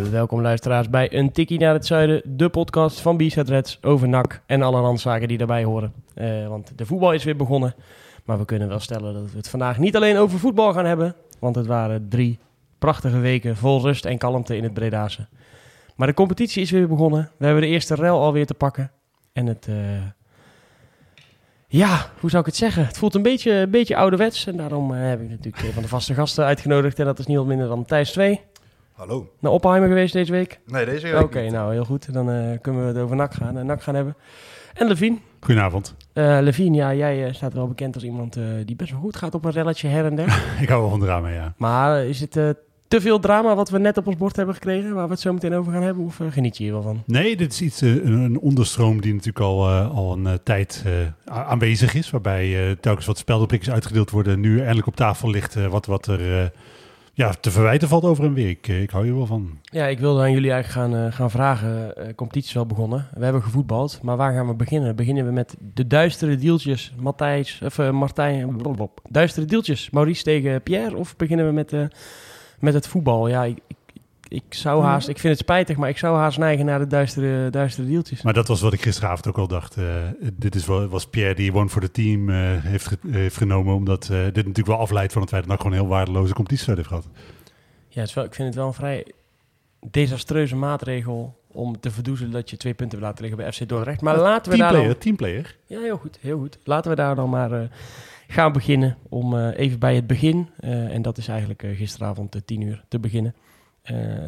Welkom 0.00 0.40
luisteraars 0.40 0.90
bij 0.90 1.12
Een 1.12 1.32
Tikkie 1.32 1.58
naar 1.58 1.74
het 1.74 1.86
Zuiden, 1.86 2.22
de 2.24 2.48
podcast 2.48 3.00
van 3.00 3.16
B-Set 3.16 3.48
Reds 3.48 3.78
over 3.82 4.08
NAC 4.08 4.42
en 4.46 4.62
alle 4.62 4.80
randzaken 4.80 5.28
die 5.28 5.38
daarbij 5.38 5.64
horen. 5.64 5.92
Uh, 6.14 6.48
want 6.48 6.72
de 6.78 6.86
voetbal 6.86 7.12
is 7.12 7.24
weer 7.24 7.36
begonnen, 7.36 7.74
maar 8.24 8.38
we 8.38 8.44
kunnen 8.44 8.68
wel 8.68 8.78
stellen 8.78 9.14
dat 9.14 9.30
we 9.30 9.36
het 9.36 9.48
vandaag 9.48 9.78
niet 9.78 9.96
alleen 9.96 10.16
over 10.16 10.38
voetbal 10.38 10.72
gaan 10.72 10.84
hebben, 10.84 11.14
want 11.38 11.56
het 11.56 11.66
waren 11.66 12.08
drie 12.08 12.38
prachtige 12.78 13.18
weken 13.18 13.56
vol 13.56 13.80
rust 13.80 14.04
en 14.04 14.18
kalmte 14.18 14.56
in 14.56 14.62
het 14.62 14.74
Bredaanse. 14.74 15.26
Maar 15.96 16.06
de 16.06 16.14
competitie 16.14 16.62
is 16.62 16.70
weer 16.70 16.88
begonnen, 16.88 17.30
we 17.36 17.44
hebben 17.44 17.62
de 17.62 17.68
eerste 17.68 17.94
rel 17.94 18.20
alweer 18.20 18.46
te 18.46 18.54
pakken 18.54 18.90
en 19.32 19.46
het... 19.46 19.66
Uh, 19.70 19.76
ja, 21.66 22.10
hoe 22.20 22.30
zou 22.30 22.42
ik 22.42 22.48
het 22.48 22.56
zeggen? 22.56 22.86
Het 22.86 22.98
voelt 22.98 23.14
een 23.14 23.22
beetje, 23.22 23.52
een 23.52 23.70
beetje 23.70 23.96
ouderwets. 23.96 24.46
En 24.46 24.56
daarom 24.56 24.90
heb 24.90 25.20
ik 25.20 25.28
natuurlijk 25.28 25.64
een 25.64 25.72
van 25.72 25.82
de 25.82 25.88
vaste 25.88 26.14
gasten 26.14 26.44
uitgenodigd. 26.44 26.98
En 26.98 27.04
dat 27.04 27.18
is 27.18 27.26
niemand 27.26 27.48
minder 27.48 27.68
dan 27.68 27.84
Thijs 27.84 28.12
2. 28.12 28.40
Hallo. 29.02 29.30
Naar 29.38 29.52
Oppenheimer 29.52 29.88
geweest 29.88 30.12
deze 30.12 30.32
week? 30.32 30.60
Nee, 30.66 30.84
deze 30.84 31.06
week 31.06 31.14
Oké, 31.14 31.24
okay, 31.24 31.48
nou 31.48 31.72
heel 31.72 31.84
goed. 31.84 32.12
Dan 32.12 32.30
uh, 32.30 32.58
kunnen 32.60 32.82
we 32.82 32.86
het 32.88 32.96
over 32.98 33.16
NAC 33.16 33.34
gaan, 33.34 33.56
uh, 33.56 33.64
NAC 33.64 33.82
gaan 33.82 33.94
hebben. 33.94 34.16
En 34.74 34.86
Levine. 34.86 35.16
Goedenavond. 35.40 35.94
Uh, 36.14 36.38
Levine, 36.40 36.76
ja, 36.76 36.94
jij 36.94 37.32
staat 37.32 37.52
wel 37.52 37.68
bekend 37.68 37.94
als 37.94 38.04
iemand 38.04 38.38
die 38.64 38.76
best 38.76 38.90
wel 38.90 39.00
goed 39.00 39.16
gaat 39.16 39.34
op 39.34 39.44
een 39.44 39.50
relletje 39.50 39.88
her 39.88 40.04
en 40.04 40.14
der. 40.14 40.44
ik 40.62 40.68
hou 40.68 40.80
wel 40.80 40.90
van 40.90 41.00
drama, 41.00 41.28
ja. 41.28 41.54
Maar 41.56 42.04
is 42.04 42.20
het 42.20 42.32
te 42.88 43.00
veel 43.00 43.18
drama 43.18 43.54
wat 43.54 43.70
we 43.70 43.78
net 43.78 43.96
op 43.96 44.06
ons 44.06 44.16
bord 44.16 44.36
hebben 44.36 44.54
gekregen, 44.54 44.94
waar 44.94 45.06
we 45.06 45.12
het 45.12 45.20
zo 45.20 45.32
meteen 45.32 45.54
over 45.54 45.72
gaan 45.72 45.82
hebben? 45.82 46.04
Of 46.04 46.20
geniet 46.30 46.56
je 46.56 46.62
hier 46.62 46.72
wel 46.72 46.82
van? 46.82 47.02
Nee, 47.06 47.36
dit 47.36 47.52
is 47.52 47.62
iets, 47.62 47.80
een, 47.80 48.12
een 48.12 48.38
onderstroom 48.38 49.00
die 49.00 49.12
natuurlijk 49.12 49.44
al, 49.44 49.68
al 49.68 50.12
een 50.12 50.38
tijd 50.42 50.84
aanwezig 51.24 51.94
is. 51.94 52.10
Waarbij 52.10 52.76
telkens 52.80 53.06
wat 53.06 53.18
speldenprikjes 53.18 53.74
uitgedeeld 53.74 54.10
worden. 54.10 54.40
Nu 54.40 54.58
eindelijk 54.58 54.86
op 54.86 54.96
tafel 54.96 55.30
ligt 55.30 55.54
wat, 55.68 55.86
wat 55.86 56.06
er 56.06 56.52
ja, 57.22 57.34
te 57.40 57.50
verwijten 57.50 57.88
valt 57.88 58.04
over 58.04 58.24
een 58.24 58.34
week. 58.34 58.68
Ik 58.68 58.90
hou 58.90 59.06
je 59.06 59.14
wel 59.14 59.26
van. 59.26 59.58
Ja, 59.62 59.86
ik 59.86 59.98
wilde 59.98 60.20
aan 60.20 60.32
jullie 60.32 60.50
eigenlijk 60.50 60.92
gaan, 60.92 61.04
uh, 61.04 61.12
gaan 61.12 61.30
vragen. 61.30 61.94
Uh, 61.98 62.04
competitie 62.14 62.48
is 62.48 62.54
wel 62.54 62.66
begonnen. 62.66 63.08
We 63.14 63.24
hebben 63.24 63.42
gevoetbald, 63.42 64.02
maar 64.02 64.16
waar 64.16 64.32
gaan 64.32 64.46
we 64.46 64.54
beginnen? 64.54 64.96
Beginnen 64.96 65.24
we 65.24 65.32
met 65.32 65.56
de 65.74 65.86
duistere 65.86 66.36
deeltjes, 66.36 66.94
Matthijs, 67.00 67.60
of 67.64 67.78
uh, 67.78 67.90
Martijn, 67.90 68.60
duistere 69.08 69.46
deeltjes, 69.46 69.90
Maurice 69.90 70.22
tegen 70.22 70.62
Pierre? 70.62 70.96
Of 70.96 71.16
beginnen 71.16 71.46
we 71.46 71.52
met, 71.52 71.72
met 72.58 72.74
het 72.74 72.86
voetbal? 72.86 73.28
Ja, 73.28 73.44
ik, 73.44 73.58
ik, 74.32 74.42
zou 74.48 74.82
haast, 74.82 75.08
ik 75.08 75.18
vind 75.18 75.32
het 75.32 75.42
spijtig, 75.42 75.76
maar 75.76 75.88
ik 75.88 75.98
zou 75.98 76.16
haast 76.16 76.38
neigen 76.38 76.64
naar 76.64 76.78
de 76.78 76.86
duistere, 76.86 77.50
duistere 77.50 77.86
deeltjes. 77.86 78.22
Maar 78.22 78.32
dat 78.32 78.48
was 78.48 78.60
wat 78.60 78.72
ik 78.72 78.82
gisteravond 78.82 79.28
ook 79.28 79.38
al 79.38 79.48
dacht. 79.48 79.76
dit 80.32 80.54
is 80.54 80.66
wel, 80.66 80.88
was 80.88 81.06
Pierre 81.06 81.34
die 81.34 81.54
One 81.54 81.68
for 81.68 81.80
the 81.80 81.90
Team 81.90 82.28
heeft, 82.28 82.86
ge, 82.86 82.98
heeft 83.08 83.36
genomen, 83.36 83.74
omdat 83.74 84.06
dit 84.06 84.34
natuurlijk 84.34 84.66
wel 84.66 84.78
afleidt 84.78 85.12
van 85.12 85.22
het 85.22 85.30
feit 85.30 85.42
dat 85.42 85.52
nog 85.52 85.60
gewoon 85.62 85.76
een 85.76 85.84
heel 85.84 85.96
waardeloze 85.96 86.34
competitie 86.34 86.74
heeft 86.74 86.88
gehad. 86.88 87.08
Ja, 87.88 88.00
het 88.00 88.08
is 88.08 88.14
wel, 88.14 88.24
ik 88.24 88.34
vind 88.34 88.48
het 88.48 88.56
wel 88.56 88.66
een 88.66 88.74
vrij 88.74 89.06
desastreuze 89.90 90.56
maatregel 90.56 91.40
om 91.46 91.80
te 91.80 91.90
verdoezelen 91.90 92.32
dat 92.32 92.50
je 92.50 92.56
twee 92.56 92.74
punten 92.74 92.98
wil 92.98 93.06
laten 93.06 93.24
liggen 93.24 93.42
bij 93.42 93.52
FC 93.52 93.68
Dordrecht. 93.68 94.00
Maar 94.00 94.18
laten 94.18 94.52
we 94.52 94.58
daar 94.58 94.72
dan... 94.72 94.98
Teamplayer. 94.98 95.56
Ja, 95.66 95.80
heel 95.80 95.96
goed, 95.96 96.18
heel 96.20 96.38
goed. 96.38 96.58
Laten 96.64 96.90
we 96.90 96.96
daar 96.96 97.14
dan 97.14 97.30
maar 97.30 97.52
uh, 97.52 97.60
gaan 98.28 98.52
beginnen 98.52 98.96
om 99.08 99.34
uh, 99.34 99.58
even 99.58 99.78
bij 99.78 99.94
het 99.94 100.06
begin, 100.06 100.48
uh, 100.60 100.94
en 100.94 101.02
dat 101.02 101.18
is 101.18 101.28
eigenlijk 101.28 101.64
gisteravond 101.74 102.42
tien 102.44 102.60
uur, 102.60 102.84
te 102.88 102.98
beginnen. 102.98 103.34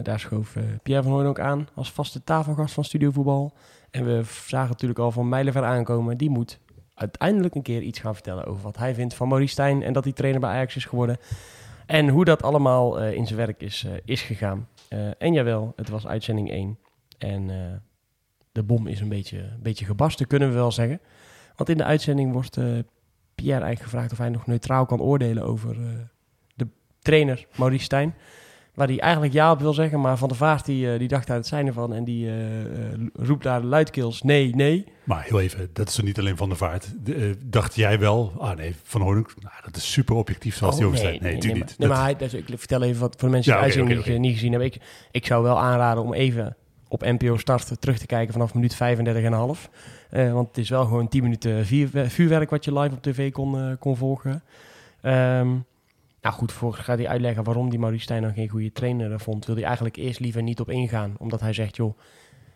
Daar 0.02 0.20
schoof 0.20 0.56
Pierre 0.82 1.02
van 1.02 1.12
Hooyen 1.12 1.28
ook 1.28 1.40
aan 1.40 1.68
als 1.74 1.92
vaste 1.92 2.24
tafelgast 2.24 2.74
van 2.74 2.84
Studio 2.84 3.10
Voetbal. 3.10 3.52
En 3.90 4.04
we 4.04 4.22
zagen 4.46 4.70
natuurlijk 4.70 5.00
al 5.00 5.10
van 5.10 5.28
mijlenver 5.28 5.64
aankomen, 5.64 6.16
die 6.16 6.30
moet 6.30 6.60
uiteindelijk 6.94 7.54
een 7.54 7.62
keer 7.62 7.82
iets 7.82 7.98
gaan 7.98 8.14
vertellen 8.14 8.44
over 8.44 8.62
wat 8.62 8.76
hij 8.76 8.94
vindt 8.94 9.14
van 9.14 9.28
Maurice 9.28 9.52
Stijn 9.52 9.82
en 9.82 9.92
dat 9.92 10.04
hij 10.04 10.12
trainer 10.12 10.40
bij 10.40 10.50
Ajax 10.50 10.76
is 10.76 10.84
geworden. 10.84 11.16
En 11.86 12.08
hoe 12.08 12.24
dat 12.24 12.42
allemaal 12.42 13.02
uh, 13.02 13.12
in 13.12 13.26
zijn 13.26 13.38
werk 13.38 13.60
is, 13.60 13.86
is 14.04 14.22
gegaan. 14.22 14.68
En 15.18 15.32
jawel, 15.32 15.72
het 15.76 15.88
was 15.88 16.06
uitzending 16.06 16.50
1. 16.50 16.78
En 17.18 17.46
de 18.52 18.62
bom 18.62 18.86
is 18.86 19.00
een 19.00 19.08
beetje, 19.08 19.38
een 19.38 19.62
beetje 19.62 19.84
gebarsten, 19.84 20.26
kunnen 20.26 20.48
we 20.48 20.54
wel 20.54 20.72
zeggen. 20.72 21.00
Want 21.56 21.68
in 21.68 21.76
de 21.76 21.84
uitzending 21.84 22.32
wordt 22.32 22.54
Pierre 23.34 23.64
eigenlijk 23.64 23.82
gevraagd 23.82 24.12
of 24.12 24.18
hij 24.18 24.28
nog 24.28 24.46
neutraal 24.46 24.86
kan 24.86 25.00
oordelen 25.00 25.42
over 25.42 25.76
de 26.54 26.66
trainer 26.98 27.46
Maurice 27.56 27.84
Stijn. 27.84 28.14
Waar 28.74 28.86
hij 28.86 29.00
eigenlijk 29.00 29.32
ja 29.32 29.50
op 29.50 29.60
wil 29.60 29.74
zeggen, 29.74 30.00
maar 30.00 30.18
Van 30.18 30.28
der 30.28 30.36
Vaart 30.36 30.64
die, 30.64 30.98
die 30.98 31.08
dacht 31.08 31.26
daar 31.26 31.36
het 31.36 31.46
zijn 31.46 31.66
ervan. 31.66 31.94
En 31.94 32.04
die 32.04 32.30
roept 33.14 33.42
daar 33.42 33.62
luidkeels 33.62 34.22
nee, 34.22 34.54
nee. 34.54 34.84
Maar 35.04 35.22
heel 35.22 35.40
even, 35.40 35.70
dat 35.72 35.88
is 35.88 35.98
er 35.98 36.04
niet 36.04 36.18
alleen 36.18 36.36
Van 36.36 36.48
der 36.48 36.58
Vaart. 36.58 36.94
De, 37.04 37.16
uh, 37.16 37.34
dacht 37.44 37.74
jij 37.74 37.98
wel, 37.98 38.32
ah 38.38 38.56
nee, 38.56 38.74
Van 38.82 39.00
Hoornik, 39.00 39.34
nou, 39.40 39.54
dat 39.64 39.76
is 39.76 39.92
super 39.92 40.14
objectief 40.14 40.56
zoals 40.56 40.74
oh, 40.74 40.80
hij 40.80 40.88
overstaat. 40.88 41.10
Nee, 41.10 41.20
nee, 41.20 41.30
nee, 41.30 41.40
natuurlijk 41.40 41.64
nee, 41.64 41.70
niet. 41.70 41.78
Maar, 41.78 41.88
nee, 41.88 41.96
maar 41.96 42.06
hij, 42.06 42.40
dus, 42.42 42.52
ik 42.52 42.58
vertel 42.58 42.82
even 42.82 43.00
wat 43.00 43.14
voor 43.18 43.28
de 43.28 43.34
mensen 43.34 43.52
die 43.52 43.62
ja, 43.62 43.68
okay, 43.68 43.82
okay, 43.82 43.98
okay. 43.98 44.16
niet 44.16 44.32
gezien 44.32 44.50
hebben. 44.50 44.68
Ik, 44.68 44.80
ik 45.10 45.26
zou 45.26 45.42
wel 45.42 45.58
aanraden 45.58 46.02
om 46.02 46.14
even 46.14 46.56
op 46.88 47.00
NPO 47.00 47.36
Start 47.36 47.80
terug 47.80 47.98
te 47.98 48.06
kijken 48.06 48.32
vanaf 48.32 48.54
minuut 48.54 48.74
35,5. 48.74 48.78
Uh, 50.10 50.32
want 50.32 50.48
het 50.48 50.58
is 50.58 50.68
wel 50.68 50.84
gewoon 50.84 51.08
10 51.08 51.22
minuten 51.22 51.66
vuurwerk 52.10 52.50
wat 52.50 52.64
je 52.64 52.78
live 52.78 52.94
op 52.94 53.02
tv 53.02 53.32
kon, 53.32 53.76
kon 53.78 53.96
volgen. 53.96 54.42
Um, 55.02 55.64
nou 56.24 56.36
goed, 56.36 56.52
voor 56.52 56.74
gaat 56.74 56.98
hij 56.98 57.08
uitleggen 57.08 57.44
waarom 57.44 57.70
die 57.70 57.78
Maurice 57.78 58.02
Stijn 58.02 58.22
dan 58.22 58.32
geen 58.32 58.48
goede 58.48 58.72
trainer 58.72 59.20
vond. 59.20 59.46
Wil 59.46 59.54
hij 59.54 59.64
eigenlijk 59.64 59.96
eerst 59.96 60.20
liever 60.20 60.42
niet 60.42 60.60
op 60.60 60.70
ingaan. 60.70 61.14
Omdat 61.18 61.40
hij 61.40 61.52
zegt, 61.52 61.76
joh, 61.76 61.98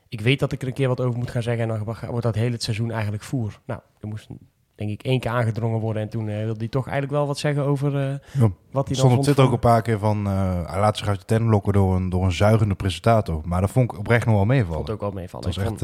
ik 0.08 0.20
weet 0.20 0.38
dat 0.38 0.52
ik 0.52 0.62
er 0.62 0.68
een 0.68 0.74
keer 0.74 0.88
wat 0.88 1.00
over 1.00 1.18
moet 1.18 1.30
gaan 1.30 1.42
zeggen. 1.42 1.62
En 1.62 1.68
dan 1.68 1.96
wordt 2.08 2.22
dat 2.22 2.34
hele 2.34 2.56
seizoen 2.58 2.90
eigenlijk 2.90 3.22
voer. 3.22 3.60
Nou, 3.64 3.80
er 4.00 4.08
moest 4.08 4.28
denk 4.74 4.90
ik 4.90 5.02
één 5.02 5.20
keer 5.20 5.30
aangedrongen 5.30 5.80
worden. 5.80 6.02
En 6.02 6.08
toen 6.08 6.26
uh, 6.26 6.36
wilde 6.36 6.58
hij 6.58 6.68
toch 6.68 6.84
eigenlijk 6.84 7.16
wel 7.18 7.26
wat 7.26 7.38
zeggen 7.38 7.64
over 7.64 7.94
uh, 7.94 8.14
ja, 8.32 8.50
wat 8.70 8.88
hij 8.88 8.96
dan 8.96 9.10
vond. 9.10 9.24
zit 9.24 9.38
ook 9.38 9.52
een 9.52 9.58
paar 9.58 9.82
keer 9.82 9.98
van, 9.98 10.26
uh, 10.26 10.70
hij 10.70 10.80
laat 10.80 10.96
zich 10.96 11.08
uit 11.08 11.18
de 11.18 11.24
tent 11.24 11.48
lokken 11.48 11.72
door 11.72 11.96
een, 11.96 12.08
door 12.08 12.24
een 12.24 12.32
zuigende 12.32 12.74
presentator. 12.74 13.40
Maar 13.44 13.60
dat 13.60 13.70
vond 13.70 13.92
ik 13.92 13.98
oprecht 13.98 14.26
nog 14.26 14.34
wel 14.34 14.44
meevallen. 14.44 14.76
Vond 14.76 14.90
ook 14.90 15.00
wel 15.00 15.10
meevallen. 15.10 15.48
Ik 15.48 15.56
echt, 15.56 15.78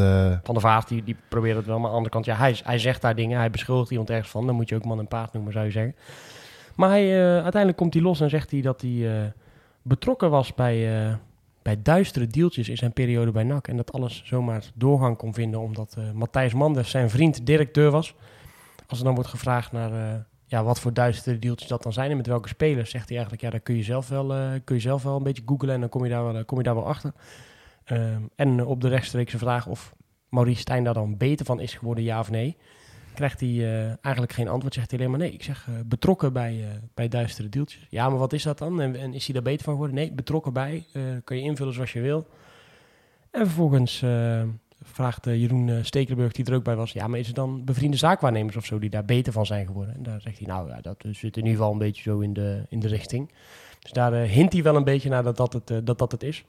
van 0.45 0.55
der 0.55 0.61
Vaart, 0.61 0.89
die, 0.89 1.05
die 1.05 1.16
probeert 1.28 1.56
het 1.56 1.66
wel. 1.66 1.77
Maar 1.77 1.84
aan 1.84 1.91
de 1.91 1.97
andere 1.97 2.15
kant, 2.15 2.25
ja, 2.25 2.37
hij, 2.37 2.56
hij 2.65 2.78
zegt 2.78 3.03
daar 3.03 3.15
dingen. 3.15 3.39
Hij 3.39 3.51
beschuldigt 3.51 3.91
iemand 3.91 4.11
ergens 4.11 4.31
van. 4.31 4.47
Dan 4.47 4.55
moet 4.55 4.69
je 4.69 4.75
ook 4.75 4.84
man 4.84 4.99
en 4.99 5.09
paard 5.09 5.33
noemen, 5.33 5.53
zou 5.53 5.65
je 5.65 5.71
zeggen. 5.71 5.95
Maar 6.76 6.88
hij, 6.88 7.32
uiteindelijk 7.32 7.76
komt 7.76 7.94
hij 7.94 8.02
los 8.02 8.20
en 8.20 8.30
zegt 8.30 8.50
hij 8.50 8.60
dat 8.60 8.80
hij 8.80 9.32
betrokken 9.82 10.30
was 10.30 10.54
bij 10.54 11.18
bij 11.62 11.82
duistere 11.82 12.26
deeltjes 12.26 12.68
in 12.68 12.76
zijn 12.76 12.92
periode 12.92 13.30
bij 13.30 13.42
NAC. 13.42 13.68
En 13.68 13.76
dat 13.76 13.92
alles 13.92 14.22
zomaar 14.24 14.64
doorgang 14.74 15.16
kon 15.16 15.34
vinden 15.34 15.60
omdat 15.60 15.96
Matthijs 16.14 16.54
Manders 16.54 16.90
zijn 16.90 17.10
vriend 17.10 17.46
directeur 17.46 17.90
was. 17.90 18.14
Als 18.86 18.98
er 18.98 19.04
dan 19.04 19.14
wordt 19.14 19.30
gevraagd 19.30 19.72
naar 19.72 20.26
ja, 20.46 20.64
wat 20.64 20.80
voor 20.80 20.92
duistere 20.92 21.38
deeltjes 21.38 21.68
dat 21.68 21.82
dan 21.82 21.92
zijn 21.92 22.10
en 22.10 22.16
met 22.16 22.26
welke 22.26 22.48
spelers, 22.48 22.91
zegt 22.91 23.08
hij 23.08 23.16
eigenlijk, 23.16 23.44
ja, 23.46 23.50
daar 23.50 23.60
kun 23.60 23.76
je 23.76 23.82
zelf 23.82 24.08
wel, 24.08 24.26
kun 24.64 24.74
je 24.74 24.82
zelf 24.82 25.02
wel 25.02 25.16
een 25.16 25.22
beetje 25.22 25.42
googlen 25.46 25.74
en 25.74 25.80
dan 25.80 25.88
kom 25.88 26.04
je 26.04 26.10
daar 26.10 26.32
wel, 26.32 26.44
kom 26.44 26.58
je 26.58 26.64
daar 26.64 26.74
wel 26.74 26.86
achter. 26.86 27.12
en 28.36 28.64
op 28.64 28.80
de 28.80 28.88
rechtstreekse 28.88 29.38
vraag 29.38 29.66
of 29.66 29.94
Maurice 30.28 30.60
Stijn 30.60 30.84
daar 30.84 30.94
dan 30.94 31.16
beter 31.16 31.46
van 31.46 31.60
is 31.60 31.74
geworden, 31.74 32.04
ja 32.04 32.20
of 32.20 32.30
nee, 32.30 32.56
krijgt 33.14 33.41
hij 33.41 33.48
uh, 33.48 33.86
eigenlijk 33.86 34.32
geen 34.32 34.48
antwoord. 34.48 34.75
Zegt 34.75 34.91
hij 34.91 34.98
alleen 34.98 35.10
maar 35.10 35.20
nee. 35.20 35.32
Ik 35.32 35.42
zeg 35.42 35.66
uh, 35.70 35.75
betrokken 35.86 36.32
bij, 36.32 36.54
uh, 36.54 36.66
bij 36.94 37.08
duistere 37.08 37.48
deeltjes. 37.48 37.86
Ja, 37.91 38.08
maar 38.08 38.19
wat 38.19 38.32
is 38.32 38.42
dat 38.42 38.58
dan? 38.58 38.80
En, 38.80 38.97
en 38.97 39.14
is 39.14 39.25
hij 39.25 39.34
daar 39.34 39.42
beter 39.42 39.64
van 39.64 39.72
geworden? 39.72 39.97
Nee, 39.97 40.12
betrokken 40.12 40.52
bij. 40.52 40.86
kan 41.24 41.36
je 41.36 41.42
invullen 41.42 41.74
zoals 41.74 41.92
je 41.92 42.00
wil. 42.00 42.27
En 43.30 43.47
vervolgens 43.47 44.04
vraagt 44.83 45.24
Jeroen 45.24 45.84
Stekelenburg, 45.84 46.33
die 46.33 46.44
er 46.44 46.54
ook 46.54 46.65
bij 46.65 46.77
was... 46.77 46.92
ja, 46.92 47.06
maar 47.06 47.18
is 47.18 47.27
het 47.27 47.36
dan 47.36 47.65
bevriende 47.65 47.97
zaakwaarnemers 47.97 48.56
of 48.56 48.65
zo 48.65 48.78
die 48.78 48.91
daar 48.91 49.04
beter 49.04 49.33
van 49.33 49.47
zijn 49.47 49.66
geworden? 49.66 49.94
En 49.94 50.03
daar 50.03 50.21
zegt 50.21 50.39
hij, 50.39 50.47
nou 50.47 50.68
ja, 50.68 50.80
dat 50.80 50.97
zit 51.10 51.36
in 51.36 51.42
ieder 51.42 51.59
geval 51.59 51.72
een 51.72 51.78
beetje 51.78 52.03
zo 52.03 52.21
in 52.21 52.33
de, 52.33 52.66
in 52.68 52.80
de 52.80 52.89
richting. 52.89 53.30
Dus 53.78 53.92
daar 53.92 54.12
hint 54.12 54.53
hij 54.53 54.62
wel 54.62 54.77
een 54.77 54.84
beetje 54.84 55.09
naar 55.09 55.22
dat 55.22 55.36
dat 55.36 55.53
het, 55.53 55.86
dat 55.86 55.98
dat 55.98 56.12
het 56.12 56.22
is. 56.22 56.44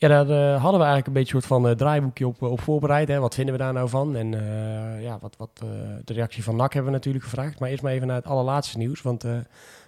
Ja, 0.00 0.08
daar 0.08 0.26
uh, 0.26 0.62
hadden 0.62 0.80
we 0.80 0.86
eigenlijk 0.86 1.06
een 1.06 1.12
beetje 1.12 1.34
een 1.34 1.40
soort 1.40 1.60
van 1.60 1.66
uh, 1.70 1.76
draaiboekje 1.76 2.26
op, 2.26 2.42
op 2.42 2.60
voorbereid. 2.60 3.08
Hè. 3.08 3.18
Wat 3.18 3.34
vinden 3.34 3.54
we 3.54 3.60
daar 3.60 3.72
nou 3.72 3.88
van? 3.88 4.16
En 4.16 4.32
uh, 4.32 5.02
ja, 5.02 5.18
wat, 5.20 5.36
wat 5.36 5.62
de 6.04 6.12
reactie 6.12 6.42
van 6.42 6.56
NAC 6.56 6.72
hebben 6.72 6.92
we 6.92 6.96
natuurlijk 6.96 7.24
gevraagd. 7.24 7.58
Maar 7.58 7.68
eerst 7.68 7.82
maar 7.82 7.92
even 7.92 8.06
naar 8.06 8.16
het 8.16 8.26
allerlaatste 8.26 8.78
nieuws. 8.78 9.02
Want 9.02 9.24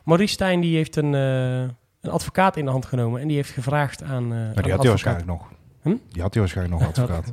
Maurice 0.04 0.32
Stijn 0.32 0.60
die 0.60 0.76
heeft 0.76 0.96
een, 0.96 1.12
een 1.12 2.10
advocaat 2.10 2.56
in 2.56 2.64
de 2.64 2.70
hand 2.70 2.86
genomen. 2.86 3.20
En 3.20 3.26
die 3.26 3.36
heeft 3.36 3.50
gevraagd 3.50 4.02
aan. 4.02 4.28
maar 4.28 4.62
die 4.62 4.72
had 4.72 4.80
hij 4.80 4.88
waarschijnlijk 4.88 5.26
nog. 5.26 5.48
Hm? 5.82 5.96
Die 6.08 6.22
had 6.22 6.32
hij 6.32 6.42
waarschijnlijk 6.42 6.80
nog, 6.80 6.88
advocaat. 6.92 7.32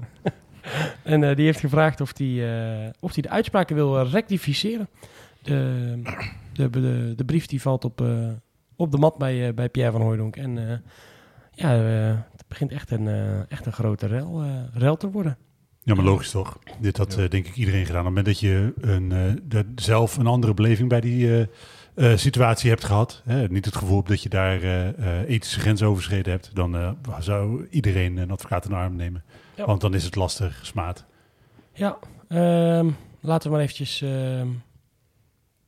en 1.03 1.35
die 1.35 1.45
heeft 1.45 1.59
gevraagd 1.59 2.01
of 2.01 2.17
hij 2.17 2.93
of 2.99 3.13
die 3.13 3.23
de 3.23 3.29
uitspraken 3.29 3.75
wil 3.75 4.01
rectificeren. 4.01 4.89
De, 5.41 6.01
de, 6.53 6.69
de, 6.69 7.13
de 7.15 7.25
brief 7.25 7.45
die 7.45 7.61
valt 7.61 7.85
op 7.85 8.01
op 8.79 8.91
de 8.91 8.97
mat 8.97 9.17
bij, 9.17 9.47
eh, 9.47 9.53
bij 9.53 9.69
Pierre 9.69 9.91
van 9.91 10.01
Hooijdonk. 10.01 10.35
En 10.35 10.69
eh, 10.69 10.77
ja, 11.51 11.75
eh, 11.75 12.17
begint 12.49 12.71
echt 12.71 12.91
een, 12.91 13.07
eh, 13.07 13.51
echt 13.51 13.65
een 13.65 13.73
grote 13.73 14.07
rel, 14.07 14.41
eh, 14.41 14.49
rel 14.73 14.97
te 14.97 15.11
worden. 15.11 15.37
Ja, 15.83 15.95
maar 15.95 16.05
logisch 16.05 16.31
toch? 16.31 16.59
Dit 16.79 16.97
had 16.97 17.15
eh, 17.17 17.29
denk 17.29 17.47
ik 17.47 17.55
iedereen 17.55 17.85
gedaan. 17.85 17.99
Op 17.99 18.05
het 18.05 18.15
moment 18.15 18.25
dat 18.25 18.39
je 18.39 18.73
een, 18.81 19.11
eh, 19.11 19.33
dat 19.43 19.65
zelf 19.75 20.17
een 20.17 20.27
andere 20.27 20.53
beleving 20.53 20.89
bij 20.89 21.01
die 21.01 21.27
eh, 21.27 22.11
eh, 22.11 22.17
situatie 22.17 22.69
hebt 22.69 22.83
gehad, 22.83 23.21
hè, 23.25 23.47
niet 23.47 23.65
het 23.65 23.75
gevoel 23.75 24.03
dat 24.03 24.23
je 24.23 24.29
daar 24.29 24.61
eh, 24.61 24.87
eh, 24.87 25.29
ethische 25.29 25.59
grenzen 25.59 25.87
overschreden 25.87 26.31
hebt, 26.31 26.55
dan 26.55 26.75
eh, 26.75 26.91
zou 27.19 27.67
iedereen 27.69 28.17
een 28.17 28.31
advocaat 28.31 28.63
in 28.63 28.69
de 28.69 28.75
arm 28.75 28.95
nemen. 28.95 29.23
Ja. 29.55 29.65
Want 29.65 29.81
dan 29.81 29.93
is 29.93 30.03
het 30.03 30.15
lastig, 30.15 30.59
smaad. 30.63 31.05
Ja, 31.73 31.97
ehm, 32.27 32.89
laten 33.19 33.49
we 33.49 33.55
maar 33.55 33.63
eventjes 33.63 34.01
ehm, 34.01 34.47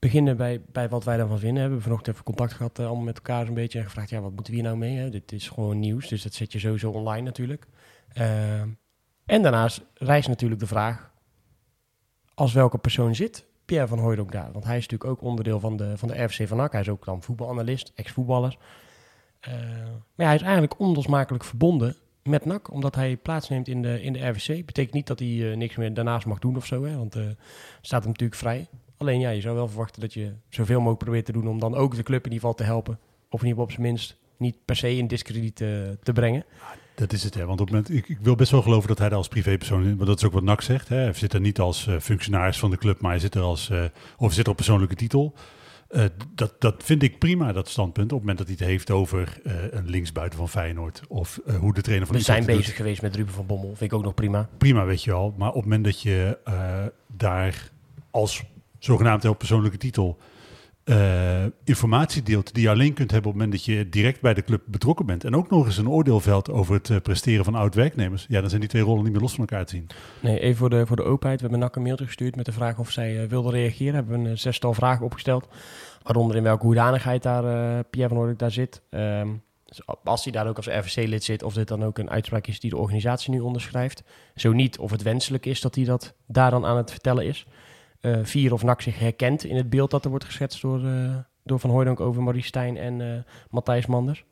beginnen 0.02 0.36
bij, 0.36 0.60
bij 0.72 0.88
wat 0.88 1.04
wij 1.04 1.16
daarvan 1.16 1.38
vinden. 1.38 1.54
We 1.54 1.60
hebben 1.60 1.82
vanochtend 1.82 2.14
even 2.14 2.24
contact 2.24 2.52
gehad 2.52 2.78
eh, 2.78 2.86
allemaal 2.86 3.04
met 3.04 3.16
elkaar 3.16 3.46
een 3.46 3.54
beetje 3.54 3.78
en 3.78 3.84
gevraagd, 3.84 4.10
ja, 4.10 4.20
wat 4.20 4.32
moeten 4.32 4.52
we 4.52 4.58
hier 4.58 4.68
nou 4.68 4.78
mee? 4.78 4.96
Hè? 4.96 5.10
Dit 5.10 5.32
is 5.32 5.48
gewoon 5.48 5.78
nieuws, 5.78 6.08
dus 6.08 6.22
dat 6.22 6.34
zet 6.34 6.52
je 6.52 6.58
sowieso 6.58 6.90
online 6.90 7.22
natuurlijk. 7.22 7.66
Ehm, 8.12 8.68
en 9.24 9.42
daarnaast 9.42 9.82
rijst 9.94 10.28
natuurlijk 10.28 10.60
de 10.60 10.66
vraag, 10.66 11.10
als 12.34 12.52
welke 12.52 12.78
persoon 12.78 13.14
zit 13.14 13.46
Pierre 13.64 13.88
van 13.88 13.98
Hooijdonk 13.98 14.32
daar? 14.32 14.52
Want 14.52 14.64
hij 14.64 14.76
is 14.76 14.86
natuurlijk 14.88 15.10
ook 15.10 15.28
onderdeel 15.28 15.60
van 15.60 15.76
de, 15.76 15.98
van 15.98 16.08
de 16.08 16.22
RFC 16.22 16.48
van 16.48 16.56
NAC. 16.56 16.72
Hij 16.72 16.80
is 16.80 16.88
ook 16.88 17.04
dan 17.04 17.22
voetbalanalist, 17.22 17.92
ex-voetballer. 17.94 18.58
Eh, 19.40 19.52
maar 20.14 20.26
hij 20.26 20.34
is 20.34 20.42
eigenlijk 20.42 20.78
onlosmakelijk 20.78 21.44
verbonden 21.44 21.96
met 22.22 22.44
NAC, 22.44 22.70
omdat 22.70 22.94
hij 22.94 23.16
plaatsneemt 23.16 23.68
in 23.68 23.82
de, 23.82 24.02
in 24.02 24.12
de 24.12 24.28
RVC. 24.28 24.66
Betekent 24.66 24.94
niet 24.94 25.06
dat 25.06 25.18
hij 25.18 25.50
eh, 25.50 25.56
niks 25.56 25.76
meer 25.76 25.94
daarnaast 25.94 26.26
mag 26.26 26.38
doen 26.38 26.56
of 26.56 26.66
zo, 26.66 26.84
hè, 26.84 26.96
want 26.96 27.16
eh 27.16 27.22
staat 27.80 28.02
hem 28.02 28.10
natuurlijk 28.10 28.40
vrij. 28.40 28.68
Alleen 29.02 29.20
ja, 29.20 29.30
je 29.30 29.40
zou 29.40 29.54
wel 29.54 29.68
verwachten 29.68 30.00
dat 30.00 30.14
je 30.14 30.32
zoveel 30.48 30.78
mogelijk 30.78 31.02
probeert 31.02 31.24
te 31.24 31.32
doen 31.32 31.48
om 31.48 31.58
dan 31.58 31.74
ook 31.74 31.96
de 31.96 32.02
club 32.02 32.24
in 32.24 32.32
ieder 32.32 32.48
geval 32.48 32.54
te 32.54 32.72
helpen. 32.72 32.98
Of 33.30 33.40
in 33.42 33.46
ieder 33.46 33.48
geval 33.48 33.64
op 33.64 33.70
zijn 33.70 33.82
minst 33.82 34.16
niet 34.36 34.56
per 34.64 34.76
se 34.76 34.96
in 34.96 35.06
discrediet 35.06 35.60
eh, 35.60 35.68
te 36.02 36.12
brengen. 36.12 36.44
Dat 36.94 37.12
is 37.12 37.22
het, 37.22 37.34
hè. 37.34 37.46
Want 37.46 37.60
op 37.60 37.66
het 37.66 37.74
moment, 37.74 37.94
ik, 37.94 38.08
ik 38.08 38.18
wil 38.20 38.34
best 38.34 38.50
wel 38.50 38.62
geloven 38.62 38.88
dat 38.88 38.98
hij 38.98 39.08
daar 39.08 39.18
als 39.18 39.28
privépersoon 39.28 39.84
in, 39.84 39.96
want 39.96 40.08
dat 40.08 40.18
is 40.18 40.24
ook 40.24 40.32
wat 40.32 40.42
NAC 40.42 40.62
zegt. 40.62 40.88
Hè. 40.88 40.96
Hij 40.96 41.12
zit 41.12 41.32
er 41.32 41.40
niet 41.40 41.60
als 41.60 41.86
eh, 41.86 41.98
functionaris 41.98 42.58
van 42.58 42.70
de 42.70 42.78
club, 42.78 43.00
maar 43.00 43.10
hij 43.10 43.20
zit 43.20 43.34
er 43.34 43.42
als, 43.42 43.70
eh, 43.70 43.84
of 44.16 44.32
zit 44.32 44.44
er 44.44 44.50
op 44.50 44.56
persoonlijke 44.56 44.94
titel. 44.94 45.34
Dat, 46.34 46.54
dat 46.58 46.82
vind 46.84 47.02
ik 47.02 47.18
prima, 47.18 47.52
dat 47.52 47.68
standpunt. 47.68 48.12
Op 48.12 48.18
het 48.18 48.20
moment 48.20 48.38
dat 48.38 48.46
hij 48.46 48.56
het 48.58 48.66
heeft 48.66 48.90
over 48.90 49.40
eh, 49.44 49.54
een 49.70 49.88
linksbuiten 49.88 50.38
van 50.38 50.48
Feyenoord. 50.48 51.02
Of 51.08 51.40
hoe 51.60 51.74
de 51.74 51.80
trainer 51.82 52.06
van 52.06 52.16
We 52.16 52.22
zijn 52.22 52.44
bezig 52.44 52.76
geweest 52.76 53.02
met 53.02 53.16
Ruben 53.16 53.34
van 53.34 53.46
Bommel, 53.46 53.68
vind 53.68 53.92
ik 53.92 53.92
ook 53.92 54.04
nog 54.04 54.14
prima. 54.14 54.48
Prima, 54.58 54.84
weet 54.84 55.04
je 55.04 55.10
wel. 55.10 55.34
Maar 55.36 55.48
op 55.48 55.54
het 55.54 55.64
moment 55.64 55.84
dat 55.84 56.02
je 56.02 56.38
daar 57.06 57.70
als 58.10 58.44
zogenaamd 58.84 59.24
op 59.24 59.38
persoonlijke 59.38 59.78
titel 59.78 60.18
eh, 60.84 61.44
informatie 61.64 62.22
deelt 62.22 62.54
die 62.54 62.62
je 62.62 62.70
alleen 62.70 62.94
kunt 62.94 63.10
hebben 63.10 63.30
op 63.30 63.36
het 63.36 63.46
moment 63.46 63.66
dat 63.66 63.74
je 63.74 63.88
direct 63.88 64.20
bij 64.20 64.34
de 64.34 64.42
club 64.42 64.62
betrokken 64.66 65.06
bent. 65.06 65.24
En 65.24 65.36
ook 65.36 65.50
nog 65.50 65.66
eens 65.66 65.76
een 65.76 65.88
oordeel 65.88 66.20
velt 66.20 66.50
over 66.50 66.74
het 66.74 66.90
eh, 66.90 66.96
presteren 66.96 67.44
van 67.44 67.54
oud-werknemers. 67.54 68.26
Ja, 68.28 68.40
dan 68.40 68.48
zijn 68.48 68.60
die 68.60 68.70
twee 68.70 68.82
rollen 68.82 69.02
niet 69.02 69.12
meer 69.12 69.20
los 69.20 69.34
van 69.34 69.40
elkaar 69.40 69.64
te 69.64 69.74
zien. 69.74 69.86
Nee, 70.20 70.40
even 70.40 70.56
voor 70.56 70.70
de, 70.70 70.86
voor 70.86 70.96
de 70.96 71.02
openheid. 71.02 71.40
We 71.40 71.46
hebben 71.46 71.64
NAC 71.64 71.76
een 71.76 71.82
mailtje 71.82 72.06
gestuurd 72.06 72.36
met 72.36 72.44
de 72.44 72.52
vraag 72.52 72.78
of 72.78 72.90
zij 72.90 73.22
eh, 73.22 73.28
wilde 73.28 73.50
reageren. 73.50 73.94
Hebben 73.94 74.12
we 74.12 74.24
een 74.24 74.32
eh, 74.34 74.38
zestal 74.38 74.74
vragen 74.74 75.04
opgesteld. 75.04 75.48
Waaronder 76.02 76.36
in 76.36 76.42
welke 76.42 76.66
hoedanigheid 76.66 77.22
daar 77.22 77.84
Pierre 77.84 78.08
van 78.08 78.16
Hooydonk 78.16 78.38
daar 78.38 78.50
zit. 78.50 78.82
Ehm, 78.90 79.28
dus 79.64 79.80
als 80.04 80.24
hij 80.24 80.32
daar 80.32 80.48
ook 80.48 80.56
als 80.56 80.66
RVC-lid 80.66 81.24
zit, 81.24 81.42
of 81.42 81.54
dit 81.54 81.68
dan 81.68 81.84
ook 81.84 81.98
een 81.98 82.10
uitspraak 82.10 82.46
is 82.46 82.60
die 82.60 82.70
de 82.70 82.76
organisatie 82.76 83.30
nu 83.30 83.40
onderschrijft. 83.40 84.02
Zo 84.34 84.52
niet, 84.52 84.78
of 84.78 84.90
het 84.90 85.02
wenselijk 85.02 85.46
is 85.46 85.60
dat 85.60 85.74
hij 85.74 85.84
dat 85.84 86.14
daar 86.26 86.50
dan 86.50 86.64
aan 86.64 86.76
het 86.76 86.90
vertellen 86.90 87.26
is. 87.26 87.46
Eh, 88.02 88.18
vier, 88.22 88.52
of 88.52 88.62
NAC 88.62 88.80
zich 88.80 88.98
herkent 88.98 89.44
in 89.44 89.56
het 89.56 89.70
beeld 89.70 89.90
dat 89.90 90.04
er 90.04 90.10
wordt 90.10 90.24
geschetst 90.24 90.60
door, 90.60 90.86
eh, 90.86 91.16
door 91.44 91.58
Van 91.58 91.70
Hooydonk 91.70 92.00
over 92.00 92.22
Maurice 92.22 92.46
Stijn 92.46 92.76
en 92.76 93.00
eh, 93.00 93.22
Matthijs 93.50 93.86
Manders. 93.86 94.24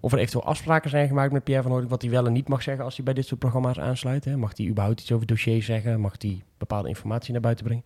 Of 0.00 0.12
er 0.12 0.18
eventueel 0.18 0.44
afspraken 0.44 0.90
zijn 0.90 1.08
gemaakt 1.08 1.32
met 1.32 1.44
Pierre 1.44 1.62
van 1.62 1.70
Hooydonk, 1.70 1.92
wat 1.92 2.02
hij 2.02 2.10
wel 2.10 2.26
en 2.26 2.32
niet 2.32 2.48
mag 2.48 2.62
zeggen 2.62 2.84
als 2.84 2.96
hij 2.96 3.04
bij 3.04 3.14
dit 3.14 3.26
soort 3.26 3.40
programma's 3.40 3.78
aansluit. 3.78 4.24
Hè. 4.24 4.36
Mag 4.36 4.56
hij 4.56 4.66
überhaupt 4.66 5.00
iets 5.00 5.12
over 5.12 5.26
dossiers 5.26 5.66
zeggen? 5.66 6.00
Mag 6.00 6.14
hij 6.18 6.42
bepaalde 6.58 6.88
informatie 6.88 7.32
naar 7.32 7.40
buiten 7.40 7.64
brengen? 7.64 7.84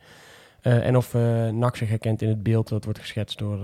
En 0.61 0.97
of 0.97 1.15
NAC 1.53 1.77
zich 1.77 1.89
herkent 1.89 2.23
in 2.23 2.29
het 2.29 2.43
beeld 2.43 2.69
dat 2.69 2.85
wordt 2.85 2.99
geschetst 2.99 3.39
door 3.39 3.59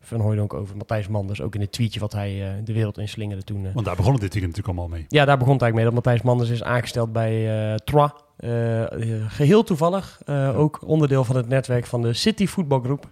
Van 0.00 0.20
Hooydonk 0.20 0.54
over 0.54 0.76
Matthijs 0.76 1.08
Manders. 1.08 1.40
Ook 1.40 1.54
in 1.54 1.60
het 1.60 1.72
tweetje 1.72 2.00
wat 2.00 2.12
hij 2.12 2.60
de 2.64 2.72
wereld 2.72 2.98
in 2.98 3.08
slingerde 3.08 3.42
toen. 3.42 3.72
Want 3.72 3.86
daar 3.86 3.96
begon 3.96 4.12
het 4.12 4.20
dit 4.20 4.32
weekend 4.32 4.56
natuurlijk 4.56 4.78
allemaal 4.78 4.98
mee. 4.98 5.06
Ja, 5.08 5.24
daar 5.24 5.38
begon 5.38 5.52
het 5.52 5.62
eigenlijk 5.62 5.74
mee. 5.74 5.84
Dat 5.84 5.94
Matthijs 6.04 6.22
Manders 6.22 6.50
is 6.50 6.62
aangesteld 6.62 7.12
bij 7.12 7.78
Troyes. 7.84 8.23
Eh, 8.36 8.82
eh, 8.82 9.24
geheel 9.28 9.62
toevallig. 9.62 10.20
eh, 10.24 10.58
Ook 10.58 10.80
onderdeel 10.86 11.24
van 11.24 11.36
het 11.36 11.48
netwerk 11.48 11.86
van 11.86 12.02
de 12.02 12.12
City 12.12 12.46
Voetbalgroep. 12.46 13.10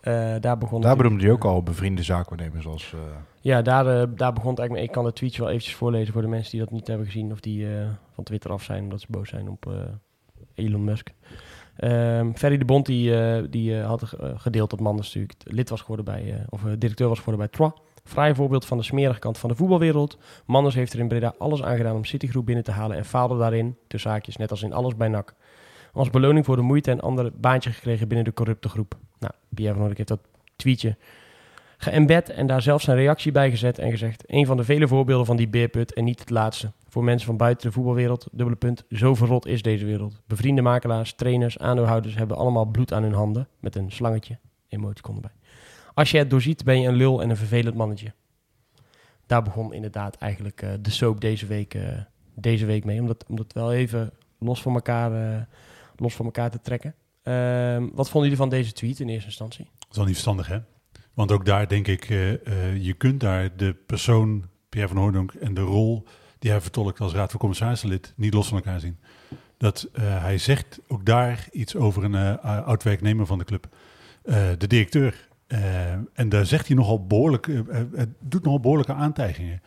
Eh 0.00 0.34
daar 0.40 0.58
begon 0.58 0.80
Daar 0.80 0.96
bedoelde 0.96 1.22
hij 1.22 1.32
ook 1.32 1.44
al 1.44 1.62
bevriende 1.62 2.02
zaakwaarnemers 2.02 2.66
als... 2.66 2.94
Ja, 3.40 3.62
daar, 3.62 3.84
daar 4.14 4.32
begon 4.32 4.50
het 4.50 4.58
eigenlijk 4.58 4.72
mee. 4.72 4.82
Ik 4.82 4.90
kan 4.90 5.04
het 5.04 5.14
tweetje 5.14 5.40
wel 5.40 5.50
eventjes 5.50 5.74
voorlezen 5.74 6.12
voor 6.12 6.22
de 6.22 6.28
mensen 6.28 6.50
die 6.50 6.60
dat 6.60 6.70
niet 6.70 6.86
hebben 6.86 7.06
gezien. 7.06 7.32
Of 7.32 7.40
die 7.40 7.66
van 8.14 8.24
Twitter 8.24 8.50
af 8.50 8.62
zijn 8.62 8.82
omdat 8.82 9.00
ze 9.00 9.06
boos 9.10 9.28
zijn 9.28 9.48
op 9.48 9.72
Elon 10.54 10.84
Musk. 10.84 11.10
Ehm 11.76 12.32
Ferry 12.34 12.58
de 12.58 12.64
Bond 12.64 12.86
die, 12.86 13.48
die 13.48 13.76
had 13.76 14.12
gedeeld 14.36 14.70
dat 14.70 14.80
Manders 14.80 15.06
natuurlijk 15.06 15.40
lid 15.44 15.68
was 15.68 15.80
geworden 15.80 16.04
bij, 16.04 16.44
of 16.48 16.60
directeur 16.78 17.08
was 17.08 17.18
geworden 17.18 17.46
bij 17.46 17.54
Troyes. 17.54 17.74
Vrij 18.04 18.34
voorbeeld 18.34 18.66
van 18.66 18.78
de 18.78 18.84
smerige 18.84 19.18
kant 19.18 19.38
van 19.38 19.50
de 19.50 19.56
voetbalwereld. 19.56 20.18
Manders 20.46 20.74
heeft 20.74 20.92
er 20.92 20.98
in 20.98 21.08
Breda 21.08 21.34
alles 21.38 21.62
aan 21.62 21.76
gedaan 21.76 21.96
om 21.96 22.04
Citygroep 22.04 22.46
binnen 22.46 22.64
te 22.64 22.70
halen 22.70 22.96
en 22.96 23.04
faalde 23.04 23.38
daarin, 23.38 23.76
tussen 23.86 24.10
haakjes, 24.10 24.36
net 24.36 24.50
als 24.50 24.62
in 24.62 24.72
alles 24.72 24.96
bij 24.96 25.08
NAC. 25.08 25.34
Als 25.92 26.10
beloning 26.10 26.44
voor 26.44 26.56
de 26.56 26.62
moeite 26.62 26.90
en 26.90 27.00
ander 27.00 27.30
baantje 27.34 27.70
gekregen 27.70 28.08
binnen 28.08 28.26
de 28.26 28.32
corrupte 28.32 28.68
groep. 28.68 28.96
Nou, 29.18 29.32
Pierre 29.54 29.78
van 29.78 29.92
heeft 29.96 30.08
dat 30.08 30.20
tweetje 30.56 30.96
geëmbed 31.78 32.30
en 32.30 32.46
daar 32.46 32.62
zelf 32.62 32.82
zijn 32.82 32.96
reactie 32.96 33.32
bij 33.32 33.50
gezet 33.50 33.78
en 33.78 33.90
gezegd... 33.90 34.22
een 34.26 34.46
van 34.46 34.56
de 34.56 34.64
vele 34.64 34.88
voorbeelden 34.88 35.26
van 35.26 35.36
die 35.36 35.48
beerput 35.48 35.92
en 35.92 36.04
niet 36.04 36.20
het 36.20 36.30
laatste. 36.30 36.72
Voor 36.88 37.04
mensen 37.04 37.26
van 37.26 37.36
buiten 37.36 37.66
de 37.66 37.72
voetbalwereld, 37.72 38.28
dubbele 38.32 38.58
punt, 38.58 38.84
zo 38.90 39.14
verrot 39.14 39.46
is 39.46 39.62
deze 39.62 39.84
wereld. 39.84 40.20
Bevriende 40.26 40.62
makelaars, 40.62 41.14
trainers, 41.14 41.58
aandeelhouders 41.58 42.14
hebben 42.14 42.36
allemaal 42.36 42.64
bloed 42.64 42.92
aan 42.92 43.02
hun 43.02 43.12
handen... 43.12 43.48
met 43.60 43.76
een 43.76 43.92
slangetje, 43.92 44.38
emoticon 44.68 45.14
erbij. 45.14 45.30
Als 45.94 46.10
je 46.10 46.18
het 46.18 46.30
doorziet, 46.30 46.64
ben 46.64 46.80
je 46.80 46.88
een 46.88 46.94
lul 46.94 47.22
en 47.22 47.30
een 47.30 47.36
vervelend 47.36 47.74
mannetje. 47.74 48.12
Daar 49.26 49.42
begon 49.42 49.72
inderdaad 49.72 50.16
eigenlijk 50.16 50.62
eh, 50.62 50.70
de 50.80 50.90
soap 50.90 51.20
deze 51.20 51.46
week, 51.46 51.74
eh, 51.74 51.98
deze 52.34 52.66
week 52.66 52.84
mee. 52.84 53.00
Om 53.00 53.06
dat, 53.06 53.24
om 53.28 53.36
dat 53.36 53.52
wel 53.52 53.72
even 53.72 54.12
los 54.38 54.62
van 54.62 54.74
elkaar, 54.74 55.34
eh, 55.34 55.42
los 55.96 56.14
van 56.14 56.24
elkaar 56.24 56.50
te 56.50 56.60
trekken. 56.60 56.94
Ehm, 57.22 57.88
wat 57.92 58.10
vonden 58.10 58.30
jullie 58.30 58.36
van 58.36 58.48
deze 58.48 58.72
tweet 58.72 59.00
in 59.00 59.08
eerste 59.08 59.26
instantie? 59.26 59.64
Dat 59.78 59.90
is 59.90 59.96
wel 59.96 60.04
niet 60.04 60.14
verstandig, 60.14 60.46
hè? 60.46 60.58
Want 61.14 61.32
ook 61.32 61.44
daar 61.44 61.68
denk 61.68 61.86
ik, 61.86 62.04
je 62.78 62.94
kunt 62.98 63.20
daar 63.20 63.56
de 63.56 63.74
persoon 63.86 64.44
Pierre 64.68 64.88
van 64.88 65.02
Hooydonk 65.02 65.34
en 65.34 65.54
de 65.54 65.60
rol 65.60 66.06
die 66.38 66.50
hij 66.50 66.60
vertolkt 66.60 67.00
als 67.00 67.12
raad 67.12 67.30
van 67.30 67.40
commissarissen 67.40 68.00
niet 68.16 68.34
los 68.34 68.48
van 68.48 68.56
elkaar 68.56 68.80
zien. 68.80 68.98
Dat 69.56 69.88
hij 69.98 70.38
zegt 70.38 70.80
ook 70.88 71.06
daar 71.06 71.48
iets 71.52 71.76
over 71.76 72.04
een 72.04 72.14
eh, 72.14 72.66
oud-werknemer 72.66 73.26
van 73.26 73.38
de 73.38 73.44
club, 73.44 73.68
de 74.58 74.66
directeur. 74.66 75.28
Eh, 75.46 75.92
en 75.92 76.28
daar 76.28 76.46
zegt 76.46 76.66
hij 76.66 76.76
nogal 76.76 77.06
behoorlijk, 77.06 77.46
eh, 77.46 77.58
eh, 77.58 78.06
doet 78.20 78.44
nogal 78.44 78.60
behoorlijke 78.60 78.92
aantijgingen. 78.92 79.62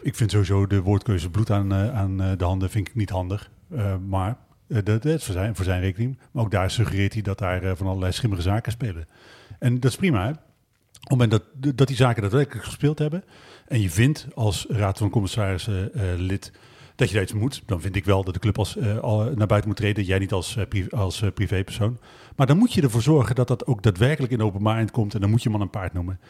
Ik 0.00 0.14
vind 0.14 0.30
sowieso 0.30 0.66
de 0.66 0.82
woordkeuze 0.82 1.30
bloed 1.30 1.50
aan, 1.50 1.74
aan 1.74 2.16
de 2.16 2.44
handen 2.44 2.70
vind 2.70 2.88
ik 2.88 2.94
niet 2.94 3.10
handig. 3.10 3.50
Maar 4.08 4.36
dat, 4.66 5.04
is 5.04 5.24
voor 5.24 5.34
zijn, 5.34 5.56
voor 5.56 5.64
zijn 5.64 5.80
rekening. 5.80 6.18
Maar 6.30 6.44
ook 6.44 6.50
daar 6.50 6.70
suggereert 6.70 7.12
hij 7.12 7.22
dat 7.22 7.38
daar 7.38 7.76
van 7.76 7.86
allerlei 7.86 8.12
schimmige 8.12 8.42
zaken 8.42 8.72
spelen. 8.72 9.08
En 9.58 9.80
dat 9.80 9.90
is 9.90 9.96
prima. 9.96 10.24
Hè? 10.24 10.30
Op 10.30 10.38
het 11.00 11.10
moment 11.10 11.30
dat, 11.30 11.42
dat 11.76 11.86
die 11.86 11.96
zaken 11.96 12.22
daadwerkelijk 12.22 12.64
gespeeld 12.64 12.98
hebben. 12.98 13.24
en 13.66 13.80
je 13.80 13.90
vindt 13.90 14.26
als 14.34 14.66
raad 14.68 14.98
van 14.98 15.10
commissarissen 15.10 15.90
lid. 16.16 16.52
Dat 17.00 17.08
je 17.08 17.14
daar 17.14 17.22
iets 17.24 17.32
moet. 17.32 17.62
dan 17.66 17.80
vind 17.80 17.96
ik 17.96 18.04
wel 18.04 18.24
dat 18.24 18.34
de 18.34 18.40
club 18.40 18.58
als, 18.58 18.76
eh, 18.76 18.98
al 18.98 19.18
naar 19.34 19.46
buiten 19.46 19.68
moet 19.70 19.76
treden. 19.78 20.04
Jij 20.04 20.18
niet 20.18 20.32
als, 20.32 20.56
eh, 20.56 20.66
pri- 20.68 20.88
als 20.90 21.22
eh, 21.22 21.28
privépersoon. 21.34 21.98
Maar 22.36 22.46
dan 22.46 22.56
moet 22.58 22.72
je 22.72 22.82
ervoor 22.82 23.02
zorgen 23.02 23.34
dat 23.34 23.48
dat 23.48 23.66
ook 23.66 23.82
daadwerkelijk 23.82 24.32
in 24.32 24.42
openbaarheid 24.42 24.90
komt. 24.90 25.14
en 25.14 25.20
dan 25.20 25.30
moet 25.30 25.42
je 25.42 25.50
man 25.50 25.60
een 25.60 25.70
paard 25.70 25.92
noemen. 25.92 26.20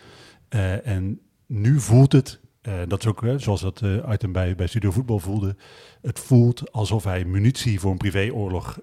Eh, 0.49 0.87
en 0.87 1.21
nu 1.47 1.81
voelt 1.81 2.12
het. 2.12 2.41
eh, 2.61 2.75
dat 2.89 2.99
is 3.00 3.07
ook 3.07 3.25
zoals 3.37 3.61
dat 3.61 3.83
eh, 3.83 4.12
item 4.12 4.33
bij, 4.33 4.55
bij 4.55 4.67
Studio 4.67 4.91
Voetbal 4.91 5.19
voelde. 5.19 5.57
Het 6.03 6.19
voelt 6.19 6.73
alsof 6.73 7.05
hij 7.05 7.25
munitie 7.25 7.81
voor 7.81 7.91
een 7.91 7.97
privéoorlog 7.97 8.79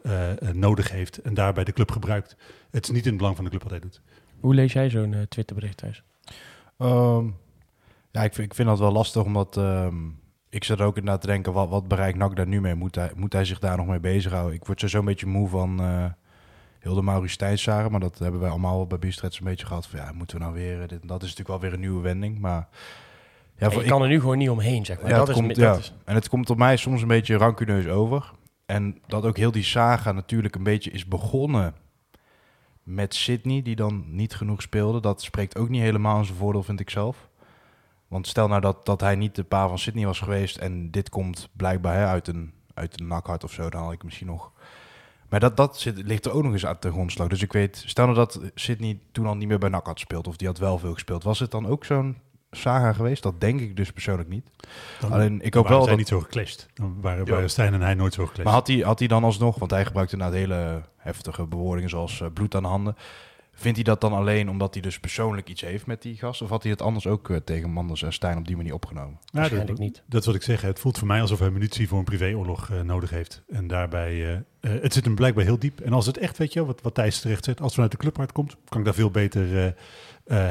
nodig 0.53 0.91
heeft. 0.91 1.17
en 1.17 1.33
daarbij 1.33 1.63
de 1.63 1.73
club 1.73 1.91
gebruikt. 1.91 2.35
Het 2.71 2.83
is 2.83 2.89
niet 2.91 3.03
in 3.03 3.09
het 3.09 3.17
belang 3.17 3.35
van 3.35 3.43
de 3.45 3.49
club 3.49 3.61
wat 3.63 3.71
hij 3.71 3.79
doet. 3.81 4.01
Hoe 4.39 4.53
lees 4.55 4.73
jij 4.73 4.89
zo'n 4.89 5.15
Twitterbericht 5.29 5.77
thuis? 5.77 6.03
Ehm, 6.77 7.25
ja, 8.11 8.23
ik 8.23 8.33
vind, 8.33 8.47
ik 8.47 8.53
vind 8.55 8.67
dat 8.67 8.79
wel 8.79 8.91
lastig, 8.91 9.23
omdat 9.23 9.57
ehm, 9.57 9.95
ik 10.49 10.63
er 10.79 10.85
ook 10.85 10.97
inderdaad 10.97 11.21
te 11.21 11.27
denken, 11.27 11.53
wat, 11.53 11.69
wat 11.69 11.87
bereikt 11.87 12.17
NAC 12.17 12.35
daar 12.35 12.47
nu 12.47 12.61
mee? 12.61 12.75
Moet 12.75 12.95
hij, 12.95 13.11
moet 13.15 13.33
hij 13.33 13.45
zich 13.45 13.59
daar 13.59 13.77
nog 13.77 13.87
mee 13.87 13.99
bezighouden? 13.99 14.53
Ik 14.55 14.65
word 14.65 14.79
zo 14.89 14.99
een 14.99 15.05
beetje 15.05 15.25
moe 15.25 15.47
van 15.49 15.79
eh 15.81 16.05
heel 16.79 16.95
de 16.95 17.01
maar 17.91 17.99
dat 17.99 18.19
hebben 18.19 18.39
wij 18.39 18.49
allemaal 18.49 18.87
bij 18.87 18.99
Biestrets 18.99 19.39
een 19.39 19.45
beetje 19.45 19.65
gehad. 19.65 19.87
Van, 19.87 19.99
ja, 19.99 20.11
moeten 20.11 20.37
we 20.37 20.43
nou 20.43 20.55
weer, 20.55 20.87
dit, 20.87 21.01
en 21.01 21.07
dat 21.07 21.23
is 21.23 21.29
natuurlijk 21.29 21.47
wel 21.47 21.59
weer 21.59 21.73
een 21.73 21.79
nieuwe 21.79 22.01
wending, 22.01 22.39
maar... 22.39 22.67
Ja, 23.57 23.71
voor- 23.71 23.81
ik- 23.81 23.87
kan 23.87 24.01
er 24.01 24.07
nu 24.07 24.19
gewoon 24.19 24.37
niet 24.37 24.49
omheen, 24.49 24.85
zeg 24.85 25.01
maar. 25.01 25.09
Ja, 25.09 25.17
dat 25.17 25.27
het 25.27 25.35
is, 25.35 25.41
komt- 25.41 25.55
dat 25.55 25.63
ja. 25.75 25.75
is, 25.79 25.93
En 26.05 26.15
het 26.15 26.29
komt 26.29 26.49
op 26.49 26.57
mij 26.57 26.77
soms 26.77 27.01
een 27.01 27.07
beetje 27.07 27.35
rancuneus 27.37 27.87
over. 27.87 28.31
En 28.65 28.97
dat 29.07 29.25
ook 29.25 29.37
heel 29.37 29.51
die 29.51 29.63
saga 29.63 30.11
natuurlijk 30.11 30.55
een 30.55 30.63
beetje 30.63 30.91
is 30.91 31.07
begonnen 31.07 31.73
met 32.83 33.15
Sydney, 33.15 33.61
die 33.61 33.75
dan 33.75 34.03
niet 34.07 34.35
genoeg 34.35 34.61
speelde. 34.61 34.99
Dat 34.99 35.21
spreekt 35.21 35.57
ook 35.57 35.69
niet 35.69 35.81
helemaal 35.81 36.19
in 36.19 36.25
zijn 36.25 36.37
voordeel, 36.37 36.63
vind 36.63 36.79
ik 36.79 36.89
zelf. 36.89 37.26
Want 38.07 38.27
stel 38.27 38.47
nou 38.47 38.61
dat, 38.61 38.85
dat 38.85 39.01
hij 39.01 39.15
niet 39.15 39.35
de 39.35 39.43
pa 39.43 39.67
van 39.67 39.79
Sydney 39.79 40.05
was 40.05 40.19
geweest 40.19 40.57
en 40.57 40.91
dit 40.91 41.09
komt 41.09 41.49
blijkbaar 41.53 41.95
hè, 41.95 42.05
uit, 42.05 42.27
een, 42.27 42.53
uit 42.73 42.99
een 42.99 43.07
nakhart 43.07 43.43
of 43.43 43.51
zo, 43.51 43.69
dan 43.69 43.83
had 43.83 43.91
ik 43.91 44.03
misschien 44.03 44.27
nog... 44.27 44.51
Maar 45.29 45.39
dat, 45.39 45.57
dat 45.57 45.79
zit, 45.79 45.97
ligt 46.03 46.25
er 46.25 46.31
ook 46.31 46.43
nog 46.43 46.53
eens 46.53 46.65
uit 46.65 46.81
de 46.81 46.91
grondslag. 46.91 47.27
Dus 47.27 47.41
ik 47.41 47.53
weet, 47.53 47.83
stel 47.85 48.05
nou 48.05 48.17
dat 48.17 48.39
Sydney 48.55 48.99
toen 49.11 49.25
al 49.25 49.35
niet 49.35 49.47
meer 49.47 49.59
bij 49.59 49.69
NAC 49.69 49.85
had 49.85 49.99
gespeeld, 49.99 50.27
of 50.27 50.37
die 50.37 50.47
had 50.47 50.57
wel 50.57 50.77
veel 50.77 50.93
gespeeld. 50.93 51.23
Was 51.23 51.39
het 51.39 51.51
dan 51.51 51.67
ook 51.67 51.85
zo'n 51.85 52.17
saga 52.51 52.93
geweest? 52.93 53.23
Dat 53.23 53.41
denk 53.41 53.59
ik 53.59 53.75
dus 53.75 53.91
persoonlijk 53.91 54.29
niet. 54.29 54.49
Dan, 54.99 55.11
Alleen, 55.11 55.41
ik 55.41 55.53
hoop 55.53 55.67
wel 55.67 55.85
dat... 55.85 55.97
niet 55.97 56.07
zo 56.07 56.19
geclashed. 56.19 56.67
Dan 56.73 57.01
waren, 57.01 57.25
waren 57.25 57.49
Stijn 57.49 57.73
en 57.73 57.81
hij 57.81 57.93
nooit 57.93 58.13
zo 58.13 58.25
geclashed. 58.25 58.45
Maar 58.45 58.53
had 58.53 58.67
hij, 58.67 58.77
had 58.77 58.99
hij 58.99 59.07
dan 59.07 59.23
alsnog, 59.23 59.59
want 59.59 59.71
hij 59.71 59.85
gebruikte 59.85 60.15
inderdaad 60.15 60.39
hele 60.39 60.81
heftige 60.97 61.45
bewoordingen 61.45 61.89
zoals 61.89 62.21
eh, 62.21 62.27
bloed 62.33 62.55
aan 62.55 62.61
de 62.63 62.67
handen. 62.67 62.95
Vindt 63.59 63.75
hij 63.77 63.83
dat 63.85 64.01
dan 64.01 64.13
alleen 64.13 64.49
omdat 64.49 64.73
hij 64.73 64.81
dus 64.83 64.99
persoonlijk 64.99 65.49
iets 65.49 65.61
heeft 65.61 65.85
met 65.85 66.01
die 66.01 66.15
gast? 66.17 66.41
Of 66.41 66.49
had 66.49 66.61
hij 66.63 66.71
het 66.71 66.81
anders 66.81 67.07
ook 67.07 67.29
eh, 67.29 67.37
tegen 67.37 67.69
Manders 67.69 68.03
en 68.03 68.13
Stijn 68.13 68.37
op 68.37 68.47
die 68.47 68.55
manier 68.55 68.73
opgenomen? 68.73 69.17
Ja, 69.21 69.29
Waarschijnlijk 69.31 69.69
dat, 69.77 69.79
niet. 69.79 70.03
Dat 70.05 70.19
is 70.21 70.25
wat 70.27 70.35
ik 70.35 70.41
zeg. 70.43 70.61
Het 70.61 70.79
voelt 70.79 70.97
voor 70.97 71.07
mij 71.07 71.21
alsof 71.21 71.39
hij 71.39 71.49
munitie 71.49 71.87
voor 71.87 71.97
een 71.97 72.03
privéoorlog 72.03 72.69
eh, 72.69 72.81
nodig 72.81 73.09
heeft. 73.09 73.41
En 73.49 73.67
daarbij, 73.67 74.33
eh, 74.61 74.71
het 74.81 74.93
zit 74.93 75.05
hem 75.05 75.15
blijkbaar 75.15 75.43
heel 75.43 75.59
diep. 75.59 75.79
En 75.79 75.93
als 75.93 76.05
het 76.05 76.17
echt, 76.17 76.37
weet 76.37 76.53
je, 76.53 76.65
wat, 76.65 76.81
wat 76.81 76.93
Thijs 76.93 77.19
terecht 77.19 77.43
zet, 77.45 77.55
als 77.57 77.65
het 77.65 77.73
vanuit 77.73 77.91
de 77.91 77.97
clubhart 77.97 78.31
komt, 78.31 78.55
kan 78.69 78.79
ik 78.79 78.85
daar 78.85 78.93
veel 78.93 79.11
beter 79.11 79.57
eh, 79.57 79.65
eh, 79.67 79.73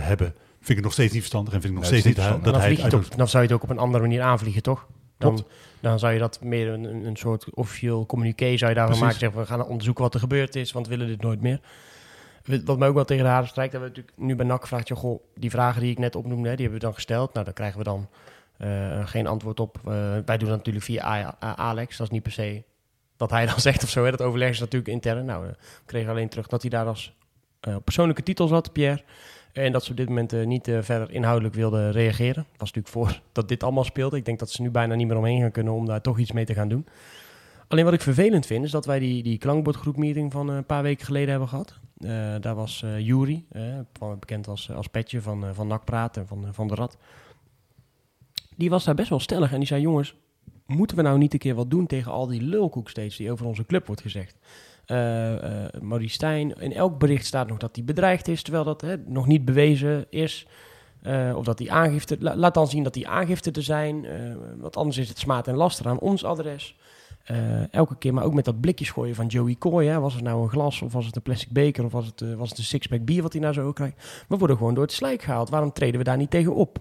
hebben. 0.07 0.35
Vind 0.57 0.69
ik 0.69 0.77
het 0.77 0.85
nog 0.85 0.93
steeds 0.93 1.13
niet 1.13 1.21
verstandig 1.21 1.55
en 1.55 1.61
vind 1.61 1.73
ik 1.73 1.79
nog 1.79 1.89
steeds 1.89 2.05
niet 2.05 2.17
niet 2.17 2.27
dat 2.27 2.45
dan, 2.45 2.55
hij 2.61 2.75
het 2.75 2.95
op- 2.95 3.17
dan 3.17 3.29
zou 3.29 3.43
je 3.43 3.49
het 3.49 3.57
ook 3.59 3.63
op 3.65 3.71
een 3.71 3.79
andere 3.83 4.03
manier 4.03 4.23
aanvliegen, 4.23 4.63
toch? 4.63 4.87
Dan, 5.19 5.35
Klopt. 5.35 5.53
dan 5.81 5.99
zou 5.99 6.13
je 6.13 6.19
dat 6.19 6.41
meer 6.43 6.69
een, 6.69 6.85
een- 6.85 7.05
een 7.07 7.17
soort 7.17 7.55
officieel 7.55 8.07
communiqué 8.07 8.57
zou 8.57 8.71
je 8.71 8.77
daarvan 8.77 8.99
Precies. 8.99 9.01
maken. 9.01 9.19
Zeggen, 9.19 9.41
we 9.41 9.47
gaan 9.47 9.67
onderzoeken 9.71 10.03
wat 10.03 10.15
er 10.15 10.21
gebeurd 10.21 10.55
is, 10.57 10.73
want 10.73 10.87
we 10.89 10.97
willen 10.97 11.11
dit 11.11 11.21
nooit 11.23 11.41
meer. 11.41 11.61
Wat 12.65 12.79
mij 12.79 12.89
ook 12.89 12.95
wel 12.95 13.05
tegen 13.05 13.25
de 13.25 13.31
haren 13.31 13.49
strijkt, 13.49 13.73
hebben 13.73 13.91
we 13.91 13.97
natuurlijk 13.97 14.27
nu 14.27 14.37
bij 14.37 14.47
NAC 14.47 14.61
gevraagd, 14.61 14.89
joh, 14.89 14.99
goh, 14.99 15.23
die 15.35 15.51
vragen 15.51 15.81
die 15.81 15.91
ik 15.91 15.99
net 15.99 16.17
opnoemde, 16.17 16.49
die 16.49 16.61
hebben 16.61 16.79
we 16.79 16.85
dan 16.85 16.95
gesteld. 16.95 17.33
Nou, 17.33 17.45
daar 17.45 17.55
krijgen 17.55 17.79
we 17.79 17.85
dan 17.85 18.09
eh, 18.57 19.07
geen 19.07 19.27
antwoord 19.27 19.61
op. 19.61 19.79
Eh, 19.79 19.93
wij 20.25 20.39
doen 20.39 20.49
dat 20.49 20.57
natuurlijk 20.57 20.85
via 20.85 21.35
Alex, 21.39 21.97
dat 21.97 22.07
is 22.07 22.13
niet 22.13 22.23
per 22.23 22.33
se 22.33 22.63
wat 23.17 23.31
hij 23.31 23.47
dan 23.47 23.61
zegt 23.69 23.83
of 23.83 23.89
zo. 23.89 24.05
Hè. 24.05 24.11
Dat 24.11 24.23
overleg 24.23 24.51
is 24.51 24.61
natuurlijk 24.61 24.93
intern. 24.93 25.25
Nou, 25.25 25.47
we 25.47 25.55
kregen 25.85 26.11
alleen 26.11 26.29
terug 26.29 26.47
dat 26.47 26.61
hij 26.61 26.71
daar 26.71 26.87
als 26.87 27.17
eh, 27.61 27.77
persoonlijke 27.85 28.23
titel 28.23 28.47
zat, 28.47 28.73
Pierre. 28.73 29.03
En 29.53 29.73
dat 29.73 29.85
ze 29.85 29.91
op 29.91 29.97
dit 29.97 30.09
moment 30.09 30.33
niet 30.47 30.71
verder 30.81 31.11
inhoudelijk 31.11 31.55
wilden 31.55 31.93
reageren. 31.93 32.35
Dat 32.35 32.59
was 32.59 32.73
natuurlijk 32.73 32.89
voor 32.89 33.21
dat 33.33 33.49
dit 33.49 33.63
allemaal 33.63 33.85
speelde. 33.85 34.17
Ik 34.17 34.25
denk 34.25 34.39
dat 34.39 34.51
ze 34.51 34.63
nu 34.63 34.71
bijna 34.71 34.95
niet 34.95 35.07
meer 35.07 35.17
omheen 35.17 35.41
gaan 35.41 35.51
kunnen 35.51 35.73
om 35.73 35.87
daar 35.87 36.01
toch 36.01 36.19
iets 36.19 36.33
mee 36.33 36.45
te 36.45 36.55
gaan 36.55 36.69
doen. 36.69 36.87
Alleen 37.69 37.85
wat 37.85 37.93
ik 37.93 38.01
vervelend 38.01 38.47
vind, 38.47 38.65
is 38.65 38.71
dat 38.71 38.87
wij 38.87 38.99
die, 38.99 39.23
die 39.23 39.39
klankbordgroepmeeting 39.39 40.33
van 40.33 40.51
eh, 40.51 40.57
een 40.57 40.65
paar 40.67 40.83
weken 40.83 41.05
geleden 41.05 41.31
hebben 41.31 41.49
gehad. 41.49 41.79
Eh, 41.99 42.35
daar 42.41 42.55
was 42.55 42.83
eh 42.83 42.99
Jury, 42.99 43.45
bekend 44.19 44.49
als, 44.49 44.71
als 44.71 44.87
Petje 44.87 45.21
van, 45.21 45.55
van 45.55 45.67
NAC 45.67 45.85
Praat 45.85 46.17
en 46.17 46.27
van, 46.27 46.49
van 46.53 46.69
de 46.69 46.75
Rad. 46.75 46.97
Die 48.57 48.71
was 48.71 48.85
daar 48.85 48.95
best 48.95 49.09
wel 49.09 49.21
stellig 49.21 49.53
en 49.53 49.59
die 49.59 49.67
zei, 49.67 49.81
jongens, 49.81 50.15
moeten 50.67 50.97
we 50.97 51.03
nou 51.03 51.19
niet 51.19 51.33
een 51.33 51.39
keer 51.39 51.55
wat 51.55 51.71
doen 51.71 51.87
tegen 51.87 52.13
al 52.13 52.27
die 52.27 52.43
lulkoek 52.43 52.91
steeds 52.91 53.17
die 53.17 53.31
over 53.33 53.47
onze 53.47 53.67
club 53.67 53.87
wordt 53.87 54.03
gezegd? 54.03 54.37
Maurice 55.81 56.15
Stijn, 56.15 56.53
in 56.61 56.73
elk 56.73 56.99
bericht 56.99 57.27
staat 57.27 57.49
nog 57.49 57.59
dat 57.59 57.77
hij 57.77 57.85
bedreigd 57.85 58.29
is, 58.29 58.43
terwijl 58.43 58.65
dat 58.65 58.85
nog 59.07 59.27
niet 59.27 59.45
bewezen 59.45 60.07
is. 60.11 60.47
Of 61.35 61.45
dat 61.45 61.59
die 61.59 61.73
aangifte, 61.73 62.17
la- 62.21 62.37
laat 62.37 62.55
dan 62.55 62.69
zien 62.69 62.83
dat 62.83 62.95
die 62.95 63.09
aangifte 63.09 63.51
er 63.51 63.63
zijn. 63.63 64.07
want 64.59 64.77
anders 64.77 64.97
is 64.97 65.09
het 65.09 65.19
smaad 65.19 65.49
en 65.49 65.55
laster 65.57 65.89
aan 65.89 65.99
ons 65.99 66.25
adres. 66.25 66.77
Eh, 67.27 67.73
elke 67.73 67.97
keer, 67.97 68.15
maar 68.15 68.25
ook 68.25 68.35
met 68.35 68.45
dat 68.45 68.61
blikjes 68.61 68.91
gooien 68.91 69.15
van 69.15 69.27
Joey 69.27 69.57
Coy. 69.59 69.87
Hè. 69.87 70.01
Was 70.01 70.15
het 70.15 70.23
nou 70.23 70.43
een 70.43 70.49
glas 70.49 70.83
of 70.83 70.93
was 70.93 71.07
het 71.07 71.17
een 71.17 71.23
plastic 71.23 71.51
beker 71.51 71.85
of 71.85 71.93
was 71.93 72.07
het, 72.07 72.21
eh, 72.21 72.35
was 72.35 72.49
het 72.49 72.59
een 72.59 72.65
sixpack 72.65 73.05
bier 73.05 73.23
wat 73.23 73.33
hij 73.33 73.41
nou 73.41 73.55
zo 73.55 73.73
krijgt? 73.73 74.25
We 74.29 74.37
worden 74.37 74.57
gewoon 74.57 74.75
door 74.75 74.83
het 74.83 74.93
slijk 74.93 75.23
gehaald. 75.23 75.49
Waarom 75.49 75.73
treden 75.73 75.99
we 75.99 76.05
daar 76.05 76.17
niet 76.17 76.31
tegen 76.31 76.55
op? 76.55 76.79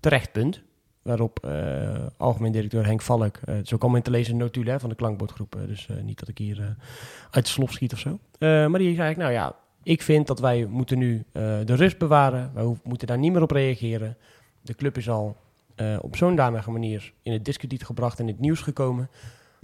Terecht 0.00 0.32
punt. 0.32 0.62
Waarop 1.02 1.38
eh, 1.44 2.06
algemeen 2.16 2.52
directeur 2.52 2.86
Henk 2.86 3.02
Valk, 3.02 3.40
zo 3.62 3.76
kwam 3.76 3.96
in 3.96 4.02
te 4.02 4.10
lezen 4.10 4.36
notulen 4.36 4.72
hè, 4.72 4.80
van 4.80 4.88
de 4.88 4.94
klankbordgroep. 4.94 5.56
dus 5.66 5.88
niet 6.02 6.18
dat 6.18 6.28
ik 6.28 6.38
hier 6.38 6.76
uit 7.30 7.44
de 7.44 7.50
slof 7.50 7.72
schiet 7.72 7.92
of 7.92 7.98
zo. 7.98 8.18
Maar 8.38 8.78
die 8.78 8.94
zei 8.94 9.00
eigenlijk, 9.00 9.16
nou 9.16 9.32
ja, 9.32 9.56
ik 9.82 10.02
vind 10.02 10.26
dat 10.26 10.40
wij 10.40 10.66
moeten 10.66 10.98
nu 10.98 11.24
de 11.32 11.74
rust 11.74 11.98
bewaren. 11.98 12.50
Wij 12.54 12.76
moeten 12.82 13.06
daar 13.06 13.18
niet 13.18 13.32
meer 13.32 13.42
op 13.42 13.50
reageren. 13.50 14.16
De 14.60 14.74
club 14.74 14.96
is 14.96 15.08
al 15.08 15.36
op 16.00 16.16
zo'n 16.16 16.36
danige 16.36 16.70
manier 16.70 17.12
in 17.22 17.32
het 17.32 17.44
discrediet 17.44 17.84
gebracht 17.84 18.18
en 18.18 18.26
in 18.26 18.32
het 18.32 18.40
nieuws 18.40 18.60
gekomen. 18.60 19.08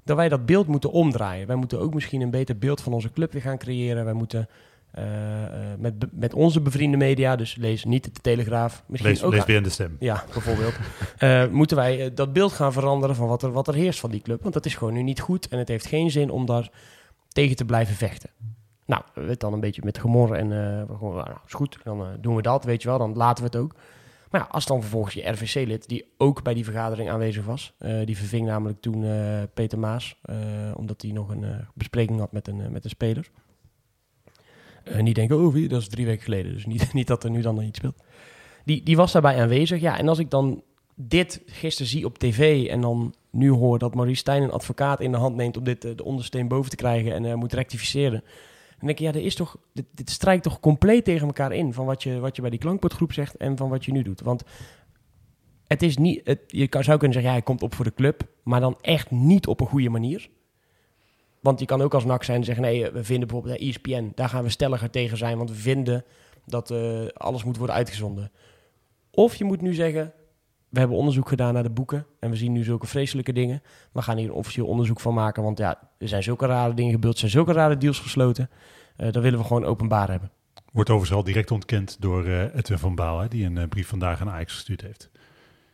Dat 0.09 0.17
wij 0.17 0.29
dat 0.29 0.47
beeld 0.47 0.67
moeten 0.67 0.91
omdraaien. 0.91 1.47
Wij 1.47 1.57
moeten 1.57 1.81
ook 1.81 1.95
misschien 1.95 2.21
een 2.21 2.31
beter 2.31 2.59
beeld 2.59 2.81
van 2.81 2.93
onze 2.93 3.11
club 3.11 3.33
weer 3.33 3.43
gaan 3.43 3.59
creëren. 3.59 4.05
Wij 4.05 4.13
moeten 4.13 4.49
eh, 4.91 5.45
eh, 5.45 5.79
met, 5.79 5.95
met 6.13 6.35
onze 6.35 6.61
bevriende 6.61 6.97
media, 6.97 7.37
dus 7.37 7.55
lees 7.55 7.85
niet 7.85 8.05
de 8.05 8.21
Telegraaf. 8.21 8.83
Misschien 8.87 9.11
Lees, 9.11 9.23
ook 9.23 9.33
lees 9.33 9.45
weer 9.45 9.57
in 9.57 9.63
de 9.63 9.71
stem. 9.71 9.97
ja, 9.99 10.25
bijvoorbeeld. 10.33 10.75
Eh, 11.19 11.47
moeten 11.49 11.77
wij 11.77 12.15
dat 12.15 12.33
beeld 12.33 12.53
gaan 12.53 12.73
veranderen 12.73 13.17
van 13.17 13.29
wat 13.29 13.43
er, 13.43 13.53
wat 13.53 13.69
er 13.69 13.75
heerst 13.75 14.01
van 14.01 14.11
die 14.11 14.21
club. 14.21 14.43
Want 14.43 14.55
dat 14.55 14.67
is 14.67 14.75
gewoon 14.75 14.93
nu 14.93 15.03
niet 15.03 15.21
goed. 15.21 15.49
En 15.49 15.59
het 15.59 15.69
heeft 15.69 15.87
geen 15.87 16.11
zin 16.11 16.31
om 16.31 16.47
daar 16.47 16.71
tegen 17.29 17.57
te 17.57 17.65
blijven 17.65 17.95
vechten. 17.95 18.31
Nou, 18.87 19.03
we 19.15 19.21
het 19.21 19.41
dan 19.41 19.53
een 19.53 19.61
beetje 19.61 19.83
met 19.85 19.99
gemor 19.99 20.33
en 20.33 20.51
gewoon, 20.87 21.15
nou, 21.15 21.37
is 21.47 21.53
goed, 21.53 21.79
dan 21.85 22.07
doen 22.21 22.37
we 22.37 22.43
dat, 22.43 22.65
weet 22.65 22.83
je 22.83 22.89
wel. 22.89 22.99
Dan 22.99 23.17
laten 23.17 23.45
we 23.45 23.51
het 23.51 23.59
ook. 23.59 23.75
Maar 24.31 24.41
ja, 24.41 24.47
als 24.51 24.67
dan 24.67 24.81
vervolgens 24.81 25.15
je 25.15 25.29
RVC-lid, 25.31 25.89
die 25.89 26.05
ook 26.17 26.43
bij 26.43 26.55
die 26.55 26.65
vergadering 26.65 27.11
aanwezig 27.11 27.45
was, 27.45 27.73
eh, 27.79 28.07
die 28.07 28.17
verving 28.17 28.47
namelijk 28.47 28.81
toen 28.81 29.05
eh, 29.05 29.43
Peter 29.55 29.79
Maas, 29.79 30.19
eh, 30.23 30.37
omdat 30.75 31.03
hij 31.03 31.11
nog 31.11 31.29
een 31.29 31.67
bespreking 31.75 32.19
had 32.19 32.33
met 32.33 32.49
een, 32.49 32.73
met 32.73 32.85
een 32.85 32.91
speler. 32.91 33.31
Niet 35.01 35.15
denken, 35.15 35.39
oh, 35.41 35.53
wie, 35.53 35.69
dat 35.69 35.81
is 35.81 35.89
drie 35.89 36.07
weken 36.07 36.23
geleden. 36.23 36.53
Dus 36.53 36.67
niet, 36.67 36.93
niet 36.99 37.07
dat 37.07 37.25
er 37.25 37.31
nu 37.31 37.41
dan 37.41 37.55
nog 37.55 37.65
iets 37.65 37.79
speelt. 37.79 38.03
Die, 38.65 38.83
die 38.83 38.97
was 38.97 39.13
daarbij 39.13 39.41
aanwezig. 39.41 39.81
Ja, 39.81 39.99
en 39.99 40.09
als 40.09 40.19
ik 40.19 40.31
dan 40.31 40.63
dit 40.95 41.43
gisteren 41.47 41.91
zie 41.91 42.05
op 42.05 42.19
tv 42.19 42.67
en 42.67 42.81
dan 42.81 43.15
nu 43.31 43.51
hoor 43.51 43.79
dat 43.79 43.95
Maurice 43.95 44.21
Stijn 44.21 44.43
een 44.43 44.51
advocaat 44.51 45.01
in 45.01 45.13
de 45.13 45.19
hand 45.19 45.37
neemt 45.37 45.57
om 45.57 45.65
dit 45.65 45.83
de 45.83 46.05
ondersteen 46.05 46.49
boven 46.49 46.71
te 46.71 46.77
krijgen 46.77 47.13
en 47.13 47.39
moet 47.39 47.53
rectificeren. 47.53 48.25
Dan 48.79 48.87
denk 48.87 48.99
ja, 48.99 49.13
dit, 49.13 49.25
is 49.25 49.35
toch, 49.35 49.57
dit, 49.73 50.11
strijkt 50.11 50.43
toch 50.43 50.61
compleet 50.61 51.05
tegen 51.05 51.27
elkaar 51.27 51.53
in 51.53 51.73
van 51.73 51.87
wat 51.87 52.03
je, 52.03 52.19
wat 52.19 52.37
je 52.37 52.41
bij 52.43 52.51
die 52.51 52.59
klankbordgroep 52.59 53.13
zegt 53.13 53.37
en 53.37 53.57
van 53.57 53.69
wat 53.69 53.85
je 53.85 53.93
nu 53.93 54.03
doet. 54.03 54.21
Want 54.21 54.43
het 55.67 55.83
is 55.83 55.97
niet, 55.97 56.21
het, 56.25 56.41
je 56.47 56.67
zou 56.71 56.99
kunnen 56.99 57.13
zeggen, 57.13 57.23
ja, 57.23 57.33
hij 57.33 57.43
komt 57.43 57.63
op 57.63 57.75
voor 57.75 57.85
de 57.85 57.95
club, 57.95 58.23
maar 58.43 58.61
dan 58.61 58.79
echt 58.81 59.11
niet 59.11 59.47
op 59.47 59.61
een 59.61 59.67
goede 59.67 59.89
manier. 59.89 60.29
Want 61.41 61.61
je 61.61 61.67
kan 61.67 61.83
ook 61.83 61.95
als 61.95 62.05
NAC 62.05 62.25
zijn 62.25 62.39
en 62.39 62.45
zeggen, 62.45 62.65
nee, 62.65 62.91
we 62.91 63.05
vinden 63.05 63.29
bijvoorbeeld 63.29 63.59
bij 63.59 63.69
ESPN, 63.69 64.13
daar 64.15 64.29
gaan 64.29 64.43
we 64.43 64.51
stelliger 64.51 64.91
tegen 64.91 65.17
zijn, 65.17 65.37
want 65.37 65.51
we 65.51 65.57
vinden 65.57 66.05
dat 66.45 66.71
eh, 66.71 67.07
alles 67.07 67.45
moet 67.45 67.57
worden 67.57 67.77
uitgezonden. 67.77 68.31
Of 69.11 69.35
je 69.35 69.45
moet 69.45 69.61
nu 69.61 69.75
zeggen, 69.75 70.13
we 70.69 70.79
hebben 70.79 70.97
onderzoek 70.97 71.29
gedaan 71.29 71.55
naar 71.55 71.63
de 71.63 71.71
boeken 71.71 72.07
en 72.21 72.31
we 72.31 72.37
zien 72.37 72.53
nu 72.53 72.65
zulke 72.65 72.87
vreselijke 72.87 73.33
dingen. 73.33 73.63
We 73.93 74.03
gaan 74.03 74.17
hier 74.17 74.29
een 74.29 74.35
officieel 74.35 74.67
onderzoek 74.67 75.01
van 75.01 75.15
maken, 75.15 75.43
want 75.43 75.59
ja, 75.59 75.91
er 75.99 76.09
zijn 76.09 76.23
zulke 76.23 76.47
rare 76.47 76.75
dingen 76.75 76.93
gebeurd, 76.93 77.15
er 77.15 77.21
zijn 77.21 77.31
zulke 77.31 77.53
rare 77.53 77.77
deals 77.77 77.99
gesloten. 77.99 78.51
Eh 78.97 79.13
dat 79.13 79.23
willen 79.23 79.39
we 79.39 79.45
gewoon 79.45 79.65
openbaar 79.65 80.11
hebben. 80.11 80.31
Wordt 80.73 80.91
overigens 80.91 81.19
al 81.19 81.25
direct 81.25 81.51
ontkend 81.51 81.97
door 82.01 82.25
eh, 82.25 82.55
Edwin 82.55 82.79
van 82.79 82.95
Baal, 82.95 83.21
hè, 83.21 83.29
die 83.29 83.47
een 83.47 83.59
eh, 83.59 83.69
brief 83.69 83.89
vandaag 83.89 84.21
aan 84.21 84.31
Ajax 84.31 84.53
gestuurd 84.53 84.81
heeft. 84.81 85.11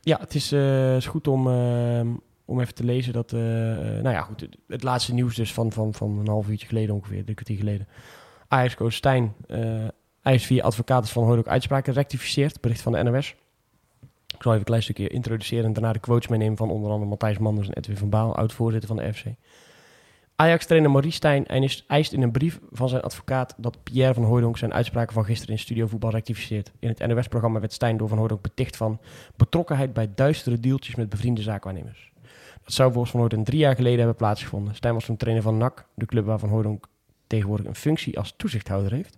Ja, 0.01 0.19
het 0.21 0.35
is, 0.35 0.53
is 0.97 1.07
goed 1.07 1.29
om, 1.29 1.49
eh, 1.49 2.01
om 2.45 2.61
even 2.61 2.75
te 2.75 2.85
lezen 2.85 3.13
dat, 3.13 3.33
nou 3.33 4.11
ja, 4.11 4.21
goed, 4.21 4.41
het, 4.41 4.57
het 4.69 4.83
laatste 4.83 5.15
nieuws 5.15 5.35
dus 5.35 5.53
van, 5.53 5.73
van, 5.73 5.95
van 5.95 6.19
een 6.19 6.29
half 6.29 6.49
uurtje 6.49 6.67
geleden 6.67 6.95
ongeveer, 6.95 7.23
drie 7.23 7.35
kwartier 7.35 7.57
geleden. 7.57 7.89
Ajax-coach 8.49 8.93
Stijn 8.93 9.35
eist 10.23 10.47
via 10.47 10.63
advocaten 10.63 11.11
van 11.11 11.25
Hooydonk 11.25 11.49
uitspraken 11.49 11.93
rectificeert, 11.93 12.61
bericht 12.61 12.83
van 12.83 12.93
de 12.93 13.03
NOS. 13.03 13.35
Ik 14.35 14.43
zal 14.43 14.53
even 14.53 14.59
een 14.59 14.65
klein 14.65 14.83
stukje 14.83 15.09
introduceren 15.09 15.65
en 15.65 15.73
daarna 15.73 15.93
de 15.93 15.99
quotes 15.99 16.29
meenemen 16.29 16.57
van 16.57 16.71
onder 16.71 16.91
andere 16.91 17.11
Matthijs 17.11 17.39
Manders 17.39 17.69
en 17.69 17.75
Edwin 17.75 17.97
van 17.97 18.11
Baal, 18.11 18.37
oud-voorzitter 18.37 18.89
van 18.89 18.97
de 18.97 19.15
FC. 19.15 19.25
Ajax-trainer 20.37 20.91
Maurice 20.91 21.17
Stijn 21.17 21.47
eist- 21.87 22.13
in 22.13 22.23
een 22.23 22.31
brief 22.31 22.61
van 22.73 22.89
zijn 22.89 23.03
advocaat 23.03 23.55
dat 23.57 23.83
Pierre 23.83 24.15
van 24.15 24.25
Hooydonk 24.25 24.59
zijn 24.59 24.73
uitspraken 24.73 25.15
van 25.15 25.25
gisteren 25.25 25.55
in 25.55 25.61
Studio 25.61 25.87
Voetbal 25.87 26.11
rectificeert. 26.11 26.71
In 26.79 26.89
het 26.89 27.07
NOS-programma 27.07 27.61
werd 27.61 27.73
Stijn 27.73 27.97
door 27.97 28.09
Van 28.09 28.19
Hooydonk 28.19 28.43
beticht 28.43 28.77
van 28.77 29.01
betrokkenheid 29.37 29.93
bij 29.93 30.11
duistere 30.15 30.61
deeltjes 30.61 30.95
met 30.95 31.09
bevriende 31.09 31.43
zaakwaarnemers. 31.43 32.13
Dat 32.65 32.73
zou 32.73 32.91
volgens 32.93 33.11
Van 33.11 33.21
Hooydonk 33.21 33.47
drie 33.47 33.59
jaar 33.59 33.75
geleden 33.75 33.99
hebben 33.99 34.17
plaatsgevonden. 34.17 34.75
Stijn 34.75 34.95
was 34.95 35.05
toen 35.05 35.17
trainer 35.17 35.43
van 35.43 35.57
NAC, 35.57 35.87
de 35.95 36.07
club 36.07 36.25
waar 36.25 36.39
Van 36.39 36.49
Hooydonk 36.49 36.87
tegenwoordig 37.27 37.67
een 37.67 37.75
functie 37.75 38.19
als 38.19 38.35
toezichthouder 38.37 38.93
heeft. 38.93 39.17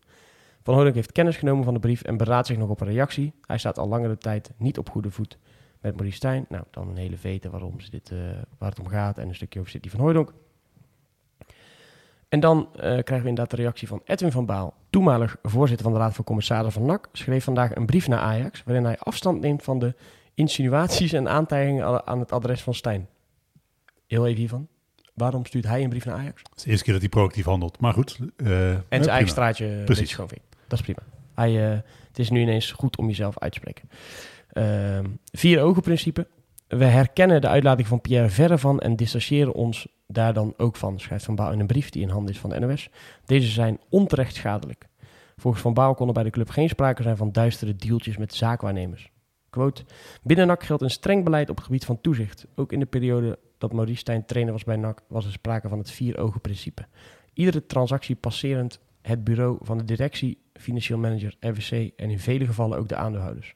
Van 0.67 0.75
Hooydonk 0.75 0.95
heeft 0.97 1.13
kennis 1.13 1.37
genomen 1.37 1.65
van 1.65 1.75
de 1.75 1.81
brief 1.81 2.03
en 2.03 2.17
beraadt 2.17 2.47
zich 2.47 2.57
nog 2.57 2.69
op 2.69 2.81
een 2.81 2.87
reactie. 2.87 3.33
Hij 3.47 3.59
staat 3.59 3.79
al 3.79 3.89
langere 3.89 4.19
tijd 4.19 4.51
niet 4.57 4.79
op 4.79 4.91
goede 4.91 5.11
voet 5.11 5.39
met 5.81 5.93
Maurice 5.95 6.17
Stijn. 6.17 6.47
Nou, 6.49 6.65
dan 6.71 6.89
een 6.89 6.97
hele 6.97 7.17
vete 7.17 7.51
waarom 7.51 7.81
ze 7.81 7.91
dit, 7.91 8.11
eh, 8.11 8.19
waar 8.59 8.71
het 8.71 8.79
om 8.81 8.89
gaat 8.89 9.19
en 9.19 9.29
een 9.29 9.35
stukje 9.35 9.59
over 9.61 9.71
City 9.71 9.89
van 9.91 10.01
Hooydonk. 10.01 10.33
En 12.29 12.41
dan 12.41 12.69
eh, 12.73 12.81
krijgen 12.81 13.05
we 13.23 13.29
inderdaad 13.29 13.51
de 13.51 13.57
reactie 13.57 13.89
van 13.89 14.01
Edwin 14.05 14.31
van 14.33 14.47
Baal, 14.47 14.75
toenmalig 14.91 15.37
voorzitter 15.43 15.85
van 15.85 15.95
de 15.95 16.01
Raad 16.01 16.15
van 16.15 16.25
Commissarissen 16.25 16.83
van 16.83 16.91
NAC, 16.91 17.09
schreef 17.13 17.45
vandaag 17.45 17.75
een 17.75 17.87
brief 17.87 18.09
naar 18.09 18.19
Ajax, 18.19 18.63
waarin 18.65 18.85
hij 18.85 18.99
afstand 18.99 19.41
neemt 19.41 19.63
van 19.63 19.79
de 19.79 19.95
insinuaties 20.35 21.13
en 21.13 21.29
aantijgingen 21.29 22.07
aan- 22.07 22.19
het 22.21 22.33
adres 22.33 22.63
van 22.63 22.75
Stijn. 22.75 23.09
Heel 24.07 24.27
even 24.27 24.39
hiervan. 24.39 24.69
Waarom 25.15 25.45
stuurt 25.45 25.67
hij 25.67 25.83
een 25.83 25.89
brief 25.89 26.05
naar 26.05 26.15
Ajax? 26.15 26.43
Het 26.43 26.57
is 26.57 26.63
de 26.63 26.69
eerste 26.71 26.85
keer 26.85 26.93
dat 26.93 27.03
hij 27.03 27.11
proactief 27.11 27.45
handelt. 27.45 27.81
Maar 27.81 27.93
goed. 27.93 28.19
eh, 28.37 28.71
En 28.71 28.83
zijn 28.89 29.09
eigen 29.09 29.29
straatje 29.29 29.83
Precies. 29.85 30.19
Dat 30.69 30.79
is 30.79 30.85
prima. 30.85 31.03
Hij, 31.35 31.71
eh, 31.71 31.79
het 32.09 32.19
is 32.19 32.31
nu 32.31 32.41
ineens 32.41 32.73
goed 32.73 32.97
om 32.97 33.07
jezelf 33.07 33.39
uit 33.39 33.53
te 33.53 33.59
spreken. 33.59 33.89
Ehm, 34.49 35.07
vier 35.33 35.63
ogen 35.63 35.83
principe. 35.83 36.27
We 36.69 36.85
herkennen 36.85 37.41
de 37.41 37.49
uitlating 37.49 37.89
van 37.89 38.01
Pierre 38.01 38.29
verre 38.29 38.59
van 38.59 38.81
en 38.81 38.97
distancieren 38.97 39.55
ons 39.55 39.87
daar 40.07 40.33
dan 40.33 40.55
ook 40.57 40.77
van, 40.77 41.01
schrijft 41.01 41.25
Van 41.25 41.35
Baal 41.35 41.53
in 41.53 41.61
een 41.61 41.67
brief 41.67 41.91
die 41.91 42.03
in 42.03 42.09
handen 42.09 42.35
is 42.35 42.41
van 42.41 42.51
de 42.51 42.59
NOS. 42.59 42.89
Deze 43.25 43.51
zijn 43.51 43.81
onterecht 43.89 44.35
schadelijk. 44.35 44.87
Volgens 45.37 45.63
Van 45.63 45.75
Baal 45.75 45.95
kon 45.95 46.07
er 46.07 46.13
bij 46.13 46.23
de 46.23 46.31
club 46.31 46.49
geen 46.49 46.69
sprake 46.69 47.03
zijn 47.03 47.17
van 47.17 47.33
duistere 47.33 47.77
dealtjes 47.77 48.17
met 48.17 48.35
zaakwaarnemers. 48.35 49.11
Quote, 49.51 49.85
binnen 50.23 50.47
NAC 50.47 50.63
geldt 50.63 50.83
een 50.83 50.91
streng 50.91 51.25
beleid 51.25 51.51
op 51.51 51.57
het 51.57 51.65
gebied 51.65 51.85
van 51.85 52.01
toezicht. 52.01 52.47
Ook 52.55 52.73
in 52.73 52.81
de 52.81 52.87
periode 52.87 53.39
dat 53.59 53.73
Maurice 53.73 53.99
Stijn 53.99 54.25
trainer 54.25 54.53
was 54.53 54.65
bij 54.65 54.77
NAC 54.77 55.03
was 55.09 55.25
er 55.25 55.33
sprake 55.33 55.69
van 55.69 55.79
het 55.79 55.91
vier 55.91 56.19
ogen 56.19 56.41
principe. 56.41 56.87
Iedere 57.33 57.67
transactie 57.67 58.17
passerend 58.17 58.81
het 59.03 59.25
bureau 59.25 59.59
van 59.61 59.79
de 59.79 59.85
directie, 59.85 60.39
financieel 60.59 60.99
manager, 60.99 61.37
RWC 61.41 61.91
en 61.97 62.11
in 62.11 62.19
vele 62.19 62.47
gevallen 62.47 62.79
ook 62.79 62.89
de 62.89 62.97
aandeelhouders. 62.97 63.55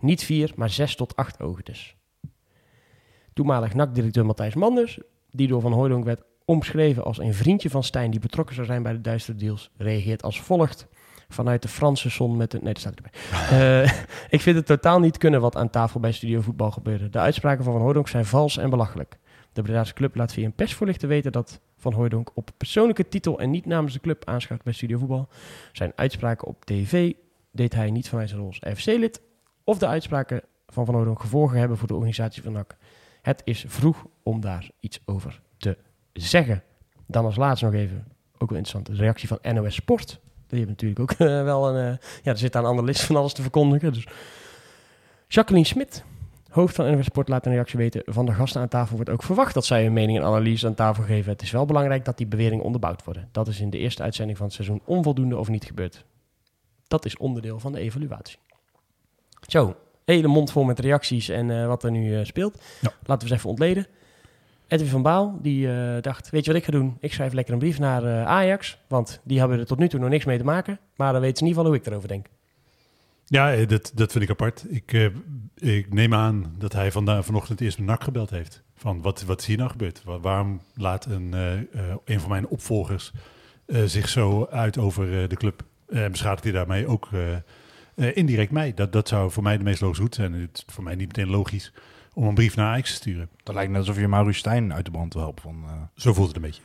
Niet 0.00 0.24
vier, 0.24 0.52
maar 0.56 0.70
zes 0.70 0.96
tot 0.96 1.16
acht 1.16 1.40
ogen 1.40 1.64
dus. 1.64 1.96
Toenmalig 3.32 3.74
NAC-directeur 3.74 4.26
Matthijs 4.26 4.54
Manders, 4.54 4.98
die 5.30 5.48
door 5.48 5.60
Van 5.60 5.72
Hooydonk 5.72 6.04
werd 6.04 6.22
omschreven 6.44 7.04
als 7.04 7.18
een 7.18 7.34
vriendje 7.34 7.70
van 7.70 7.84
Stijn 7.84 8.10
die 8.10 8.20
betrokken 8.20 8.54
zou 8.54 8.66
zijn 8.66 8.82
bij 8.82 8.92
de 8.92 9.00
duistere 9.00 9.38
deals, 9.38 9.70
reageert 9.76 10.22
als 10.22 10.40
volgt. 10.40 10.86
Vanuit 11.28 11.62
de 11.62 11.68
Franse 11.68 12.08
zon 12.08 12.36
met 12.36 12.50
de... 12.50 12.58
Nee, 12.62 12.72
dat 12.72 12.82
staat 12.82 12.94
erbij. 12.94 13.12
Eh, 13.82 13.92
ik 14.28 14.40
vind 14.40 14.56
het 14.56 14.66
totaal 14.66 15.00
niet 15.00 15.18
kunnen 15.18 15.40
wat 15.40 15.56
aan 15.56 15.70
tafel 15.70 16.00
bij 16.00 16.12
Studio 16.12 16.40
Voetbal 16.40 16.70
gebeurde. 16.70 17.08
De 17.08 17.18
uitspraken 17.18 17.64
van 17.64 17.72
Van 17.72 17.82
Hooydonk 17.82 18.08
zijn 18.08 18.24
vals 18.24 18.56
en 18.56 18.70
belachelijk. 18.70 19.18
De 19.52 19.62
Bredaarse 19.62 19.94
club 19.94 20.14
laat 20.14 20.32
via 20.32 20.44
een 20.44 20.54
persvoorlichter 20.54 21.08
weten 21.08 21.32
dat 21.32 21.60
Van 21.80 21.92
Hooydonk 21.92 22.30
op 22.34 22.50
persoonlijke 22.56 23.08
titel 23.08 23.38
en 23.38 23.50
niet 23.50 23.66
namens 23.66 23.92
de 23.92 24.00
club 24.00 24.24
aanschuift 24.24 24.64
bij 24.64 24.72
Studio 24.72 24.98
Voetbal. 24.98 25.28
Zijn 25.72 25.92
uitspraken 25.94 26.48
op 26.48 26.64
tv 26.64 27.12
deed 27.52 27.74
hij 27.74 27.90
niet 27.90 28.08
vanuit 28.08 28.28
zijn 28.28 28.40
rol 28.40 28.48
als 28.48 28.78
FC-lid 28.78 29.20
of 29.64 29.78
de 29.78 29.86
uitspraken 29.86 30.42
van 30.66 30.84
Van 30.84 30.94
Hooydonk 30.94 31.20
gevolgen 31.20 31.58
hebben 31.58 31.76
voor 31.78 31.88
de 31.88 31.94
organisatie 31.94 32.42
van 32.42 32.52
NAC. 32.52 32.76
Het 33.22 33.42
is 33.44 33.64
vroeg 33.68 34.06
om 34.22 34.40
daar 34.40 34.70
iets 34.80 35.00
over 35.04 35.40
te 35.56 35.78
zeggen. 36.12 36.62
Dan 37.06 37.24
als 37.24 37.36
laatste 37.36 37.64
nog 37.64 37.74
even, 37.74 38.04
ook 38.38 38.48
wel 38.48 38.58
interessant, 38.58 38.86
de 38.86 38.94
reactie 38.94 39.28
van 39.28 39.38
NOS 39.42 39.74
Sport. 39.74 40.20
Die 40.46 40.58
hebben 40.58 40.68
natuurlijk 40.68 41.00
ook 41.00 41.12
eh, 41.28 41.42
wel 41.42 41.68
een... 41.68 41.92
eh, 41.92 41.98
ja, 42.22 42.30
er 42.30 42.38
zit 42.38 42.56
aan 42.56 42.64
een 42.64 42.70
analist 42.70 43.02
van 43.04 43.16
alles 43.16 43.32
te 43.32 43.42
verkondigen. 43.42 43.92
Dus. 43.92 44.06
Jacqueline 45.28 45.66
Smit, 45.66 46.04
hoofd 46.50 46.74
van 46.74 46.90
NOS 46.90 47.04
Sport, 47.04 47.28
laat 47.28 47.46
een 47.46 47.52
reactie 47.52 47.78
weten. 47.78 48.02
Van 48.04 48.26
de 48.26 48.32
gasten 48.32 48.60
aan 48.60 48.68
tafel 48.68 48.96
wordt 48.96 49.10
ook 49.10 49.22
verwacht 49.22 49.54
dat 49.54 49.64
zij 49.64 49.82
hun 49.82 49.92
mening 49.92 50.18
en 50.18 50.24
analyse 50.24 50.66
aan 50.66 50.74
tafel 50.74 51.02
geven. 51.02 51.32
Het 51.32 51.42
is 51.42 51.50
wel 51.50 51.66
belangrijk 51.66 52.04
dat 52.04 52.16
die 52.16 52.26
beweringen 52.26 52.64
onderbouwd 52.64 53.04
worden. 53.04 53.28
Dat 53.32 53.48
is 53.48 53.60
in 53.60 53.70
de 53.70 53.78
eerste 53.78 54.02
uitzending 54.02 54.36
van 54.36 54.46
het 54.46 54.54
seizoen 54.54 54.82
onvoldoende 54.84 55.36
of 55.36 55.48
niet 55.48 55.64
gebeurd. 55.64 56.04
Dat 56.86 57.04
is 57.04 57.16
onderdeel 57.16 57.58
van 57.58 57.72
de 57.72 57.78
evaluatie. 57.78 58.38
Zo, 59.48 59.76
hele 60.04 60.28
mond 60.28 60.52
vol 60.52 60.64
met 60.64 60.78
reacties 60.78 61.28
en 61.28 61.50
eh, 61.50 61.66
wat 61.66 61.84
er 61.84 61.90
nu 61.90 62.16
eh, 62.16 62.24
speelt. 62.24 62.62
Ja. 62.80 62.92
Laten 63.04 63.26
we 63.26 63.32
eens 63.32 63.38
even 63.38 63.50
ontleden. 63.50 63.86
Edwin 64.68 64.88
van 64.88 65.02
Baal, 65.02 65.38
die 65.42 65.72
eh, 65.72 66.02
dacht, 66.02 66.30
weet 66.30 66.44
je 66.44 66.50
wat 66.50 66.60
ik 66.60 66.66
ga 66.66 66.72
doen? 66.72 66.96
Ik 67.00 67.12
schrijf 67.12 67.32
lekker 67.32 67.52
een 67.52 67.58
brief 67.58 67.78
naar 67.78 68.24
Ajax, 68.24 68.78
want 68.88 69.20
die 69.24 69.38
hebben 69.38 69.58
er 69.58 69.66
tot 69.66 69.78
nu 69.78 69.88
toe 69.88 70.00
nog 70.00 70.08
niks 70.08 70.24
mee 70.24 70.38
te 70.38 70.44
maken. 70.44 70.78
Maar 70.96 71.12
dan 71.12 71.20
weten 71.20 71.36
ze 71.36 71.42
in 71.42 71.48
ieder 71.48 71.62
geval 71.62 71.78
hoe 71.78 71.86
ik 71.86 71.92
erover 71.92 72.08
denk. 72.08 72.26
Ja, 73.30 73.52
eh, 73.54 73.68
dat, 73.68 73.92
dat 73.94 74.12
vind 74.12 74.24
ik 74.24 74.30
apart. 74.30 74.64
Ik, 74.68 74.92
eh, 74.92 75.06
ik 75.78 75.92
neem 75.94 76.14
aan 76.14 76.54
dat 76.58 76.72
hij 76.72 76.92
vanda- 76.92 77.22
vanochtend 77.22 77.60
eerst 77.60 77.78
met 77.78 77.86
NAC 77.86 78.02
gebeld 78.04 78.30
heeft. 78.30 78.62
Van 78.74 79.02
wat, 79.02 79.22
wat 79.22 79.40
is 79.40 79.46
hier 79.46 79.56
nou 79.56 79.70
gebeurd? 79.70 80.02
Wa- 80.04 80.20
waarom 80.20 80.60
laat 80.74 81.04
een, 81.04 81.34
eh, 81.34 81.80
een 82.04 82.20
van 82.20 82.30
mijn 82.30 82.46
opvolgers 82.48 83.12
zich 83.84 84.08
zo 84.08 84.46
uit 84.46 84.78
over 84.78 85.28
de 85.28 85.36
club? 85.36 85.62
En 85.88 86.10
beschadigt 86.10 86.42
hij 86.44 86.52
daarmee 86.52 86.86
ook 86.86 87.08
indirect 87.94 88.50
mij? 88.50 88.74
Dat, 88.74 88.92
dat 88.92 89.08
zou 89.08 89.30
voor 89.30 89.42
mij 89.42 89.58
de 89.58 89.64
meest 89.64 89.80
logische 89.80 90.02
route 90.02 90.20
zijn. 90.20 90.32
Het 90.32 90.64
is 90.66 90.74
voor 90.74 90.84
mij 90.84 90.94
niet 90.94 91.06
meteen 91.06 91.30
logisch 91.30 91.72
om 92.14 92.24
een 92.26 92.34
brief 92.34 92.56
naar 92.56 92.66
Ajax 92.72 92.88
te 92.90 92.94
sturen. 92.96 93.28
Dat 93.42 93.54
lijkt 93.54 93.70
net 93.70 93.80
alsof 93.80 93.98
je 93.98 94.08
Maurice 94.08 94.38
Stijn 94.38 94.72
uit 94.74 94.84
de 94.84 94.90
brand 94.90 95.12
wil 95.12 95.22
helpen. 95.22 95.42
Van, 95.42 95.64
Zo 95.94 96.12
voelt 96.12 96.26
het 96.28 96.36
een 96.36 96.42
beetje. 96.42 96.62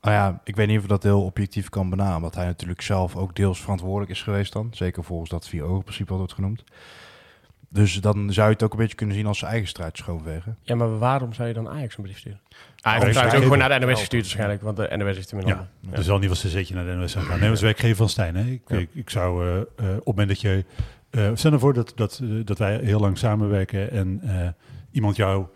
Nou 0.00 0.14
ja, 0.14 0.40
ik 0.44 0.56
weet 0.56 0.66
niet 0.68 0.76
of 0.76 0.82
ik 0.82 0.88
dat 0.88 1.02
heel 1.02 1.22
objectief 1.24 1.68
kan 1.68 1.90
benamen. 1.90 2.16
Omdat 2.16 2.34
hij 2.34 2.44
natuurlijk 2.46 2.80
zelf 2.82 3.16
ook 3.16 3.36
deels 3.36 3.60
verantwoordelijk 3.60 4.10
is 4.10 4.22
geweest 4.22 4.52
dan. 4.52 4.68
Zeker 4.70 5.04
volgens 5.04 5.30
dat 5.30 5.48
vier 5.48 5.62
ogen 5.64 5.82
principe 5.82 6.08
wat 6.08 6.18
wordt 6.18 6.32
genoemd. 6.34 6.64
Dus 7.70 7.94
dan 7.94 8.32
zou 8.32 8.46
je 8.46 8.52
het 8.52 8.62
ook 8.62 8.72
een 8.72 8.78
beetje 8.78 8.94
kunnen 8.94 9.16
zien 9.16 9.26
als 9.26 9.38
zijn 9.38 9.50
eigen 9.50 9.68
strijd 9.68 9.96
schoonvegen. 9.96 10.56
Ja, 10.62 10.74
maar 10.74 10.98
waarom 10.98 11.32
zou 11.32 11.48
je 11.48 11.54
dan 11.54 11.68
Ajax 11.68 11.96
een 11.96 12.02
brief 12.02 12.18
sturen? 12.18 12.40
Ajax 12.80 13.02
heeft 13.02 13.12
trouwens 13.16 13.36
ook 13.36 13.42
gewoon 13.52 13.68
naar 13.68 13.80
de 13.80 13.86
NOS 13.86 13.98
gestuurd 13.98 14.22
waarschijnlijk, 14.22 14.62
want 14.62 14.76
de 14.76 14.96
NOS 14.96 15.16
heeft 15.16 15.30
hem 15.30 15.40
in 15.40 15.46
Ja, 15.46 15.54
handen. 15.54 15.70
Ja. 15.90 15.96
dus 15.96 16.10
al 16.10 16.18
niet 16.18 16.28
was 16.28 16.44
een 16.44 16.50
zetje 16.50 16.74
naar 16.74 16.84
de 16.84 16.92
NOS 16.94 17.16
aan 17.16 17.22
gaan. 17.22 17.40
Nee, 17.40 17.50
als 17.50 17.60
werkgever 17.60 17.96
van 17.96 18.08
Stijn. 18.08 18.36
Hè. 18.36 18.44
Ik, 18.50 18.62
Ja. 18.66 18.76
ik, 18.76 18.88
ik 18.92 19.10
zou 19.10 19.46
eh, 19.46 19.56
eh, 19.56 19.62
op 19.66 19.94
het 19.96 20.04
moment 20.06 20.28
dat 20.28 20.40
je... 20.40 20.64
eh 21.10 21.30
stel 21.34 21.52
ervoor 21.52 21.74
dat, 21.74 21.92
dat, 21.96 22.20
dat 22.44 22.58
wij 22.58 22.78
heel 22.82 23.00
lang 23.00 23.18
samenwerken 23.18 23.90
en 23.90 24.20
eh, 24.22 24.48
iemand 24.90 25.16
jou 25.16 25.46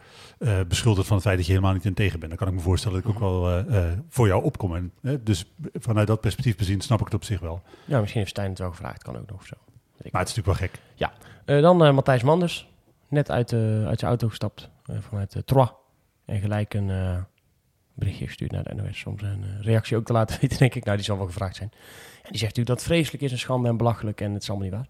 eh, 0.43 0.61
beschuldigt 0.69 1.07
van 1.07 1.17
het 1.17 1.27
feit 1.27 1.37
dat 1.37 1.47
je 1.47 1.53
helemaal 1.53 1.75
niet 1.75 1.85
in 1.85 1.95
tegen 1.95 2.19
bent. 2.19 2.31
Dan 2.31 2.39
kan 2.39 2.49
ik 2.49 2.55
me 2.55 2.61
voorstellen 2.61 3.03
dat 3.03 3.11
ik 3.11 3.15
ook 3.17 3.21
wel 3.23 3.49
eh, 3.49 3.91
eh, 3.93 3.99
voor 4.09 4.27
jou 4.27 4.43
opkom. 4.43 4.75
En, 4.75 4.93
hè, 5.03 5.23
dus 5.23 5.53
vanuit 5.75 6.07
dat 6.07 6.21
perspectief 6.21 6.57
bezien 6.57 6.81
snap 6.81 6.99
ik 6.99 7.05
het 7.05 7.15
op 7.15 7.25
zich 7.25 7.41
wel. 7.41 7.63
Ja, 7.85 7.99
misschien 7.99 8.21
heeft 8.21 8.33
Stijn 8.33 8.49
het 8.49 8.59
wel 8.59 8.71
gevraagd, 8.71 9.03
kan 9.03 9.17
ook 9.17 9.31
nog 9.31 9.41
of 9.41 9.47
zo. 9.47 9.57
Maar 10.11 10.21
het 10.21 10.31
is 10.31 10.35
natuurlijk 10.37 10.59
wel 10.59 10.69
gek. 10.69 10.81
Eh, 11.45 11.63
dan 11.63 11.95
Matthijs 11.95 12.23
Manders, 12.23 12.69
net 13.09 13.31
uit, 13.31 13.53
uit 13.53 13.99
zijn 13.99 14.11
auto 14.11 14.29
gestapt 14.29 14.71
vanuit 15.01 15.37
Troyes. 15.45 15.71
En 16.25 16.41
gelijk 16.41 16.75
een 16.75 16.91
berichtje 17.95 18.27
gestuurd 18.27 18.51
naar 18.51 18.63
de 18.63 18.75
NOS 18.75 19.05
om 19.05 19.19
zijn 19.19 19.45
reactie 19.61 19.97
ook 19.97 20.05
te 20.05 20.13
laten 20.13 20.37
weten, 20.41 20.59
denk 20.59 20.75
ik. 20.75 20.85
Nou, 20.85 20.97
die 20.97 21.07
zal 21.07 21.17
wel 21.17 21.27
gevraagd 21.27 21.57
zijn. 21.57 21.71
En 22.23 22.31
die 22.31 22.39
zegt 22.39 22.57
natuurlijk 22.57 22.69
dat 22.69 22.79
het 22.79 22.87
vreselijk 22.87 23.23
is, 23.23 23.33
een 23.33 23.39
schande 23.39 23.69
en 23.69 23.77
belachelijk 23.77 24.21
en 24.21 24.33
het 24.33 24.43
is 24.43 24.51
allemaal 24.51 24.69
niet 24.69 24.77
waar. 24.77 24.89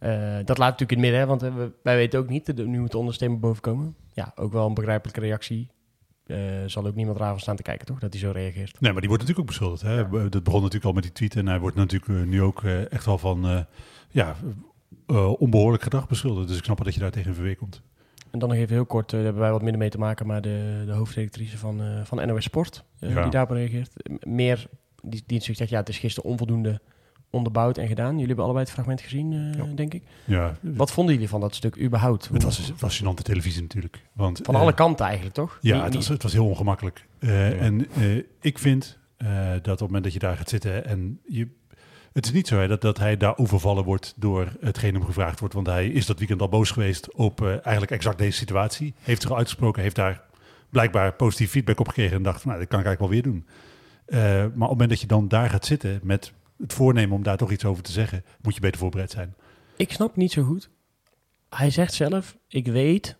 Eh, 0.00 0.36
dat 0.44 0.58
laat 0.58 0.78
natuurlijk 0.78 0.90
in 0.92 0.96
het 0.98 1.06
midden, 1.06 1.20
hè, 1.20 1.26
want 1.26 1.42
eh, 1.42 1.54
we- 1.54 1.72
wij 1.82 1.96
weten 1.96 2.18
ook 2.18 2.28
niet, 2.28 2.56
de- 2.56 2.66
nu 2.66 2.80
moet 2.80 2.90
de 2.90 2.98
ondersteuning 2.98 3.40
boven 3.40 3.62
komen. 3.62 3.94
Ja, 4.12 4.32
ook 4.36 4.52
wel 4.52 4.66
een 4.66 4.74
begrijpelijke 4.74 5.20
reactie. 5.20 5.68
Eh, 6.26 6.36
zal 6.66 6.86
ook 6.86 6.94
niemand 6.94 7.18
raar 7.18 7.30
van 7.30 7.40
staan 7.40 7.56
te 7.56 7.62
kijken, 7.62 7.86
toch? 7.86 7.98
Dat 7.98 8.12
hij 8.12 8.20
zo 8.22 8.30
reageert. 8.30 8.80
Nee, 8.80 8.92
maar 8.92 9.00
die 9.00 9.10
wordt 9.10 9.22
natuurlijk 9.28 9.38
ook 9.38 9.46
beschuldigd. 9.46 9.82
Hè. 9.82 10.28
Dat 10.28 10.42
begon 10.42 10.58
natuurlijk 10.60 10.84
al 10.84 10.92
met 10.92 11.02
die 11.02 11.12
tweet. 11.12 11.36
En 11.36 11.46
hij 11.46 11.58
wordt 11.60 11.76
natuurlijk 11.76 12.26
nu 12.26 12.42
ook 12.42 12.62
echt 12.64 13.04
wel 13.04 13.18
van 13.18 13.66
ja, 14.10 14.36
eh, 15.06 15.40
onbehoorlijk 15.40 15.82
gedrag 15.82 16.08
beschuldigd. 16.08 16.48
Dus 16.48 16.56
ik 16.58 16.64
snap 16.64 16.76
wel 16.76 16.84
dat 16.86 16.94
je 16.94 17.00
daar 17.00 17.10
tegen 17.10 17.34
verweer 17.34 17.56
komt. 17.56 17.82
En 18.30 18.38
dan 18.38 18.48
nog 18.48 18.58
even 18.58 18.74
heel 18.74 18.86
kort, 18.86 19.10
daar 19.10 19.22
hebben 19.22 19.42
wij 19.42 19.50
wat 19.50 19.62
minder 19.62 19.78
mee 19.80 19.90
te 19.90 19.98
maken, 19.98 20.26
maar 20.26 20.40
de, 20.42 20.82
de 20.86 20.92
hoofdredactrice 20.92 21.58
van, 21.58 21.80
van 22.04 22.26
NOS 22.26 22.44
Sport, 22.44 22.84
Ja. 22.98 23.22
die 23.22 23.30
daarop 23.30 23.50
reageert. 23.56 23.92
Meer, 24.26 24.66
die, 25.02 25.22
die 25.26 25.40
zegt, 25.54 25.70
ja, 25.70 25.78
het 25.78 25.88
is 25.88 25.98
gisteren 25.98 26.30
onvoldoende 26.30 26.80
onderbouwd 27.30 27.78
en 27.78 27.86
gedaan. 27.88 28.10
Jullie 28.12 28.26
hebben 28.26 28.44
allebei 28.44 28.64
het 28.64 28.74
fragment 28.74 29.00
gezien, 29.00 29.32
eh, 29.32 29.58
Ja. 29.58 29.74
denk 29.74 29.94
ik. 29.94 30.02
Ja, 30.24 30.54
Wat 30.60 30.92
vonden 30.92 31.14
jullie 31.14 31.28
van 31.28 31.40
dat 31.40 31.54
stuk 31.54 31.80
überhaupt? 31.80 32.22
het 32.22 32.30
Hoe- 32.32 32.40
was, 32.42 32.58
het 32.66 32.80
was 32.80 33.02
gênante 33.02 33.22
televisie 33.22 33.62
natuurlijk. 33.62 34.02
Want, 34.12 34.40
van 34.42 34.54
eh, 34.54 34.60
alle 34.60 34.74
kanten 34.74 35.04
eigenlijk, 35.06 35.34
toch? 35.34 35.58
Ja, 35.60 35.74
Niet- 35.74 35.84
het 35.84 35.94
was, 35.94 36.08
het 36.08 36.22
was 36.22 36.32
heel 36.32 36.46
ongemakkelijk. 36.48 37.06
Eh, 37.18 37.62
En 37.62 37.86
eh, 37.94 38.16
ik 38.40 38.58
vind 38.58 38.98
eh, 39.16 39.28
dat 39.50 39.66
op 39.66 39.66
het 39.66 39.80
moment 39.80 40.04
dat 40.04 40.12
je 40.12 40.18
daar 40.18 40.36
gaat 40.36 40.48
zitten 40.48 40.84
en 40.86 41.20
je... 41.26 41.48
Het 42.12 42.26
is 42.26 42.32
niet 42.32 42.48
zo 42.48 42.58
hè, 42.58 42.68
dat, 42.68 42.80
dat 42.80 42.98
hij 42.98 43.16
daar 43.16 43.36
overvallen 43.38 43.84
wordt 43.84 44.14
door 44.16 44.52
hetgeen 44.60 44.94
hem 44.94 45.04
gevraagd 45.04 45.38
wordt. 45.40 45.54
Want 45.54 45.66
hij 45.66 45.88
is 45.88 46.06
dat 46.06 46.18
weekend 46.18 46.40
al 46.40 46.48
boos 46.48 46.70
geweest 46.70 47.14
op 47.14 47.40
eh, 47.42 47.48
eigenlijk 47.48 47.90
exact 47.90 48.18
deze 48.18 48.36
situatie. 48.38 48.94
Heeft 49.00 49.20
zich 49.22 49.30
al 49.30 49.36
uitgesproken, 49.36 49.82
heeft 49.82 49.96
daar 49.96 50.22
blijkbaar 50.70 51.12
positief 51.12 51.50
feedback 51.50 51.80
op 51.80 51.88
gekregen. 51.88 52.16
En 52.16 52.22
dacht, 52.22 52.40
van, 52.40 52.48
nou, 52.50 52.60
dat 52.60 52.70
kan 52.70 52.80
ik 52.80 52.86
eigenlijk 52.86 53.14
wel 53.14 53.22
weer 53.22 53.32
doen. 53.32 53.46
Eh, 54.06 54.20
maar 54.30 54.44
op 54.46 54.58
het 54.60 54.68
moment 54.68 54.88
dat 54.90 55.00
je 55.00 55.06
dan 55.06 55.28
daar 55.28 55.50
gaat 55.50 55.66
zitten 55.66 56.00
met 56.02 56.32
het 56.60 56.72
voornemen 56.72 57.16
om 57.16 57.22
daar 57.22 57.36
toch 57.36 57.50
iets 57.50 57.64
over 57.64 57.82
te 57.82 57.92
zeggen, 57.92 58.24
moet 58.42 58.54
je 58.54 58.60
beter 58.60 58.78
voorbereid 58.78 59.10
zijn. 59.10 59.34
Ik 59.76 59.92
snap 59.92 60.16
niet 60.16 60.32
zo 60.32 60.42
goed. 60.42 60.70
Hij 61.48 61.70
zegt 61.70 61.94
zelf, 61.94 62.36
ik 62.48 62.66
weet 62.66 63.16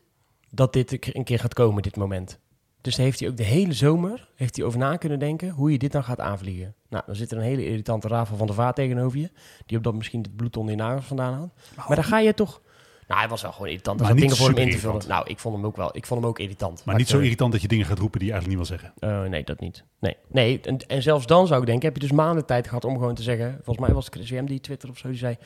dat 0.51 0.73
dit 0.73 1.15
een 1.17 1.25
keer 1.25 1.39
gaat 1.39 1.55
komen, 1.55 1.83
dit 1.83 1.97
moment. 1.97 2.39
Dus 2.81 2.97
heeft 2.97 3.21
hij 3.21 3.29
ook 3.29 3.37
de 3.37 3.43
hele 3.43 3.73
zomer 3.73 4.29
heeft 4.35 4.57
hij 4.57 4.65
over 4.65 4.79
na 4.79 4.97
kunnen 4.97 5.19
denken 5.19 5.51
hoe 5.51 5.73
je 5.73 5.79
dit 5.79 5.93
dan 5.93 6.05
gaat 6.05 6.21
aanvliegen. 6.21 6.75
Nou, 6.89 7.03
dan 7.07 7.15
zit 7.15 7.31
er 7.31 7.37
een 7.37 7.43
hele 7.43 7.67
irritante 7.67 8.09
Rafael 8.09 8.39
van 8.39 8.47
der 8.47 8.57
Vaart 8.57 8.75
tegenover 8.75 9.19
je. 9.19 9.31
Die 9.67 9.77
op 9.77 9.85
dat 9.85 9.95
misschien 9.95 10.23
het 10.23 10.37
bloed 10.37 10.57
onder 10.57 10.75
je 10.75 10.81
nagels 10.81 11.05
vandaan 11.07 11.33
haalt. 11.33 11.53
Maar 11.89 11.97
dan 11.97 12.05
ga 12.05 12.19
je 12.19 12.35
toch... 12.35 12.63
Nou, 13.11 13.23
hij 13.23 13.31
was 13.31 13.43
wel 13.43 13.53
gewoon 13.53 13.69
irritant. 13.69 14.01
Maar 14.01 14.15
dingen 14.15 14.37
voor 14.37 14.49
hem 14.49 14.57
in 14.57 14.71
te 14.71 14.79
vullen. 14.79 15.09
Nou, 15.09 15.29
ik 15.29 15.39
vond 15.39 15.55
hem 15.55 15.67
ook 15.67 15.77
wel, 15.77 15.97
ik 15.97 16.07
vond 16.07 16.21
hem 16.21 16.29
ook 16.29 16.39
irritant. 16.39 16.85
Maar 16.85 16.97
niet 16.97 17.09
zo 17.09 17.17
ik, 17.17 17.23
irritant 17.23 17.53
dat 17.53 17.63
je 17.63 17.69
dingen 17.69 17.87
gaat 17.87 17.99
roepen 17.99 18.19
die 18.19 18.29
je 18.29 18.35
eigenlijk 18.35 18.61
niet 18.61 18.69
wil 18.69 18.79
zeggen. 18.79 19.23
eh, 19.25 19.31
nee, 19.31 19.45
dat 19.45 19.61
niet. 19.61 19.85
Nee, 19.99 20.17
nee 20.29 20.61
en, 20.61 20.79
en 20.87 21.03
zelfs 21.03 21.27
dan 21.27 21.47
zou 21.47 21.61
ik 21.61 21.67
denken, 21.67 21.85
heb 21.85 21.95
je 21.97 22.03
dus 22.03 22.17
maanden 22.17 22.47
tijd 22.47 22.67
gehad 22.69 22.85
om 22.85 22.95
gewoon 22.95 23.15
te 23.15 23.23
zeggen... 23.23 23.61
Volgens 23.63 23.87
mij 23.87 23.95
was 23.95 24.05
het 24.05 24.15
Chris 24.15 24.31
WM 24.31 24.45
die 24.45 24.61
Twitter 24.61 24.89
of 24.89 24.99
zo, 24.99 25.09
die 25.09 25.19
zei... 25.19 25.37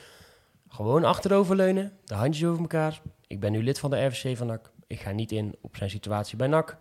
Gewoon 0.67 1.03
achteroverleunen, 1.03 1.91
de 2.03 2.13
handjes 2.13 2.49
over 2.49 2.61
elkaar. 2.61 3.01
Ik 3.27 3.39
ben 3.39 3.51
nu 3.51 3.63
lid 3.63 3.79
van 3.79 3.89
de 3.89 4.05
RVC 4.05 4.37
van 4.37 4.47
NAC. 4.47 4.71
Ik 4.87 4.99
ga 4.99 5.11
niet 5.11 5.31
in 5.31 5.55
op 5.61 5.75
zijn 5.75 5.89
situatie 5.89 6.37
bij 6.37 6.47
NAC. 6.47 6.77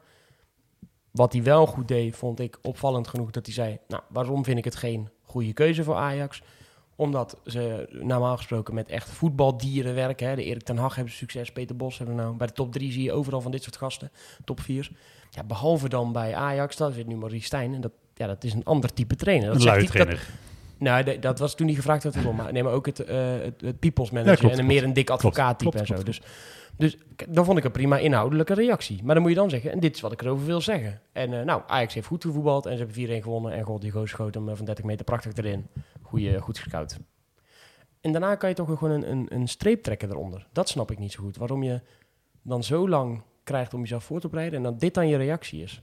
Wat 1.11 1.33
hij 1.33 1.43
wel 1.43 1.67
goed 1.67 1.89
deed, 1.89 2.17
vond 2.17 2.41
ik 2.41 2.59
opvallend 2.63 3.09
genoeg 3.09 3.31
dat 3.31 3.47
hij 3.47 3.55
zei... 3.55 3.79
Nou, 3.89 4.03
waarom 4.09 4.45
vind 4.45 4.59
ik 4.59 4.65
het 4.65 4.77
geen 4.77 5.09
goede 5.23 5.53
keuze 5.53 5.85
voor 5.85 5.95
Ajax? 5.95 6.43
Omdat 6.97 7.37
ze 7.45 7.89
normaal 7.91 8.37
gesproken 8.37 8.75
met 8.75 8.89
echt 8.89 9.09
voetbaldieren 9.11 9.95
werken. 9.95 10.29
Hè. 10.29 10.35
De 10.37 10.45
Erik 10.45 10.63
ten 10.63 10.77
Hag 10.77 10.95
hebben 10.95 11.13
succes, 11.15 11.53
Peter 11.53 11.77
Bos 11.77 11.99
hebben 11.99 12.17
nou. 12.17 12.37
Bij 12.37 12.47
de 12.47 12.53
top 12.53 12.73
3 12.73 12.93
zie 12.93 13.03
je 13.03 13.13
overal 13.13 13.41
van 13.41 13.51
dit 13.51 13.63
soort 13.63 13.77
gasten. 13.77 14.11
Top 14.45 14.61
4. 14.61 14.91
Ja, 15.31 15.43
behalve 15.45 15.89
dan 15.89 16.13
bij 16.13 16.35
Ajax, 16.35 16.77
daar 16.77 16.93
zit 16.93 17.07
nu 17.07 17.17
Maurice 17.17 17.47
Stijn. 17.47 17.75
En 17.75 17.81
dat, 17.81 17.93
ja, 18.15 18.27
dat 18.27 18.45
is 18.45 18.53
een 18.53 18.65
ander 18.65 18.93
type 18.93 19.17
trainer. 19.17 19.47
Dat 19.53 19.63
zegt 19.63 19.93
hij- 19.93 20.05
dat- 20.07 20.19
nou, 20.79 21.19
dat 21.19 21.39
was 21.39 21.55
toen 21.55 21.67
hij 21.67 21.77
gevraagd 21.77 22.03
werd 22.03 22.15
waarom. 22.15 22.37
Maar 22.37 22.53
nee, 22.53 22.63
maar 22.63 22.73
ook 22.73 22.87
het, 22.87 23.01
eh 23.01 23.17
het, 23.43 23.61
het 23.61 23.79
people's 23.79 24.09
Ja, 24.09 24.15
manager 24.15 24.39
klopt, 24.39 24.55
en 24.55 24.61
een 24.61 24.67
meer 24.67 24.85
een 24.85 24.93
dik 24.93 25.11
advocaat 25.11 25.59
type 25.59 25.71
Klopt, 25.71 25.91
en 25.91 25.97
zo. 25.97 26.03
Dus, 26.03 26.21
dus 26.77 26.97
dan 27.29 27.45
vond 27.45 27.59
ik 27.59 27.65
een 27.65 27.71
prima 27.71 27.99
inhoudelijke 27.99 28.55
reactie. 28.55 29.01
Maar 29.05 29.15
dan 29.15 29.23
moet 29.23 29.33
je 29.33 29.39
dan 29.39 29.51
zeggen, 29.51 29.73
en 29.73 29.81
dit 29.81 29.95
is 29.95 30.01
wat 30.01 30.13
ik 30.13 30.23
erover 30.23 30.47
wil 30.47 30.61
zeggen. 30.61 31.01
En 31.13 31.39
eh, 31.39 31.45
nou, 31.45 31.63
Ajax 31.67 31.95
heeft 31.95 32.07
goed 32.07 32.25
gevoetbald 32.25 32.67
en 32.67 32.73
ze 32.73 32.79
hebben 32.79 32.95
4-1 33.21 33.23
gewonnen. 33.23 33.53
En 33.53 33.63
God, 33.63 33.81
die 33.81 33.91
goos 33.91 34.11
schoot 34.11 34.35
hem 34.35 34.49
eh, 34.49 34.57
van 34.57 34.65
30 34.65 34.85
meter 34.85 35.05
prachtig 35.05 35.33
erin. 35.37 35.67
Goeie, 36.15 36.41
goed 36.41 36.59
gescout. 36.59 36.99
En 38.01 38.13
daarna 38.13 38.35
kan 38.35 38.49
je 38.49 38.55
toch 38.55 38.79
gewoon 38.79 38.91
een, 38.91 39.11
een, 39.11 39.27
een 39.29 39.49
streep 39.49 39.83
trekken 39.83 40.11
eronder. 40.11 40.47
Dat 40.53 40.69
snap 40.69 40.91
ik 40.91 40.99
niet 40.99 41.13
zo 41.13 41.23
goed. 41.23 41.37
Waarom 41.37 41.63
je 41.63 41.81
dan 42.43 42.65
zo 42.65 42.89
lang 42.89 43.23
krijgt 43.45 43.75
om 43.75 43.81
jezelf 43.81 44.05
voor 44.05 44.21
te 44.21 44.29
bereiden 44.29 44.59
en 44.59 44.65
dan 44.65 44.79
dit 44.79 44.95
dan 44.95 45.09
je 45.09 45.17
reactie 45.17 45.63
is. 45.63 45.83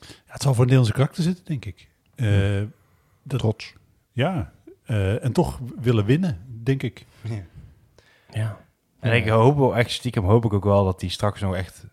Ja, 0.00 0.06
het 0.24 0.42
zal 0.42 0.54
voor 0.54 0.62
een 0.62 0.70
deel 0.70 0.78
in 0.78 0.84
zijn 0.84 0.96
karakter 0.96 1.22
zitten, 1.22 1.44
denk 1.44 1.64
ik. 1.64 1.88
Eh, 2.14 2.62
dat, 3.22 3.38
Trots. 3.38 3.74
ja, 4.12 4.52
eh, 4.84 5.24
en 5.24 5.32
toch 5.32 5.60
willen 5.80 6.04
winnen, 6.04 6.46
denk 6.62 6.82
ik. 6.82 7.06
Ja. 8.30 8.58
En 9.00 9.12
ik 9.12 9.28
hoop 9.28 9.56
wel 9.56 9.76
echt 9.76 9.90
stiekem 9.90 10.24
hoop 10.24 10.44
ik 10.44 10.52
ook 10.52 10.64
wel 10.64 10.84
dat 10.84 11.00
hij 11.00 11.10
straks 11.10 11.40
nog 11.40 11.54
echt 11.54 11.86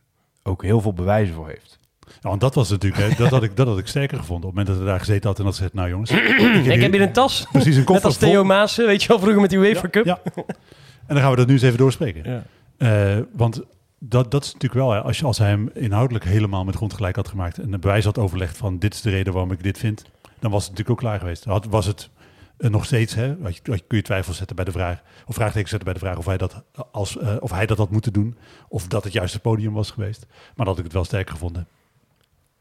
ook 0.44 0.64
heel 0.64 0.82
veel 0.82 0.94
bewijzen 0.94 1.36
voor 1.36 1.48
heeft. 1.48 1.80
Ja, 2.24 2.30
want 2.30 2.42
dat 2.42 2.56
was 2.56 2.70
natuurlijk, 2.70 3.02
hè, 3.02 3.16
dat, 3.24 3.30
had 3.32 3.44
ik, 3.44 3.56
dat 3.56 3.68
had 3.68 3.78
ik 3.78 3.88
sterker 3.88 4.18
gevonden. 4.18 4.50
Op 4.50 4.56
het 4.56 4.66
moment 4.66 4.68
dat 4.68 4.78
hij 4.78 4.86
daar 4.86 5.06
gezeten 5.06 5.30
had 5.30 5.40
en 5.40 5.46
dat 5.46 5.56
ze 5.56 5.62
zegt, 5.62 5.74
nou 5.74 5.90
jongens, 5.90 6.12
ik 6.12 6.18
Ik 6.66 6.82
heb 6.82 6.92
hier 6.92 7.02
een 7.02 7.12
tas. 7.14 7.46
precies 7.52 7.72
een 7.72 7.76
Net 7.78 7.86
koffer 7.86 8.06
als 8.06 8.18
Theo 8.18 8.44
Maassen, 8.44 8.86
weet 8.86 9.02
je 9.02 9.08
wel, 9.08 9.20
vroeger 9.20 9.42
met 9.42 9.50
die 9.50 9.60
UEFA 9.60 9.90
Cup. 9.90 10.06
Ja. 10.06 10.20
En 10.36 11.16
dan 11.16 11.18
gaan 11.18 11.30
we 11.32 11.36
dat 11.38 11.48
nu 11.48 11.54
eens 11.54 11.62
even 11.62 11.78
doorspreken. 11.78 12.44
Eh, 12.78 13.18
want 13.34 13.62
dat, 14.00 14.32
dat 14.32 14.44
is 14.44 14.54
natuurlijk 14.54 14.82
wel, 14.82 14.92
hè, 14.92 15.02
als, 15.02 15.18
je, 15.20 15.26
als 15.26 15.38
hij 15.38 15.48
hem 15.50 15.70
inhoudelijk 15.74 16.26
helemaal 16.26 16.64
met 16.64 16.76
grond 16.76 16.94
gelijk 16.94 17.16
had 17.16 17.28
gemaakt 17.28 17.58
en 17.58 17.74
een 17.74 17.80
bewijs 17.80 18.06
had 18.06 18.18
overlegd 18.18 18.58
van 18.58 18.80
dit 18.80 18.94
is 18.94 19.02
de 19.02 19.10
reden 19.10 19.34
waarom 19.34 19.52
ik 19.52 19.64
dit 19.64 19.78
vind, 19.78 20.06
dan 20.40 20.52
was 20.52 20.62
het 20.62 20.72
natuurlijk 20.72 20.90
ook 20.90 21.08
klaar 21.08 21.20
geweest. 21.20 21.44
Had, 21.44 21.66
was 21.66 21.86
het 21.86 22.10
eh, 22.58 22.70
nog 22.70 22.86
steeds, 22.86 23.14
hè, 23.16 23.28
had 23.42 23.56
je, 23.56 23.62
had 23.66 23.78
je- 23.80 23.84
kun 23.88 23.98
je 23.98 24.04
twijfel 24.04 24.34
zetten 24.34 24.56
bij 24.56 24.66
de 24.66 24.72
vraag, 24.72 25.02
of 25.26 25.36
vraagteken 25.36 25.70
zetten 25.70 25.86
bij 25.92 25.94
de 26.00 26.06
vraag 26.06 26.18
of 26.18 26.26
hij 26.26 26.38
dat, 26.38 26.64
als, 26.92 27.18
eh, 27.18 27.36
of 27.40 27.52
hij 27.52 27.66
dat 27.66 27.78
had 27.78 27.90
moeten 27.92 28.14
doen, 28.14 28.38
of 28.68 28.88
dat 28.88 29.04
het 29.04 29.14
juiste 29.14 29.40
podium 29.40 29.74
was 29.74 29.92
geweest. 29.92 30.26
Maar 30.30 30.54
dan 30.56 30.68
had 30.68 30.78
ik 30.78 30.84
het 30.84 30.94
wel 30.94 31.04
sterk 31.04 31.30
gevonden. 31.30 31.68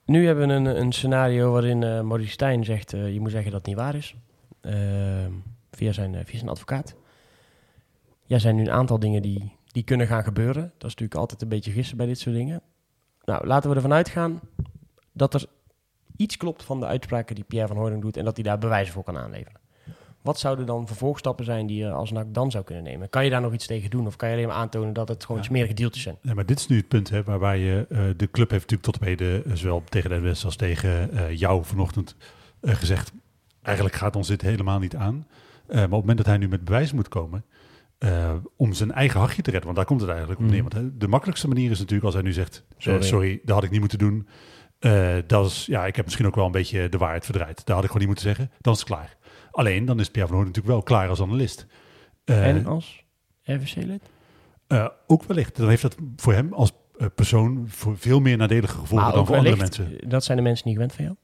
Nu 0.05 0.27
hebben 0.27 0.49
we 0.49 0.55
een, 0.55 0.81
een 0.81 0.93
scenario 0.93 1.53
waarin 1.53 1.83
eh 1.83 2.01
Maurice 2.01 2.33
Stijn 2.33 2.65
zegt... 2.65 2.93
eh, 2.93 3.13
je 3.13 3.21
moet 3.21 3.31
zeggen 3.31 3.51
dat 3.51 3.61
het 3.61 3.69
niet 3.69 3.79
waar 3.79 3.95
is. 3.95 4.15
Ehm, 4.61 5.33
via, 5.71 5.93
zijn, 5.93 6.15
eh, 6.15 6.25
via 6.25 6.39
zijn 6.39 6.51
advocaat. 6.51 6.95
Ja, 8.25 8.39
zijn 8.39 8.57
nu 8.57 8.63
een 8.63 8.71
aantal 8.71 8.99
dingen 8.99 9.23
die, 9.23 9.57
die 9.67 9.83
kunnen 9.83 10.07
gaan 10.07 10.25
gebeuren. 10.25 10.63
Dat 10.63 10.91
is 10.91 10.95
natuurlijk 10.95 11.21
altijd 11.21 11.43
een 11.43 11.49
beetje 11.49 11.73
gissen 11.73 11.97
bij 11.97 12.07
dit 12.07 12.19
soort 12.19 12.37
dingen. 12.37 12.63
Nou, 13.25 13.47
laten 13.47 13.71
we 13.71 13.77
ervan 13.77 13.93
uitgaan 13.93 14.41
dat 15.13 15.35
er 15.35 15.47
iets 16.17 16.37
klopt 16.37 16.63
van 16.63 16.81
de 16.81 16.87
uitspraken 16.87 17.35
die 17.35 17.45
Pierre 17.45 17.69
van 17.69 17.77
Hooydonk 17.77 18.03
doet... 18.03 18.17
en 18.17 18.25
dat 18.25 18.37
hij 18.37 18.45
daar 18.45 18.59
bewijzen 18.59 18.93
voor 18.93 19.05
kan 19.05 19.17
aanleveren. 19.17 19.61
Wat 20.23 20.39
zouden 20.39 20.67
dan 20.67 20.87
vervolgstappen 20.87 21.45
zijn 21.45 21.67
die 21.67 21.77
je 21.79 21.91
als 21.91 22.11
NAC 22.11 22.35
dan 22.35 22.51
zou 22.51 22.65
kunnen 22.65 22.85
nemen? 22.85 23.11
Kan 23.11 23.25
je 23.25 23.31
daar 23.31 23.41
nog 23.41 23.53
iets 23.53 23.67
tegen 23.67 23.91
doen? 23.91 24.07
Of 24.07 24.17
kan 24.17 24.29
je 24.29 24.35
alleen 24.35 24.47
maar 24.47 24.57
aantonen 24.57 24.93
dat 24.93 25.09
het 25.09 25.25
gewoon 25.25 25.41
Ja. 25.41 25.47
smerige 25.47 25.75
deeltjes 25.75 26.03
zijn? 26.03 26.17
Nee, 26.23 26.35
maar 26.35 26.47
dit 26.47 26.59
is 26.59 26.67
nu 26.67 26.77
het 26.77 26.89
punt 26.89 27.11
hè, 27.11 27.23
waarbij 27.23 27.59
je, 27.59 27.87
eh, 27.89 27.99
de 28.17 28.31
club 28.31 28.51
heeft 28.51 28.71
natuurlijk 28.71 28.83
tot 28.83 28.95
op 28.97 29.03
heden, 29.03 29.45
eh, 29.45 29.53
zowel 29.55 29.83
tegen 29.89 30.11
de 30.11 30.17
NWS 30.17 30.45
als 30.45 30.57
tegen 30.57 31.13
eh, 31.13 31.37
jou 31.39 31.65
vanochtend, 31.65 32.17
gezegd, 32.63 33.13
eigenlijk 33.63 33.97
gaat 33.97 34.17
ons 34.17 34.29
dit 34.29 34.41
helemaal 34.43 34.79
niet 34.79 34.97
aan. 34.97 35.27
Maar 35.67 35.83
op 35.85 35.91
het 35.91 35.91
moment 36.01 36.17
dat 36.17 36.27
hij 36.27 36.37
nu 36.39 36.49
met 36.49 36.65
bewijs 36.65 36.93
moet 36.93 37.09
komen, 37.09 37.45
om 38.57 38.73
zijn 38.73 38.93
eigen 38.93 39.21
hachje 39.21 39.43
te 39.43 39.51
redden, 39.51 39.65
want 39.65 39.77
daar 39.77 39.87
komt 39.87 40.01
het 40.01 40.11
eigenlijk 40.11 40.41
op 40.41 40.47
neer. 40.47 40.63
Mhm. 40.63 40.73
Want 40.73 40.85
hè, 40.85 40.99
de 40.99 41.09
makkelijkste 41.09 41.49
manier 41.49 41.71
is 41.71 41.79
natuurlijk 41.79 42.05
als 42.05 42.15
hij 42.15 42.23
nu 42.23 42.33
zegt, 42.33 42.65
Sorry. 42.79 43.03
sorry, 43.03 43.41
dat 43.45 43.55
had 43.55 43.65
ik 43.65 43.71
niet 43.71 43.81
moeten 43.81 43.99
doen. 43.99 44.27
Dat 45.27 45.47
is, 45.47 45.67
ja, 45.67 45.87
ik 45.87 45.97
heb 45.97 46.05
misschien 46.05 46.27
ook 46.27 46.35
wel 46.35 46.47
een 46.47 46.53
beetje 46.53 46.89
de 46.89 46.99
waarheid 46.99 47.25
verdraaid. 47.25 47.57
Dat 47.57 47.75
had 47.75 47.85
ik 47.85 47.91
gewoon 47.91 47.99
niet 47.99 48.07
moeten 48.07 48.25
zeggen. 48.25 48.51
Dan 48.61 48.73
is 48.73 48.79
het 48.79 48.89
klaar. 48.89 49.17
Alleen, 49.53 49.85
dan 49.85 50.01
is 50.01 50.11
Pierre 50.11 50.29
van 50.29 50.37
Hoorn 50.37 50.49
natuurlijk 50.49 50.75
wel 50.75 50.83
klaar 50.83 51.09
als 51.09 51.21
analist. 51.21 51.67
Eh, 52.25 52.47
en 52.47 52.67
als 52.67 53.05
RVC-lid? 53.43 54.03
eh, 54.67 54.89
ook 55.07 55.23
wellicht. 55.23 55.57
Dan 55.57 55.69
heeft 55.69 55.83
dat 55.83 55.97
voor 56.17 56.33
hem 56.33 56.53
als 56.53 56.73
eh, 56.99 57.07
persoon 57.15 57.65
voor 57.69 57.99
veel 57.99 58.21
meer 58.21 58.37
nadelige 58.37 58.79
gevolgen 58.79 59.07
Maar 59.07 59.13
dan 59.15 59.27
voor 59.27 59.37
andere 59.37 59.57
mensen. 59.57 59.99
Dat 60.09 60.25
zijn 60.25 60.37
de 60.37 60.43
mensen 60.43 60.67
niet 60.67 60.75
gewend 60.75 60.93
van 60.95 61.05
jou. 61.05 61.17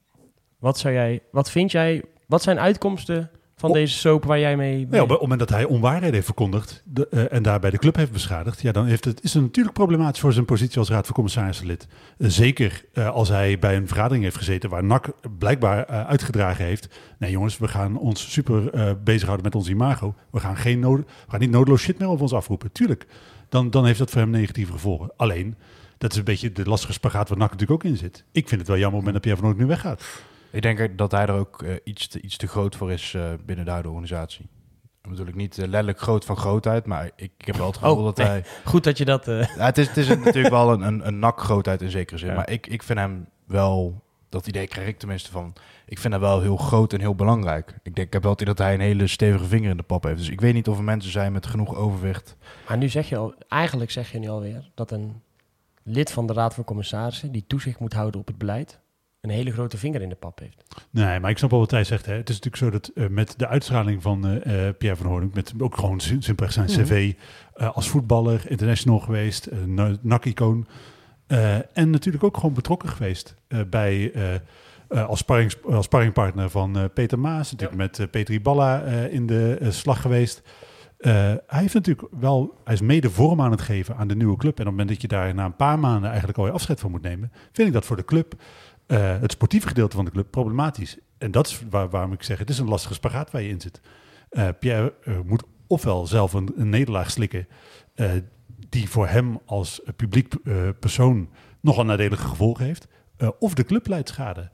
Wat 0.59 0.79
zou 0.79 0.95
jij, 0.95 1.23
wat 1.31 1.51
vind 1.51 1.71
jij, 1.73 2.05
wat 2.27 2.43
zijn 2.43 2.59
uitkomsten 2.59 3.31
van 3.59 3.69
Op- 3.69 3.75
deze 3.75 3.99
soap 3.99 4.25
waar 4.25 4.39
jij 4.39 4.57
mee... 4.57 4.87
Ja, 4.91 5.03
op 5.03 5.09
het 5.09 5.21
moment 5.21 5.39
dat 5.39 5.49
hij 5.49 5.65
onwaarheden 5.65 6.13
heeft 6.13 6.25
verkondigd 6.25 6.83
de, 6.85 7.09
eh, 7.09 7.33
en 7.33 7.43
daarbij 7.43 7.71
de 7.71 7.79
club 7.79 7.97
heeft 7.97 8.13
beschadigd, 8.13 8.61
ja, 8.61 8.73
dan 8.73 8.87
heeft 8.87 9.05
het, 9.05 9.23
is 9.23 9.35
het 9.35 9.43
natuurlijk 9.43 9.75
problematisch 9.75 10.21
voor 10.21 10.33
zijn 10.33 10.45
positie 10.45 10.79
als 10.79 10.89
raad 10.89 11.05
van 11.05 11.15
commissarissen-lid. 11.15 11.87
Eh, 12.19 12.29
zeker 12.29 12.85
eh, 12.93 13.11
als 13.11 13.29
hij 13.29 13.59
bij 13.59 13.77
een 13.77 13.87
vergadering 13.87 14.25
heeft 14.25 14.37
gezeten 14.37 14.71
waar 14.71 14.85
NAC 14.85 15.13
blijkbaar 15.39 15.87
uitgedragen 15.87 16.65
heeft. 16.65 16.89
Nee 17.19 17.31
jongens, 17.31 17.59
we 17.59 17.69
gaan 17.69 17.99
ons 17.99 18.33
super 18.33 18.71
bezighouden 19.05 19.45
met 19.45 19.55
ons 19.55 19.69
imago. 19.69 20.15
We 20.31 20.41
gaan, 20.41 20.57
geen 20.57 20.81
nood, 20.81 20.99
we 20.99 21.05
gaan 21.29 21.41
niet 21.41 21.51
nodeloos 21.51 21.83
shit 21.83 21.99
meer 21.99 22.09
over 22.09 22.23
ons 22.23 22.33
afroepen. 22.33 22.73
Tuurlijk, 22.73 23.07
dan, 23.49 23.71
dan 23.71 23.87
heeft 23.87 23.99
dat 23.99 24.11
voor 24.11 24.21
hem 24.21 24.31
negatieve 24.31 24.73
gevolgen. 24.73 25.11
Alleen, 25.17 25.57
dat 25.99 26.13
is 26.13 26.19
een 26.19 26.25
beetje 26.25 26.53
de 26.53 26.69
lastige 26.69 26.93
spagaat 26.93 27.29
waar 27.29 27.39
NAC 27.39 27.51
natuurlijk 27.51 27.85
ook 27.85 27.91
in 27.91 27.97
zit. 27.97 28.25
Ik 28.33 28.49
vind 28.49 28.61
het 28.61 28.69
wel 28.69 28.79
jammer 28.79 29.01
op 29.01 29.07
het 29.07 29.15
moment 29.15 29.15
dat 29.15 29.23
Pierre 29.23 29.41
van 29.41 29.49
Noord 29.49 29.61
nu 29.61 29.67
weggaat. 29.67 30.23
Ik 30.51 30.63
denk 30.63 30.99
dat 30.99 31.13
hij 31.13 31.27
er 31.27 31.35
ook 31.35 31.63
eh, 31.63 31.75
iets, 31.85 32.09
te, 32.09 32.21
iets 32.21 32.37
te 32.37 32.49
groot 32.49 32.77
voor 32.77 32.93
is 32.93 33.15
eh, 33.15 33.23
binnen 33.45 33.65
de 33.65 33.71
huidige 33.71 33.95
organisatie. 33.95 34.49
Natuurlijk 35.03 35.37
niet 35.37 35.59
eh, 35.59 35.65
letterlijk 35.65 36.01
groot 36.01 36.25
van 36.25 36.37
grootheid, 36.37 36.87
maar 36.87 37.05
ik, 37.17 37.33
ik 37.39 37.47
heb 37.47 37.57
wel 37.57 37.67
het 37.67 37.77
gevoel 37.77 37.97
Oh, 37.97 38.05
dat 38.05 38.17
nee. 38.17 38.27
hij... 38.27 38.45
Goed 38.65 38.85
dat 38.85 38.99
je 38.99 39.05
dat... 39.05 39.25
Ja, 39.27 39.47
het, 39.57 39.79
is, 39.79 39.89
het 39.89 39.97
is 39.97 40.09
natuurlijk 40.09 40.55
wel 40.55 40.73
een, 40.73 40.83
een, 40.83 41.07
een 41.07 41.19
nak-grootheid 41.19 41.83
in 41.83 41.91
zekere 41.91 42.19
zin. 42.19 42.29
Ja. 42.29 42.35
Maar 42.35 42.51
ik, 42.51 42.67
ik 42.67 42.83
vind 42.83 42.99
hem 42.99 43.29
wel, 43.47 44.03
dat 44.29 44.47
idee 44.47 44.67
krijg 44.67 44.89
ik 44.89 44.99
tenminste 44.99 45.31
van, 45.31 45.53
ik 45.87 45.99
vind 45.99 46.13
hem 46.13 46.23
wel 46.23 46.41
heel 46.41 46.57
groot 46.57 46.93
en 46.93 47.01
heel 47.01 47.15
belangrijk. 47.15 47.75
Ik 47.83 47.95
denk, 47.95 48.07
ik 48.07 48.13
heb 48.13 48.23
wel 48.23 48.33
het 48.33 48.41
idee 48.41 48.55
dat 48.55 48.65
hij 48.65 48.75
een 48.75 48.81
hele 48.81 49.07
stevige 49.07 49.45
vinger 49.45 49.71
in 49.71 49.77
de 49.77 49.83
pap 49.83 50.03
heeft. 50.05 50.19
Dus 50.19 50.29
ik 50.29 50.41
weet 50.41 50.55
niet 50.55 50.69
of 50.69 50.79
er 50.79 50.85
mensen 50.85 51.11
zijn 51.11 51.33
met 51.33 51.47
genoeg 51.47 51.75
overwicht. 51.75 52.37
maar 52.69 52.77
nu 52.77 52.89
zeg 52.89 53.09
je 53.09 53.17
al, 53.17 53.35
eigenlijk 53.49 53.91
zeg 53.91 54.13
je 54.13 54.19
nu 54.19 54.29
alweer 54.29 54.71
dat 54.75 54.91
een 54.91 55.23
lid 55.83 56.11
van 56.11 56.27
de 56.27 56.33
Raad 56.33 56.55
van 56.55 56.65
Commissarissen 56.65 57.33
die 57.33 57.45
toezicht 57.47 57.79
moet 57.79 57.93
houden 57.93 58.21
op 58.21 58.27
het 58.27 58.39
beleid, 58.39 58.81
een 59.29 59.35
hele 59.35 59.53
grote 59.53 59.79
vinger 59.79 60.03
in 60.03 60.09
de 60.09 60.15
pap 60.15 60.39
heeft. 60.39 60.65
Nee, 60.91 61.21
maar 61.21 61.31
ik 61.31 61.39
snap 61.39 61.51
wel 61.51 61.59
wat 61.61 61.71
hij 61.71 61.85
zegt. 61.85 62.07
Hè. 62.07 62.13
Het 62.15 62.29
is 62.29 62.41
natuurlijk 62.41 62.63
zo 62.65 62.71
dat 62.71 62.91
eh, 62.95 63.09
met 63.09 63.35
de 63.37 63.47
uitstraling 63.47 64.03
van 64.03 64.27
eh, 64.27 64.67
eh, 64.69 64.75
Pierre 64.77 64.97
van 64.99 65.07
Hoorn, 65.07 65.31
met 65.35 65.53
ook 65.59 65.75
gewoon 65.77 66.01
sim- 66.01 66.21
simpelweg 66.23 66.55
zijn 66.55 66.71
Mhm. 66.71 66.83
cv 66.83 67.15
als 67.75 67.89
voetballer, 67.89 68.43
international 68.51 68.99
geweest, 68.99 69.47
een 69.47 69.99
NAC-icoon. 70.03 70.67
en 71.73 71.91
natuurlijk 71.91 72.25
ook 72.25 72.37
gewoon 72.37 72.55
betrokken 72.55 72.89
geweest 72.89 73.35
bij, 73.71 74.13
als, 74.89 75.19
sparrings, 75.19 75.57
als 75.65 75.85
sparringpartner 75.85 76.51
van 76.51 76.91
Peter 76.95 77.19
Maas. 77.19 77.51
Natuurlijk 77.53 77.79
met 77.79 78.11
Petri 78.11 78.41
Balla 78.41 78.81
in 79.11 79.27
de 79.27 79.59
slag 79.69 80.01
geweest. 80.01 80.43
Hij 80.99 81.41
heeft 81.47 81.75
natuurlijk 81.75 82.09
wel, 82.21 82.61
hij 82.65 82.75
is 82.75 82.81
mede 82.81 83.11
vorm 83.11 83.41
aan 83.41 83.51
het 83.51 83.61
geven 83.61 83.97
aan 83.97 84.09
de 84.09 84.17
nieuwe 84.17 84.37
club. 84.37 84.55
En 84.55 84.61
op 84.61 84.67
het 84.67 84.77
moment 84.77 84.89
dat 84.89 85.01
je 85.03 85.09
daar 85.09 85.35
na 85.35 85.45
een 85.45 85.57
paar 85.57 85.79
maanden 85.79 86.09
eigenlijk 86.09 86.39
alweer 86.39 86.53
afscheid 86.55 86.81
van 86.81 86.91
moet 86.91 87.03
nemen, 87.03 87.33
vind 87.53 87.69
ik 87.69 87.75
dat 87.75 87.85
voor 87.85 87.97
de 87.97 88.05
club, 88.05 88.35
eh, 88.89 89.21
het 89.21 89.33
sportieve 89.33 89.69
gedeelte 89.69 89.97
van 89.97 90.05
de 90.05 90.11
club, 90.11 90.31
problematisch. 90.31 90.97
En 91.19 91.31
dat 91.31 91.47
is 91.47 91.63
waar, 91.71 91.89
waarom 91.91 92.13
ik 92.13 92.23
zeg, 92.23 92.39
het 92.39 92.51
is 92.51 92.59
een 92.59 92.69
lastige 92.69 92.95
spagaat 92.95 93.31
waar 93.31 93.43
je 93.43 93.49
in 93.49 93.61
zit. 93.61 93.81
Eh, 94.31 94.49
Pierre 94.61 94.95
eh, 95.05 95.19
moet 95.25 95.43
ofwel 95.67 96.07
zelf 96.07 96.33
een, 96.33 96.53
nederlaag 96.57 97.11
slikken, 97.11 97.49
die 98.69 98.89
voor 98.89 99.09
hem 99.09 99.39
als 99.47 99.81
publiek 99.97 100.35
persoon 100.81 101.29
nogal 101.61 101.85
nadelige 101.85 102.29
gevolgen 102.29 102.65
heeft, 102.65 102.87
of 103.39 103.55
de 103.55 103.65
club 103.65 103.87
leidt 103.87 104.09
schade. 104.09 104.51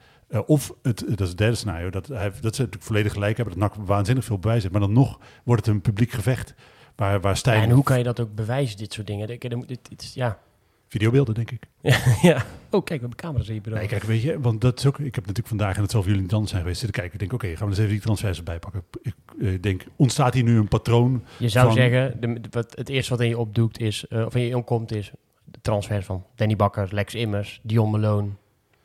Of 0.46 0.72
het, 0.82 1.04
dat 1.08 1.20
is 1.20 1.28
het 1.28 1.38
derde 1.38 1.56
scenario, 1.56 1.90
dat, 1.90 2.06
hij, 2.06 2.30
dat 2.40 2.54
ze 2.54 2.60
natuurlijk 2.60 2.82
volledig 2.82 3.12
gelijk 3.12 3.36
hebben, 3.36 3.58
dat 3.58 3.76
NAC 3.76 3.86
waanzinnig 3.86 4.24
veel 4.24 4.38
bewijs 4.38 4.60
heeft, 4.62 4.72
maar 4.72 4.82
dan 4.82 4.92
nog 4.92 5.20
wordt 5.44 5.66
het 5.66 5.74
een 5.74 5.80
publiek 5.80 6.10
gevecht 6.10 6.54
waar, 6.96 7.20
waar 7.20 7.36
Stijn... 7.36 7.62
en 7.62 7.70
hoe 7.70 7.84
kan 7.84 7.98
je 7.98 8.04
dat 8.04 8.20
ook 8.20 8.34
bewijzen, 8.34 8.76
dit 8.76 8.92
soort 8.92 9.06
dingen? 9.06 9.28
Ik- 9.28 9.68
dit- 9.68 10.14
ja. 10.14 10.38
Videobeelden, 10.94 11.34
denk 11.34 11.50
ik. 11.50 11.62
ja. 12.22 12.44
Oh, 12.70 12.84
kijk, 12.84 13.00
we 13.00 13.06
hebben 13.06 13.16
camera's 13.16 13.48
in 13.48 13.54
je 13.54 13.60
bureau. 13.60 13.86
Nee, 13.86 13.98
kijk, 13.98 14.02
weet 14.10 14.22
je, 14.22 14.40
want 14.40 14.60
dat 14.60 14.78
is 14.78 14.86
ook. 14.86 14.98
Ik 14.98 15.04
heb 15.14 15.26
natuurlijk 15.26 15.48
vandaag, 15.48 15.76
en 15.76 15.82
het 15.82 15.90
zal 15.90 16.02
voor 16.02 16.10
jullie 16.12 16.32
anders 16.32 16.50
zijn 16.50 16.62
geweest, 16.62 16.80
zitten 16.80 17.00
kijken. 17.00 17.20
Ik 17.20 17.28
denk, 17.30 17.32
oké, 17.42 17.56
gaan 17.56 17.64
we 17.66 17.70
eens 17.72 17.78
even 17.78 17.90
die 17.92 18.00
transfers 18.00 18.38
erbij 18.38 18.58
pakken. 18.58 18.82
Ik 19.02 19.14
eh, 19.40 19.48
denk, 19.62 19.84
ontstaat 19.96 20.34
hier 20.34 20.42
nu 20.42 20.56
een 20.58 20.68
patroon? 20.68 21.24
Je 21.38 21.48
zou 21.48 21.66
van- 21.66 21.74
zeggen, 21.74 22.20
de, 22.20 22.40
wat, 22.50 22.74
het 22.76 22.88
eerste 22.88 23.10
wat 23.10 23.20
in 23.20 23.28
je 23.28 23.38
opdoekt 23.38 23.78
is, 23.80 24.06
eh, 24.06 24.24
of 24.24 24.34
in 24.34 24.42
je 24.42 24.56
omkomt 24.56 24.92
is, 24.92 25.10
de 25.44 25.58
transfers 25.62 26.06
van 26.06 26.24
Danny 26.34 26.56
Bakker, 26.56 26.88
Lex 26.90 27.14
Immers, 27.14 27.60
Dion 27.62 27.90
Malone, 27.90 28.28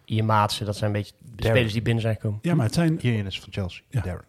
Ian 0.05 0.25
Maatsen. 0.25 0.65
Dat 0.65 0.75
zijn 0.77 0.89
een 0.89 0.95
beetje 0.97 1.13
de 1.19 1.25
Darren. 1.35 1.49
spelers 1.51 1.73
die 1.73 1.81
binnen 1.81 2.01
zijn 2.01 2.15
gekomen. 2.15 2.39
Ja, 2.41 2.55
maar 2.55 2.65
het 2.65 2.73
zijn, 2.73 2.97
Hierin 3.01 3.25
is 3.25 3.39
van 3.39 3.53
Chelsea. 3.53 3.81
Ja. 3.89 4.01
Darren. 4.01 4.25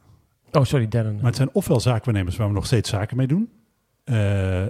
Oh, 0.52 0.64
sorry, 0.64 0.88
Darren. 0.88 1.14
maar 1.14 1.24
het 1.24 1.36
zijn 1.36 1.50
ofwel 1.52 1.80
zaakwaarnemers 1.80 2.36
waar 2.36 2.46
we 2.48 2.52
nog 2.54 2.66
steeds 2.66 2.90
zaken 2.90 3.16
mee 3.16 3.26
doen. 3.26 3.50
eh, 4.04 4.64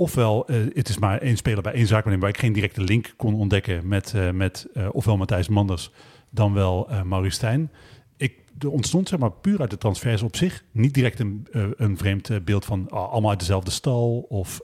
ofwel, 0.00 0.46
eh, 0.46 0.56
het 0.74 0.88
is 0.88 0.98
maar 0.98 1.18
één 1.18 1.36
speler 1.36 1.62
bij 1.62 1.72
één 1.72 1.86
zaakwaarnemer 1.86 2.20
waar 2.20 2.34
ik 2.36 2.40
geen 2.40 2.52
directe 2.52 2.80
link 2.80 3.12
kon 3.16 3.34
ontdekken 3.34 3.88
met, 3.88 4.14
eh, 4.14 4.30
met 4.30 4.66
eh, 4.74 4.88
ofwel 4.92 5.16
Matthijs 5.16 5.48
Manders 5.48 5.90
dan 6.30 6.52
wel 6.52 6.88
Maurice 7.04 7.34
Stijn. 7.34 7.70
ik, 8.16 8.34
er 8.58 8.70
ontstond 8.70 9.08
zeg 9.08 9.18
maar 9.18 9.32
puur 9.32 9.60
uit 9.60 9.70
de 9.70 9.78
transfers 9.78 10.22
op 10.22 10.36
zich 10.36 10.64
niet 10.70 10.94
direct 10.94 11.18
een, 11.18 11.46
een 11.76 11.98
vreemd 11.98 12.44
beeld 12.44 12.64
van 12.64 12.86
ah, 12.90 13.10
allemaal 13.10 13.30
uit 13.30 13.38
dezelfde 13.38 13.70
stal 13.70 14.26
of 14.28 14.60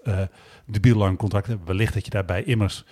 de 0.67 0.95
lang 0.95 1.19
contract 1.19 1.47
hebben. 1.47 1.67
Wellicht 1.67 1.95
dat 1.95 2.05
je 2.05 2.11
daarbij 2.11 2.43
Immers 2.43 2.85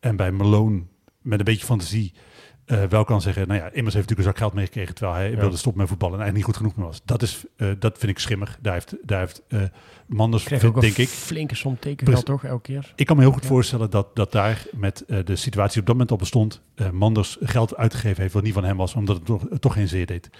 en 0.00 0.16
bij 0.16 0.32
Malone 0.32 0.82
met 1.20 1.38
een 1.38 1.44
beetje 1.44 1.66
fantasie 1.66 2.12
eh, 2.64 2.82
wel 2.84 3.04
kan 3.04 3.20
zeggen, 3.20 3.48
nou 3.48 3.60
ja, 3.60 3.64
Immers 3.66 3.94
heeft 3.94 4.08
natuurlijk 4.08 4.18
een 4.18 4.24
zak 4.24 4.36
geld 4.36 4.52
meegekregen 4.52 4.94
terwijl 4.94 5.16
hij 5.16 5.30
Ja. 5.30 5.36
wilde 5.36 5.56
stoppen 5.56 5.80
met 5.80 5.90
voetballen 5.90 6.14
en 6.18 6.22
eigenlijk 6.22 6.48
niet 6.48 6.56
goed 6.56 6.66
genoeg 6.66 6.76
meer 6.76 6.86
was. 6.92 7.02
Dat, 7.04 7.22
is, 7.22 7.44
eh, 7.56 7.68
dat 7.78 7.98
vind 7.98 8.12
ik 8.12 8.18
schimmig. 8.18 8.58
Daar 8.60 8.72
heeft, 8.72 8.94
daar 9.02 9.18
heeft 9.20 9.42
eh, 9.48 9.60
Manders, 10.06 10.44
Krijg 10.44 10.60
vind- 10.60 10.72
ook 10.76 10.82
een 10.82 10.88
denk 10.88 10.98
ik, 10.98 11.08
flinke 11.08 11.54
som 11.54 11.78
tekengeld 11.78 12.24
toch, 12.24 12.44
elke 12.44 12.62
keer? 12.62 12.92
ik 12.96 13.06
kan 13.06 13.16
me 13.16 13.22
heel 13.22 13.32
goed 13.32 13.42
Ja. 13.42 13.48
voorstellen 13.48 13.90
dat, 13.90 14.16
dat 14.16 14.32
daar 14.32 14.64
met 14.72 15.04
eh, 15.04 15.18
de 15.24 15.36
situatie 15.36 15.80
op 15.80 15.86
dat 15.86 15.94
moment 15.94 16.10
al 16.10 16.16
bestond, 16.16 16.62
eh, 16.74 16.90
Manders 16.90 17.36
geld 17.40 17.76
uitgegeven 17.76 18.20
heeft 18.22 18.34
wat 18.34 18.42
niet 18.42 18.54
van 18.54 18.64
hem 18.64 18.76
was, 18.76 18.94
omdat 18.94 19.20
het 19.50 19.60
toch, 19.60 19.72
geen 19.72 19.88
zeer 19.88 20.06
deed. 20.06 20.30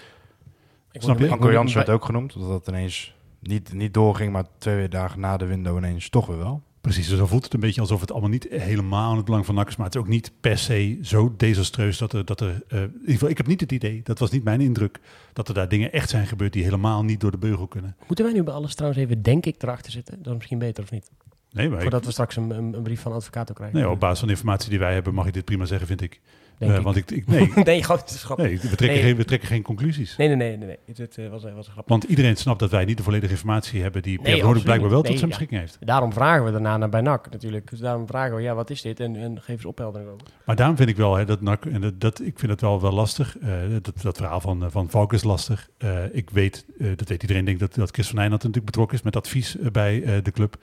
Ik 0.93 1.03
Snap 1.03 1.19
je? 1.19 1.31
Anko 1.31 1.53
Jans 1.53 1.75
werd 1.75 1.89
ook 1.89 2.05
genoemd, 2.05 2.33
dat 2.33 2.49
dat 2.49 2.69
ineens 2.69 3.15
niet, 3.41 3.73
niet 3.73 3.95
doorging, 3.95 4.33
maar 4.33 4.45
twee 4.59 4.89
dagen 4.89 5.21
na 5.21 5.37
de 5.37 5.47
window 5.47 5.77
ineens 5.77 6.09
toch 6.09 6.27
weer 6.27 6.39
wel. 6.39 6.63
Precies, 6.83 7.09
dus 7.09 7.19
dan 7.19 7.29
voelt 7.29 7.45
het 7.45 7.55
een 7.55 7.61
beetje 7.61 7.81
alsof 7.81 8.01
het 8.01 8.11
allemaal 8.13 8.31
niet 8.31 8.47
helemaal 8.51 9.11
in 9.11 9.17
het 9.17 9.25
belang 9.25 9.47
van 9.47 9.55
NAC 9.55 9.69
is, 9.69 9.77
maar 9.77 9.87
het 9.87 9.95
is 9.95 10.01
ook 10.01 10.09
niet 10.09 10.33
per 10.41 10.59
se 10.59 10.99
zo 11.03 11.35
desastreus 11.37 11.99
dat 11.99 12.13
er, 12.13 12.25
dat 12.25 12.41
er 12.41 12.63
eh, 12.69 12.81
in 12.83 12.91
ieder 13.01 13.13
geval, 13.13 13.29
ik 13.29 13.37
heb 13.37 13.47
niet 13.47 13.61
het 13.61 13.73
idee, 13.73 14.01
dat 14.05 14.19
was 14.19 14.31
niet 14.31 14.45
mijn 14.45 14.61
indruk, 14.61 15.01
dat 15.33 15.49
er 15.49 15.55
daar 15.55 15.69
dingen 15.69 15.93
echt 15.93 16.11
zijn 16.11 16.27
gebeurd 16.27 16.53
die 16.53 16.63
helemaal 16.65 17.03
niet 17.05 17.21
door 17.21 17.31
de 17.31 17.39
beugel 17.39 17.67
kunnen. 17.67 17.97
Moeten 18.07 18.25
wij 18.25 18.35
nu 18.35 18.43
bij 18.43 18.55
alles 18.55 18.75
trouwens 18.75 19.03
even, 19.03 19.23
denk 19.23 19.47
ik, 19.47 19.63
erachter 19.63 19.93
zitten? 19.93 20.17
Dat 20.19 20.27
is 20.27 20.35
misschien 20.35 20.59
beter 20.59 20.83
of 20.83 20.91
niet? 20.91 21.11
Nee, 21.51 21.67
maar 21.69 21.77
ik- 21.77 21.83
Voordat 21.83 22.05
we 22.05 22.11
straks 22.11 22.37
een, 22.37 22.51
een, 22.51 22.75
een 22.75 22.83
brief 22.83 23.01
van 23.01 23.13
advocaat 23.13 23.51
ook 23.51 23.57
krijgen. 23.57 23.79
nee, 23.79 23.89
op 23.89 24.01
basis 24.01 24.19
van 24.19 24.29
de 24.29 24.35
informatie 24.35 24.71
die 24.71 24.79
wij 24.79 24.95
hebben 24.95 25.15
mag 25.15 25.27
ik 25.27 25.33
dit 25.33 25.45
prima 25.45 25.65
zeggen, 25.65 25.87
vind 25.87 26.01
ik. 26.01 26.21
Denk 26.67 26.73
Eh, 26.73 26.79
ik. 26.79 26.85
Want 26.85 26.97
ik, 26.97 27.11
ik 27.11 27.27
nee, 27.27 27.53
nee, 27.65 27.83
grote 27.83 28.19
schat. 28.19 28.37
Nee, 28.39 28.47
nee, 28.47 28.57
we 28.57 28.67
trekken, 28.77 28.87
Nee. 28.89 29.03
Geen, 29.03 29.17
we 29.17 29.25
trekken 29.25 29.49
geen 29.49 29.63
conclusies. 29.63 30.17
nee, 30.17 30.29
nee. 30.29 30.37
nee, 30.37 30.67
nee. 30.67 30.79
Het, 30.87 30.99
het, 30.99 31.19
eh, 31.19 31.29
was, 31.29 31.43
was 31.43 31.67
een 31.67 31.73
grap. 31.73 31.89
Want 31.89 32.05
iedereen 32.05 32.37
snapt 32.37 32.59
dat 32.61 32.71
wij 32.71 32.85
niet 32.85 32.97
de 32.97 33.03
volledige 33.03 33.33
informatie 33.33 33.83
hebben 33.83 34.03
die 34.03 34.21
Nee, 34.23 34.41
Pierre 34.41 34.61
blijkbaar 34.63 34.91
wel 34.91 34.99
tot 35.03 35.07
zijn 35.07 35.19
Nee, 35.21 35.29
beschikking 35.29 35.61
heeft. 35.61 35.77
Daarom 35.81 36.13
vragen 36.13 36.45
we 36.45 36.51
daarna 36.51 36.77
naar 36.77 36.89
bij 36.89 37.01
NAC 37.01 37.31
natuurlijk. 37.31 37.71
Dus 37.71 37.79
daarom 37.79 38.07
vragen 38.07 38.37
we, 38.37 38.43
ja, 38.43 38.55
wat 38.55 38.71
is 38.71 38.83
dit? 38.83 39.01
En, 39.01 39.17
en 39.17 39.41
geef 39.41 39.57
eens 39.57 39.65
opheldering 39.65 40.11
over. 40.11 40.27
Maar 40.45 40.57
daarom 40.57 40.77
vind 40.77 40.89
ik 40.89 40.97
wel 40.97 41.17
hè, 41.17 41.25
dat 41.25 41.41
NAC, 41.41 41.65
en 41.67 41.81
dat, 41.81 42.01
dat, 42.01 42.21
ik 42.21 42.39
vind 42.39 42.51
het 42.53 42.61
wel, 42.61 42.81
wel 42.81 42.93
lastig. 42.93 43.39
eh, 43.39 43.49
dat, 43.83 44.03
dat 44.03 44.17
verhaal 44.17 44.41
van, 44.41 44.65
eh, 44.65 44.71
van 44.71 44.91
Valk 44.91 45.13
is 45.13 45.25
lastig. 45.25 45.69
Eh, 45.79 46.05
ik 46.13 46.31
weet, 46.31 46.65
eh, 46.79 46.87
dat 46.97 47.09
weet 47.09 47.23
iedereen, 47.23 47.45
denk 47.45 47.59
dat, 47.59 47.75
dat 47.75 47.91
Chris 47.91 48.07
van 48.07 48.17
Nijland 48.17 48.39
natuurlijk 48.43 48.67
betrokken 48.67 48.97
is 48.97 49.03
met 49.05 49.17
advies 49.17 49.59
eh, 49.59 49.67
bij 49.71 50.03
eh, 50.03 50.23
de 50.23 50.31
club. 50.31 50.57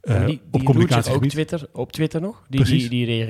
Eh, 0.00 0.26
die, 0.26 0.40
op 0.50 0.72
die 0.72 1.02
zich 1.02 1.08
ook. 1.08 1.26
Twitter, 1.26 1.68
op 1.72 1.92
Twitter 1.92 2.20
nog. 2.20 2.44
Die, 2.48 2.60
Precies. 2.60 2.88
die, 2.88 3.06
die 3.06 3.24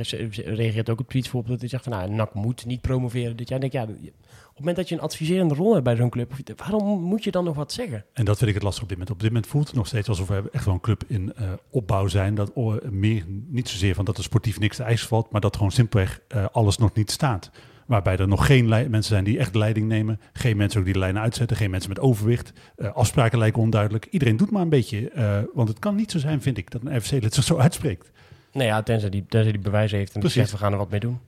reageert, 0.55 0.91
ook 0.91 1.01
op 1.01 1.09
tweets 1.09 1.31
dat 1.31 1.61
hij 1.61 1.69
zegt 1.69 1.85
van 1.85 1.93
nou, 1.93 2.11
NAC 2.11 2.35
moet 2.35 2.67
niet 2.67 2.81
promoveren 2.81 3.37
dit 3.37 3.49
jaar. 3.49 3.61
Dan 3.61 3.69
denk 3.71 3.89
ik, 3.89 3.97
ja, 4.01 4.13
op 4.49 4.55
het 4.55 4.59
moment 4.59 4.77
dat 4.77 4.89
je 4.89 4.95
een 4.95 5.01
adviserende 5.01 5.55
rol 5.55 5.73
hebt 5.73 5.85
bij 5.85 5.97
zo'n 5.97 6.11
club, 6.11 6.33
waarom 6.57 7.01
moet 7.01 7.25
je 7.25 7.31
dan 7.31 7.45
nog 7.45 7.55
wat 7.55 7.73
zeggen? 7.73 8.05
En 8.13 8.25
dat 8.25 8.37
vind 8.37 8.49
ik 8.49 8.55
het 8.55 8.65
lastig 8.65 8.83
op 8.83 8.89
dit 8.89 8.99
moment. 8.99 9.17
Op 9.17 9.23
dit 9.23 9.33
moment 9.33 9.51
voelt 9.51 9.67
het 9.67 9.77
nog 9.77 9.87
steeds 9.87 10.09
alsof 10.09 10.29
we 10.29 10.43
echt 10.53 10.65
wel 10.65 10.75
een 10.75 10.81
club 10.81 11.05
in 11.07 11.35
eh, 11.35 11.53
opbouw 11.71 12.07
zijn. 12.07 12.35
Dat 12.35 12.55
meer, 12.91 13.25
niet 13.47 13.69
zozeer 13.69 13.95
van 13.95 14.05
dat 14.05 14.17
er 14.17 14.23
sportief 14.23 14.59
niks 14.59 14.77
te 14.77 14.83
eisen 14.83 15.09
valt, 15.09 15.31
maar 15.31 15.41
dat 15.41 15.57
gewoon 15.57 15.71
simpelweg 15.71 16.21
eh, 16.29 16.45
alles 16.53 16.79
nog 16.79 16.95
niet 16.95 17.11
staat. 17.11 17.51
Waarbij 17.89 18.17
er 18.17 18.29
nog 18.29 18.47
geen 18.47 18.69
mensen 18.69 19.03
zijn 19.03 19.25
die 19.25 19.39
echt 19.39 19.55
leiding 19.55 19.87
nemen. 19.89 20.21
Geen 20.33 20.57
mensen 20.57 20.79
ook 20.79 20.85
die 20.85 20.95
de 20.95 20.99
lijnen 21.01 21.23
uitzetten. 21.23 21.57
Geen 21.57 21.71
mensen 21.71 21.89
met 21.89 22.01
overwicht. 22.01 22.53
Eh, 22.77 22.93
afspraken 22.93 23.39
lijken 23.39 23.63
onduidelijk. 23.63 24.07
Iedereen 24.11 24.37
doet 24.37 24.51
maar 24.51 24.63
een 24.63 24.69
beetje. 24.69 25.11
eh, 25.11 25.41
want 25.55 25.69
het 25.69 25.79
kan 25.79 25.95
niet 25.95 26.11
zo 26.11 26.19
zijn, 26.19 26.43
vind 26.43 26.59
ik, 26.59 26.71
dat 26.71 26.83
een 26.85 27.01
FC-lid 27.03 27.35
zich 27.35 27.45
zo 27.45 27.57
uitspreekt. 27.59 28.11
Nou 28.53 28.67
ja, 28.67 28.83
tenzij 28.83 29.11
die, 29.11 29.27
tenzij 29.29 29.53
die 29.53 29.61
bewijzen 29.61 29.99
heeft 29.99 30.15
en 30.15 30.21
Precies. 30.21 30.39
zegt 30.39 30.51
we 30.51 30.59
gaan 30.59 30.73
er 30.73 30.79
wat 30.79 30.91
mee 30.91 31.01
doen. 31.01 31.19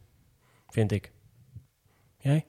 Vind 0.69 0.93
ik. 0.93 1.13
Jij? 2.19 2.47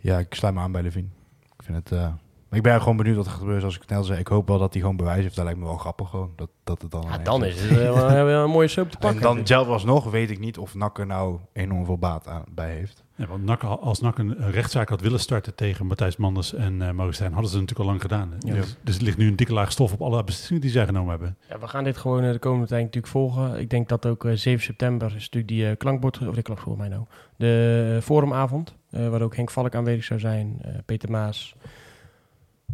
Ja, 0.00 0.18
ik 0.18 0.34
sluit 0.34 0.54
me 0.54 0.60
aan 0.60 0.72
bij 0.72 0.82
Levine. 0.82 1.08
Ik 1.56 1.62
vind 1.62 1.76
het... 1.76 1.92
eh, 1.98 2.12
maar 2.48 2.58
ik 2.58 2.62
ben 2.64 2.80
gewoon 2.80 2.96
benieuwd 2.96 3.16
wat 3.16 3.24
er 3.24 3.30
gaat 3.30 3.38
gebeuren. 3.38 3.60
Zoals 3.62 3.76
ik 3.76 3.88
net 3.88 3.98
al 3.98 4.04
zei, 4.04 4.18
ik 4.20 4.28
hoop 4.28 4.48
wel 4.48 4.58
dat 4.58 4.72
hij 4.72 4.80
gewoon 4.80 4.96
bewijs 4.96 5.22
heeft. 5.22 5.34
Dat 5.36 5.44
lijkt 5.44 5.58
me 5.60 5.64
wel 5.66 5.76
grappig 5.76 6.08
gewoon. 6.10 6.32
Dat, 6.36 6.48
dat 6.64 6.82
het 6.82 6.90
dan 6.90 7.04
Ja, 7.10 7.18
dan 7.18 7.44
is 7.44 7.60
het 7.62 7.70
eh, 7.70 7.76
wel- 7.76 8.24
wel 8.24 8.44
een 8.44 8.50
mooie 8.50 8.68
soap 8.68 8.90
te 8.90 8.94
En 8.94 9.00
pakken. 9.00 9.22
dan 9.22 9.46
zelf 9.46 9.68
alsnog 9.68 10.10
weet 10.10 10.30
ik 10.30 10.38
niet 10.38 10.58
of 10.58 10.74
NAC 10.74 10.98
er 10.98 11.06
nou 11.06 11.38
enorm 11.52 11.84
veel 11.84 11.98
baat 11.98 12.28
aan, 12.28 12.44
bij 12.50 12.74
heeft. 12.74 13.04
Ja, 13.14 13.26
want 13.26 13.44
NAC, 13.44 13.62
als 13.64 14.00
NAC 14.00 14.18
een 14.18 14.50
rechtszaak 14.50 14.88
had 14.88 15.00
willen 15.00 15.20
starten 15.20 15.54
tegen 15.54 15.86
Matthijs 15.86 16.16
Manders 16.16 16.54
en 16.54 16.82
eh 16.82 16.90
Maurice 16.90 17.12
Stijn, 17.16 17.32
hadden 17.32 17.50
ze 17.50 17.56
het 17.58 17.66
natuurlijk 17.68 17.78
al 17.80 17.86
lang 17.86 18.00
gedaan. 18.02 18.32
Ja. 18.54 18.54
Dus, 18.60 18.76
dus 18.82 18.94
het 18.94 19.02
ligt 19.02 19.16
nu 19.16 19.28
een 19.28 19.36
dikke 19.36 19.52
laag 19.52 19.72
stof 19.72 19.92
op 19.92 20.02
alle 20.02 20.24
beslissingen 20.24 20.62
die 20.62 20.70
zij 20.70 20.86
genomen 20.86 21.10
hebben. 21.10 21.36
Ja, 21.48 21.58
we 21.58 21.68
gaan 21.68 21.84
dit 21.84 21.96
gewoon 21.96 22.22
eh, 22.24 22.32
de 22.32 22.38
komende 22.38 22.66
tijd 22.66 22.80
natuurlijk 22.84 23.12
volgen. 23.12 23.58
Ik 23.58 23.70
denk 23.70 23.88
dat 23.88 24.06
ook 24.06 24.24
eh, 24.24 24.32
7 24.34 24.64
september 24.64 25.06
is 25.06 25.12
natuurlijk 25.22 25.48
die 25.48 25.68
eh, 25.70 25.76
klankbord, 25.76 26.28
of 26.28 26.34
de 26.34 26.42
klap 26.42 26.58
voor 26.58 26.76
mij 26.76 26.88
nou, 26.88 27.02
de 27.36 27.92
eh, 27.96 28.02
forumavond, 28.02 28.74
eh, 28.90 29.08
waar 29.08 29.22
ook 29.22 29.36
Henk 29.36 29.50
Valk 29.50 29.74
aanwezig 29.74 30.04
zou 30.04 30.20
zijn, 30.20 30.58
eh, 30.62 30.70
Peter 30.86 31.10
Maas, 31.10 31.54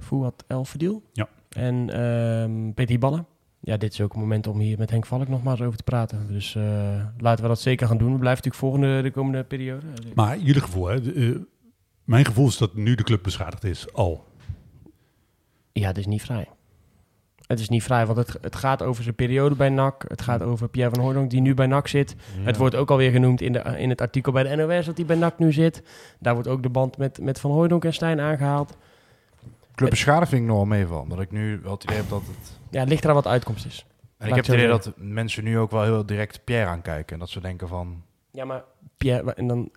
Fouad 0.02 0.44
El 0.46 0.64
Fadil 0.64 1.02
Ja. 1.12 1.28
en 1.48 1.90
ehm, 1.90 2.72
Peter 2.72 2.98
Ballen. 2.98 3.26
Ja, 3.60 3.76
dit 3.76 3.92
is 3.92 4.00
ook 4.00 4.14
een 4.14 4.20
moment 4.20 4.46
om 4.46 4.58
hier 4.58 4.78
met 4.78 4.90
Henk 4.90 5.06
Valk 5.06 5.28
nogmaals 5.28 5.60
over 5.60 5.76
te 5.76 5.82
praten. 5.82 6.26
Dus 6.26 6.54
eh, 6.54 7.04
laten 7.18 7.42
we 7.42 7.48
dat 7.48 7.60
zeker 7.60 7.86
gaan 7.86 7.98
doen. 7.98 8.12
We 8.12 8.18
blijven 8.18 8.44
natuurlijk 8.44 8.74
volgende 8.74 9.02
de 9.02 9.10
komende 9.10 9.44
periode. 9.44 9.86
Maar 10.14 10.38
jullie 10.38 10.60
gevoel, 10.60 10.86
hè? 10.86 11.00
de, 11.00 11.12
eh, 11.12 11.40
mijn 12.04 12.24
gevoel 12.24 12.46
is 12.46 12.56
dat 12.56 12.74
nu 12.74 12.94
de 12.94 13.02
club 13.02 13.22
beschadigd 13.22 13.64
is, 13.64 13.92
al. 13.92 14.24
Ja, 15.72 15.86
het 15.86 15.98
is 15.98 16.06
niet 16.06 16.22
vrij. 16.22 16.48
Het 17.46 17.60
is 17.60 17.68
niet 17.68 17.82
vrij, 17.82 18.06
want 18.06 18.18
het, 18.18 18.38
het 18.40 18.56
gaat 18.56 18.82
over 18.82 19.02
zijn 19.02 19.14
periode 19.14 19.54
bij 19.54 19.68
NAC. 19.68 20.04
Het 20.08 20.22
gaat 20.22 20.42
over 20.42 20.68
Pierre 20.68 20.94
van 20.94 21.04
Hooydonk, 21.04 21.30
die 21.30 21.40
nu 21.40 21.54
bij 21.54 21.66
NAC 21.66 21.88
zit. 21.88 22.16
Het 22.40 22.56
wordt 22.56 22.74
ook 22.74 22.90
alweer 22.90 23.10
genoemd 23.10 23.40
in, 23.40 23.52
de, 23.52 23.58
in 23.78 23.88
het 23.88 24.00
artikel 24.00 24.32
bij 24.32 24.42
de 24.42 24.56
NOS 24.56 24.86
dat 24.86 24.96
hij 24.96 25.06
bij 25.06 25.16
NAC 25.16 25.38
nu 25.38 25.52
zit. 25.52 25.82
Daar 26.20 26.34
wordt 26.34 26.48
ook 26.48 26.62
de 26.62 26.68
band 26.68 26.96
met, 26.96 27.20
met 27.20 27.40
Van 27.40 27.50
Hooydonk 27.50 27.84
en 27.84 27.94
Stijn 27.94 28.20
aangehaald. 28.20 28.76
Club 29.74 29.90
beschadigd 29.90 30.30
vind 30.30 30.42
ik 30.42 30.46
nog 30.48 30.56
wel 30.56 30.66
meevallen. 30.66 31.08
Dat 31.08 31.20
ik 31.20 31.30
nu 31.30 31.60
wel 31.62 31.72
het 31.72 31.84
idee 31.84 31.96
heb 31.96 32.08
dat 32.08 32.22
het... 32.26 32.58
Ja, 32.70 32.80
het 32.80 32.88
ligt 32.88 33.02
eraan 33.02 33.14
wat 33.14 33.24
de 33.24 33.30
uitkomst 33.30 33.66
is. 33.66 33.86
En 34.18 34.28
ik 34.28 34.34
heb 34.34 34.44
het 34.46 34.54
idee 34.54 34.66
zeggen. 34.68 34.84
dat 34.84 34.94
mensen 35.08 35.44
nu 35.44 35.58
ook 35.58 35.70
wel 35.70 35.82
heel 35.82 36.06
direct 36.06 36.44
Pierre 36.44 36.66
aankijken. 36.70 37.12
En 37.12 37.18
dat 37.18 37.28
ze 37.30 37.40
denken 37.40 37.68
van... 37.68 38.02
Ja, 38.30 38.44
maar 38.44 38.64
Pierre, 38.96 39.34
en 39.34 39.46
dan, 39.46 39.70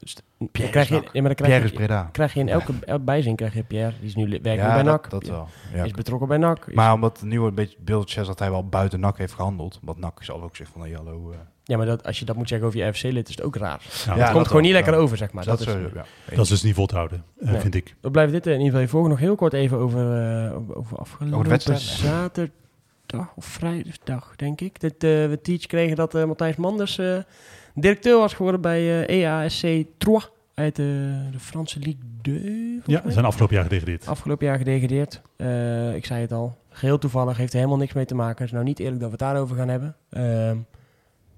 Pierre 0.51 0.71
krijg 0.71 0.87
je, 0.87 0.93
NAC. 0.93 1.03
ja, 1.13 1.21
maar 1.21 1.35
dan 1.35 1.35
Pierre 1.35 1.35
krijg 1.35 1.63
is 1.63 1.69
je, 1.69 1.75
Breda. 1.75 2.09
krijg 2.11 2.33
je 2.33 2.39
in 2.39 2.49
elke, 2.49 2.73
elk 2.85 3.03
bijzin 3.05 3.35
krijg 3.35 3.53
je 3.53 3.63
Pierre. 3.63 3.93
Die 3.99 4.07
is 4.07 4.15
nu 4.15 4.29
werkt 4.29 4.43
Ja, 4.61 4.73
bij 4.73 4.83
dat, 4.83 4.85
NAC. 4.85 5.09
dat 5.09 5.27
wel. 5.27 5.47
Ja. 5.73 5.83
Is 5.83 5.91
betrokken 5.91 6.27
bij 6.27 6.37
NAC. 6.37 6.65
Is- 6.67 6.73
Maar 6.73 6.93
omdat 6.93 7.21
nu 7.21 7.39
een 7.41 7.55
beetje 7.55 7.77
beeld 7.79 8.09
zegt 8.09 8.27
dat 8.27 8.39
hij 8.39 8.51
wel 8.51 8.67
buiten 8.69 8.99
NAC 8.99 9.17
heeft 9.17 9.33
gehandeld. 9.33 9.79
Wat 9.81 9.97
NAC 9.97 10.23
zelf 10.23 10.41
ook 10.41 10.55
zegt 10.55 10.71
van, 10.71 10.81
hey, 10.81 10.91
hallo... 10.91 11.31
eh, 11.31 11.37
ja, 11.67 11.77
maar 11.77 11.85
dat, 11.85 12.03
als 12.05 12.19
je 12.19 12.25
dat 12.25 12.35
moet 12.35 12.47
zeggen 12.47 12.67
over 12.67 12.79
je 12.79 12.93
FC-lid 12.93 13.29
is 13.29 13.35
het 13.35 13.43
ook 13.45 13.55
raar. 13.55 13.81
Nou, 13.87 14.03
Ja, 14.05 14.11
het 14.11 14.19
dat 14.21 14.31
komt 14.31 14.47
gewoon 14.47 14.61
niet 14.61 14.71
lekker 14.71 14.93
ja. 14.93 14.99
over, 14.99 15.17
zeg 15.17 15.31
maar. 15.31 15.45
dat 15.45 15.57
Dat, 15.57 15.67
is 15.67 15.73
is, 15.73 15.81
zo, 15.81 15.89
ja. 15.95 16.05
dat 16.35 16.43
is 16.43 16.49
dus 16.49 16.63
niet 16.63 16.75
vol 16.75 16.85
te 16.85 16.95
houden, 16.95 17.23
eh, 17.39 17.51
Nee. 17.51 17.59
vind 17.59 17.75
ik. 17.75 17.95
We 18.01 18.11
blijven 18.11 18.33
dit 18.33 18.45
in 18.45 18.51
ieder 18.51 18.65
geval 18.65 18.79
even 18.79 18.91
volgen. 18.91 19.09
Nog 19.09 19.19
heel 19.19 19.35
kort 19.35 19.53
even 19.53 19.77
over, 19.77 19.99
eh, 20.45 20.55
over- 20.57 20.75
over 20.77 20.97
afgelopen 20.97 21.49
wedstrijd? 21.49 21.79
zaterdag 21.81 23.33
of 23.35 23.45
vrijdag, 23.45 24.33
denk 24.35 24.61
ik. 24.61 24.79
Dat 24.79 24.91
eh, 24.91 24.99
we 24.99 25.39
teach 25.41 25.65
kregen 25.65 25.95
dat 25.95 26.15
eh, 26.15 26.25
Matthijs 26.25 26.55
Manders 26.55 26.97
eh, 26.97 27.17
directeur 27.73 28.17
was 28.17 28.33
geworden 28.33 28.61
bij 28.61 29.05
eh, 29.05 29.23
EASC 29.23 29.65
Troyes 29.97 30.29
uit 30.53 30.75
de, 30.75 31.19
de 31.31 31.39
Franse 31.39 31.79
Ligue 31.79 31.97
2. 32.21 32.39
volgens 32.41 32.85
Ja, 32.85 33.01
we 33.03 33.11
zijn 33.11 33.25
afgelopen 33.25 33.55
jaar 33.55 33.63
gedegradeerd. 33.63 34.07
Afgelopen 34.07 34.45
jaar 34.45 34.57
gedegradeerd. 34.57 35.21
Eh, 35.35 35.95
ik 35.95 36.05
zei 36.05 36.21
het 36.21 36.31
al. 36.31 36.57
Geheel 36.69 36.97
toevallig. 36.97 37.37
Heeft 37.37 37.51
er 37.53 37.57
helemaal 37.57 37.77
niks 37.79 37.93
mee 37.93 38.05
te 38.05 38.15
maken. 38.15 38.35
Het 38.37 38.45
is 38.45 38.51
nou 38.51 38.63
niet 38.65 38.79
eerlijk 38.79 38.99
dat 39.01 39.09
we 39.11 39.15
het 39.15 39.25
daarover 39.33 39.55
gaan 39.55 39.67
hebben. 39.69 39.95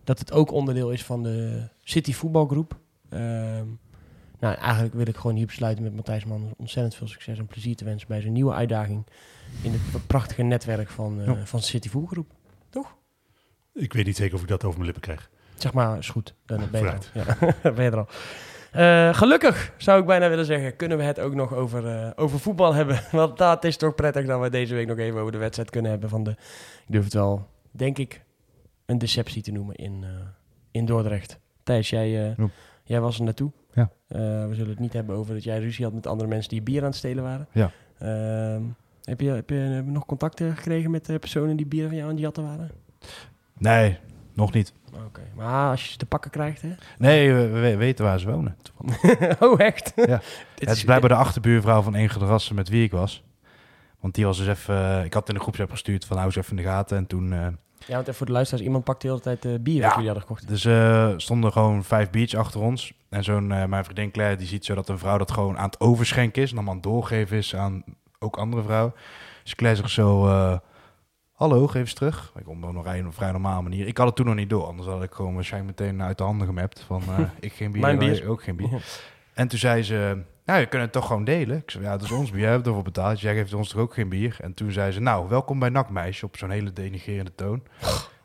Dat 0.08 0.20
het 0.20 0.32
ook 0.32 0.52
onderdeel 0.52 0.92
is 0.92 1.04
van 1.06 1.24
de 1.24 1.68
City 1.84 2.14
voetbalgroep. 2.14 2.78
Ehm, 3.10 3.66
nou, 4.40 4.56
eigenlijk 4.56 4.94
wil 4.94 5.08
ik 5.08 5.16
gewoon 5.16 5.36
hier 5.36 5.46
besluiten 5.46 5.84
met 5.84 5.96
Matthijs 5.96 6.26
Man 6.26 6.54
ontzettend 6.58 6.96
veel 6.96 7.08
succes 7.08 7.38
en 7.38 7.46
plezier 7.48 7.76
te 7.76 7.86
wensen 7.86 8.08
bij 8.08 8.22
zijn 8.22 8.34
nieuwe 8.34 8.54
uitdaging 8.54 9.06
in 9.62 9.72
het 9.72 10.08
prachtige 10.08 10.42
netwerk 10.44 10.90
van, 10.90 11.20
eh 11.22 11.26
Ja. 11.26 11.46
van 11.46 11.62
City 11.62 11.90
voetbalgroep. 11.90 12.32
Ik 13.74 13.94
weet 13.94 14.06
niet 14.06 14.16
zeker 14.16 14.36
of 14.36 14.42
ik 14.42 14.48
dat 14.48 14.64
over 14.64 14.80
mijn 14.80 14.92
lippen 14.92 15.02
krijg. 15.04 15.30
Zeg 15.56 15.74
maar, 15.74 15.98
is 15.98 16.10
goed. 16.10 16.34
Dan 16.46 16.62
ben 16.72 16.82
je 16.82 16.92
al. 16.92 16.98
Ja, 17.14 17.38
ben 17.72 17.84
je 17.84 17.92
er 17.92 17.98
al. 17.98 18.08
Eh, 18.72 19.14
gelukkig, 19.14 19.74
zou 19.78 20.00
ik 20.00 20.06
bijna 20.06 20.30
willen 20.30 20.46
zeggen, 20.46 20.76
kunnen 20.76 20.98
we 20.98 21.04
het 21.04 21.20
ook 21.20 21.34
nog 21.34 21.54
over, 21.54 21.88
eh, 21.88 22.12
over 22.16 22.40
voetbal 22.40 22.74
hebben. 22.74 23.02
Want 23.12 23.38
dat 23.38 23.64
is 23.64 23.78
toch 23.78 23.96
prettig 23.96 24.26
dat 24.26 24.42
we 24.42 24.50
deze 24.50 24.76
week 24.76 24.88
nog 24.88 24.98
even 24.98 25.20
over 25.20 25.32
de 25.32 25.38
wedstrijd 25.38 25.70
kunnen 25.70 25.92
hebben 25.92 26.10
van 26.10 26.24
de... 26.24 26.32
Ik 26.32 26.38
durf 26.88 27.04
het 27.04 27.14
wel, 27.14 27.48
denk 27.72 27.98
ik, 27.98 28.24
een 28.88 28.98
deceptie 28.98 29.42
te 29.42 29.52
noemen 29.52 29.76
in, 29.76 30.04
eh, 30.04 30.10
in 30.72 30.86
Dordrecht. 30.86 31.40
Thijs, 31.64 31.90
jij, 31.90 32.30
eh, 32.30 32.38
Ja. 32.38 32.50
jij 32.84 33.02
was 33.02 33.18
er 33.18 33.24
naartoe. 33.24 33.52
Ja. 33.74 33.90
Eh, 34.08 34.20
we 34.20 34.50
zullen 34.52 34.70
het 34.70 34.80
niet 34.80 34.94
hebben 34.94 35.16
over 35.16 35.34
dat 35.34 35.44
jij 35.44 35.60
ruzie 35.60 35.86
had 35.86 35.94
met 35.94 36.08
andere 36.08 36.30
mensen 36.30 36.50
die 36.50 36.62
bier 36.62 36.82
aan 36.82 36.88
het 36.88 36.96
stelen 36.96 37.24
waren. 37.24 37.48
Ja. 37.52 37.72
Ehm, 38.00 38.62
heb, 39.04 39.22
je, 39.22 39.30
heb 39.30 39.50
je 39.50 39.84
nog 39.86 40.06
contacten 40.06 40.56
gekregen 40.56 40.92
met 40.92 41.06
de 41.06 41.20
personen 41.20 41.58
die 41.58 41.66
bier 41.66 41.88
van 41.88 41.96
jou 41.96 42.08
aan 42.08 42.14
het 42.14 42.24
jatten 42.24 42.44
waren? 42.44 42.72
Nee, 43.58 43.98
nog 44.34 44.54
niet. 44.54 44.74
Oké, 45.06 45.22
maar 45.36 45.70
als 45.70 45.84
je 45.86 45.92
ze 45.92 45.98
te 45.98 46.06
pakken 46.06 46.32
krijgt, 46.32 46.62
hè? 46.62 46.70
Nee, 46.98 47.34
we, 47.34 47.48
we 47.48 47.76
weten 47.76 48.06
waar 48.06 48.20
ze 48.20 48.32
wonen. 48.32 48.58
oh, 49.40 49.60
echt? 49.60 49.92
Ja. 49.96 50.22
Het 50.60 50.70
is 50.70 50.84
blijkbaar 50.84 51.10
de 51.10 51.16
achterbuurvrouw 51.16 51.82
van 51.82 51.96
een 51.96 52.10
rassen 52.10 52.56
met 52.56 52.70
wie 52.70 52.84
ik 52.84 52.92
was. 52.92 53.24
Want 54.00 54.16
die 54.16 54.26
was 54.26 54.38
dus 54.38 54.48
even... 54.48 55.06
ik 55.06 55.14
had 55.14 55.28
in 55.28 55.34
de 55.34 55.42
groepsapp 55.42 55.72
gestuurd 55.72 56.06
van 56.06 56.18
hou 56.18 56.32
ze 56.32 56.40
even 56.40 56.58
in 56.58 56.64
de 56.64 56.70
gaten. 56.70 56.98
En 56.98 57.08
toen 57.08 57.58
Ja, 57.86 57.94
want 57.94 58.02
even 58.02 58.14
voor 58.14 58.26
de 58.26 58.32
luisteraars, 58.32 58.66
iemand 58.66 58.84
pakt 58.84 59.02
de 59.02 59.08
hele 59.08 59.20
tijd 59.20 59.46
eh, 59.46 59.52
bier 59.60 59.76
Ja. 59.76 59.82
dat 59.82 59.92
jullie 59.92 60.06
hadden 60.10 60.22
gekocht. 60.28 60.48
Dus 60.48 60.66
eh 60.66 61.14
stonden 61.18 61.52
gewoon 61.52 61.84
vijf 61.84 62.10
biertjes 62.10 62.40
achter 62.40 62.62
ons. 62.62 62.94
En 63.10 63.24
zo'n, 63.24 63.52
eh, 63.52 63.66
mijn 63.66 63.84
vriendin 63.84 64.12
Claire, 64.12 64.36
die 64.38 64.48
ziet 64.48 64.66
zo 64.66 64.76
dat 64.76 64.90
een 64.90 65.00
vrouw 65.00 65.18
dat 65.18 65.32
gewoon 65.32 65.58
aan 65.58 65.66
het 65.66 65.80
overschenken 65.80 66.42
is. 66.42 66.50
En 66.50 66.56
dan 66.56 66.68
aan 66.68 66.74
het 66.74 66.84
doorgeven 66.84 67.38
is 67.38 67.56
aan 67.56 67.84
ook 68.20 68.38
andere 68.38 68.64
vrouwen. 68.64 68.94
Dus 69.44 69.56
Claire 69.56 69.80
zegt 69.80 69.92
zo, 69.94 70.26
hallo, 71.34 71.68
geef 71.68 71.82
eens 71.82 71.94
terug. 71.94 72.32
Ik 72.38 72.44
kom 72.46 72.64
op 72.64 72.76
een 72.86 73.12
vrij- 73.14 73.32
normale 73.32 73.62
manier. 73.62 73.88
Ik 73.88 73.98
had 73.98 74.08
het 74.08 74.16
toen 74.16 74.26
nog 74.26 74.36
niet 74.36 74.50
door, 74.50 74.64
anders 74.66 74.88
had 74.88 75.04
ik 75.04 75.12
gewoon 75.12 75.34
waarschijnlijk 75.36 75.80
meteen 75.80 76.02
uit 76.02 76.18
de 76.18 76.24
handen 76.24 76.48
gemapt. 76.48 76.84
Van, 76.88 77.02
ik 77.40 77.54
geen 77.54 77.72
bier, 77.72 77.82
Mijn 77.82 77.98
bier. 77.98 78.28
ook 78.30 78.44
geen 78.44 78.56
bier. 78.56 78.70
En 79.34 79.48
toen 79.48 79.60
zei 79.60 79.84
ze, 79.84 80.22
nou, 80.48 80.60
je 80.60 80.66
kunt 80.66 80.82
het 80.82 80.92
toch 80.92 81.08
gewoon 81.08 81.24
delen. 81.24 81.58
Ik 81.58 81.72
zei, 81.72 81.84
ja, 81.84 81.92
dat 81.92 82.02
is 82.02 82.12
ons 82.12 82.32
bier, 82.32 82.42
jij 82.42 82.52
hebt 82.52 82.68
ervoor 82.68 82.84
betaald. 82.84 83.20
Jij 83.20 83.34
geeft 83.34 83.54
ons 83.54 83.70
toch 83.70 83.82
ook 83.82 83.94
geen 83.94 84.10
bier? 84.10 84.38
En 84.42 84.54
toen 84.54 84.72
zei 84.72 84.92
ze, 84.92 85.00
nou, 85.00 85.30
welkom 85.30 85.60
bij 85.60 85.70
Nakmeisje, 85.70 86.26
op 86.26 86.38
zo'n 86.38 86.50
hele 86.50 86.74
denigerende 86.74 87.36
toon. 87.36 87.64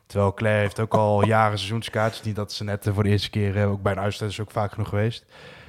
Terwijl 0.05 0.33
Claire 0.33 0.61
heeft 0.61 0.79
ook 0.79 0.93
al 0.93 1.25
jaren 1.25 1.57
seizoenskaartjes. 1.57 2.25
Niet 2.25 2.35
dat 2.35 2.51
ze 2.51 2.63
net 2.63 2.89
voor 2.93 3.03
de 3.03 3.09
eerste 3.09 3.29
keer, 3.29 3.57
eh, 3.57 3.71
ook 3.71 3.81
bij 3.81 3.91
een 3.91 3.99
uitzet 3.99 4.29
is 4.29 4.39
ook 4.39 4.51
vaak 4.51 4.71
genoeg 4.71 4.89
geweest. 4.89 5.25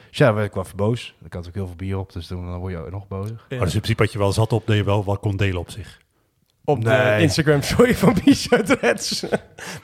Dus 0.08 0.18
ja, 0.18 0.34
werd 0.34 0.46
ik 0.46 0.54
wel 0.54 0.64
even 0.64 0.76
boos. 0.76 1.14
Ik 1.24 1.32
had 1.32 1.46
ook 1.46 1.54
heel 1.54 1.66
veel 1.66 1.76
bier 1.76 1.98
op, 1.98 2.12
dus 2.12 2.26
toen 2.26 2.46
dan 2.46 2.58
word 2.58 2.72
je 2.72 2.86
nog 2.90 3.08
bozer. 3.08 3.44
Maar 3.48 3.58
dus 3.58 3.74
in 3.74 3.80
principe 3.80 4.02
had 4.02 4.12
je 4.12 4.18
wel 4.18 4.32
zat 4.32 4.52
op 4.52 4.66
dat 4.66 4.76
je 4.76 4.84
wel 4.84 5.04
wat 5.04 5.20
kon 5.20 5.36
delen 5.36 5.60
op 5.60 5.70
zich. 5.70 6.02
Op 6.64 6.84
de. 6.84 7.16
Instagram 7.20 7.62
story 7.62 7.94
van 7.94 8.14
Reds. 8.80 9.26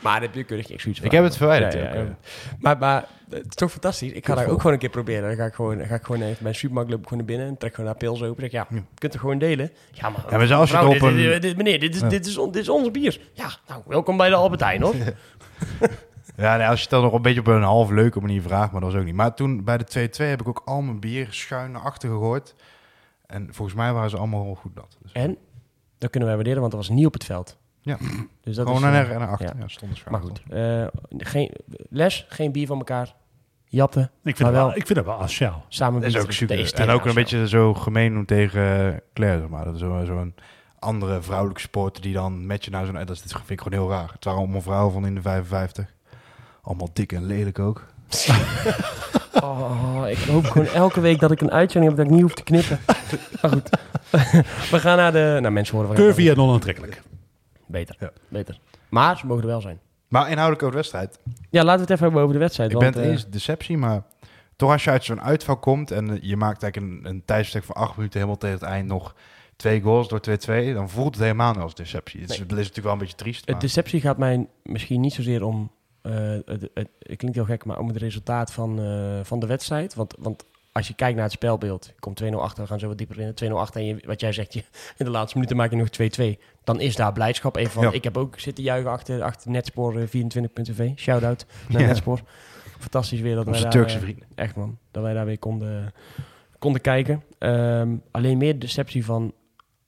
maar 0.01 0.21
heb 0.21 0.35
je 0.35 0.45
keurig 0.45 0.69
niks 0.69 0.83
zoiets 0.83 1.01
van. 1.01 1.09
Ik 1.11 1.15
heb 1.15 1.25
het 1.25 1.37
verwijderd. 1.37 1.73
Ja, 1.73 1.89
ook, 1.89 1.95
ja, 1.95 2.01
ja. 2.01 2.17
Maar, 2.59 2.79
maar 2.79 3.05
het 3.31 3.47
is 3.49 3.55
toch 3.55 3.71
fantastisch. 3.71 4.13
Ik 4.13 4.27
ga 4.27 4.35
daar 4.35 4.47
ook 4.49 4.57
gewoon 4.57 4.73
een 4.73 4.79
keer 4.79 4.89
proberen. 4.91 5.23
Dan 5.29 5.37
ga 5.37 5.45
ik 5.45 5.55
gewoon, 5.55 5.85
ga 5.87 5.95
ik 5.95 6.05
gewoon 6.05 6.23
even 6.23 6.37
bij 6.39 6.49
een 6.49 6.55
supermarkt 6.55 6.91
loop 6.91 7.01
ik 7.01 7.09
gewoon 7.09 7.25
naar 7.25 7.37
binnen 7.37 7.49
en 7.53 7.59
trek 7.59 7.75
gewoon 7.75 7.91
naar 7.91 7.99
pils 7.99 8.23
open. 8.23 8.43
Zeg, 8.43 8.51
ja, 8.51 8.67
je 8.71 8.83
kunt 8.95 9.13
het 9.13 9.21
gewoon 9.21 9.39
delen. 9.39 9.71
Ja, 9.93 10.09
maar, 10.09 10.25
Ja, 10.31 10.37
maar 10.37 10.47
zelfs 10.47 10.61
als 10.61 10.71
je 10.71 10.77
mevrouw, 10.77 10.93
het 10.93 11.03
op 11.03 11.09
dit, 11.09 11.25
een- 11.25 11.31
dit- 11.33 11.43
dit- 11.43 11.57
meneer, 11.57 11.81
dit 11.81 11.95
is, 11.95 12.01
Ja. 12.01 12.09
dit, 12.09 12.27
is 12.27 12.39
on- 12.39 12.51
dit 12.53 12.63
is 12.63 12.69
ons 12.69 12.91
bier. 12.91 13.21
Ja, 13.33 13.51
nou, 13.69 13.83
welkom 13.87 14.17
bij 14.17 14.29
de 14.29 14.35
Albertijn, 14.35 14.83
hoor. 14.83 14.95
Ja, 16.37 16.57
nee, 16.57 16.67
als 16.67 16.77
je 16.77 16.83
het 16.83 16.91
dan 16.91 17.03
nog 17.03 17.13
een 17.13 17.23
beetje 17.23 17.41
op 17.41 17.47
een 17.47 17.63
half 17.63 17.91
leuke 17.91 18.21
manier 18.21 18.43
vraagt, 18.43 18.73
maar 18.73 18.81
dat 18.81 18.91
was 18.91 19.01
ook 19.01 19.07
niet. 19.07 19.15
Maar 19.15 19.35
toen 19.35 19.65
bij 19.65 19.79
de 19.79 19.85
2-2 19.85 20.29
heb 20.29 20.41
ik 20.41 20.49
ook 20.49 20.63
al 20.65 20.81
mijn 20.81 21.01
bier 21.01 21.27
schuin 21.31 21.71
naar 21.71 21.83
achter 21.83 22.09
gegooid. 22.09 22.55
En 23.27 23.49
volgens 23.51 23.77
mij 23.77 23.93
waren 23.93 24.11
ze 24.11 24.17
allemaal 24.17 24.55
goed 24.55 24.75
nat. 24.75 24.97
Dus 25.03 25.13
En, 25.13 25.37
dat 26.01 26.11
kunnen 26.11 26.29
wij 26.29 26.37
waarderen, 26.37 26.61
want 26.61 26.73
dat 26.73 26.81
was 26.87 26.91
niet 26.97 27.07
op 27.07 27.13
het 27.13 27.25
veld. 27.25 27.57
Ja. 27.81 27.97
Dus 28.45 28.57
dat 28.57 28.67
gewoon 28.67 28.83
is, 28.85 28.91
naar, 28.91 29.11
eh, 29.11 29.19
naar 29.19 29.29
achter. 29.29 29.47
ja. 29.47 29.55
Ja, 29.61 29.69
stonden 29.69 29.97
schuin. 29.99 30.13
Maar 30.13 30.23
goed, 30.23 30.43
eh, 30.49 30.87
geen, 31.19 31.51
les, 31.91 32.27
geen 32.29 32.53
bier 32.53 32.67
van 32.67 32.79
elkaar. 32.79 33.15
Jappen, 33.65 34.03
Ik 34.03 34.11
vind, 34.37 34.39
Maar 34.39 34.53
wel, 34.53 34.67
wel- 34.67 34.77
ik 34.77 34.87
vind 34.87 34.99
het 34.99 35.07
wel 35.07 35.19
asociaal. 35.21 35.65
samen 35.69 36.01
Dat 36.01 36.11
is 36.11 36.17
ook 36.17 36.33
super. 36.33 36.57
Dat 36.57 36.65
is 36.65 36.73
En 36.73 36.89
ook 36.91 37.05
een 37.05 37.15
beetje 37.15 37.49
zo 37.49 37.75
gemeen 37.75 38.13
doen 38.13 38.25
tegen 38.25 39.01
Claire, 39.15 39.41
zeg 39.41 39.49
maar. 39.49 39.65
Dat 39.65 39.75
is 39.75 39.81
zo- 39.81 40.05
zo'n 40.05 40.35
andere 40.79 41.23
vrouwelijke 41.23 41.61
sporter 41.61 42.03
die 42.03 42.13
dan 42.13 42.47
met 42.47 42.65
je 42.65 42.71
naar 42.71 42.85
zo'n... 42.87 42.95
Dat 42.95 43.11
is- 43.11 43.23
dit 43.23 43.33
vind 43.33 43.51
ik 43.51 43.61
gewoon 43.61 43.79
heel 43.79 43.91
raar. 43.91 44.11
Het 44.13 44.25
waren 44.25 44.41
allemaal 44.41 44.61
vrouwen 44.63 44.93
van 44.93 45.07
in 45.07 45.15
de 45.15 45.23
55. 45.23 45.95
Allemaal 46.63 46.89
dik 46.93 47.13
en 47.13 47.25
lelijk 47.25 47.59
ook. 47.59 47.87
Oh, 49.43 50.03
ik 50.09 50.19
hoop 50.19 50.45
gewoon 50.45 50.67
elke 50.67 51.01
week 51.01 51.21
dat 51.21 51.31
ik 51.31 51.41
een 51.41 51.51
uitzending 51.51 51.93
heb 51.93 52.01
dat 52.03 52.07
ik 52.11 52.13
niet 52.21 52.23
hoef 52.23 52.35
te 52.35 52.43
knippen. 52.43 52.79
Maar 53.43 53.51
goed, 53.51 53.69
we 54.71 54.79
gaan 54.79 54.97
naar 54.97 55.13
de... 55.13 55.39
Nou, 55.41 55.53
mensen 55.53 55.77
horen... 55.77 55.95
Curvy 55.95 56.29
en 56.29 56.37
onaantrekkelijk. 56.39 57.03
Beter, 57.67 57.97
Ja. 57.99 58.11
beter. 58.29 58.59
Maar 58.89 59.19
ze 59.19 59.27
mogen 59.27 59.43
er 59.43 59.49
wel 59.49 59.61
zijn. 59.61 59.79
Maar 60.09 60.23
inhoudelijk 60.31 60.63
over 60.63 60.71
de 60.71 60.77
wedstrijd. 60.81 61.19
Ja, 61.51 61.65
laten 61.65 61.75
we 61.75 61.81
het 61.81 61.91
even 61.91 62.03
hebben 62.05 62.21
over 62.23 62.35
de 62.35 62.41
wedstrijd. 62.41 62.71
Ik 62.73 62.79
ben 62.79 62.85
want, 62.85 62.97
het 62.99 63.05
eh, 63.05 63.11
eens, 63.13 63.29
deceptie, 63.29 63.77
maar 63.79 64.03
toch 64.57 64.71
als 64.71 64.85
je 64.85 64.91
uit 64.91 65.05
zo'n 65.05 65.23
uitval 65.23 65.57
komt 65.57 65.91
en 65.91 66.19
je 66.23 66.37
maakt 66.37 66.63
eigenlijk 66.63 66.93
een, 66.93 67.11
een 67.11 67.23
tijdstek 67.25 67.65
van 67.65 67.75
acht 67.75 67.97
minuten 67.97 68.19
helemaal 68.19 68.41
tegen 68.41 68.59
het 68.59 68.69
eind 68.69 68.89
nog 68.89 69.15
twee 69.57 69.81
goals 69.81 70.09
door 70.09 70.21
2-2, 70.21 70.75
dan 70.75 70.91
voelt 70.91 71.15
het 71.15 71.23
helemaal 71.23 71.53
niet 71.53 71.63
als 71.63 71.75
deceptie. 71.75 72.21
Het 72.21 72.31
is, 72.31 72.39
Nee. 72.39 72.47
dat 72.47 72.59
is 72.59 72.67
natuurlijk 72.69 72.85
wel 72.87 72.93
een 72.93 72.99
beetje 72.99 73.17
triest. 73.17 73.41
Het 73.41 73.51
Maar, 73.51 73.61
deceptie 73.61 74.01
gaat 74.01 74.19
mij 74.19 74.47
misschien 74.63 75.01
niet 75.01 75.13
zozeer 75.13 75.45
om... 75.45 75.71
eh, 76.03 76.13
het, 76.45 76.69
het, 76.75 76.89
het 76.99 77.17
klinkt 77.17 77.37
heel 77.37 77.45
gek, 77.45 77.65
maar 77.65 77.79
om 77.79 77.89
het 77.89 77.97
resultaat 77.97 78.53
van, 78.53 78.81
eh, 78.81 79.21
van 79.23 79.39
de 79.39 79.47
wedstrijd. 79.47 79.95
Want, 79.95 80.15
want 80.19 80.45
als 80.73 80.89
je 80.89 80.95
kijkt 80.95 81.15
naar 81.15 81.25
het 81.25 81.33
spelbeeld, 81.33 81.87
je 81.87 82.01
komt 82.01 82.23
2-0 82.23 82.27
achter, 82.41 82.63
we 82.63 82.69
gaan 82.69 82.79
zo 82.79 82.89
wat 82.89 82.99
dieper 82.99 83.19
in. 83.19 83.35
2-0 83.35 83.53
achter 83.59 83.81
en 83.81 83.87
je, 83.87 84.03
wat 84.07 84.21
jij 84.21 84.33
zegt, 84.33 84.53
je, 84.55 84.65
in 84.97 85.05
de 85.05 85.11
laatste 85.11 85.37
minuten 85.37 85.57
maak 85.57 85.71
je 85.71 85.77
nog 85.77 86.37
2-2. 86.39 86.41
Dan 86.65 86.81
is 86.81 86.97
daar 86.97 87.13
blijdschap. 87.13 87.57
Even 87.57 87.73
van, 87.73 87.83
Ja. 87.83 87.93
Ik 87.93 88.05
heb 88.05 88.17
ook 88.17 88.39
zitten 88.39 88.65
juichen 88.65 88.91
achter, 88.91 89.23
achter 89.23 89.51
Netspoor 89.51 89.99
eh, 89.99 90.07
24.tv. 90.07 90.91
Shout-out 90.97 91.47
naar 91.69 91.81
Ja. 91.81 91.87
Netspoor. 91.87 92.21
Fantastisch 92.79 93.21
weer 93.21 93.35
dat 93.35 93.45
wij 93.45 93.53
onze 93.53 93.65
daar... 93.65 93.73
Turkse 93.73 93.99
vrienden. 93.99 94.27
Echt 94.35 94.57
man, 94.57 94.79
dat 94.91 95.03
wij 95.03 95.13
daar 95.15 95.27
weer 95.27 95.39
konden, 95.39 95.93
konden 96.59 96.81
kijken. 96.81 97.23
Ehm, 97.39 97.97
alleen 98.11 98.39
meer 98.39 98.53
de 98.53 98.59
deceptie 98.59 99.05
van, 99.05 99.33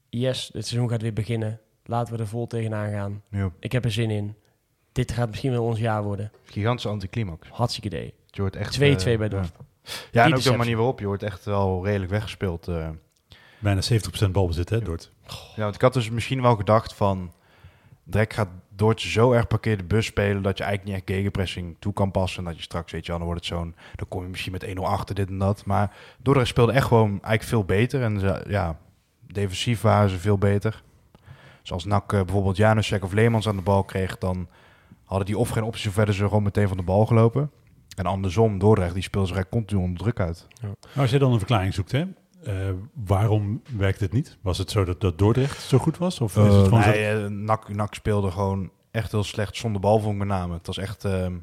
yes, 0.08 0.50
het 0.52 0.66
seizoen 0.66 0.88
gaat 0.90 1.02
weer 1.02 1.12
beginnen. 1.12 1.60
Laten 1.84 2.14
we 2.14 2.20
er 2.20 2.28
vol 2.28 2.46
tegenaan 2.46 2.90
gaan. 2.90 3.22
Ja, 3.30 3.50
Ik 3.60 3.72
heb 3.72 3.84
er 3.84 3.92
zin 3.92 4.10
in. 4.10 4.34
Dit 4.92 5.12
gaat 5.12 5.28
misschien 5.28 5.50
wel 5.50 5.64
ons 5.64 5.78
jaar 5.78 6.02
worden. 6.02 6.32
gigantische 6.44 6.88
anticlimax. 6.88 7.48
Hartstikke 7.48 7.96
idee. 7.96 8.14
Je 8.26 8.40
wordt 8.40 8.56
echt... 8.56 8.80
2-2 8.80 8.80
eh, 8.80 9.18
bij 9.18 9.28
Dordt. 9.28 9.52
Ja, 9.52 9.90
ja 10.10 10.24
en 10.24 10.34
ook 10.34 10.42
de 10.42 10.56
manier 10.56 10.76
waarop. 10.76 11.00
Je 11.00 11.06
wordt 11.06 11.22
echt 11.22 11.44
wel 11.44 11.84
redelijk 11.84 12.10
weggespeeld. 12.10 12.68
eh. 12.68 12.88
Bijna 13.58 13.80
70% 14.26 14.30
balbezit, 14.30 14.68
hè, 14.68 14.80
Dort. 14.80 15.10
Ja, 15.56 15.62
want 15.62 15.74
ik 15.74 15.80
had 15.80 15.92
dus 15.92 16.10
misschien 16.10 16.42
wel 16.42 16.56
gedacht 16.56 16.94
van... 16.94 17.32
Drek 18.04 18.32
gaat 18.32 18.48
Dort 18.68 19.00
zo 19.00 19.32
erg 19.32 19.46
parkeer 19.46 19.76
de 19.76 19.84
bus 19.84 20.06
spelen... 20.06 20.42
dat 20.42 20.58
je 20.58 20.64
eigenlijk 20.64 20.96
niet 20.96 21.08
echt 21.08 21.16
gegenpressing 21.16 21.76
toe 21.78 21.92
kan 21.92 22.10
passen. 22.10 22.38
En 22.38 22.44
dat 22.44 22.56
je 22.56 22.62
straks, 22.62 22.92
weet 22.92 23.06
je 23.06 23.12
dan 23.12 23.22
wordt 23.22 23.40
het 23.40 23.48
zo'n... 23.48 23.74
dan 23.94 24.08
kom 24.08 24.22
je 24.22 24.28
misschien 24.28 24.52
met 24.52 24.66
1-0 24.66 24.72
achter, 24.72 25.14
dit 25.14 25.28
en 25.28 25.38
dat. 25.38 25.64
Maar 25.64 25.96
Dordrecht 26.18 26.48
speelde 26.48 26.72
echt 26.72 26.86
gewoon 26.86 27.08
eigenlijk 27.08 27.42
veel 27.42 27.64
beter. 27.64 28.02
En 28.02 28.20
ze, 28.20 28.44
ja, 28.48 28.78
defensief 29.20 29.80
waren 29.80 30.10
ze 30.10 30.18
veel 30.18 30.38
beter. 30.38 30.82
Zoals 31.62 31.84
NAC 31.84 32.12
eh, 32.12 32.20
bijvoorbeeld 32.20 32.56
Janusek 32.56 33.04
of 33.04 33.12
Leemans 33.12 33.48
aan 33.48 33.56
de 33.56 33.62
bal 33.62 33.84
kreeg... 33.84 34.18
dan 34.18 34.48
hadden 35.16 35.26
die 35.26 35.38
of 35.38 35.48
geen 35.48 35.62
optie 35.62 35.88
of 35.88 35.94
werden 35.96 36.14
ze 36.14 36.22
gewoon 36.24 36.42
meteen 36.42 36.68
van 36.68 36.76
de 36.76 36.82
bal 36.82 37.06
gelopen. 37.06 37.50
En 37.96 38.06
andersom, 38.06 38.58
Dordrecht, 38.58 38.94
die 38.94 39.02
speelde 39.02 39.26
zich 39.26 39.36
eigenlijk 39.36 39.64
continu 39.66 39.88
onder 39.88 40.02
druk 40.02 40.20
uit. 40.26 40.46
Nou, 40.62 40.74
als 40.96 41.10
je 41.10 41.18
dan 41.18 41.32
een 41.32 41.38
verklaring 41.38 41.74
zoekt, 41.74 41.92
hè, 41.92 42.04
eh, 42.44 42.54
waarom 43.04 43.62
werkt 43.76 44.00
het 44.00 44.12
niet? 44.12 44.36
Was 44.42 44.58
het 44.58 44.70
zo 44.70 44.84
dat, 44.84 45.00
dat 45.00 45.18
Dordrecht 45.18 45.62
zo 45.62 45.78
goed 45.78 45.98
was? 45.98 46.20
Of 46.20 46.36
is 46.36 46.42
het 46.44 46.52
Eh, 46.54 46.62
gewoon 46.64 46.80
nee, 46.80 47.06
eh, 47.06 47.26
NAC, 47.26 47.68
NAC 47.74 47.94
speelde 47.94 48.30
gewoon 48.30 48.70
echt 48.90 49.12
heel 49.12 49.24
slecht 49.24 49.56
zonder 49.56 49.80
balvong 49.80 50.18
met 50.18 50.26
name. 50.28 50.54
Het 50.54 50.66
was 50.66 50.78
echt... 50.78 51.04
ehm, 51.04 51.34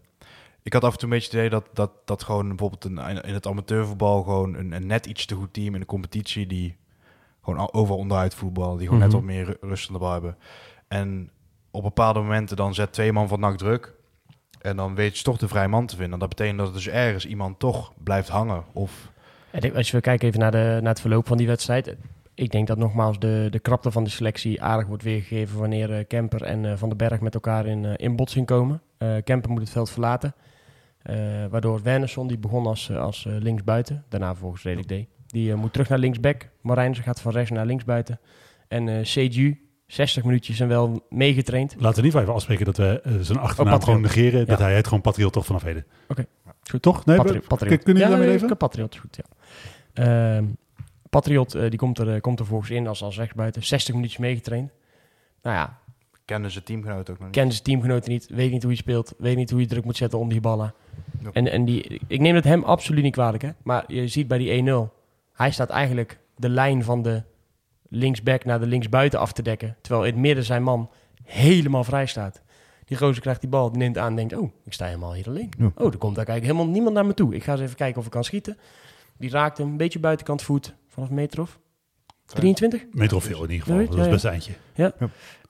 ik 0.63 0.73
had 0.73 0.83
af 0.83 0.91
en 0.93 0.97
toe 0.99 1.09
een 1.09 1.15
beetje 1.15 1.25
het 1.29 1.35
idee 1.37 1.49
dat, 1.49 1.65
dat, 1.73 1.91
dat 2.05 2.23
gewoon 2.23 2.47
bijvoorbeeld 2.47 2.83
een, 2.85 2.97
in 3.23 3.33
het 3.33 3.47
amateurvoetbal 3.47 4.23
gewoon 4.23 4.53
een, 4.55 4.71
een 4.71 4.85
net 4.87 5.05
iets 5.05 5.25
te 5.25 5.35
goed 5.35 5.53
team 5.53 5.73
in 5.73 5.79
de 5.79 5.85
competitie 5.85 6.47
die 6.47 6.77
gewoon 7.43 7.59
al- 7.59 7.73
overal 7.73 7.97
onderuit 7.99 8.33
voetbal, 8.35 8.75
die 8.77 8.85
gewoon 8.85 8.99
net 9.01 9.07
Mhm. 9.09 9.17
wat 9.17 9.25
meer 9.27 9.45
ru- 9.45 9.57
rust 9.61 9.87
aan 9.87 9.93
de 9.93 9.99
bal 9.99 10.11
hebben. 10.11 10.37
En 10.87 11.29
op 11.71 11.83
bepaalde 11.83 12.19
momenten 12.19 12.55
dan 12.55 12.73
zet 12.73 12.93
twee 12.93 13.13
man 13.13 13.27
van 13.27 13.39
NAC 13.39 13.57
druk 13.57 13.93
en 14.61 14.75
dan 14.75 14.95
weet 14.95 15.17
je 15.17 15.23
toch 15.23 15.37
de 15.37 15.47
vrije 15.47 15.67
man 15.67 15.85
te 15.85 15.95
vinden. 15.95 16.13
En 16.13 16.19
dat 16.19 16.29
betekent 16.29 16.57
dat 16.57 16.67
er 16.67 16.73
dus 16.73 16.87
ergens 16.87 17.25
iemand 17.25 17.59
toch 17.59 17.93
blijft 18.03 18.29
hangen 18.29 18.63
of... 18.73 19.11
Denk, 19.59 19.75
Als 19.75 19.91
we 19.91 20.01
kijken 20.01 20.27
even 20.27 20.39
naar, 20.39 20.51
de, 20.51 20.77
naar 20.81 20.91
het 20.91 21.01
verloop 21.01 21.27
van 21.27 21.37
die 21.37 21.47
wedstrijd. 21.47 21.95
Ik 22.33 22.51
denk 22.51 22.67
dat 22.67 22.77
nogmaals 22.77 23.19
de, 23.19 23.47
de 23.49 23.59
krapte 23.59 23.91
van 23.91 24.03
de 24.03 24.09
selectie 24.09 24.61
aardig 24.61 24.87
wordt 24.87 25.03
weergegeven 25.03 25.59
wanneer 25.59 25.93
eh, 25.93 26.07
Kemper 26.07 26.43
en 26.43 26.65
eh, 26.65 26.77
Van 26.77 26.89
den 26.89 26.97
Berg 26.97 27.19
met 27.19 27.33
elkaar 27.33 27.65
in, 27.65 27.85
eh, 27.85 27.93
in 27.95 28.15
botsing 28.15 28.45
komen. 28.45 28.81
Kemper 29.23 29.49
moet 29.49 29.61
het 29.61 29.69
veld 29.69 29.89
verlaten. 29.89 30.33
Waardoor 31.49 31.81
Wernersson, 31.83 32.27
die 32.27 32.37
begon 32.37 32.65
als, 32.65 32.91
als 32.91 33.25
linksbuiten, 33.29 34.03
daarna 34.09 34.35
volgens 34.35 34.63
redelijk 34.63 34.87
deed. 34.87 35.07
Die 35.27 35.55
moet 35.55 35.71
terug 35.73 35.89
naar 35.89 35.97
linksback. 35.97 36.49
Marijnse 36.61 37.01
gaat 37.01 37.21
van 37.21 37.31
rechts 37.31 37.51
naar 37.51 37.65
linksbuiten. 37.65 38.19
En 38.67 39.05
Seju, 39.05 39.68
60 39.89 40.23
minuutjes 40.23 40.59
en 40.59 40.67
wel 40.67 41.05
meegetraind. 41.09 41.75
Laten 41.79 42.01
we 42.01 42.07
niet 42.07 42.15
even 42.17 42.33
afspreken 42.33 42.65
dat 42.65 42.77
we 42.77 43.01
eh, 43.03 43.13
zijn 43.21 43.37
achternaam 43.37 43.73
Patriot. 43.73 43.83
gewoon 43.83 44.01
negeren. 44.01 44.47
Dat 44.47 44.59
hij 44.59 44.75
het 44.75 44.85
gewoon 44.87 45.01
Patriot 45.01 45.33
toch 45.33 45.45
vanaf 45.45 45.63
heden. 45.63 45.85
Oké. 46.07 46.25
Goed. 46.71 46.81
Toch? 46.81 47.05
Nee, 47.05 47.17
Patri- 47.17 47.39
Patriot. 47.39 47.83
Kunnen 47.83 48.01
jullie 48.01 48.01
ja, 48.01 48.09
daarmee 48.09 48.27
leven? 48.39 48.57
Patriot 48.57 48.97
goed, 48.97 49.17
ja. 49.17 49.23
Ehm, 50.37 50.45
Patriot, 51.09 51.55
eh, 51.55 51.69
die 51.69 51.79
komt 51.79 51.97
er, 51.99 52.13
eh, 52.15 52.21
komt 52.21 52.39
er 52.39 52.45
volgens 52.45 52.69
in 52.69 52.87
als, 52.87 53.03
als 53.03 53.17
rechtsbuiten. 53.17 53.63
60 53.63 53.93
minuutjes 53.95 54.19
meegetraind. 54.19 54.71
Nou 55.41 55.55
ja, 55.55 55.77
Kennen 56.25 56.51
ze 56.51 56.63
teamgenoot 56.63 57.09
ook 57.09 57.17
nog 57.17 57.27
niet. 57.27 57.35
kent 57.35 57.51
zijn 57.51 57.63
teamgenoten 57.63 58.11
niet. 58.11 58.27
Weet 58.29 58.51
niet 58.51 58.61
hoe 58.63 58.71
je 58.71 58.77
speelt. 58.77 59.13
Weet 59.17 59.35
niet 59.35 59.49
hoe 59.51 59.59
je 59.59 59.67
druk 59.67 59.83
moet 59.85 59.97
zetten 59.97 60.19
om 60.19 60.29
die 60.29 60.41
ballen. 60.41 60.73
En, 61.33 61.51
en 61.51 61.65
die, 61.65 61.99
ik 62.07 62.19
neem 62.19 62.35
het 62.35 62.43
hem 62.43 62.63
absoluut 62.63 63.03
niet 63.03 63.13
kwalijk, 63.13 63.43
hè. 63.43 63.49
Maar 63.63 63.83
je 63.87 64.07
ziet 64.07 64.27
bij 64.27 64.37
die 64.37 64.49
1-0. 64.49 64.93
Hij 65.33 65.51
staat 65.51 65.69
eigenlijk 65.69 66.19
de 66.35 66.49
lijn 66.49 66.83
van 66.83 67.01
de 67.01 67.23
linksback 67.89 68.45
naar 68.45 68.59
de 68.59 68.67
linksbuiten 68.67 69.19
af 69.19 69.31
te 69.31 69.41
dekken. 69.41 69.77
Terwijl 69.81 70.05
in 70.05 70.11
het 70.13 70.21
midden 70.21 70.43
zijn 70.43 70.63
man 70.63 70.89
helemaal 71.23 71.83
vrij 71.83 72.05
staat. 72.05 72.41
Die 72.85 72.97
gozer 72.97 73.21
krijgt 73.21 73.41
die 73.41 73.49
bal, 73.49 73.69
neemt 73.69 73.97
aan 73.97 74.09
en 74.09 74.15
denkt... 74.15 74.33
Oh, 74.33 74.51
ik 74.65 74.73
sta 74.73 74.85
helemaal 74.85 75.13
hier 75.13 75.27
alleen. 75.27 75.49
Ja. 75.57 75.71
Oh, 75.75 75.91
er 75.91 75.97
komt 75.97 76.15
daar 76.15 76.25
eigenlijk 76.25 76.45
helemaal 76.45 76.67
niemand 76.67 76.95
naar 76.95 77.05
me 77.05 77.13
toe. 77.13 77.35
Ik 77.35 77.43
ga 77.43 77.51
eens 77.51 77.61
even 77.61 77.75
kijken 77.75 77.99
of 77.99 78.05
ik 78.05 78.11
kan 78.11 78.23
schieten. 78.23 78.57
Die 79.17 79.29
raakt 79.29 79.57
hem 79.57 79.67
een 79.67 79.77
beetje 79.77 79.99
buitenkant 79.99 80.41
voet. 80.41 80.75
Vanaf 80.87 81.09
meter 81.09 81.41
of 81.41 81.59
23. 82.25 82.85
Meter 82.91 83.17
of 83.17 83.23
veel 83.23 83.43
in 83.43 83.49
ieder 83.49 83.65
geval. 83.65 83.85
Dat 83.85 83.93
ja, 83.93 83.99
is 83.99 84.05
ja. 84.05 84.11
best 84.11 84.25
eindje. 84.25 84.53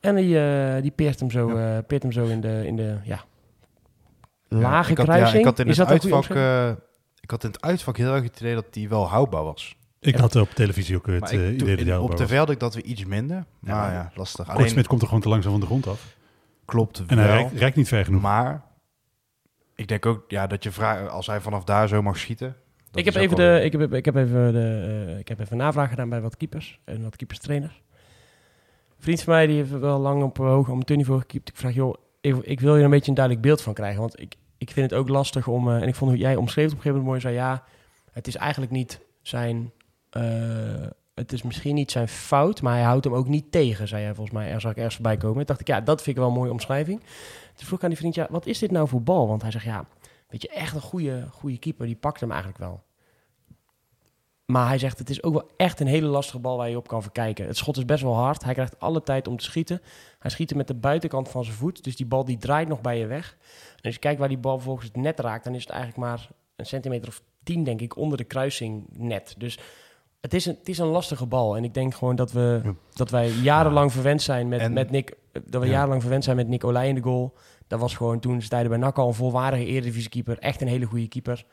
En 0.00 0.14
die, 0.14 0.40
eh, 0.40 0.82
die 0.82 0.90
peert 0.90 1.20
hem 1.20 1.30
zo, 1.30 1.48
eh, 1.56 1.78
peert 1.86 2.02
hem 2.02 2.12
zo 2.12 2.24
in 2.24 2.40
de, 2.40 2.62
in 2.66 2.76
de 2.76 2.96
ja, 3.04 3.24
Ja, 4.48 4.58
lage 4.58 4.90
ik 4.90 4.96
had, 4.96 5.06
kruising. 5.06 5.32
Ja, 5.32 5.38
ik 5.38 5.44
had 5.44 5.58
in 5.58 5.68
het 5.68 5.84
uitvak, 5.84 6.24
eh, 6.24 6.70
ik 7.20 7.30
had 7.30 7.44
in 7.44 7.50
het 7.50 7.60
uitvak 7.60 7.96
heel 7.96 8.14
erg 8.14 8.22
het 8.22 8.40
idee 8.40 8.54
dat 8.54 8.72
die 8.72 8.88
wel 8.88 9.08
houdbaar 9.08 9.44
was. 9.44 9.76
Ik 10.00 10.14
had 10.16 10.36
op 10.36 10.50
televisie 10.50 10.96
ook 10.96 11.06
het 11.06 11.22
eh, 11.22 11.28
toen- 11.30 11.52
idee 11.52 11.84
dat 11.84 12.00
op 12.00 12.28
had 12.28 12.50
ik 12.50 12.60
dat 12.60 12.74
weer 12.74 12.84
iets 12.84 13.04
minder. 13.04 13.44
Maar 13.60 13.92
ja, 13.92 14.02
maar 14.02 14.12
lastig. 14.14 14.46
Alleen, 14.46 14.60
Kortsmit 14.60 14.86
komt 14.86 15.00
er 15.00 15.06
gewoon 15.06 15.22
te 15.22 15.28
langzaam 15.28 15.50
van 15.52 15.60
de 15.60 15.66
grond 15.66 15.86
af. 15.86 16.16
klopt 16.64 17.02
En 17.06 17.18
hij 17.18 17.26
reikt, 17.26 17.52
reikt 17.52 17.76
niet 17.76 17.88
ver 17.88 18.04
genoeg. 18.04 18.22
Maar 18.22 18.64
ik 19.74 19.88
denk 19.88 20.06
ook 20.06 20.24
ja, 20.28 20.46
dat 20.46 20.62
je 20.62 20.70
vraagt, 20.70 21.10
als 21.10 21.26
hij 21.26 21.40
vanaf 21.40 21.64
daar 21.64 21.88
zo 21.88 22.02
mag 22.02 22.18
schieten. 22.18 22.56
Ik 22.92 23.04
heb, 23.04 23.14
even 23.14 23.36
de, 23.36 23.60
ik, 23.64 23.72
heb, 23.72 23.92
ik, 23.92 24.04
heb 24.04 24.16
even 24.16 24.52
de, 24.52 25.06
eh, 25.08 25.18
ik 25.18 25.28
heb 25.28 25.40
even 25.40 25.56
navraag 25.56 25.88
gedaan 25.88 26.08
bij 26.08 26.20
wat 26.20 26.36
keepers 26.36 26.80
en 26.84 27.02
wat 27.02 27.16
keeperstrainers. 27.16 27.82
Een 28.88 29.04
vriend 29.04 29.22
van 29.22 29.34
mij 29.34 29.46
die 29.46 29.56
heeft 29.56 29.70
wel 29.70 29.98
lang 29.98 30.22
op 30.22 30.38
eh, 30.40 30.46
hoog 30.46 30.70
amateurniveau 30.70 31.20
gekiept. 31.20 31.48
Ik 31.48 31.56
vraag, 31.56 31.74
joh, 31.74 31.94
ik, 32.20 32.36
ik 32.36 32.60
wil 32.60 32.76
je 32.76 32.84
een 32.84 32.90
beetje 32.90 33.08
een 33.08 33.14
duidelijk 33.14 33.46
beeld 33.46 33.62
van 33.62 33.74
krijgen. 33.74 34.00
Want 34.00 34.20
ik, 34.20 34.34
ik 34.58 34.70
vind 34.70 34.90
het 34.90 35.00
ook 35.00 35.08
lastig 35.08 35.46
om... 35.46 35.70
en 35.70 35.88
ik 35.88 35.94
vond 35.94 36.10
hoe 36.10 36.20
jij 36.20 36.36
omschreef 36.36 36.64
het 36.64 36.74
op 36.74 36.78
een 36.78 36.84
gegeven 36.84 37.06
moment 37.06 37.24
mooi. 37.24 37.36
Zei, 37.36 37.46
ja, 37.46 37.64
het 38.12 38.26
is 38.26 38.36
eigenlijk 38.36 38.72
niet 38.72 39.00
zijn... 39.22 39.72
eh, 40.10 40.86
het 41.14 41.32
is 41.32 41.42
misschien 41.42 41.74
niet 41.74 41.90
zijn 41.90 42.08
fout, 42.08 42.62
maar 42.62 42.74
hij 42.74 42.82
houdt 42.82 43.04
hem 43.04 43.14
ook 43.14 43.28
niet 43.28 43.52
tegen, 43.52 43.88
zei 43.88 44.04
hij 44.04 44.14
volgens 44.14 44.36
mij. 44.36 44.50
Er 44.50 44.60
zag 44.60 44.70
ik 44.70 44.76
ergens 44.76 44.94
voorbij 44.94 45.16
komen. 45.16 45.36
Toen 45.36 45.46
dacht 45.46 45.60
ik, 45.60 45.66
ja, 45.66 45.80
dat 45.80 46.02
vind 46.02 46.16
ik 46.16 46.22
wel 46.22 46.30
een 46.30 46.38
mooie 46.38 46.50
omschrijving. 46.50 47.00
Toen 47.54 47.66
vroeg 47.66 47.78
ik 47.78 47.84
aan 47.84 47.90
die 47.90 47.98
vriend, 47.98 48.14
ja, 48.14 48.26
wat 48.30 48.46
is 48.46 48.58
dit 48.58 48.70
nou 48.70 48.88
voor 48.88 49.02
bal? 49.02 49.28
Want 49.28 49.42
hij 49.42 49.50
zegt, 49.50 49.64
ja, 49.64 49.86
weet 50.28 50.42
je, 50.42 50.48
echt 50.48 50.74
een 50.74 50.80
goede, 50.80 51.26
goede 51.30 51.58
keeper, 51.58 51.86
die 51.86 51.96
pakt 51.96 52.20
hem 52.20 52.30
eigenlijk 52.30 52.60
wel. 52.60 52.82
Maar 54.50 54.68
hij 54.68 54.78
zegt, 54.78 54.98
het 54.98 55.10
is 55.10 55.22
ook 55.22 55.32
wel 55.32 55.50
echt 55.56 55.80
een 55.80 55.86
hele 55.86 56.06
lastige 56.06 56.38
bal 56.38 56.56
waar 56.56 56.70
je 56.70 56.76
op 56.76 56.88
kan 56.88 57.02
verkijken. 57.02 57.46
Het 57.46 57.56
schot 57.56 57.76
is 57.76 57.84
best 57.84 58.02
wel 58.02 58.14
hard. 58.14 58.44
Hij 58.44 58.54
krijgt 58.54 58.80
alle 58.80 59.02
tijd 59.02 59.28
om 59.28 59.36
te 59.36 59.44
schieten. 59.44 59.82
Hij 60.18 60.30
schiet 60.30 60.48
hem 60.48 60.58
met 60.58 60.66
de 60.66 60.74
buitenkant 60.74 61.28
van 61.28 61.44
zijn 61.44 61.56
voet. 61.56 61.84
Dus 61.84 61.96
die 61.96 62.06
bal 62.06 62.24
die 62.24 62.38
draait 62.38 62.68
nog 62.68 62.80
bij 62.80 62.98
je 62.98 63.06
weg. 63.06 63.36
En 63.76 63.82
als 63.82 63.94
je 63.94 64.00
kijkt 64.00 64.18
waar 64.18 64.28
die 64.28 64.38
bal 64.38 64.58
volgens 64.58 64.86
het 64.86 64.96
net 64.96 65.20
raakt... 65.20 65.44
dan 65.44 65.54
is 65.54 65.62
het 65.62 65.70
eigenlijk 65.70 66.00
maar 66.00 66.28
een 66.56 66.66
centimeter 66.66 67.08
of 67.08 67.22
tien, 67.42 67.64
denk 67.64 67.80
ik, 67.80 67.96
onder 67.96 68.18
de 68.18 68.24
kruising 68.24 68.86
net. 68.92 69.34
Dus 69.38 69.58
het 70.20 70.34
is 70.34 70.46
een, 70.46 70.56
het 70.58 70.68
is 70.68 70.78
een 70.78 70.86
lastige 70.86 71.26
bal. 71.26 71.56
En 71.56 71.64
ik 71.64 71.74
denk 71.74 71.94
gewoon 71.94 72.16
dat, 72.16 72.32
we, 72.32 72.60
Ja. 72.64 72.74
dat 72.92 73.10
wij 73.10 73.28
jarenlang 73.30 73.92
verwend 73.92 74.22
zijn 74.22 74.48
met, 74.48 74.60
En- 74.60 74.72
met 74.72 74.90
Nick... 74.90 75.18
Dat 75.44 75.60
we 75.60 75.66
Ja. 75.66 75.72
jarenlang 75.72 76.00
verwend 76.00 76.24
zijn 76.24 76.36
met 76.36 76.48
Nick 76.48 76.64
Olij 76.64 76.88
in 76.88 76.94
de 76.94 77.00
goal. 77.02 77.34
Dat 77.66 77.80
was 77.80 77.94
gewoon 77.94 78.20
toen 78.20 78.38
tijden 78.38 78.68
bij 78.70 78.78
NAC 78.78 78.98
al 78.98 79.08
een 79.08 79.14
volwaardige 79.14 79.64
Eredivisie-keeper. 79.64 80.38
Echt 80.38 80.60
een 80.60 80.68
hele 80.68 80.84
goede 80.86 81.08
keeper. 81.08 81.44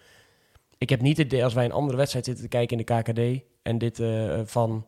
Ik 0.77 0.89
heb 0.89 1.01
niet 1.01 1.17
het 1.17 1.25
idee 1.25 1.43
als 1.43 1.53
wij 1.53 1.65
een 1.65 1.71
andere 1.71 1.97
wedstrijd 1.97 2.25
zitten 2.25 2.43
te 2.43 2.49
kijken 2.49 2.77
in 2.77 2.85
de 2.85 2.93
KKD... 3.01 3.43
en 3.61 3.77
dit 3.77 3.99
eh, 3.99 4.39
van, 4.45 4.85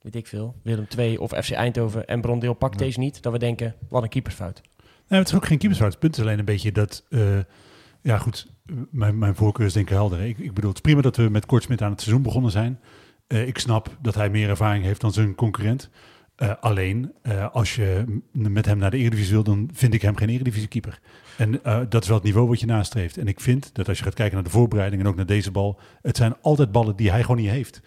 weet 0.00 0.14
ik 0.14 0.26
veel, 0.26 0.54
Willem 0.62 0.86
II 0.98 1.16
of 1.16 1.30
FC 1.30 1.50
Eindhoven... 1.50 2.06
en 2.06 2.20
Brondeel 2.20 2.54
pakt 2.54 2.78
Ja. 2.80 2.86
deze 2.86 2.98
niet, 2.98 3.22
dat 3.22 3.32
we 3.32 3.38
denken, 3.38 3.74
wat 3.88 4.02
een 4.02 4.08
keepersfout. 4.08 4.60
Nee, 5.08 5.18
het 5.18 5.28
is 5.28 5.34
ook 5.34 5.46
geen 5.46 5.58
keepersfout. 5.58 5.90
Het 5.90 6.00
punt 6.00 6.16
is 6.16 6.22
alleen 6.22 6.38
een 6.38 6.44
beetje 6.44 6.72
dat... 6.72 7.04
eh, 7.10 7.38
ja, 8.02 8.18
goed. 8.18 8.46
Mijn, 8.90 9.18
mijn 9.18 9.34
voorkeur 9.34 9.66
is 9.66 9.72
denk 9.72 9.86
ik 9.88 9.94
helder. 9.94 10.20
Ik, 10.20 10.38
ik 10.38 10.54
bedoel, 10.54 10.68
het 10.70 10.78
is 10.78 10.82
prima 10.84 11.00
dat 11.00 11.16
we 11.16 11.28
met 11.28 11.46
Kortsmit 11.46 11.82
aan 11.82 11.90
het 11.90 12.00
seizoen 12.00 12.22
begonnen 12.22 12.50
zijn. 12.50 12.80
Eh, 13.30 13.46
ik 13.46 13.58
snap 13.58 13.96
dat 14.00 14.14
hij 14.14 14.30
meer 14.30 14.48
ervaring 14.48 14.84
heeft 14.84 15.00
dan 15.00 15.12
zijn 15.12 15.34
concurrent. 15.34 15.90
Eh, 16.36 16.52
alleen, 16.60 17.12
eh, 17.22 17.50
als 17.52 17.74
je 17.74 18.04
met 18.32 18.66
hem 18.66 18.78
naar 18.78 18.90
de 18.90 18.96
Eredivisie 18.96 19.32
wil, 19.32 19.42
dan 19.42 19.70
vind 19.72 19.94
ik 19.94 20.02
hem 20.02 20.16
geen 20.16 20.28
Eredivisie-keeper. 20.28 21.00
En 21.36 21.60
dat 21.88 22.02
is 22.02 22.08
wel 22.08 22.16
het 22.16 22.26
niveau 22.26 22.48
wat 22.48 22.60
je 22.60 22.66
nastreeft. 22.66 23.16
En 23.16 23.28
ik 23.28 23.40
vind 23.40 23.74
dat 23.74 23.88
als 23.88 23.98
je 23.98 24.04
gaat 24.04 24.14
kijken 24.14 24.34
naar 24.34 24.44
de 24.44 24.50
voorbereiding 24.50 25.02
en 25.02 25.08
ook 25.08 25.16
naar 25.16 25.26
deze 25.26 25.50
bal... 25.50 25.80
het 26.02 26.16
zijn 26.16 26.34
altijd 26.40 26.72
ballen 26.72 26.96
die 26.96 27.10
hij 27.10 27.20
gewoon 27.20 27.36
niet 27.36 27.50
heeft. 27.50 27.80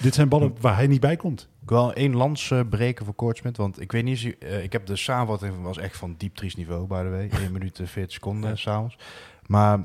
Dit 0.00 0.14
zijn 0.14 0.28
ballen 0.28 0.54
waar 0.60 0.76
hij 0.76 0.86
niet 0.86 1.00
bij 1.00 1.16
komt. 1.16 1.48
Ik 1.62 1.68
wil 1.68 1.92
één 1.92 2.16
lans 2.16 2.52
breken 2.70 3.04
voor 3.04 3.14
Kortsmit, 3.14 3.56
want 3.56 3.80
ik 3.80 3.92
weet 3.92 4.04
niet, 4.04 4.36
ik 4.62 4.72
heb 4.72 4.86
de 4.86 4.96
samenvatting 4.96 5.54
van- 5.54 5.62
was 5.62 5.78
echt 5.78 5.96
van 5.96 6.14
diep 6.18 6.34
triest 6.34 6.56
niveau, 6.56 6.86
by 6.86 7.02
the 7.02 7.08
way. 7.08 7.28
1 7.42 7.52
minuut 7.52 7.78
en 7.78 7.88
40 7.88 8.12
seconden 8.12 8.50
Ja. 8.50 8.56
s'avonds. 8.56 8.98
Maar 9.46 9.84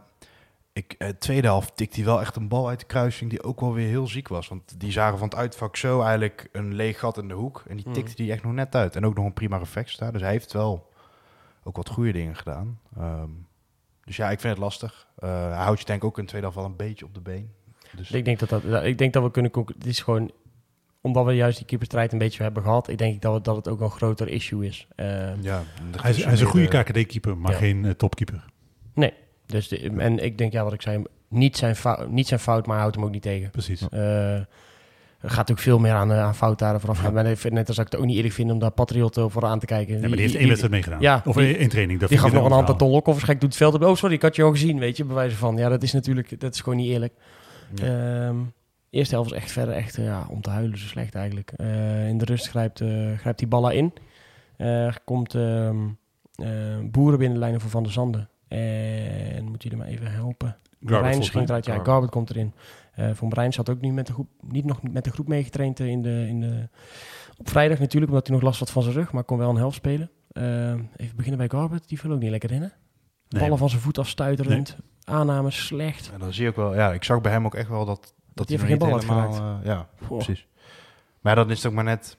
ik, 0.74 0.95
eh, 0.97 1.09
tweede 1.09 1.47
helft 1.47 1.76
tikte 1.78 1.95
hij 1.95 2.05
wel 2.05 2.19
echt 2.22 2.36
een 2.36 2.47
bal 2.47 2.67
uit 2.69 2.80
de 2.80 2.86
kruising 2.86 3.30
die 3.30 3.43
ook 3.43 3.59
wel 3.59 3.74
weer 3.74 3.88
heel 3.88 4.07
ziek 4.07 4.28
was. 4.28 4.47
Want 4.47 4.80
die 4.80 4.91
zagen 4.91 5.17
van 5.17 5.28
het 5.28 5.38
uitvak 5.38 5.76
zo 5.76 6.01
eigenlijk 6.01 6.49
een 6.51 6.74
leeg 6.74 6.99
gat 6.99 7.17
in 7.17 7.28
de 7.28 7.34
hoek. 7.34 7.63
En 7.67 7.76
die 7.76 7.86
Mhm. 7.86 7.93
tikte 7.95 8.15
die 8.15 8.32
echt 8.32 8.43
nog 8.43 8.53
net 8.53 8.76
uit. 8.76 8.95
En 8.95 9.05
ook 9.05 9.15
nog 9.15 9.26
een 9.26 9.34
prima 9.34 9.57
reflex 9.57 9.97
daar. 9.97 10.11
Dus 10.11 10.22
hij 10.22 10.32
heeft 10.32 10.53
wel 10.53 10.89
ook 11.63 11.76
wat 11.76 11.89
goede 11.89 12.11
dingen 12.11 12.36
gedaan. 12.36 12.80
Ehm, 12.97 13.30
dus 14.03 14.15
ja, 14.15 14.30
ik 14.32 14.39
vind 14.39 14.53
het 14.53 14.61
lastig. 14.63 15.07
Eh, 15.17 15.30
hij 15.30 15.63
houdt 15.63 15.80
je 15.80 15.86
denk 15.86 16.01
ik 16.01 16.07
ook 16.07 16.17
in 16.17 16.24
de 16.24 16.30
tweede 16.30 16.47
helft 16.47 16.61
wel 16.61 16.72
een 16.72 16.86
beetje 16.88 17.05
op 17.05 17.13
de 17.13 17.22
been. 17.22 17.51
Dus 17.95 18.11
Ik 18.11 18.26
denk 18.26 18.39
dat, 18.39 18.49
dat, 18.49 18.84
ik 18.84 18.97
denk 18.97 19.13
dat 19.13 19.24
we 19.24 19.32
kunnen 19.32 19.51
Het 19.65 19.86
is 19.86 19.99
gewoon 19.99 20.32
omdat 21.01 21.26
we 21.26 21.34
juist 21.36 21.57
die 21.57 21.65
keeperstrijd 21.65 22.11
een 22.11 22.17
beetje 22.17 22.43
hebben 22.43 22.63
gehad. 22.63 22.88
Ik 22.88 22.97
denk 22.97 23.22
dat, 23.22 23.34
het- 23.34 23.43
dat 23.43 23.55
het 23.55 23.67
ook 23.67 23.80
een 23.82 23.89
groter 23.91 24.28
issue 24.28 24.65
is. 24.65 24.88
Eh, 24.95 25.41
ja, 25.43 25.63
Hij 26.01 26.09
is, 26.11 26.24
hij 26.24 26.34
is 26.34 26.41
een 26.41 26.47
goede. 26.47 26.67
KKD-keeper, 26.84 27.38
maar 27.38 27.51
Ja. 27.51 27.57
geen 27.57 27.86
eh, 27.86 27.91
topkeeper. 27.91 28.45
Dus 29.52 29.68
de- 29.68 29.91
en 29.97 30.24
ik 30.24 30.38
denk, 30.38 30.52
ja, 30.52 30.64
wat 30.64 30.74
ik 30.74 30.82
zei, 30.82 31.04
niet 31.30 31.58
zijn, 31.58 31.76
fout, 31.76 32.10
niet 32.10 32.28
zijn 32.28 32.39
fout, 32.39 32.66
maar 32.66 32.80
houdt 32.80 32.95
hem 32.95 33.06
ook 33.06 33.12
niet 33.12 33.22
tegen. 33.22 33.49
Precies. 33.49 33.89
Eh, 33.89 34.36
er 35.20 35.30
gaat 35.30 35.52
ook 35.52 35.60
veel 35.60 35.80
meer 35.80 35.91
aan, 35.93 36.12
eh, 36.12 36.20
aan 36.24 36.36
foutdaden 36.36 36.80
vooraf 36.82 36.97
gaan. 36.99 37.14
Maar 37.14 37.36
net 37.49 37.68
als 37.68 37.78
ik 37.78 37.84
het 37.86 37.95
ook 37.95 38.06
niet 38.06 38.16
eerlijk 38.16 38.34
vind 38.34 38.52
om 38.52 38.60
daar 38.60 38.72
Patriot 38.72 39.20
voor 39.28 39.45
aan 39.45 39.60
te 39.60 39.66
kijken. 39.66 39.93
Ja, 39.93 39.99
maar 39.99 40.10
die 40.10 40.20
heeft 40.20 40.36
één 40.36 40.45
wedstrijd 40.47 40.74
meegedaan. 40.74 41.02
Ja, 41.02 41.22
of 41.26 41.38
één 41.38 41.70
training. 41.70 41.99
Dat 41.99 42.10
Die 42.10 42.18
gaf 42.18 42.28
nog 42.32 42.36
een 42.43 42.47
weer 42.47 42.58
hand 42.58 42.70
aan 42.70 42.76
verhaal. 42.78 42.78
Ton 42.78 42.89
Lokhoff. 42.91 43.22
Gek 43.24 43.39
doet 43.41 43.49
het 43.49 43.58
veld 43.58 43.74
op. 43.74 43.82
Oh, 43.84 43.95
sorry, 43.95 44.16
ik 44.16 44.22
had 44.22 44.36
je 44.36 44.43
al 44.43 44.52
gezien, 44.52 44.80
weet 44.80 44.97
je, 44.97 45.06
bewijzen 45.06 45.38
van. 45.38 45.58
Ja, 45.58 45.70
dat 45.70 45.84
is 45.84 45.91
natuurlijk, 45.93 46.39
dat 46.39 46.54
is 46.54 46.62
gewoon 46.62 46.78
niet 46.80 46.89
eerlijk. 46.89 47.14
Ehm, 47.82 48.36
eerste 48.89 49.16
helft 49.16 49.30
was 49.30 49.39
echt 49.39 49.52
verder 49.52 49.74
echt 49.76 49.97
eh, 49.97 50.04
ja, 50.06 50.26
om 50.30 50.41
te 50.41 50.49
huilen, 50.49 50.78
zo 50.78 50.88
slecht 50.88 51.16
eigenlijk. 51.16 51.52
In 52.08 52.18
de 52.18 52.26
rust 52.26 52.49
grijpt, 52.49 52.84
grijpt 53.18 53.39
die 53.39 53.47
Balla 53.47 53.72
in. 53.72 53.93
Eh, 54.58 54.93
komt 55.06 55.36
ehm, 55.36 55.78
eh, 56.36 56.47
Boeren 56.84 57.18
binnen 57.18 57.34
de 57.34 57.39
lijnen 57.43 57.62
voor 57.62 57.70
Van 57.70 57.84
der 57.84 57.91
Zanden. 57.91 58.30
En 58.58 59.43
moet 59.49 59.64
je 59.64 59.70
er 59.70 59.78
maar 59.78 59.88
even 59.88 60.12
helpen. 60.12 60.58
Garbert, 60.86 61.06
volgens 61.08 61.30
ging 61.30 61.47
eruit, 61.47 61.66
ja, 61.66 61.84
Garbert 61.84 62.12
komt 62.12 62.30
erin. 62.30 62.54
Eh 62.93 63.10
Van 63.14 63.30
Brein 63.30 63.54
zat 63.54 63.70
ook 63.70 63.82
nu 63.82 63.91
met 63.91 64.08
de 64.08 64.14
groep, 64.14 64.28
niet 64.41 64.66
nog 64.66 64.82
met 64.84 65.04
de 65.04 65.12
groep 65.12 65.28
meegetraind 65.28 65.80
eh, 65.80 65.88
in 65.88 66.02
de, 66.02 66.26
in 66.28 66.39
de, 66.39 66.70
op 67.38 67.49
vrijdag 67.49 67.80
natuurlijk, 67.80 68.12
omdat 68.12 68.28
hij 68.28 68.36
nog 68.36 68.45
last 68.45 68.60
had 68.60 68.72
van 68.72 68.82
zijn 68.84 68.95
rug, 68.95 69.12
maar 69.12 69.24
kon 69.24 69.38
wel 69.38 69.49
een 69.49 69.56
helft 69.56 69.76
spelen. 69.76 70.12
Eh, 70.32 70.70
even 70.95 71.16
beginnen 71.16 71.38
bij 71.38 71.49
Garbert, 71.49 71.88
die 71.89 71.99
viel 71.99 72.12
ook 72.12 72.20
niet 72.20 72.30
lekker 72.30 72.52
in 72.52 72.62
hè? 72.62 72.68
Nee, 73.30 73.41
Ballen 73.41 73.58
van 73.58 73.70
zijn 73.70 73.82
voet 73.82 73.97
afstuiterend, 73.97 74.78
aannames 75.04 75.66
slecht. 75.66 76.10
En 76.14 76.20
dan 76.20 76.34
zie 76.34 76.43
je 76.43 76.49
ook 76.49 76.56
wel, 76.56 76.76
ja, 76.76 76.93
ik 76.93 77.04
zag 77.04 77.22
bij 77.22 77.32
hem 77.32 77.45
ook 77.45 77.56
echt 77.56 77.70
wel 77.70 77.86
dat, 77.86 78.14
dat 78.34 78.49
hij 78.49 78.58
geen 78.58 78.68
niet 78.68 78.80
bal 78.80 78.89
had 78.91 79.04
ja, 79.64 79.88
Goh. 80.06 80.18
precies. 80.18 80.47
Maar 81.22 81.36
dan 81.36 81.52
is 81.52 81.66
ook 81.66 81.74
maar 81.74 81.84
net, 81.84 82.18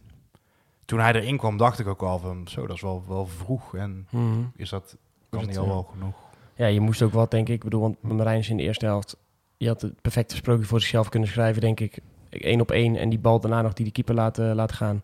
toen 0.84 1.00
hij 1.00 1.12
erin 1.12 1.36
kwam, 1.36 1.56
dacht 1.56 1.78
ik 1.78 1.86
ook 1.86 2.00
wel 2.00 2.18
van, 2.18 2.48
zo, 2.48 2.66
dat 2.66 2.76
is 2.76 2.82
wel, 2.82 3.04
wel 3.08 3.26
vroeg. 3.26 3.74
En 3.76 4.06
Mhm. 4.10 4.40
is 4.56 4.68
dat, 4.70 4.96
kan 5.32 5.40
het, 5.40 5.48
niet 5.48 5.58
al 5.58 5.64
eh, 5.64 5.70
wel 5.70 5.82
genoeg? 5.92 6.14
Ja, 6.54 6.66
je 6.66 6.80
moest 6.80 7.02
ook 7.02 7.12
wat, 7.12 7.30
denk 7.30 7.48
ik. 7.48 7.54
Ik 7.54 7.64
bedoel, 7.64 7.80
want 7.80 8.02
Marijn 8.02 8.38
is 8.38 8.48
in 8.48 8.56
de 8.56 8.62
eerste 8.62 8.84
helft... 8.86 9.16
Je 9.56 9.68
had 9.68 9.80
het 9.80 10.00
perfecte 10.00 10.36
sprookje 10.36 10.64
voor 10.64 10.80
zichzelf 10.80 11.08
kunnen 11.08 11.28
schrijven, 11.28 11.60
denk 11.60 11.80
ik. 11.80 11.98
Eén 12.30 12.60
op 12.60 12.70
één 12.70 12.96
en 12.96 13.08
die 13.08 13.18
bal 13.18 13.40
daarna 13.40 13.62
nog 13.62 13.72
die 13.72 13.84
de 13.84 13.92
keeper 13.92 14.14
laten, 14.14 14.54
laten 14.54 14.76
gaan. 14.76 15.00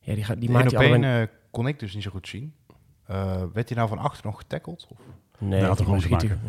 Ja, 0.00 0.14
die, 0.14 0.24
gaat, 0.24 0.36
die 0.36 0.46
Die 0.46 0.56
maakt 0.56 0.72
op 0.72 0.78
hij 0.78 0.84
één 0.86 0.92
allebei... 0.94 1.22
eh, 1.22 1.28
kon 1.50 1.66
ik 1.66 1.78
dus 1.78 1.94
niet 1.94 2.02
zo 2.02 2.10
goed 2.10 2.28
zien. 2.28 2.54
Eh, 3.06 3.42
werd 3.52 3.68
hij 3.68 3.76
nou 3.78 3.88
van 3.88 3.98
achter 3.98 4.26
nog 4.26 4.36
getackeld? 4.38 4.86
Of? 4.90 4.98
Nee, 5.38 5.60
Ja, 5.60 5.66
had 5.66 5.76
hem 5.76 5.86
gewoon 5.86 6.00
schieten. 6.00 6.40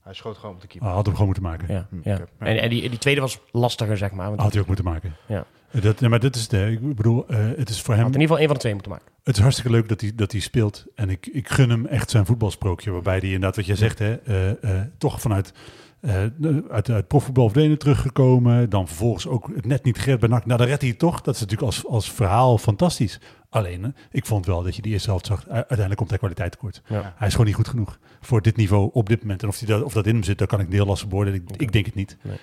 Hij 0.00 0.14
schoot 0.14 0.36
gewoon 0.36 0.54
op 0.54 0.60
de 0.60 0.66
keeper. 0.66 0.88
Ah, 0.88 0.94
had 0.94 1.04
hem 1.04 1.12
gewoon 1.14 1.26
moeten 1.26 1.44
maken. 1.50 1.74
Ja, 1.74 1.86
Hm, 1.90 2.08
ja. 2.08 2.16
Ja. 2.16 2.46
En, 2.46 2.60
en 2.60 2.68
die, 2.70 2.88
die 2.90 2.98
tweede 2.98 3.20
was 3.20 3.40
lastiger, 3.50 3.96
zeg 3.96 4.12
maar. 4.12 4.28
Want 4.28 4.40
Had 4.40 4.52
hij 4.52 4.60
ook 4.60 4.66
moeten 4.66 4.84
maken. 4.84 5.16
Ja. 5.26 5.44
Dat, 5.80 6.00
nee, 6.00 6.10
maar 6.10 6.20
dat 6.20 6.36
is 6.36 6.48
de, 6.48 6.70
ik 6.70 6.96
bedoel, 6.96 7.28
eh, 7.28 7.38
het 7.56 7.68
is 7.68 7.80
voor 7.80 7.94
hem, 7.94 8.04
had 8.04 8.14
in 8.14 8.20
ieder 8.20 8.36
geval 8.36 8.38
één 8.38 8.46
van 8.46 8.54
de 8.54 8.60
twee 8.60 8.72
moeten 8.72 8.92
maken. 8.92 9.06
het 9.22 9.36
is 9.36 9.42
hartstikke 9.42 9.70
leuk 9.70 9.88
dat 9.88 10.00
hij, 10.00 10.12
dat 10.14 10.32
hij 10.32 10.40
speelt. 10.40 10.84
En 10.94 11.10
ik, 11.10 11.26
ik 11.26 11.48
gun 11.48 11.70
hem 11.70 11.86
echt 11.86 12.10
zijn 12.10 12.26
voetbalsprookje, 12.26 12.90
waarbij 12.90 13.18
hij 13.18 13.24
inderdaad, 13.26 13.56
wat 13.56 13.66
jij 13.66 13.76
zegt, 13.76 13.98
hè, 13.98 14.14
eh, 14.14 14.50
eh, 14.50 14.86
toch 14.98 15.20
vanuit 15.20 15.52
eh, 16.04 16.22
uit, 16.70 16.90
uit 16.90 17.08
profvoetbal 17.08 17.50
teruggekomen. 17.50 18.70
Dan 18.70 18.86
vervolgens 18.86 19.26
ook 19.26 19.50
het 19.54 19.66
net 19.66 19.84
niet 19.84 19.98
gered 19.98 20.20
bij 20.20 20.28
NAC. 20.28 20.46
Nou, 20.46 20.58
dan 20.58 20.68
redt 20.68 20.80
hij 20.80 20.90
het 20.90 20.98
toch. 20.98 21.20
Dat 21.20 21.34
is 21.34 21.40
natuurlijk 21.40 21.66
als, 21.66 21.86
als 21.86 22.12
verhaal 22.12 22.58
fantastisch. 22.58 23.20
Alleen, 23.48 23.94
ik 24.10 24.26
vond 24.26 24.46
wel 24.46 24.62
dat 24.62 24.76
je 24.76 24.82
die 24.82 24.92
eerste 24.92 25.10
helft 25.10 25.26
zag. 25.26 25.48
Uiteindelijk 25.48 25.96
komt 25.96 26.10
hij 26.10 26.18
kwaliteit 26.18 26.52
tekort. 26.52 26.82
Ja. 26.86 27.14
Hij 27.16 27.26
is 27.26 27.32
gewoon 27.32 27.46
niet 27.46 27.56
goed 27.56 27.68
genoeg 27.68 27.98
voor 28.20 28.42
dit 28.42 28.56
niveau 28.56 28.90
op 28.92 29.08
dit 29.08 29.20
moment. 29.20 29.42
En 29.42 29.48
of, 29.48 29.58
hij 29.58 29.68
dat, 29.68 29.82
of 29.82 29.92
dat 29.92 30.06
in 30.06 30.14
hem 30.14 30.22
zit, 30.22 30.38
daar 30.38 30.46
kan 30.46 30.60
ik 30.60 30.66
heel 30.70 30.86
lastig 30.86 31.08
beoordelen. 31.08 31.42
Ik, 31.48 31.60
ik 31.60 31.72
denk 31.72 31.86
het 31.86 31.94
niet. 31.94 32.16
Maar 32.22 32.38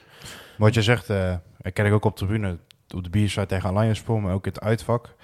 wat 0.57 0.73
je 0.73 0.81
zegt, 0.81 1.09
eh 1.09 1.35
ik 1.61 1.73
ken 1.73 1.85
ik 1.85 1.93
ook 1.93 2.05
op 2.05 2.17
de 2.17 2.25
tribune, 2.25 2.57
op 2.93 3.03
de 3.03 3.09
bierside 3.09 3.45
tegen 3.45 3.69
Alliance 3.69 4.01
Sport, 4.01 4.21
maar 4.21 4.33
ook 4.33 4.45
in 4.45 4.51
het 4.51 4.61
uitvak. 4.61 5.15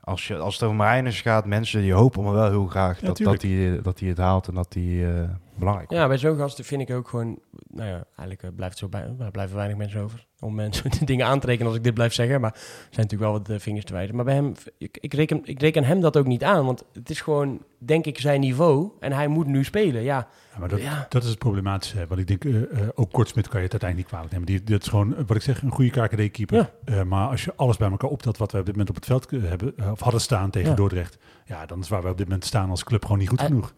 Als, 0.00 0.26
je, 0.26 0.36
als 0.36 0.54
het 0.54 0.62
over 0.62 0.76
Marijnus 0.76 1.20
gaat, 1.20 1.46
mensen 1.46 1.80
die 1.80 1.92
hopen 1.92 2.22
maar 2.22 2.32
wel 2.32 2.50
heel 2.50 2.66
graag 2.66 3.00
Ja, 3.00 3.06
dat, 3.06 3.16
dat, 3.16 3.42
hij, 3.42 3.80
dat 3.82 4.00
hij 4.00 4.08
het 4.08 4.18
haalt 4.18 4.48
en 4.48 4.54
dat 4.54 4.74
hij 4.74 5.14
eh, 5.14 5.28
belangrijk 5.54 5.90
Ja, 5.90 6.08
bij 6.08 6.18
zo'n 6.18 6.36
gasten 6.36 6.64
vind 6.64 6.80
ik 6.80 6.90
ook 6.90 7.08
gewoon... 7.08 7.38
Nou 7.68 7.88
ja, 7.88 8.04
eigenlijk 8.16 8.42
eh, 8.42 8.50
blijft 8.56 8.78
zo 8.78 8.88
bij, 8.88 9.14
blijven 9.32 9.56
weinig 9.56 9.76
mensen 9.76 10.00
over. 10.00 10.26
Om 10.40 10.54
mensen 10.54 10.90
dingen 11.06 11.26
aan 11.26 11.40
te 11.40 11.46
rekenen 11.46 11.66
als 11.68 11.76
ik 11.76 11.84
dit 11.84 11.94
blijf 11.94 12.12
zeggen. 12.12 12.40
Maar 12.40 12.52
er 12.52 12.58
zijn 12.90 13.06
natuurlijk 13.06 13.30
wel 13.30 13.32
wat 13.32 13.48
eh, 13.48 13.58
vingers 13.58 13.84
te 13.84 13.92
wijzen. 13.92 14.16
Maar 14.16 14.24
bij 14.24 14.34
hem, 14.34 14.52
ik, 14.78 14.98
ik, 15.00 15.14
reken, 15.14 15.40
ik 15.44 15.60
reken 15.60 15.84
hem 15.84 16.00
dat 16.00 16.16
ook 16.16 16.26
niet 16.26 16.44
aan. 16.44 16.64
Want 16.64 16.84
het 16.92 17.10
is 17.10 17.20
gewoon, 17.20 17.62
denk 17.78 18.04
ik, 18.06 18.18
zijn 18.20 18.40
niveau. 18.40 18.90
En 19.00 19.12
hij 19.12 19.28
moet 19.28 19.46
nu 19.46 19.64
spelen, 19.64 20.02
ja. 20.02 20.28
Ja, 20.52 20.58
maar 20.58 20.68
dat, 20.68 20.80
Ja. 20.82 21.06
dat 21.08 21.22
is 21.22 21.28
het 21.28 21.38
problematische. 21.38 22.06
Want 22.08 22.20
ik 22.20 22.26
denk, 22.26 22.44
eh, 22.44 22.62
eh, 22.62 22.88
ook 22.94 23.12
Kortsmit 23.12 23.48
kan 23.48 23.60
je 23.60 23.64
het 23.64 23.82
uiteindelijk 23.82 23.96
niet 23.96 24.06
kwalijk 24.06 24.32
nemen. 24.32 24.46
Die, 24.46 24.72
dat 24.72 24.82
is 24.82 24.88
gewoon, 24.88 25.14
wat 25.26 25.36
ik 25.36 25.42
zeg, 25.42 25.62
een 25.62 25.70
goede 25.70 25.90
KKD-keeper. 25.90 26.70
Ja. 26.84 27.04
Maar 27.04 27.28
als 27.28 27.44
je 27.44 27.52
alles 27.56 27.76
bij 27.76 27.90
elkaar 27.90 28.10
optelt 28.10 28.36
wat 28.36 28.52
we 28.52 28.58
op 28.58 28.64
dit 28.64 28.74
moment 28.76 28.90
op 28.90 28.96
het 28.96 29.06
veld 29.06 29.30
hebben, 29.30 29.74
of 29.92 30.00
hadden 30.00 30.20
staan 30.20 30.50
tegen. 30.50 30.76
Dordrecht. 30.76 31.18
Ja, 31.46 31.66
dan 31.66 31.80
is 31.80 31.88
waar 31.88 32.02
we 32.02 32.08
op 32.08 32.16
dit 32.16 32.26
moment 32.26 32.44
staan 32.44 32.70
als 32.70 32.84
club 32.84 33.02
gewoon 33.02 33.18
niet 33.18 33.28
goed 33.28 33.40
genoeg. 33.40 33.74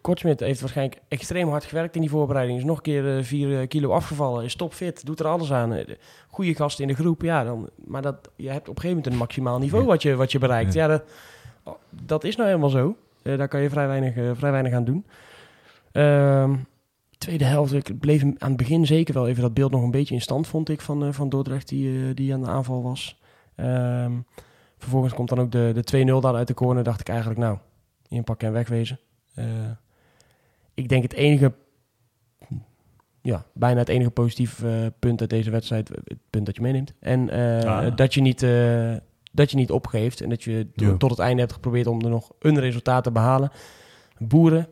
Kortsmit 0.00 0.40
heeft 0.40 0.60
waarschijnlijk 0.60 1.00
extreem 1.08 1.48
hard 1.48 1.64
gewerkt 1.64 1.94
in 1.94 2.00
die 2.00 2.10
voorbereiding. 2.10 2.58
Is 2.58 2.64
nog 2.64 2.76
een 2.76 2.82
keer 2.82 3.24
vier 3.24 3.66
kilo 3.66 3.90
afgevallen. 3.90 4.44
Is 4.44 4.56
topfit, 4.56 5.06
doet 5.06 5.20
er 5.20 5.26
alles 5.26 5.52
aan. 5.52 5.83
Eh, 5.86 5.94
Goede 6.28 6.54
gasten 6.54 6.88
in 6.88 6.94
de 6.94 7.02
groep, 7.02 7.22
ja. 7.22 7.44
Dan, 7.44 7.70
maar 7.84 8.02
dat, 8.02 8.30
je 8.36 8.48
hebt 8.48 8.68
op 8.68 8.74
een 8.74 8.80
gegeven 8.80 8.96
moment 8.96 9.12
een 9.12 9.18
maximaal 9.18 9.58
niveau 9.58 9.84
wat, 9.84 10.02
je, 10.02 10.14
wat 10.14 10.32
je 10.32 10.38
bereikt. 10.38 10.72
Ja, 10.72 10.86
dat, 10.86 11.02
oh, 11.62 11.74
dat 11.90 12.24
is 12.24 12.36
nou 12.36 12.48
helemaal 12.48 12.70
zo. 12.70 12.96
Eh, 13.22 13.38
daar 13.38 13.48
kan 13.48 13.60
je 13.60 13.70
vrij 13.70 13.86
weinig, 13.86 14.16
eh, 14.16 14.30
vrij 14.34 14.50
weinig 14.50 14.72
aan 14.72 14.84
doen. 14.84 15.06
Ehm, 15.92 16.54
tweede 17.18 17.44
helft, 17.44 17.72
ik 17.72 17.98
bleef 18.00 18.22
aan 18.22 18.48
het 18.48 18.56
begin 18.56 18.86
zeker 18.86 19.14
wel 19.14 19.28
even 19.28 19.42
dat 19.42 19.54
beeld 19.54 19.70
nog 19.70 19.82
een 19.82 19.90
beetje 19.90 20.14
in 20.14 20.20
stand, 20.20 20.46
vond 20.46 20.68
ik, 20.68 20.80
van, 20.80 21.14
van 21.14 21.28
Dordrecht 21.28 21.68
die, 21.68 22.14
die 22.14 22.34
aan 22.34 22.40
de 22.40 22.48
aanval 22.48 22.82
was. 22.82 23.20
Ehm, 23.54 24.12
vervolgens 24.78 25.14
komt 25.14 25.28
dan 25.28 25.40
ook 25.40 25.52
de, 25.52 25.70
de 25.74 25.84
2-0 25.84 26.20
daar 26.20 26.34
uit 26.34 26.46
de 26.46 26.54
corner. 26.54 26.84
Dacht 26.84 27.00
ik 27.00 27.08
eigenlijk, 27.08 27.40
nou, 27.40 27.58
inpakken 28.08 28.48
en 28.48 28.54
wegwezen. 28.54 28.98
Ik 30.74 30.88
denk 30.88 31.02
het 31.02 31.12
enige, 31.12 31.52
ja, 33.24 33.44
bijna 33.52 33.78
het 33.78 33.88
enige 33.88 34.10
positief 34.10 34.62
eh, 34.62 34.70
punt 34.98 35.20
uit 35.20 35.30
deze 35.30 35.50
wedstrijd, 35.50 35.90
eh, 35.90 35.96
het 36.04 36.18
punt 36.30 36.46
dat 36.46 36.56
je 36.56 36.62
meeneemt. 36.62 36.92
En 37.00 37.30
eh, 37.30 37.70
Ah. 37.78 37.96
dat, 37.96 38.14
je 38.14 38.20
niet, 38.20 38.42
eh, 38.42 38.92
dat 39.32 39.50
je 39.50 39.56
niet 39.56 39.70
opgeeft 39.70 40.20
en 40.20 40.28
dat 40.28 40.42
je 40.44 40.66
Ja. 40.74 40.96
tot 40.96 41.10
het 41.10 41.18
einde 41.18 41.40
hebt 41.40 41.52
geprobeerd 41.52 41.86
om 41.86 42.00
er 42.00 42.10
nog 42.10 42.30
een 42.38 42.60
resultaat 42.60 43.04
te 43.04 43.10
behalen. 43.12 43.50
Boeren, 44.18 44.66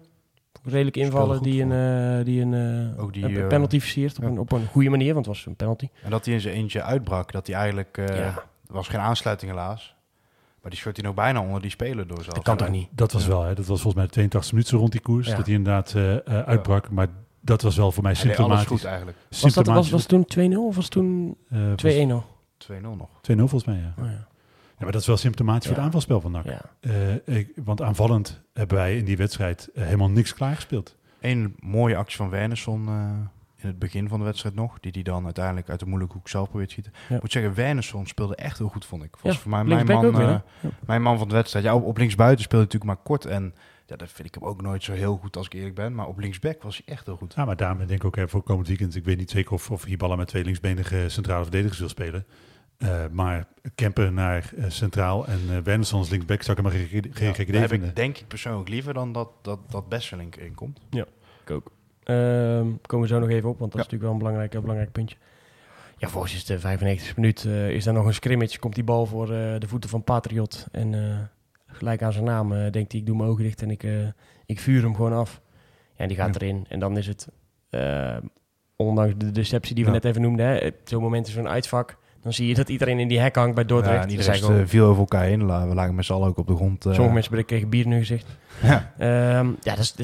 redelijk 0.64 0.96
invallen, 0.96 1.42
die 1.42 1.62
een, 1.62 1.72
eh, 2.18 2.24
die 2.24 2.40
een, 2.42 2.54
eh, 2.94 3.02
Ook 3.02 3.12
die, 3.12 3.40
een 3.40 3.48
penalty 3.48 3.80
versiert 3.80 4.16
op, 4.16 4.22
ja. 4.22 4.28
een, 4.30 4.38
op 4.38 4.52
een 4.52 4.66
goede 4.66 4.88
manier, 4.90 5.14
want 5.14 5.26
het 5.26 5.34
was 5.36 5.46
een 5.46 5.56
penalty. 5.56 5.88
En 6.02 6.10
dat 6.10 6.24
hij 6.24 6.34
in 6.34 6.40
zijn 6.40 6.54
eentje 6.54 6.82
uitbrak. 6.82 7.32
Dat 7.32 7.46
hij 7.46 7.56
eigenlijk... 7.56 7.98
eh, 7.98 8.16
Ja. 8.16 8.24
Er 8.66 8.78
was 8.78 8.88
geen 8.88 9.00
aansluiting 9.00 9.50
helaas. 9.50 9.94
Maar 10.62 10.70
die 10.70 10.80
schoot 10.80 10.96
hij 10.96 11.04
nog 11.06 11.14
bijna 11.14 11.40
onder 11.42 11.60
die 11.60 11.70
speler 11.70 12.06
door 12.06 12.16
zelfs. 12.16 12.34
Dat 12.34 12.42
kan 12.44 12.56
toch 12.56 12.68
niet? 12.68 12.88
Dat 12.90 13.12
was 13.12 13.22
Ja. 13.22 13.28
wel, 13.28 13.42
hè, 13.42 13.54
dat 13.54 13.66
was 13.66 13.80
volgens 13.80 13.94
mij 13.94 14.04
de 14.04 14.10
82 14.10 14.52
minuten 14.52 14.78
rond 14.78 14.92
die 14.92 15.00
koers. 15.00 15.28
Ja. 15.28 15.36
Dat 15.36 15.46
hij 15.46 15.54
inderdaad 15.54 15.94
uitbrak. 16.46 16.90
Maar 16.90 17.06
dat 17.44 17.62
was 17.62 17.76
wel 17.76 17.92
voor 17.92 18.02
mij 18.02 18.12
Hij 18.12 18.22
deed 18.22 18.38
alles 18.38 18.40
symptomatisch. 18.60 18.80
goed 18.80 18.84
eigenlijk. 18.90 19.16
Was, 19.16 19.40
dat, 19.40 19.40
was, 19.42 19.52
Symptomatisch. 19.52 19.90
was 19.90 20.06
toen 20.06 20.52
2-0 20.52 20.56
of 20.56 20.76
was 20.76 20.88
toen 20.88 21.36
Eh, 21.48 21.58
was 21.76 21.94
2-1 21.94 22.06
nog? 22.06 22.24
2-0 22.58 22.80
nog. 22.80 23.08
2-0 23.30 23.34
volgens 23.36 23.64
mij, 23.64 23.76
ja. 23.76 23.94
Oh, 23.98 24.04
ja. 24.04 24.10
ja. 24.10 24.26
Maar 24.78 24.92
dat 24.92 25.00
is 25.00 25.06
wel 25.06 25.16
symptomatisch 25.16 25.66
voor 25.66 25.76
Ja. 25.76 25.76
het 25.76 25.84
aanvalspel 25.84 26.20
van 26.20 26.30
NAC. 26.32 26.44
Ja. 26.44 26.60
Eh, 26.80 27.36
ik, 27.38 27.52
want 27.64 27.82
aanvallend 27.82 28.40
hebben 28.52 28.76
wij 28.76 28.96
in 28.96 29.04
die 29.04 29.16
wedstrijd 29.16 29.68
eh, 29.74 29.84
helemaal 29.84 30.10
niks 30.10 30.34
klaargespeeld. 30.34 30.96
Eén 31.20 31.56
mooie 31.60 31.96
actie 31.96 32.16
van 32.16 32.30
Wernersson 32.30 32.88
eh, 32.88 33.10
in 33.56 33.68
het 33.68 33.78
begin 33.78 34.08
van 34.08 34.18
de 34.18 34.24
wedstrijd 34.24 34.54
nog. 34.54 34.80
Die 34.80 34.92
die 34.92 35.02
dan 35.02 35.24
uiteindelijk 35.24 35.70
uit 35.70 35.80
de 35.80 35.86
moeilijke 35.86 36.14
hoek 36.14 36.28
zelf 36.28 36.48
probeert 36.48 36.68
te 36.68 36.74
schieten. 36.80 36.92
Ja. 37.08 37.14
Ik 37.16 37.22
moet 37.22 37.32
zeggen, 37.32 37.54
Wernersson 37.54 38.06
speelde 38.06 38.34
echt 38.36 38.58
heel 38.58 38.68
goed, 38.68 38.84
vond 38.84 39.02
ik. 39.04 39.16
Voor 39.16 39.30
mij 39.50 39.64
mijn 39.64 39.86
man, 39.86 40.12
weer, 40.16 40.28
eh, 40.28 40.70
mijn 40.86 41.02
man 41.02 41.18
van 41.18 41.28
de 41.28 41.34
wedstrijd. 41.34 41.64
Ja, 41.64 41.74
op, 41.74 41.84
op 41.84 41.96
linksbuiten 41.96 42.44
speelde 42.44 42.64
hij 42.66 42.74
natuurlijk 42.74 43.06
maar 43.06 43.18
kort. 43.18 43.24
En 43.34 43.54
ja, 43.92 43.98
dat 43.98 44.10
vind 44.10 44.28
ik 44.28 44.34
hem 44.34 44.44
ook 44.44 44.62
nooit 44.62 44.82
zo 44.84 44.92
heel 44.92 45.16
goed 45.16 45.36
als 45.36 45.46
ik 45.46 45.52
eerlijk 45.52 45.74
ben. 45.74 45.94
Maar 45.94 46.06
op 46.06 46.18
linksback 46.18 46.62
was 46.62 46.82
hij 46.84 46.94
echt 46.94 47.06
heel 47.06 47.16
goed. 47.16 47.34
Ja, 47.36 47.44
maar 47.44 47.56
daarom 47.56 47.78
denk 47.78 47.90
ik 47.90 48.04
ook 48.04 48.16
hè, 48.16 48.28
voor 48.28 48.42
komend 48.42 48.68
weekend. 48.68 48.96
Ik 48.96 49.04
weet 49.04 49.18
niet 49.18 49.30
zeker 49.30 49.52
of, 49.52 49.70
of 49.70 49.84
Hiballa 49.84 50.16
met 50.16 50.28
twee 50.28 50.44
linksbenige 50.44 51.08
centrale 51.08 51.42
verdedigers 51.42 51.78
wil 51.78 51.88
spelen. 51.88 52.26
Eh, 52.78 53.04
maar 53.10 53.46
Kemper 53.74 54.12
naar 54.12 54.52
eh, 54.56 54.64
centraal 54.68 55.26
en 55.26 55.40
uh, 55.50 55.58
Wernersson 55.58 55.98
als 55.98 56.08
linksback 56.10 56.42
zou 56.42 56.58
ik 56.58 56.64
hem 56.64 56.72
maar 56.72 56.82
geen, 56.88 57.12
geen 57.12 57.26
Ja, 57.26 57.38
idee 57.38 57.60
heb 57.60 57.72
ik 57.72 57.96
denk 57.96 58.18
ik 58.18 58.28
persoonlijk 58.28 58.68
liever 58.68 58.94
dan 58.94 59.12
dat, 59.12 59.28
dat, 59.42 59.58
dat 59.70 59.88
Besseling 59.88 60.36
erin 60.36 60.54
komt. 60.54 60.80
Ik 60.90 61.50
ook. 61.50 61.70
Ehm, 62.02 62.66
komen 62.86 63.08
we 63.08 63.14
zo 63.14 63.20
nog 63.20 63.28
even 63.28 63.48
op, 63.48 63.58
want 63.58 63.72
dat 63.72 63.80
is 63.80 63.86
Ja. 63.86 63.92
natuurlijk 63.92 64.02
wel 64.02 64.12
een 64.12 64.18
belangrijk, 64.18 64.60
belangrijk 64.60 64.92
puntje. 64.92 65.16
Ja, 65.98 66.08
volgens 66.08 66.34
is 66.34 66.44
de 66.44 66.58
95 66.58 67.16
minuut 67.16 67.44
eh, 67.44 67.70
is 67.70 67.86
er 67.86 67.92
nog 67.92 68.06
een 68.06 68.14
scrimmage. 68.14 68.58
Komt 68.58 68.74
die 68.74 68.84
bal 68.84 69.06
voor 69.06 69.24
eh, 69.32 69.58
de 69.58 69.68
voeten 69.68 69.90
van 69.90 70.04
Patriot. 70.04 70.66
En 70.72 70.94
eh, 70.94 71.16
gelijk 71.72 72.02
aan 72.02 72.12
zijn 72.12 72.24
naam 72.24 72.52
eh, 72.52 72.70
denkt 72.70 72.92
hij, 72.92 73.00
ik 73.00 73.06
doe 73.06 73.16
mijn 73.16 73.28
ogen 73.28 73.42
dicht 73.44 73.62
en 73.62 73.70
ik, 73.70 73.82
eh, 73.84 73.90
ik 74.46 74.60
vuur 74.60 74.82
hem 74.82 74.94
gewoon 74.94 75.12
af. 75.12 75.40
Ja, 75.94 76.02
en 76.02 76.08
die 76.08 76.16
gaat 76.16 76.34
Ja. 76.34 76.40
erin. 76.46 76.66
En 76.68 76.80
dan 76.80 76.96
is 76.96 77.06
het, 77.06 77.28
eh, 77.70 78.16
ondanks 78.76 79.14
de 79.16 79.30
deceptie 79.30 79.74
die 79.74 79.84
we 79.84 79.90
Ja. 79.90 79.96
net 79.96 80.04
even 80.04 80.22
noemden, 80.22 80.46
hè, 80.46 80.70
zo'n 80.84 81.02
moment 81.02 81.26
is 81.26 81.32
zo'n 81.32 81.48
uitvak. 81.48 81.96
Dan 82.20 82.32
zie 82.32 82.46
je 82.48 82.54
dat 82.54 82.68
iedereen 82.68 82.98
in 82.98 83.08
die 83.08 83.18
hek 83.20 83.36
hangt 83.36 83.54
bij 83.54 83.64
Dordrecht. 83.64 83.94
Ja, 83.96 84.02
en 84.02 84.08
Er 84.08 84.10
iedereen 84.18 84.40
gewoon- 84.42 84.68
viel 84.68 84.84
over 84.86 85.00
elkaar 85.00 85.24
heen. 85.24 85.38
We 85.68 85.74
lagen 85.74 85.94
met 85.94 86.04
z'n 86.04 86.12
allen 86.12 86.28
ook 86.28 86.38
op 86.38 86.46
de 86.46 86.54
grond. 86.54 86.82
Sommige 86.82 87.12
mensen 87.12 87.44
kregen 87.44 87.68
bier 87.68 87.84
in 87.84 87.90
hun 87.90 88.00
gezicht. 88.00 88.26
Ja. 88.62 88.92
Ehm, 88.98 89.46
ja, 89.60 89.74
dat, 89.74 89.78
is, 89.78 89.94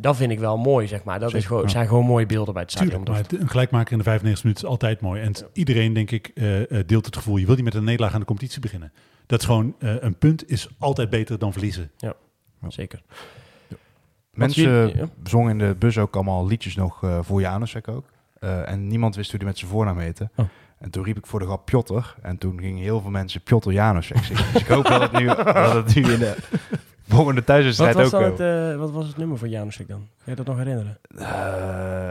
dat 0.00 0.16
vind 0.16 0.30
ik 0.32 0.38
wel 0.38 0.58
mooi, 0.58 0.86
zeg 0.86 1.04
maar. 1.04 1.18
Dat 1.20 1.34
is 1.34 1.46
gewoon, 1.46 1.62
ja. 1.62 1.68
zijn 1.68 1.88
gewoon 1.88 2.04
mooie 2.04 2.26
beelden 2.26 2.54
bij 2.54 2.62
het 2.62 2.70
stadion. 2.70 3.04
Tuurlijk, 3.04 3.10
maar 3.10 3.30
het- 3.30 3.40
een 3.40 3.48
gelijkmaker 3.48 3.92
in 3.92 3.98
de 3.98 4.04
95 4.04 4.44
minuten 4.44 4.64
is 4.64 4.70
altijd 4.70 5.00
mooi. 5.00 5.22
En 5.22 5.34
iedereen, 5.52 5.92
denk 5.92 6.10
ik, 6.10 6.30
eh, 6.34 6.78
eh, 6.78 6.86
deelt 6.86 7.06
het 7.06 7.16
gevoel... 7.16 7.36
je 7.36 7.46
wil 7.46 7.54
niet 7.54 7.64
met 7.64 7.74
een 7.74 7.84
nederlaag 7.84 8.14
aan 8.14 8.20
de 8.20 8.26
competitie 8.26 8.60
beginnen. 8.60 8.92
Dat 9.26 9.40
is 9.40 9.46
gewoon, 9.46 9.74
eh, 9.78 9.94
een 10.00 10.18
punt 10.18 10.48
is 10.50 10.68
altijd 10.78 11.10
beter 11.10 11.38
dan 11.38 11.52
verliezen. 11.52 11.90
Zeker. 12.68 13.02
Mensen 14.32 14.96
ja. 14.96 15.08
zongen 15.24 15.50
in 15.50 15.58
de 15.58 15.74
bus 15.78 15.98
ook 15.98 16.14
allemaal 16.14 16.46
liedjes 16.46 16.76
nog 16.76 17.04
voor 17.22 17.40
Janusek 17.40 17.88
ook. 17.88 18.04
Eh, 18.40 18.68
en 18.68 18.86
niemand 18.86 19.16
wist 19.16 19.30
hoe 19.30 19.38
die 19.38 19.48
met 19.48 19.58
zijn 19.58 19.70
voornaam 19.70 19.98
heette. 19.98 20.30
Oh. 20.36 20.46
En 20.78 20.90
toen 20.90 21.04
riep 21.04 21.16
ik 21.16 21.26
voor 21.26 21.38
de 21.38 21.44
grap 21.44 21.64
Piotr. 21.64 22.14
En 22.22 22.38
toen 22.38 22.60
gingen 22.60 22.82
heel 22.82 23.00
veel 23.00 23.10
mensen 23.10 23.40
Piotr 23.40 23.70
Janusek 23.70 24.24
zingen. 24.24 24.52
dus 24.52 24.62
ik 24.62 24.68
hoop 24.68 24.84
dat 24.84 25.02
het 25.02 25.12
nu, 25.12 25.26
dat 25.64 25.74
het 25.74 25.94
nu 25.94 26.12
in 26.12 26.18
de 26.18 26.36
volgende 27.14 27.44
thuiswedstrijd 27.44 27.96
ook... 28.14 28.20
eh, 28.20 28.26
het, 28.26 28.40
eh, 28.40 28.76
wat 28.78 28.90
was 28.90 29.06
het 29.06 29.16
nummer 29.16 29.38
van 29.38 29.48
Janusek 29.48 29.88
dan? 29.88 29.98
Kun 30.24 30.32
je 30.32 30.34
dat 30.34 30.46
nog 30.46 30.56
herinneren? 30.56 30.98
eh, 31.16 32.10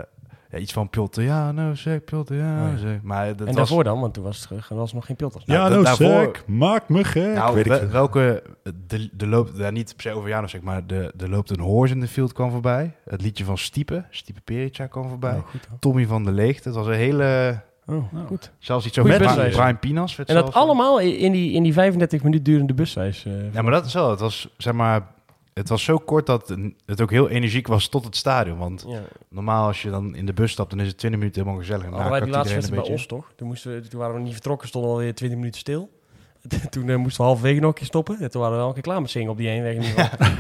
ja, 0.52 0.58
iets 0.58 0.74
van 0.74 0.90
Piotr 0.90 1.22
Janusek, 1.22 2.06
Piotr 2.06 2.34
Janusek. 2.34 3.02
Maar 3.04 3.28
dat 3.28 3.40
en 3.40 3.46
was... 3.46 3.56
daarvoor 3.56 3.84
dan? 3.84 4.00
Want 4.00 4.14
toen 4.14 4.24
was 4.24 4.48
het 4.50 4.70
er 4.70 4.76
was 4.76 4.94
nog 4.94 5.06
geen 5.06 5.16
Pilters. 5.16 5.46
Nou, 5.46 5.60
ja, 5.60 5.70
nou 5.70 5.84
daarvoor- 5.84 6.08
zeg, 6.34 6.48
maak 6.48 6.90
me 6.90 7.04
gek. 7.04 7.34
Nou, 7.34 7.56
Weet 7.56 7.66
ik 7.66 7.90
welke... 7.92 8.44
De, 8.88 9.10
de 9.14 9.28
loopt, 9.28 9.58
ja, 9.58 9.70
niet 9.70 9.94
per 9.96 10.02
se 10.02 10.12
over 10.18 10.30
Janusek, 10.30 10.62
maar 10.62 10.88
de, 10.88 11.12
de 11.16 11.30
loopt 11.30 11.50
een 11.50 11.60
horse 11.60 11.94
in 11.94 12.00
de 12.00 12.08
field 12.08 12.34
kwam 12.34 12.52
voorbij. 12.52 12.96
Het 13.10 13.22
liedje 13.22 13.44
van 13.44 13.58
Stiepe, 13.58 14.06
Stiepe 14.10 14.42
Perica 14.42 14.88
kwam 14.88 15.10
voorbij. 15.10 15.36
Oh, 15.36 15.48
goed. 15.48 15.68
Tommy 15.80 16.06
van 16.06 16.24
der 16.24 16.34
Leegte. 16.34 16.68
Het 16.68 16.78
was 16.78 16.88
een 16.88 16.94
hele... 16.94 17.60
Oh, 17.90 18.12
Nou. 18.14 18.28
goed. 18.28 18.52
Zelfs 18.60 18.86
iets 18.86 18.96
zo 18.96 19.04
met 19.04 19.18
busreis. 19.18 19.56
Brian 19.56 19.80
Pinas. 19.80 20.18
En 20.26 20.36
dat 20.36 20.48
eh, 20.48 20.56
allemaal 20.56 21.00
in 21.00 21.32
die, 21.32 21.52
in 21.52 21.64
die 21.64 21.74
35 21.74 22.24
minuten 22.24 22.44
durende 22.44 22.74
busreis. 22.74 23.26
eh, 23.26 23.54
Ja, 23.54 23.62
maar 23.62 23.72
dat 23.72 23.86
is 23.86 23.94
wel. 23.94 24.10
Het 24.10 24.20
was, 24.20 24.50
zeg 24.58 24.74
maar... 24.74 25.08
Het 25.54 25.70
was 25.70 25.84
zo 25.84 25.98
kort 25.98 26.26
dat 26.26 26.56
het 26.86 27.02
ook 27.02 27.12
heel 27.12 27.30
energiek 27.30 27.68
was 27.68 27.88
tot 27.88 28.06
het 28.06 28.16
stadion. 28.16 28.58
Want 28.58 28.86
ja. 28.88 29.02
normaal 29.30 29.68
als 29.68 29.82
je 29.82 29.90
dan 29.90 30.16
in 30.16 30.26
de 30.26 30.34
bus 30.34 30.52
stapt, 30.52 30.70
dan 30.70 30.80
is 30.80 30.88
het 30.88 30.98
20 30.98 31.20
minuten 31.20 31.42
helemaal 31.42 31.64
gezellig. 31.64 31.86
En 31.86 31.92
daarna 31.92 32.10
wij 32.10 32.20
die 32.20 32.30
laatste 32.30 32.54
wedstrijd 32.54 32.82
bij 32.84 32.92
ons 32.92 33.06
toch? 33.06 33.32
Toen, 33.36 33.48
moesten 33.48 33.74
we, 33.82 33.88
toen 33.88 34.00
waren 34.00 34.16
we 34.16 34.22
niet 34.22 34.32
vertrokken, 34.34 34.68
stonden 34.68 34.90
we 34.92 34.96
alweer 34.98 35.16
20 35.16 35.38
minuten 35.38 35.60
stil. 35.60 35.90
toen 36.70 36.90
eh, 36.90 36.96
moesten 36.96 37.22
we 37.22 37.28
halverwege 37.28 37.60
nog 37.60 37.70
een 37.70 37.76
keer 37.76 37.86
stoppen. 37.86 38.20
En 38.20 38.32
toen 38.32 38.42
waren 38.42 38.56
we 38.56 38.60
wel 38.60 38.68
een 38.68 38.74
keer 38.74 38.84
klaar 38.84 39.02
met 39.02 39.10
zingen 39.10 39.32
op 39.32 39.38
die 39.38 39.48
heenweg 39.48 39.76
in 39.76 39.82
ieder 39.84 40.06
geval. 40.06 40.28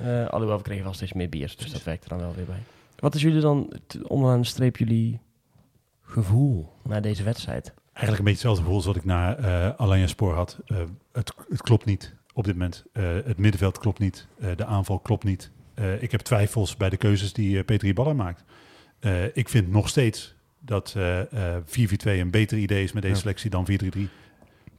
Eh, 0.00 0.26
alhoewel, 0.28 0.56
we 0.56 0.62
kregen 0.62 0.84
wel 0.84 0.92
steeds 0.92 1.12
meer 1.12 1.28
bier, 1.28 1.54
dus 1.58 1.72
dat 1.72 1.82
werkte 1.82 2.08
dan 2.08 2.18
wel 2.18 2.32
weer 2.36 2.44
bij. 2.44 2.62
Wat 2.98 3.14
is 3.14 3.22
jullie 3.22 3.40
dan, 3.40 3.72
onderaan 4.06 4.40
de 4.40 4.46
streep, 4.46 4.76
jullie 4.76 5.20
gevoel 6.10 6.72
na 6.84 7.00
deze 7.00 7.22
wedstrijd? 7.22 7.74
Eigenlijk 7.92 8.18
een 8.18 8.32
beetje 8.32 8.48
hetzelfde 8.48 8.60
gevoel 8.60 8.76
als 8.76 8.86
wat 8.86 8.96
ik 8.96 9.04
na 9.04 9.36
eh 9.36 9.74
Alanya 9.76 10.06
Spoor 10.06 10.34
had. 10.34 10.58
Eh, 10.66 10.76
het, 11.12 11.32
het 11.48 11.62
klopt 11.62 11.84
niet 11.84 12.14
op 12.32 12.44
dit 12.44 12.54
moment. 12.54 12.84
Eh, 12.92 13.04
het 13.24 13.38
middenveld 13.38 13.78
klopt 13.78 13.98
niet. 13.98 14.26
Eh, 14.40 14.48
de 14.56 14.64
aanval 14.64 14.98
klopt 14.98 15.24
niet. 15.24 15.50
Eh, 15.74 16.02
ik 16.02 16.10
heb 16.10 16.20
twijfels 16.20 16.76
bij 16.76 16.90
de 16.90 16.96
keuzes 16.96 17.32
die 17.32 17.64
Peter 17.64 17.88
Iballa 17.88 18.12
maakt. 18.12 18.44
Eh, 19.00 19.36
ik 19.36 19.48
vind 19.48 19.70
nog 19.70 19.88
steeds 19.88 20.34
dat 20.58 20.94
eh, 20.96 21.20
eh, 21.56 21.62
4-4-2 21.64 22.20
een 22.20 22.30
beter 22.30 22.58
idee 22.58 22.82
is 22.84 22.92
met 22.92 23.02
deze 23.02 23.14
Ja. 23.14 23.20
selectie 23.20 23.50
dan 23.50 23.64
4-3-3. 23.66 24.08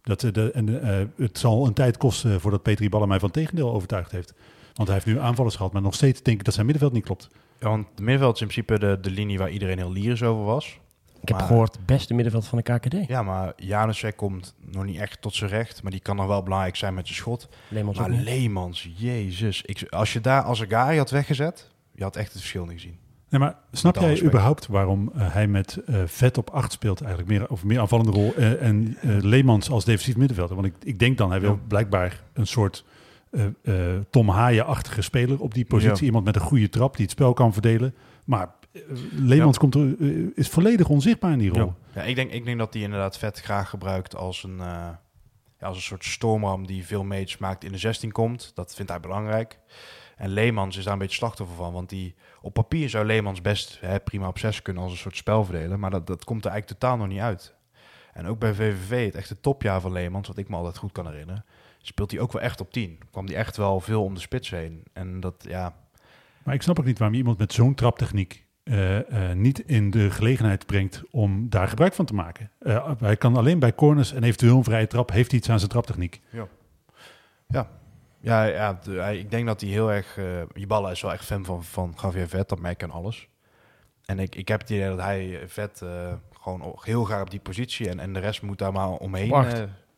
Dat, 0.03 0.19
de, 0.19 0.51
en, 0.53 0.82
eh, 0.84 1.05
het 1.17 1.38
zal 1.38 1.65
een 1.67 1.73
tijd 1.73 1.97
kosten 1.97 2.41
voordat 2.41 2.63
Peter 2.63 2.86
Iballa 2.86 3.05
mij 3.05 3.19
van 3.19 3.29
het 3.29 3.38
tegendeel 3.38 3.73
overtuigd 3.73 4.11
heeft. 4.11 4.34
Want 4.73 4.88
hij 4.89 4.97
heeft 5.03 5.17
nu 5.17 5.19
aanvallers 5.23 5.55
gehad, 5.55 5.73
maar 5.73 5.82
nog 5.82 5.93
steeds 5.95 6.21
denk 6.21 6.39
ik 6.39 6.45
dat 6.45 6.53
zijn 6.53 6.65
middenveld 6.65 6.95
niet 6.95 7.05
klopt. 7.05 7.29
Ja, 7.59 7.67
want 7.69 7.88
het 7.89 7.99
middenveld 7.99 8.36
is 8.36 8.41
in 8.41 8.47
principe 8.47 8.79
de, 8.79 8.97
de 9.01 9.11
linie 9.11 9.38
waar 9.38 9.49
iedereen 9.49 9.77
heel 9.77 9.91
lyrisch 9.91 10.23
over 10.23 10.43
was. 10.43 10.79
Ik 11.22 11.28
heb 11.28 11.38
Maar- 11.38 11.47
gehoord, 11.47 11.76
het 11.76 11.86
beste 11.86 12.13
middenveld 12.13 12.45
van 12.47 12.57
de 12.57 12.63
KKD. 12.74 13.07
Ja, 13.07 13.24
maar 13.24 13.53
Janusek 13.55 14.17
komt 14.17 14.55
nog 14.72 14.84
niet 14.86 14.99
echt 14.99 15.22
tot 15.22 15.34
zijn 15.36 15.49
recht. 15.49 15.82
Maar 15.84 15.91
die 15.91 15.99
kan 16.01 16.15
nog 16.15 16.26
wel 16.28 16.43
belangrijk 16.43 16.76
zijn 16.76 16.93
met 16.93 17.05
zijn 17.07 17.17
schot. 17.19 17.49
Leemans 17.67 17.97
Maar. 17.97 18.09
Leemans, 18.09 18.89
jezus. 18.95 19.61
Ik, 19.61 19.84
als 19.89 20.13
je 20.13 20.22
daar 20.22 20.41
als 20.41 20.61
Agari 20.63 20.97
had 20.97 21.09
weggezet, 21.09 21.69
je 21.95 22.03
had 22.03 22.15
echt 22.15 22.28
het 22.32 22.38
verschil 22.39 22.63
niet 22.65 22.74
gezien. 22.74 22.97
Nee, 23.30 23.39
maar 23.39 23.55
snap 23.72 23.95
jij 23.97 24.22
überhaupt 24.24 24.67
waarom 24.67 25.11
eh, 25.15 25.34
hij 25.34 25.47
met 25.47 25.78
eh, 25.86 25.95
vet 26.05 26.38
op 26.38 26.49
8 26.49 26.72
speelt 26.72 27.01
eigenlijk? 27.01 27.32
Meer, 27.32 27.49
of 27.49 27.63
meer 27.63 27.80
aanvallende 27.80 28.11
rol. 28.11 28.34
eh, 28.36 28.61
en 28.63 28.97
eh, 29.01 29.09
Leemans 29.19 29.69
als 29.69 29.86
defensief 29.86 30.15
middenvelder. 30.17 30.55
Want 30.55 30.67
ik, 30.67 30.74
ik 30.84 30.99
denk 30.99 31.17
dan, 31.17 31.30
hij 31.30 31.39
wil 31.41 31.51
Ja. 31.51 31.59
blijkbaar 31.67 32.22
een 32.34 32.47
soort 32.47 32.86
eh, 33.32 33.45
eh, 33.63 34.01
Tom 34.09 34.30
Haaien-achtige 34.30 35.01
speler 35.01 35.39
op 35.39 35.53
die 35.53 35.65
positie. 35.65 35.99
Ja. 35.99 36.05
Iemand 36.05 36.26
met 36.26 36.36
een 36.36 36.41
goede 36.41 36.69
trap 36.69 36.93
die 36.95 37.01
het 37.05 37.11
spel 37.13 37.34
kan 37.34 37.53
verdelen. 37.53 37.95
Maar 38.24 38.49
Leemans 39.11 39.57
komt 39.57 39.76
er, 39.76 39.95
eh, 39.99 40.28
is 40.34 40.47
volledig 40.47 40.89
onzichtbaar 40.89 41.32
in 41.32 41.38
die 41.38 41.49
rol. 41.49 41.74
Ja, 41.93 42.01
ik, 42.01 42.15
denk, 42.15 42.32
ik 42.32 42.45
denk 42.45 42.57
dat 42.57 42.74
hij 42.74 42.84
inderdaad 42.84 43.17
vet 43.17 43.39
graag 43.39 43.69
gebruikt 43.69 44.15
als 44.15 44.43
een, 44.43 44.59
eh, 44.59 44.89
ja, 45.59 45.67
als 45.67 45.76
een 45.76 45.84
soort 45.84 46.05
stormram 46.05 46.67
die 46.67 46.86
veel 46.86 47.03
mates 47.03 47.38
maakt 47.38 47.63
in 47.63 47.72
de 47.72 47.78
16 47.78 48.11
komt. 48.11 48.51
Dat 48.55 48.76
vindt 48.76 48.91
hij 48.91 48.99
belangrijk. 48.99 49.59
En 50.17 50.30
Leemans 50.30 50.78
is 50.78 50.84
daar 50.84 50.93
een 50.93 50.99
beetje 50.99 51.15
slachtoffer 51.15 51.55
van. 51.55 51.74
Want 51.74 51.89
die, 51.89 52.15
op 52.41 52.53
papier 52.53 52.89
zou 52.89 53.05
Leemans 53.05 53.41
best 53.41 53.78
hè, 53.82 53.99
prima 53.99 54.28
op 54.28 54.38
6 54.38 54.61
kunnen 54.61 54.84
als 54.84 54.91
een 54.91 54.97
soort 54.97 55.17
spel 55.17 55.43
verdelen. 55.43 55.80
Maar 55.80 55.91
dat, 55.91 56.07
dat 56.07 56.24
komt 56.24 56.45
er 56.45 56.51
eigenlijk 56.51 56.80
totaal 56.80 56.97
nog 56.97 57.07
niet 57.07 57.19
uit. 57.19 57.55
En 58.13 58.28
ook 58.28 58.39
bij 58.39 58.53
VVV, 58.53 59.05
het 59.05 59.15
echte 59.15 59.39
topjaar 59.39 59.82
van 59.82 59.91
Leemans, 59.91 60.28
wat 60.28 60.38
ik 60.38 60.49
me 60.49 60.55
altijd 60.55 60.78
goed 60.78 60.91
kan 60.91 61.07
herinneren, 61.07 61.45
speelt 61.82 62.11
hij 62.11 62.19
ook 62.19 62.32
wel 62.32 62.41
echt 62.41 62.61
op 62.61 62.72
10. 62.72 62.99
Kwam 63.11 63.26
hij 63.26 63.36
echt 63.36 63.57
wel 63.57 63.80
veel 63.80 64.03
om 64.03 64.13
de 64.13 64.19
spits 64.19 64.49
heen. 64.49 64.84
En 64.93 65.19
dat, 65.19 65.45
ja, 65.47 65.76
Maar 66.43 66.53
ik 66.53 66.61
snap 66.61 66.80
ook 66.80 66.86
niet 66.86 66.97
waarom 66.97 67.15
je 67.15 67.22
iemand 67.22 67.39
met 67.39 67.53
zo'n 67.53 67.76
traptechniek 67.76 68.45
eh, 68.64 69.30
eh, 69.30 69.36
niet 69.38 69.59
in 69.59 69.91
de 69.91 70.12
gelegenheid 70.12 70.66
brengt 70.66 71.01
om 71.12 71.49
daar 71.49 71.68
gebruik 71.68 71.93
van 71.93 72.05
te 72.05 72.14
maken. 72.14 72.51
Eh, 72.59 72.91
hij 72.99 73.16
kan 73.18 73.38
alleen 73.38 73.59
bij 73.59 73.76
corners 73.76 74.14
en 74.14 74.24
eventueel 74.24 74.57
een 74.57 74.64
vrije 74.64 74.88
trap, 74.88 75.12
heeft 75.12 75.30
hij 75.32 75.39
iets 75.39 75.49
aan 75.49 75.57
zijn 75.59 75.72
traptechniek. 75.72 76.22
Ja, 78.24 78.43
ja 78.43 78.80
de- 78.84 78.91
hij- 78.91 79.18
ik 79.18 79.32
denk 79.32 79.45
dat 79.47 79.62
hij 79.62 79.70
heel 79.70 79.91
erg... 79.91 80.18
eh 80.18 80.26
Jiballa 80.53 80.91
is 80.91 81.01
wel 81.01 81.12
echt 81.14 81.26
fan 81.26 81.45
van, 81.45 81.64
van 81.64 81.93
Javier 82.01 82.28
Vet, 82.28 82.49
dat 82.49 82.59
merk 82.59 82.82
ik 82.82 82.89
aan 82.89 82.95
alles. 82.95 83.28
En 84.05 84.20
ik, 84.20 84.36
ik 84.36 84.47
heb 84.47 84.59
het 84.62 84.70
idee 84.70 84.88
dat 84.89 84.99
hij 84.99 85.39
Vet 85.47 85.82
eh, 85.82 86.14
gewoon 86.41 86.76
heel 86.82 87.03
graag 87.03 87.22
op 87.22 87.30
die 87.30 87.39
positie... 87.39 87.89
en, 87.89 87.99
en 87.99 88.14
de 88.14 88.20
rest 88.20 88.41
moet 88.41 88.57
daar 88.57 88.72
maar 88.72 88.89
omheen 88.89 89.30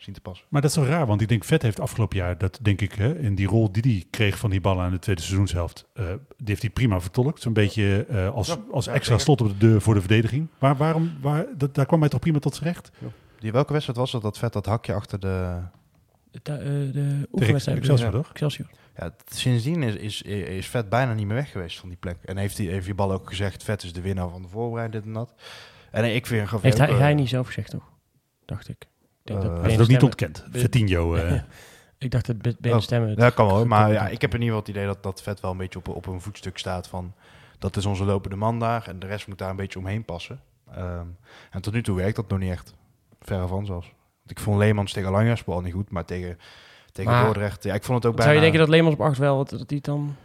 zien 0.04 0.14
te 0.14 0.22
passen. 0.22 0.46
Maar 0.50 0.62
dat 0.62 0.70
is 0.70 0.76
zo 0.76 0.84
raar, 0.84 1.06
want 1.06 1.22
ik 1.22 1.28
denk 1.28 1.44
Vet 1.44 1.62
heeft 1.62 1.80
afgelopen 1.80 2.18
jaar, 2.18 2.38
dat 2.38 2.60
denk 2.62 2.82
ik, 2.82 2.94
hè, 2.94 3.20
in 3.20 3.36
die 3.36 3.48
rol 3.48 3.72
die 3.72 3.82
hij 3.82 4.06
kreeg 4.10 4.38
van 4.38 4.50
die 4.50 4.62
ballen 4.62 4.84
aan 4.84 4.92
de 4.92 5.00
tweede 5.00 5.22
seizoenshelft, 5.22 5.86
eh, 5.94 6.06
die 6.38 6.48
heeft 6.48 6.62
hij 6.62 6.72
prima 6.72 7.02
vertolkt. 7.02 7.42
Zo'n 7.42 7.54
beetje 7.54 8.06
eh, 8.10 8.34
als, 8.34 8.48
Ja, 8.48 8.58
als 8.72 8.86
ja, 8.86 8.92
extra 8.92 9.18
slot 9.18 9.42
op 9.42 9.48
de 9.48 9.58
deur 9.58 9.82
voor 9.82 9.94
de 9.94 10.00
verdediging. 10.00 10.48
Maar 10.60 10.76
waarom, 10.76 11.12
waar, 11.22 11.46
dat, 11.58 11.76
daar 11.76 11.86
kwam 11.86 12.00
hij 12.00 12.10
toch 12.10 12.20
prima 12.20 12.40
tot 12.40 12.56
zijn 12.56 12.74
recht? 12.74 12.92
Die, 13.40 13.52
welke 13.52 13.72
wedstrijd 13.72 14.00
was 14.00 14.12
het 14.12 14.22
dat 14.22 14.38
Vet 14.38 14.54
dat 14.54 14.66
hakje 14.66 14.94
achter 14.94 15.20
de... 15.20 15.60
De, 16.32 16.40
eh, 16.52 16.94
de 16.94 17.28
oefenwedstrijd. 17.32 17.78
Excelsior, 17.78 18.12
ja. 18.12 18.18
toch? 18.18 18.30
Excelsior. 18.30 18.68
Ja, 18.98 19.14
sindsdien 19.26 19.84
is, 19.84 19.96
is, 19.96 20.22
is 20.22 20.68
Vet 20.68 20.90
bijna 20.90 21.14
niet 21.14 21.26
meer 21.26 21.36
weg 21.36 21.52
geweest 21.52 21.80
van 21.80 21.90
die 21.90 21.98
plek. 21.98 22.18
En 22.26 22.38
heeft 22.38 22.58
hij 22.58 22.68
heeft 22.68 22.86
die 22.86 22.96
bal 22.96 23.12
ook 23.12 23.28
gezegd, 23.28 23.64
Vet 23.64 23.84
is 23.84 23.94
de 23.94 24.02
winnaar 24.02 24.30
van 24.30 24.42
de 24.42 24.48
voorbereiding, 24.48 25.04
dit 25.04 25.14
en 25.14 25.20
dat. 25.20 25.34
En 25.92 26.16
ik 26.16 26.26
vind 26.26 26.42
Javier 26.42 26.62
Heeft 26.62 26.78
hij, 26.78 26.90
ook, 26.90 27.00
hij 27.00 27.14
niet 27.14 27.30
zelf 27.30 27.48
gezegd, 27.48 27.70
toch? 27.70 27.92
Dacht 28.46 28.70
ik. 28.70 28.88
Denk 29.24 29.42
dat 29.42 29.52
Hij 29.52 29.60
heeft 29.62 29.72
het 29.72 29.82
ook 29.82 29.88
niet 29.88 30.04
ontkend. 30.04 30.46
Vertinho. 30.52 31.16
eh 31.16 31.42
Ik 31.98 32.12
dacht 32.12 32.26
dat 32.26 32.42
Be- 32.42 32.56
Bene 32.60 32.76
Oh, 32.76 32.82
stemmen... 32.82 33.10
het 33.10 33.20
Dat 33.20 33.34
kan 33.34 33.48
wel, 33.48 33.66
maar 33.76 33.92
ja, 33.92 34.08
ik 34.08 34.22
heb 34.22 34.34
in 34.34 34.42
ieder 34.42 34.56
geval 34.56 34.60
het 34.60 34.68
idee 34.68 34.86
dat, 34.86 35.04
dat 35.04 35.22
Vet 35.22 35.40
wel 35.40 35.52
een 35.52 35.58
beetje 35.58 35.80
op, 35.80 35.88
op 35.88 36.06
een 36.06 36.22
voetstuk 36.22 36.58
staat 36.58 36.88
van... 36.88 37.14
dat 37.60 37.76
is 37.76 37.86
onze 37.86 38.04
lopende 38.04 38.36
man 38.36 38.60
daar 38.60 38.88
en 38.88 39.00
de 39.00 39.08
rest 39.08 39.28
moet 39.28 39.38
daar 39.38 39.50
een 39.50 39.56
beetje 39.56 39.80
omheen 39.80 40.06
passen. 40.06 40.42
Ehm, 40.76 41.06
en 41.52 41.62
tot 41.62 41.74
nu 41.74 41.84
toe 41.84 41.96
werkt 41.98 42.16
dat 42.16 42.30
nog 42.30 42.40
niet 42.40 42.52
echt. 42.52 42.74
Verre 43.22 43.48
van 43.48 43.66
zelfs. 43.66 43.88
Want 44.18 44.32
ik 44.32 44.40
vond 44.40 44.58
Leemans 44.58 44.92
tegen 44.94 45.12
Langerspoor 45.12 45.56
al 45.56 45.62
niet 45.62 45.74
goed, 45.74 45.92
maar 45.92 46.06
tegen, 46.06 46.38
tegen 46.92 47.12
Maar- 47.12 47.24
Dordrecht... 47.26 47.64
Ja, 47.64 47.74
ik 47.74 47.84
vond 47.84 47.98
het 48.04 48.06
ook 48.12 48.18
bijna... 48.18 48.32
Zou 48.32 48.36
je 48.36 48.52
denken 48.52 48.60
dat 48.60 48.70
Leemans 48.76 48.96
op 48.96 49.02
8 49.02 49.18
wel, 49.18 49.46
dat, 49.46 49.70
het 49.70 49.84
dan... 49.84 50.16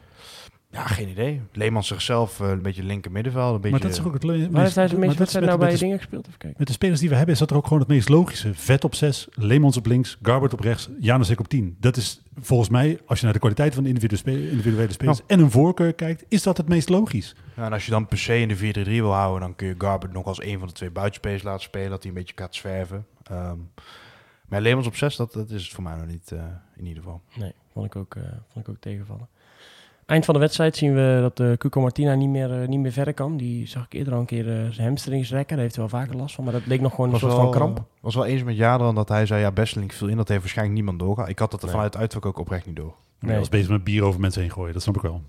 Ja, 0.78 0.86
geen 0.86 1.08
idee. 1.08 1.40
Leemans 1.52 1.86
zichzelf 1.86 2.40
eh, 2.40 2.48
een 2.48 2.62
beetje 2.62 2.82
linker 2.82 3.10
middenveld, 3.12 3.54
een 3.54 3.60
beetje... 3.60 3.70
Maar 3.70 3.80
dat 3.88 3.98
is 3.98 4.04
ook 4.04 4.12
het 4.12 4.22
le- 4.22 4.50
Waar 4.50 4.62
heeft 4.62 4.74
hij 4.74 4.88
zijn 4.88 4.88
maar 4.88 4.88
meeste 4.88 4.98
dat 4.98 5.10
is 5.10 5.18
wedstrijden 5.18 5.50
met- 5.50 5.58
nou 5.58 5.58
bij 5.58 5.70
de- 5.72 5.78
dingen 5.78 5.98
gespeeld? 5.98 6.26
Even 6.26 6.38
kijken. 6.38 6.58
Met 6.58 6.66
de 6.66 6.72
spelers 6.72 7.00
die 7.00 7.08
we 7.08 7.14
hebben 7.14 7.34
is 7.34 7.40
dat 7.40 7.50
er 7.50 7.56
ook 7.56 7.64
gewoon 7.64 7.78
het 7.78 7.88
meest 7.88 8.08
logische. 8.08 8.54
Vet 8.54 8.84
op 8.84 8.94
6, 8.94 9.28
Leemans 9.32 9.76
op 9.76 9.86
links, 9.86 10.18
Garbert 10.22 10.52
op 10.52 10.60
rechts, 10.60 10.88
Janusek 11.00 11.40
op 11.40 11.48
10. 11.48 11.76
Dat 11.80 11.96
is 11.96 12.22
volgens 12.40 12.68
mij, 12.68 12.98
als 13.06 13.18
je 13.18 13.24
naar 13.24 13.34
de 13.34 13.40
kwaliteit 13.40 13.74
van 13.74 13.82
de 13.82 13.88
individuele, 13.88 14.18
spe- 14.22 14.50
individuele 14.50 14.92
spelers 14.92 15.20
en 15.26 15.40
een 15.40 15.50
voorkeur 15.50 15.92
kijkt, 15.92 16.24
is 16.28 16.42
dat 16.42 16.56
het 16.56 16.68
meest 16.68 16.88
logisch. 16.88 17.34
Ja, 17.56 17.64
en 17.64 17.72
als 17.72 17.84
je 17.84 17.90
dan 17.90 18.06
per 18.06 18.18
se 18.18 18.38
in 18.40 18.48
de 18.48 18.56
4-3-3 18.56 18.90
wil 19.00 19.12
houden, 19.14 19.40
dan 19.40 19.56
kun 19.56 19.66
je 19.66 19.74
Garbert 19.78 20.12
nog 20.12 20.24
als 20.26 20.42
een 20.42 20.58
van 20.58 20.68
de 20.68 20.74
twee 20.74 20.90
buitenspelers 20.90 21.42
laten 21.42 21.62
spelen, 21.62 21.90
dat 21.90 22.02
hij 22.02 22.08
een 22.12 22.18
beetje 22.18 22.34
gaat 22.36 22.54
zwerven. 22.54 23.06
Ehm, 23.22 23.56
maar 24.48 24.60
Leemans 24.60 24.86
op 24.86 24.96
6, 24.96 25.16
dat, 25.16 25.32
dat 25.32 25.50
is 25.50 25.62
het 25.64 25.72
voor 25.72 25.82
mij 25.84 25.96
nog 25.96 26.06
niet, 26.06 26.32
eh, 26.32 26.38
in 26.76 26.86
ieder 26.86 27.02
geval. 27.02 27.20
Nee, 27.38 27.52
vond 27.72 27.86
ik 27.86 27.96
ook, 27.96 28.14
eh, 28.14 28.22
vond 28.52 28.66
ik 28.66 28.68
ook 28.68 28.80
tegenvallen. 28.80 29.28
Eind 30.08 30.24
van 30.24 30.34
de 30.34 30.40
wedstrijd 30.40 30.76
zien 30.76 30.94
we 30.94 31.18
dat 31.20 31.36
de 31.36 31.54
Cuco 31.58 31.80
Martina 31.80 32.14
niet 32.14 32.28
meer, 32.28 32.60
eh, 32.62 32.68
niet 32.68 32.80
meer 32.80 32.92
verder 32.92 33.14
kan. 33.14 33.36
Die 33.36 33.66
zag 33.66 33.84
ik 33.84 33.92
eerder 33.92 34.12
al 34.14 34.20
een 34.20 34.26
keer 34.26 34.48
eh, 34.48 34.68
zijn 34.70 34.86
hamstrings 34.86 35.30
rekken. 35.30 35.54
Daar 35.56 35.64
heeft 35.64 35.76
hij 35.76 35.88
wel 35.90 36.00
vaker 36.00 36.16
last 36.16 36.34
van. 36.34 36.44
Maar 36.44 36.52
dat 36.52 36.66
leek 36.66 36.80
nog 36.80 36.94
gewoon 36.94 37.12
een 37.12 37.18
soort 37.18 37.32
van 37.34 37.50
kramp. 37.50 37.78
eh, 37.78 37.84
was 38.00 38.14
wel 38.14 38.24
eens 38.26 38.42
met 38.42 38.56
Jadran 38.56 38.94
dat 38.94 39.08
hij 39.08 39.26
zei, 39.26 39.40
ja, 39.40 39.50
Besseling 39.52 39.94
viel 39.94 40.08
in, 40.08 40.16
dat 40.16 40.28
heeft 40.28 40.40
waarschijnlijk 40.40 40.76
niemand 40.76 40.98
doorgaan. 40.98 41.28
Ik 41.28 41.38
had 41.38 41.50
dat 41.50 41.60
er 41.60 41.66
Nee. 41.66 41.74
vanuit 41.74 41.96
uitvak 41.96 42.26
ook 42.26 42.38
oprecht 42.38 42.66
niet 42.66 42.76
door. 42.76 42.94
Nee. 43.20 43.30
Nee. 43.30 43.38
Als 43.38 43.48
bezig 43.48 43.68
met 43.68 43.84
bier 43.84 44.02
over 44.02 44.20
mensen 44.20 44.42
heen 44.42 44.50
gooien, 44.50 44.72
dat 44.72 44.82
snap 44.82 44.96
ik 44.96 45.02
wel. 45.02 45.22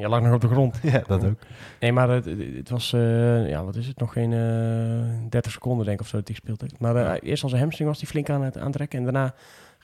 Je 0.00 0.08
lag 0.08 0.20
nog 0.22 0.34
op 0.34 0.40
de 0.40 0.48
grond. 0.48 0.78
Ja, 0.92 1.02
dat 1.06 1.24
ook. 1.24 1.38
Nee, 1.80 1.92
maar 1.92 2.08
het, 2.08 2.24
het- 2.24 2.68
was, 2.70 2.92
eh, 2.92 3.48
ja, 3.48 3.64
wat 3.64 3.76
is 3.76 3.86
het? 3.86 3.98
Nog 3.98 4.12
geen 4.12 4.32
eh 4.32 5.28
30 5.30 5.52
seconden 5.52 5.84
denk 5.84 5.96
ik 5.98 6.02
of 6.04 6.08
zo 6.10 6.16
dat 6.16 6.26
hij 6.28 6.36
gespeeld 6.36 6.60
heeft. 6.60 6.78
Maar 6.80 6.96
eh, 6.96 7.28
eerst 7.30 7.42
als 7.42 7.52
een 7.52 7.58
hamstring 7.58 7.88
was 7.88 7.98
hij 8.00 8.08
flink 8.08 8.30
aan 8.30 8.42
het 8.42 8.58
aantrekken. 8.58 8.98
En 8.98 9.04
daarna 9.04 9.34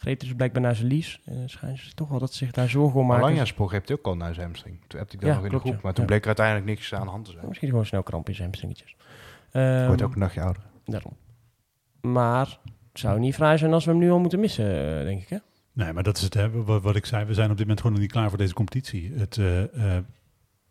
greep 0.03 0.21
dus 0.21 0.35
blijkbaar 0.35 0.63
naar 0.63 0.75
zijn 0.75 0.89
lies. 0.89 1.21
En 1.25 1.51
schijnt 1.51 1.79
ze 1.79 1.95
toch 1.95 2.09
wel 2.09 2.19
dat 2.19 2.33
ze 2.33 2.39
zich 2.39 2.51
daar 2.53 2.69
zorgen 2.69 3.01
om 3.01 3.07
maken. 3.07 3.25
Langerspoor 3.25 3.73
heeft 3.73 3.89
hij 3.89 3.97
ook 3.97 4.07
al 4.07 4.17
naar 4.17 4.35
zijn 4.35 4.47
hamstring. 4.47 4.79
Toen 4.87 4.99
heb 4.99 5.13
ik 5.13 5.21
dat 5.21 5.29
Ja, 5.29 5.35
nog 5.37 5.45
in 5.45 5.51
de 5.51 5.59
groep. 5.59 5.73
ja. 5.75 5.79
Maar 5.83 5.93
toen 5.93 6.03
Ja. 6.05 6.09
bleek 6.09 6.21
er 6.21 6.27
uiteindelijk 6.27 6.67
niks 6.67 6.95
aan 6.95 7.05
de 7.05 7.11
hand 7.11 7.25
te 7.25 7.31
zijn. 7.33 7.49
Misschien 7.49 7.69
gewoon 7.69 7.87
snel 7.87 8.03
kramp 8.03 8.29
in 8.29 8.35
zijn 8.35 8.47
hamstringetjes. 8.47 8.97
Wordt 9.53 10.01
Ehm, 10.01 10.03
ook 10.09 10.13
een 10.15 10.19
nachtje 10.19 10.41
ouder. 10.43 10.63
Daarom. 10.85 11.17
Maar 12.01 12.59
het 12.93 13.01
zou 13.01 13.19
niet 13.21 13.35
fraai 13.35 13.59
zijn 13.59 13.73
als 13.73 13.85
we 13.85 13.91
hem 13.91 14.01
nu 14.01 14.11
al 14.11 14.19
moeten 14.19 14.41
missen, 14.41 14.99
eh, 14.99 15.05
denk 15.05 15.23
ik. 15.23 15.29
Hè? 15.29 15.37
Nee, 15.73 15.93
maar 15.93 16.03
dat 16.03 16.17
is 16.17 16.23
het, 16.23 16.35
hè, 16.35 16.51
wat, 16.51 16.83
wat 16.83 16.97
ik 16.97 17.07
zei. 17.07 17.25
We 17.25 17.35
zijn 17.35 17.51
op 17.51 17.57
dit 17.57 17.61
moment 17.61 17.81
gewoon 17.81 17.93
nog 17.93 18.03
niet 18.05 18.13
klaar 18.13 18.29
voor 18.29 18.39
deze 18.39 18.55
competitie. 18.55 19.13
Het, 19.17 19.37
eh, 19.39 19.97
eh, 19.97 20.03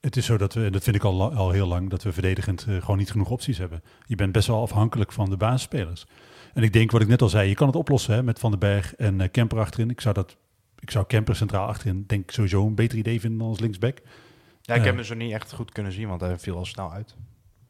het 0.01 0.17
is 0.17 0.25
zo 0.25 0.37
dat 0.37 0.53
we, 0.53 0.65
en 0.65 0.71
dat 0.71 0.83
vind 0.83 0.95
ik 0.95 1.03
al, 1.03 1.33
al 1.33 1.51
heel 1.51 1.67
lang, 1.67 1.89
dat 1.89 2.03
we 2.03 2.11
verdedigend 2.13 2.61
gewoon 2.69 2.97
niet 2.97 3.11
genoeg 3.11 3.29
opties 3.29 3.57
hebben. 3.57 3.83
Je 4.05 4.15
bent 4.15 4.31
best 4.31 4.47
wel 4.47 4.61
afhankelijk 4.61 5.11
van 5.11 5.29
de 5.29 5.37
basisspelers. 5.37 6.05
En 6.53 6.63
ik 6.63 6.73
denk, 6.73 6.91
wat 6.91 7.01
ik 7.01 7.07
net 7.07 7.21
al 7.21 7.29
zei, 7.29 7.49
je 7.49 7.55
kan 7.55 7.67
het 7.67 7.75
oplossen 7.75 8.13
hè, 8.13 8.23
met 8.23 8.39
Van 8.39 8.51
den 8.51 8.59
Berg 8.59 8.95
en 8.95 9.21
eh, 9.21 9.31
Kemper 9.31 9.59
achterin. 9.59 9.89
Ik 9.89 10.01
zou, 10.01 10.13
dat, 10.13 10.37
ik 10.79 10.91
zou 10.91 11.05
Kemper 11.05 11.35
centraal 11.35 11.67
achterin, 11.67 12.03
denk 12.07 12.23
ik, 12.23 12.31
sowieso 12.31 12.67
een 12.67 12.75
beter 12.75 12.97
idee 12.97 13.19
vinden 13.19 13.39
dan 13.39 13.47
als 13.47 13.59
linksback. 13.59 14.01
Ja, 14.61 14.75
ik 14.75 14.83
heb 14.83 14.95
hem 14.95 15.03
zo 15.03 15.15
niet 15.15 15.31
echt 15.31 15.53
goed 15.53 15.71
kunnen 15.71 15.91
zien, 15.91 16.07
want 16.07 16.21
hij 16.21 16.37
viel 16.37 16.57
al 16.57 16.65
snel 16.65 16.91
uit. 16.91 17.15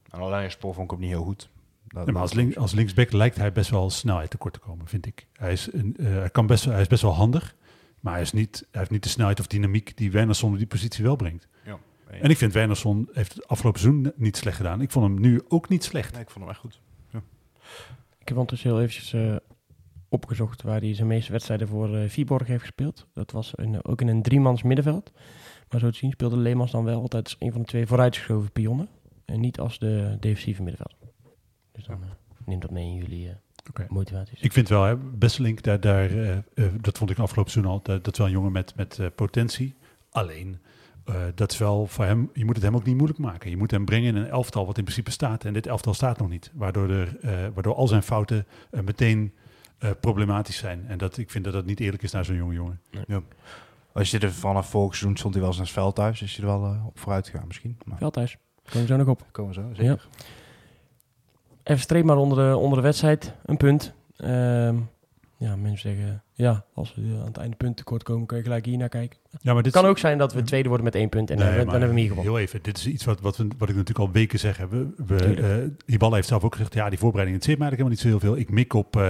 En 0.10 0.20
alleen 0.20 0.52
spoor 0.52 0.74
vond 0.74 0.86
ik 0.86 0.94
ook 0.94 1.00
niet 1.00 1.10
heel 1.10 1.24
goed. 1.24 1.50
Dat, 1.88 2.12
maar 2.12 2.22
als, 2.22 2.34
link, 2.34 2.56
als 2.56 2.72
linksback 2.72 3.12
lijkt 3.12 3.38
hij 3.38 3.52
best 3.52 3.70
wel 3.70 3.90
snelheid 3.90 4.30
tekort 4.30 4.54
te 4.54 4.60
komen, 4.60 4.88
vind 4.88 5.06
ik. 5.06 5.28
Hij 5.34 5.52
is, 5.52 5.74
een, 5.74 5.96
eh, 5.98 6.06
hij 6.06 6.30
kan 6.30 6.48
best, 6.48 6.66
hij 6.66 6.82
is 6.82 6.88
best 6.88 7.02
wel 7.02 7.14
handig, 7.14 7.56
maar 8.00 8.14
hij, 8.14 8.22
is 8.22 8.32
niet, 8.32 8.68
hij 8.72 8.80
heeft 8.80 8.92
niet 8.92 9.04
de 9.04 9.10
snelheid 9.10 9.40
of 9.40 9.48
dynamiek 9.48 9.98
die 9.98 10.12
Wernersson 10.12 10.52
op 10.52 10.58
die 10.58 10.68
positie 10.68 11.04
wel 11.04 11.16
brengt. 11.16 11.48
Ja. 11.66 11.80
En 12.08 12.30
ik 12.30 12.38
vind 12.38 12.54
Wernersson 12.54 13.10
heeft 13.12 13.34
het 13.34 13.48
afgelopen 13.48 13.80
seizoen 13.80 14.14
niet 14.16 14.38
slecht 14.38 14.58
gedaan. 14.58 14.82
Ik 14.82 14.92
vond 14.92 15.06
hem 15.06 15.20
nu 15.20 15.42
ook 15.48 15.70
niet 15.70 15.84
slecht. 15.84 16.14
Nee, 16.14 16.22
ik 16.22 16.30
vond 16.30 16.40
hem 16.46 16.54
echt 16.54 16.60
goed. 16.60 16.80
Ik 18.22 18.28
heb 18.28 18.38
ondertussen 18.38 18.70
heel 18.70 18.82
eventjes 18.82 19.14
eh, 19.14 19.36
opgezocht 20.10 20.62
waar 20.62 20.80
hij 20.80 20.96
zijn 20.96 21.08
meeste 21.08 21.32
wedstrijden 21.32 21.68
voor 21.68 21.96
eh 21.98 22.10
Viborg 22.10 22.48
heeft 22.48 22.62
gespeeld. 22.62 23.08
Dat 23.14 23.32
was 23.32 23.54
ook 23.82 24.02
in 24.02 24.08
een 24.08 24.22
driemans 24.22 24.64
middenveld. 24.64 25.12
Maar 25.70 25.80
zo 25.80 25.90
te 25.90 25.98
zien 25.98 26.12
speelde 26.12 26.38
Leemans 26.38 26.72
dan 26.72 26.84
wel 26.84 27.02
altijd 27.02 27.24
als 27.24 27.36
een 27.40 27.52
van 27.52 27.62
de 27.62 27.68
twee 27.68 27.88
vooruitgeschoven 27.88 28.52
pionnen. 28.52 28.90
En 29.26 29.40
niet 29.40 29.60
als 29.60 29.80
de 29.80 30.18
defensieve 30.20 30.64
middenveld. 30.64 30.96
Dus 31.72 31.86
dan 31.86 32.04
eh, 32.04 32.10
neem 32.46 32.60
dat 32.60 32.72
mee 32.72 32.86
in 32.86 32.96
jullie 32.96 33.30
Oké. 33.70 33.86
motivaties. 33.90 34.42
Ik 34.42 34.54
vind 34.54 34.70
wel, 34.70 34.84
hè, 34.84 34.98
Besselink, 34.98 35.62
daar, 35.64 35.80
daar, 35.80 36.10
dat 36.82 36.98
vond 36.98 37.10
ik 37.10 37.20
afgelopen 37.20 37.52
seizoen 37.52 37.74
al, 37.74 37.80
dat, 37.84 38.04
dat 38.04 38.14
is 38.14 38.20
wel 38.20 38.28
een 38.28 38.34
jongen 38.34 38.52
met, 38.52 38.76
met 38.76 39.16
potentie. 39.16 39.76
Alleen, 40.10 40.62
eh, 41.12 41.22
dat 41.36 41.52
is 41.52 41.58
wel 41.58 41.88
voor 41.88 42.06
hem, 42.06 42.30
je 42.34 42.46
moet 42.46 42.56
het 42.56 42.64
hem 42.64 42.76
ook 42.76 42.86
niet 42.86 42.96
moeilijk 42.96 43.20
maken. 43.20 43.50
Je 43.50 43.58
moet 43.58 43.72
hem 43.72 43.86
brengen 43.86 44.08
in 44.08 44.22
een 44.22 44.30
elftal 44.30 44.66
wat 44.66 44.78
in 44.78 44.84
principe 44.84 45.12
staat. 45.12 45.46
En 45.46 45.54
dit 45.54 45.68
elftal 45.68 45.94
staat 45.94 46.18
nog 46.18 46.30
niet. 46.30 46.52
Waardoor, 46.54 46.90
er, 46.90 47.18
eh, 47.22 47.48
waardoor 47.54 47.76
al 47.76 47.88
zijn 47.88 48.04
fouten 48.04 48.46
eh, 48.72 48.82
meteen 48.82 49.34
eh, 49.78 49.90
problematisch 50.00 50.58
zijn. 50.58 50.86
En 50.88 50.98
dat, 50.98 51.18
ik 51.18 51.30
vind 51.30 51.44
dat 51.44 51.54
dat 51.54 51.66
niet 51.66 51.80
eerlijk 51.80 52.04
is 52.04 52.12
naar 52.12 52.26
zo'n 52.26 52.36
jonge 52.36 52.54
jongen. 52.54 52.80
Als 53.94 54.12
je 54.12 54.20
er 54.20 54.32
vanaf 54.32 54.70
vorig 54.70 54.96
seizoen 54.96 55.18
stond 55.18 55.34
hij 55.34 55.44
wel 55.44 55.52
eens 55.52 55.60
naar 55.60 55.68
het 55.68 55.78
veld 55.78 55.96
thuis, 55.96 56.22
is 56.22 56.36
hij 56.36 56.50
er 56.50 56.60
wel 56.60 56.76
op 56.86 57.00
vooruit 57.00 57.30
gegaan 57.30 57.48
misschien. 57.48 57.78
Maar 57.86 57.98
Veldhuis. 57.98 58.38
Komen 58.64 58.82
we 58.82 58.88
zo 58.88 58.98
nog 58.98 59.08
op. 59.08 59.26
komen 59.32 59.56
we 59.56 59.62
zo, 59.62 59.68
zeker. 59.74 59.86
Ja. 59.86 60.26
Even 61.64 61.82
streep 61.82 62.04
maar 62.04 62.18
onder 62.18 62.50
de, 62.50 62.58
onder 62.58 62.78
de 62.78 62.84
wedstrijd. 62.84 63.34
Een 63.46 63.58
punt. 63.58 63.94
Ehm, 64.18 64.76
ja, 65.38 65.56
mensen 65.56 65.90
zeggen... 65.90 66.24
Ja, 66.42 66.66
als 66.74 66.94
we 66.96 67.02
aan 67.20 67.26
het 67.26 67.38
einde 67.38 67.56
punt 67.56 67.78
tekort 67.78 68.04
komen... 68.04 68.28
kun 68.28 68.38
je 68.38 68.44
gelijk 68.44 68.66
hier 68.66 68.78
naar 68.78 68.90
kijken. 68.90 69.18
Ja, 69.42 69.54
maar 69.54 69.64
dit 69.64 69.74
Het 69.74 69.82
kan 69.82 69.92
ook 69.92 69.98
zijn 69.98 70.18
dat 70.18 70.34
we 70.34 70.42
tweede 70.44 70.68
worden 70.68 70.86
met 70.86 70.96
één 70.96 71.10
punt. 71.10 71.30
En 71.30 71.36
dan, 71.38 71.46
Nee, 71.46 71.56
hebben 71.56 71.74
we- 71.74 71.80
dan 71.80 71.90
maar 71.90 71.90
hebben 71.90 72.06
we 72.12 72.12
hem 72.12 72.24
hier 72.24 72.26
gewonnen. 72.26 72.34
Heel 72.34 72.58
even, 72.58 72.60
dit 72.74 72.78
is 72.78 72.94
iets 72.94 73.06
wat, 73.06 73.22
wat, 73.22 73.38
we, 73.38 73.44
wat 73.58 73.70
ik 73.70 73.76
natuurlijk 73.76 74.08
al 74.08 74.12
weken 74.14 74.40
zeg. 74.40 74.58
We, 74.58 74.88
we, 75.06 75.16
Tuurlijk. 75.16 75.40
eh, 75.40 75.56
Hiballa 75.86 76.16
heeft 76.16 76.28
zelf 76.28 76.44
ook 76.44 76.56
gezegd, 76.56 76.74
ja, 76.74 76.90
die 76.90 77.00
voorbereiding 77.00 77.38
het 77.40 77.48
zit 77.50 77.58
mij 77.60 77.68
eigenlijk 77.68 77.98
helemaal 78.00 78.18
niet 78.20 78.22
zo 78.24 78.30
heel 78.30 78.46
veel. 78.46 78.54
Ik 78.54 78.56
mik 78.56 78.74
op 78.74 78.96
eh, 78.96 79.10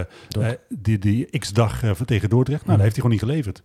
eh, 0.51 0.57
die, 0.69 0.99
die 0.99 1.37
x-dag 1.39 1.83
eh, 1.83 1.91
van 1.93 2.05
tegen 2.05 2.29
Dordrecht. 2.29 2.65
Nou, 2.65 2.77
Mhm. 2.77 2.85
dat 2.87 2.93
heeft 2.95 3.09
hij 3.09 3.19
gewoon 3.21 3.35
niet 3.35 3.53
geleverd. 3.53 3.61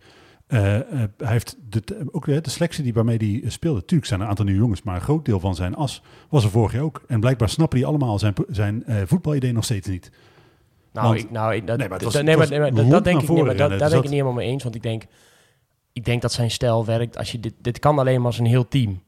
Eh, 0.47 0.75
eh, 1.03 1.09
hij 1.17 1.31
heeft 1.31 1.57
de, 1.69 2.07
ook 2.11 2.25
de, 2.25 2.41
de 2.41 2.49
selectie 2.49 2.83
die 2.83 2.93
waarmee 2.93 3.17
hij 3.17 3.41
eh, 3.43 3.49
speelde. 3.49 3.85
Tuurlijk 3.85 4.07
zijn 4.07 4.19
er 4.19 4.25
een 4.25 4.31
aantal 4.31 4.45
nieuwe 4.45 4.61
jongens, 4.61 4.83
maar 4.83 4.95
een 4.95 5.01
groot 5.01 5.25
deel 5.25 5.39
van 5.39 5.55
zijn 5.55 5.75
as 5.75 6.01
was 6.29 6.43
er 6.43 6.49
vorig 6.49 6.71
jaar 6.73 6.81
ook. 6.83 7.01
En 7.07 7.19
blijkbaar 7.19 7.49
snappen 7.49 7.77
die 7.77 7.87
allemaal 7.87 8.19
zijn, 8.19 8.33
zijn 8.49 8.83
eh, 8.85 8.95
voetbalidee 9.05 9.51
nog 9.53 9.63
steeds 9.63 9.87
niet. 9.87 10.11
Nou, 11.01 11.07
Want- 11.13 11.19
ik, 11.23 11.31
nou 11.31 11.63
dat, 11.63 11.77
Nee, 11.77 11.87
maar 11.89 11.99
het 11.99 12.03
dat- 12.03 12.13
was- 12.13 12.21
nee, 12.23 12.23
het 12.23 12.25
maar, 12.29 12.37
was 12.37 12.49
nee, 12.49 12.59
maar 12.59 12.69
dat, 12.69 12.79
rond 12.79 12.91
dat 12.91 13.03
denk 13.03 13.21
ik 13.21 13.29
niet. 13.29 13.37
Maar 13.37 13.47
dat, 13.57 13.69
daar 13.69 13.79
Dus 13.79 13.89
ben 13.89 13.97
ik 13.97 14.03
niet 14.03 14.11
helemaal 14.11 14.33
mee 14.33 14.47
eens. 14.47 14.63
Want 14.63 14.75
ik 14.75 14.83
denk, 14.83 15.03
ik 15.93 16.05
denk 16.05 16.21
dat 16.21 16.31
zijn 16.31 16.51
stijl 16.51 16.85
werkt 16.85 17.17
als 17.17 17.31
je 17.31 17.39
dit, 17.39 17.53
dit 17.61 17.79
kan 17.79 17.99
alleen 17.99 18.17
maar 18.17 18.25
als 18.25 18.39
een 18.39 18.45
heel 18.45 18.67
team. 18.67 19.01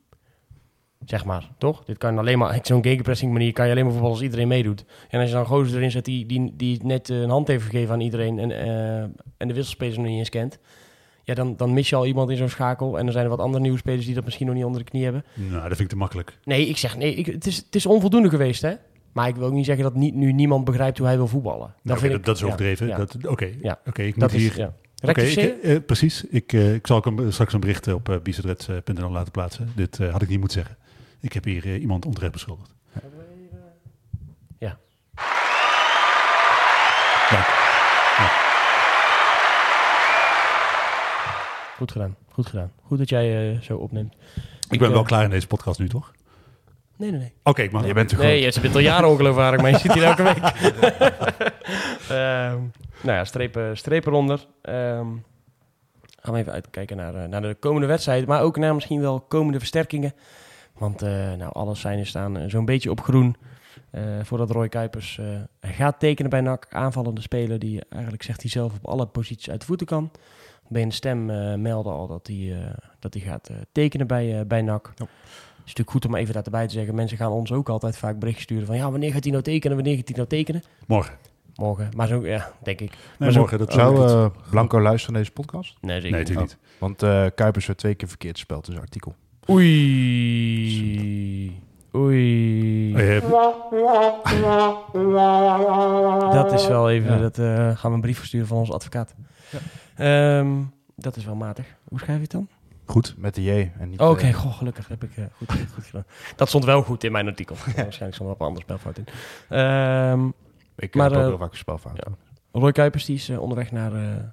Zeg 1.05 1.25
maar, 1.25 1.49
toch? 1.57 1.83
Dit 1.85 1.97
kan 1.97 2.17
alleen 2.17 2.37
maar, 2.37 2.59
zo'n 2.61 2.83
gegenpressing 2.83 3.31
manier 3.31 3.53
kan 3.53 3.65
je 3.65 3.71
alleen 3.71 3.83
maar 3.83 3.91
voetballen 3.93 4.17
als 4.17 4.25
iedereen 4.25 4.47
meedoet. 4.47 4.85
En 5.09 5.19
als 5.19 5.27
je 5.29 5.33
dan 5.35 5.43
een 5.43 5.49
gozer 5.49 5.77
erin 5.77 5.91
zet 5.91 6.05
die, 6.05 6.25
die, 6.25 6.53
die 6.55 6.79
net 6.83 7.09
eh, 7.09 7.21
een 7.21 7.29
hand 7.29 7.47
heeft 7.47 7.63
gegeven 7.63 7.93
aan 7.93 7.99
iedereen 8.01 8.39
en, 8.39 8.51
eh, 8.51 8.97
en 9.37 9.47
de 9.47 9.53
wisselspelers 9.53 9.97
nog 9.97 10.05
niet 10.05 10.17
eens 10.17 10.29
kent. 10.29 10.59
Ja, 11.23 11.33
dan, 11.33 11.55
dan 11.57 11.73
mis 11.73 11.89
je 11.89 11.95
al 11.95 12.05
iemand 12.05 12.29
in 12.29 12.37
zo'n 12.37 12.49
schakel. 12.49 12.99
En 12.99 13.05
er 13.05 13.11
zijn 13.11 13.23
er 13.23 13.29
wat 13.29 13.39
andere 13.39 13.61
nieuwe 13.61 13.77
spelers 13.77 14.05
die 14.05 14.15
dat 14.15 14.23
misschien 14.25 14.45
nog 14.45 14.55
niet 14.55 14.63
onder 14.63 14.83
de 14.83 14.89
knie 14.89 15.03
hebben. 15.03 15.23
Nou, 15.33 15.51
dat 15.53 15.67
vind 15.67 15.79
ik 15.79 15.87
te 15.87 15.95
makkelijk. 15.95 16.37
Nee, 16.43 16.67
ik 16.67 16.77
zeg 16.77 16.97
nee. 16.97 17.13
Ik, 17.13 17.25
het, 17.25 17.45
is, 17.47 17.57
het 17.57 17.75
is 17.75 17.85
onvoldoende 17.85 18.29
geweest, 18.29 18.61
hè? 18.61 18.73
Maar 19.11 19.27
ik 19.27 19.35
wil 19.35 19.45
ook 19.47 19.53
niet 19.53 19.65
zeggen 19.65 19.83
dat 19.83 19.95
niet, 19.95 20.13
nu 20.15 20.31
niemand 20.31 20.65
begrijpt 20.65 20.97
hoe 20.97 21.07
hij 21.07 21.15
wil 21.17 21.27
voetballen. 21.27 21.59
Dat, 21.67 21.75
Nou, 21.83 21.99
vind 21.99 22.13
ik, 22.13 22.25
dat 22.25 22.35
is 22.35 22.43
overdreven. 22.43 22.87
ja. 22.87 22.97
Dat- 22.97 23.15
Oké, 23.27 23.49
Ja. 23.61 23.79
oké, 23.85 24.01
ik 24.01 24.19
Dat 24.19 24.31
moet 24.31 24.41
is, 24.41 24.47
hier... 24.47 24.57
ja. 24.57 24.73
Oké, 25.09 25.21
eh, 25.21 25.77
precies. 25.85 26.23
Ik, 26.25 26.53
eh, 26.53 26.73
ik 26.73 26.87
zal 26.87 27.03
straks 27.29 27.53
een 27.53 27.59
bericht 27.59 27.87
op 27.93 28.09
uh, 28.09 29.09
laten 29.09 29.31
plaatsen. 29.31 29.71
Dit 29.75 29.97
had 29.97 30.21
ik 30.21 30.29
niet 30.29 30.39
moeten 30.39 30.57
zeggen. 30.57 30.77
Ik 31.19 31.33
heb 31.33 31.43
hier 31.43 31.77
iemand 31.77 32.05
onterecht 32.05 32.31
beschuldigd. 32.31 32.73
Ja. 34.59 34.77
Dank. 37.29 37.45
Goed 41.77 41.91
gedaan, 41.91 42.15
goed 42.31 42.47
gedaan. 42.47 42.71
Goed 42.83 42.97
dat 42.97 43.09
jij 43.09 43.51
eh, 43.53 43.61
zo 43.61 43.77
opneemt. 43.77 44.15
Ik 44.69 44.79
ben 44.79 44.91
wel 44.91 45.03
klaar 45.03 45.23
in 45.23 45.29
deze 45.29 45.47
podcast 45.47 45.79
nu, 45.79 45.87
toch? 45.89 46.11
Nee, 46.99 47.11
nee, 47.11 47.19
nee. 47.19 47.33
Oké, 47.43 47.61
ik 47.61 47.71
mag. 47.71 47.85
Je 47.85 47.93
bent 47.93 48.09
te 48.09 48.15
Nee, 48.15 48.41
je 48.41 48.59
bent 48.61 48.75
al 48.75 48.81
jaren 48.81 49.09
ongeloofwaardig, 49.09 49.61
maar 49.61 49.71
je 49.71 49.77
zit 49.77 49.93
hier 49.93 50.03
elke 50.03 50.23
week. 50.23 50.37
Ehm, 52.09 52.57
nou 53.01 53.17
ja, 53.17 53.25
strepen, 53.25 53.77
strepen 53.77 54.11
eronder. 54.11 54.47
Ehm, 54.61 55.07
gaan 56.21 56.33
we 56.33 56.39
even 56.39 56.53
uitkijken 56.53 56.97
naar, 56.97 57.15
eh, 57.15 57.23
naar 57.27 57.41
de 57.41 57.55
komende 57.59 57.87
wedstrijd. 57.87 58.27
Maar 58.27 58.41
ook 58.41 58.57
naar 58.57 58.73
misschien 58.73 59.01
wel 59.01 59.21
komende 59.21 59.59
versterkingen. 59.59 60.13
Want 60.77 61.01
eh, 61.01 61.09
nou, 61.33 61.53
alle 61.53 61.75
seinen 61.75 62.05
staan 62.05 62.37
eh, 62.37 62.49
zo'n 62.49 62.65
beetje 62.65 62.91
op 62.91 63.01
groen. 63.01 63.35
voordat 64.23 64.49
Roy 64.51 64.69
Kuipers 64.69 65.19
eh, 65.19 65.71
gaat 65.71 65.99
tekenen 65.99 66.29
bij 66.29 66.41
NAC. 66.41 66.67
Aanvallende 66.69 67.21
speler 67.21 67.59
die 67.59 67.81
eigenlijk 67.89 68.23
zegt 68.23 68.41
hij 68.41 68.49
zelf 68.51 68.73
op 68.73 68.87
alle 68.87 69.05
posities 69.05 69.49
uit 69.49 69.59
de 69.59 69.65
voeten 69.65 69.87
kan. 69.87 70.11
Ben 70.67 70.87
de 70.87 70.93
stem 70.95 71.25
meldde 71.61 71.89
al 71.89 72.07
dat 72.07 72.27
hij, 72.27 72.57
eh, 72.57 72.73
dat 72.99 73.13
hij 73.13 73.23
gaat 73.23 73.49
tekenen 73.71 74.07
bij, 74.07 74.47
bij 74.47 74.61
NAC. 74.61 74.93
Het 74.95 75.07
is 75.69 75.75
natuurlijk 75.75 75.91
goed 75.91 76.05
om 76.05 76.15
even 76.15 76.33
daarbij 76.33 76.67
te 76.67 76.73
zeggen. 76.73 76.95
Mensen 76.95 77.17
gaan 77.17 77.31
ons 77.31 77.51
ook 77.51 77.69
altijd 77.69 77.97
vaak 77.97 78.19
berichten 78.19 78.43
sturen 78.43 78.65
van... 78.65 78.75
ja, 78.75 78.91
wanneer 78.91 79.11
gaat 79.11 79.23
hij 79.23 79.31
nou 79.31 79.43
tekenen? 79.43 79.75
Wanneer 79.75 79.95
gaat 79.95 80.07
hij 80.07 80.15
nou 80.15 80.27
tekenen? 80.27 80.63
Morgen. 80.87 81.13
Morgen. 81.55 81.89
Maar 81.95 82.07
zo, 82.07 82.27
ja, 82.27 82.51
denk 82.63 82.79
ik. 82.81 82.89
Nee, 82.89 82.99
Maar 83.17 83.31
zo- 83.31 83.39
morgen. 83.39 83.57
Dat 83.57 83.73
Zou 83.73 84.07
eh, 84.09 84.25
Blanco 84.49 84.81
luisteren 84.81 85.13
naar 85.13 85.21
deze 85.23 85.33
podcast? 85.35 85.77
Nee, 85.81 86.01
zeker 86.01 86.11
nee, 86.11 86.19
niet. 86.19 86.29
natuurlijk 86.29 86.59
niet. 86.61 86.77
Want 86.79 87.03
eh 87.03 87.25
Kuipers 87.35 87.65
werd 87.65 87.79
twee 87.79 87.95
keer 87.95 88.07
verkeerd 88.07 88.35
gespeeld 88.35 88.65
in 88.67 88.71
zijn 88.73 88.83
artikel. 88.85 89.15
Oei. 89.49 91.61
Oei. 91.95 92.95
Eh, 92.95 93.21
Dat 96.31 96.51
is 96.53 96.67
wel 96.67 96.89
even... 96.89 97.11
Ja. 97.13 97.19
Dat 97.19 97.37
eh, 97.37 97.77
gaan 97.77 97.89
we 97.91 97.95
een 97.95 98.01
brief 98.01 98.17
versturen 98.17 98.47
van 98.47 98.57
onze 98.57 98.73
advocaat. 98.73 99.15
Ehm, 99.95 100.47
dat 100.95 101.15
is 101.15 101.25
wel 101.25 101.35
matig. 101.35 101.65
Hoe 101.87 101.99
schrijf 101.99 102.15
je 102.17 102.21
het 102.23 102.31
dan? 102.31 102.47
Goed. 102.89 103.15
Met 103.17 103.35
de 103.35 103.43
J 103.43 103.71
en 103.79 103.89
niet... 103.89 103.99
Oh, 103.99 104.09
Oké, 104.09 104.27
eh, 104.27 104.33
goh, 104.33 104.57
gelukkig 104.57 104.87
heb 104.87 105.03
ik 105.03 105.17
eh, 105.17 105.23
goed, 105.37 105.51
goed 105.73 105.83
gedaan. 105.85 106.05
Dat 106.35 106.47
stond 106.47 106.65
wel 106.65 106.83
goed 106.83 107.03
in 107.03 107.11
mijn 107.11 107.27
artikel. 107.27 107.55
Waarschijnlijk 107.65 108.13
stond 108.13 108.15
er 108.19 108.25
wel 108.25 108.35
een 108.39 108.47
ander 108.47 108.61
spelfout 108.61 108.97
in. 108.97 109.05
Ehm, 109.49 110.27
ik 110.75 110.95
maar, 110.95 111.05
heb 111.05 111.13
ook 111.13 111.23
eh, 111.23 111.29
heel 111.29 111.37
vaak 111.37 111.51
een 111.51 111.57
spelfout. 111.57 111.95
ja. 111.95 112.11
Roy 112.51 112.71
Kuipers 112.71 113.05
die 113.05 113.15
is 113.15 113.29
eh, 113.29 113.41
onderweg 113.41 113.71
naar, 113.71 113.93
eh 113.93 114.23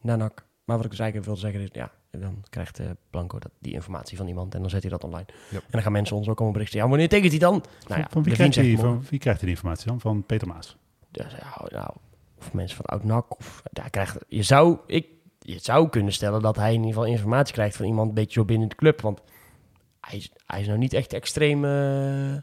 naar 0.00 0.16
NAC. 0.16 0.44
Maar 0.64 0.76
wat 0.76 0.84
ik 0.84 0.90
dus 0.90 1.00
eigenlijk 1.00 1.24
wilde 1.24 1.40
zeggen 1.40 1.60
is, 1.60 1.68
ja, 1.72 1.90
dan 2.10 2.44
krijgt 2.48 2.78
eh, 2.78 2.86
Blanco 3.10 3.38
dat, 3.38 3.50
die 3.58 3.72
informatie 3.72 4.16
van 4.16 4.28
iemand 4.28 4.54
en 4.54 4.60
dan 4.60 4.70
zet 4.70 4.82
hij 4.82 4.90
dat 4.90 5.04
online. 5.04 5.26
En 5.50 5.60
dan 5.70 5.82
gaan 5.82 5.92
mensen 5.92 6.16
ons 6.16 6.28
ook 6.28 6.36
allemaal 6.36 6.52
berichten. 6.52 6.78
Ja, 6.78 6.88
wanneer 6.88 7.08
tekent 7.08 7.30
hij 7.30 7.40
dan? 7.40 7.64
Nou 7.88 8.00
ja, 8.00 8.06
van, 8.10 8.22
wie 8.22 8.34
krijgt 8.34 8.54
van 8.54 9.04
wie 9.10 9.20
hij 9.22 9.36
die 9.38 9.48
informatie 9.48 9.86
dan? 9.86 10.00
Van 10.00 10.24
Peter 10.26 10.48
Maas. 10.48 10.76
Ja, 11.10 11.26
nou, 11.68 11.90
of 12.38 12.52
mensen 12.52 12.76
van 12.76 12.86
oud 12.86 13.04
NAC. 13.04 13.38
Of, 13.38 13.62
daar 13.72 13.90
krijgt, 13.90 14.18
je, 14.28 14.42
zou, 14.42 14.78
ik, 14.86 15.06
je 15.42 15.58
zou 15.58 15.88
kunnen 15.88 16.12
stellen 16.12 16.42
dat 16.42 16.56
hij 16.56 16.68
in 16.68 16.78
ieder 16.78 16.92
geval 16.92 17.06
informatie 17.06 17.54
krijgt 17.54 17.76
van 17.76 17.86
iemand 17.86 18.08
een 18.08 18.14
beetje 18.14 18.40
zo 18.40 18.44
binnen 18.44 18.68
de 18.68 18.74
club. 18.74 19.00
Want 19.00 19.20
hij 20.00 20.18
is, 20.18 20.32
hij 20.46 20.60
is 20.60 20.66
nou 20.66 20.78
niet 20.78 20.92
echt 20.92 21.12
extreem 21.12 21.64
eh, 21.64 22.36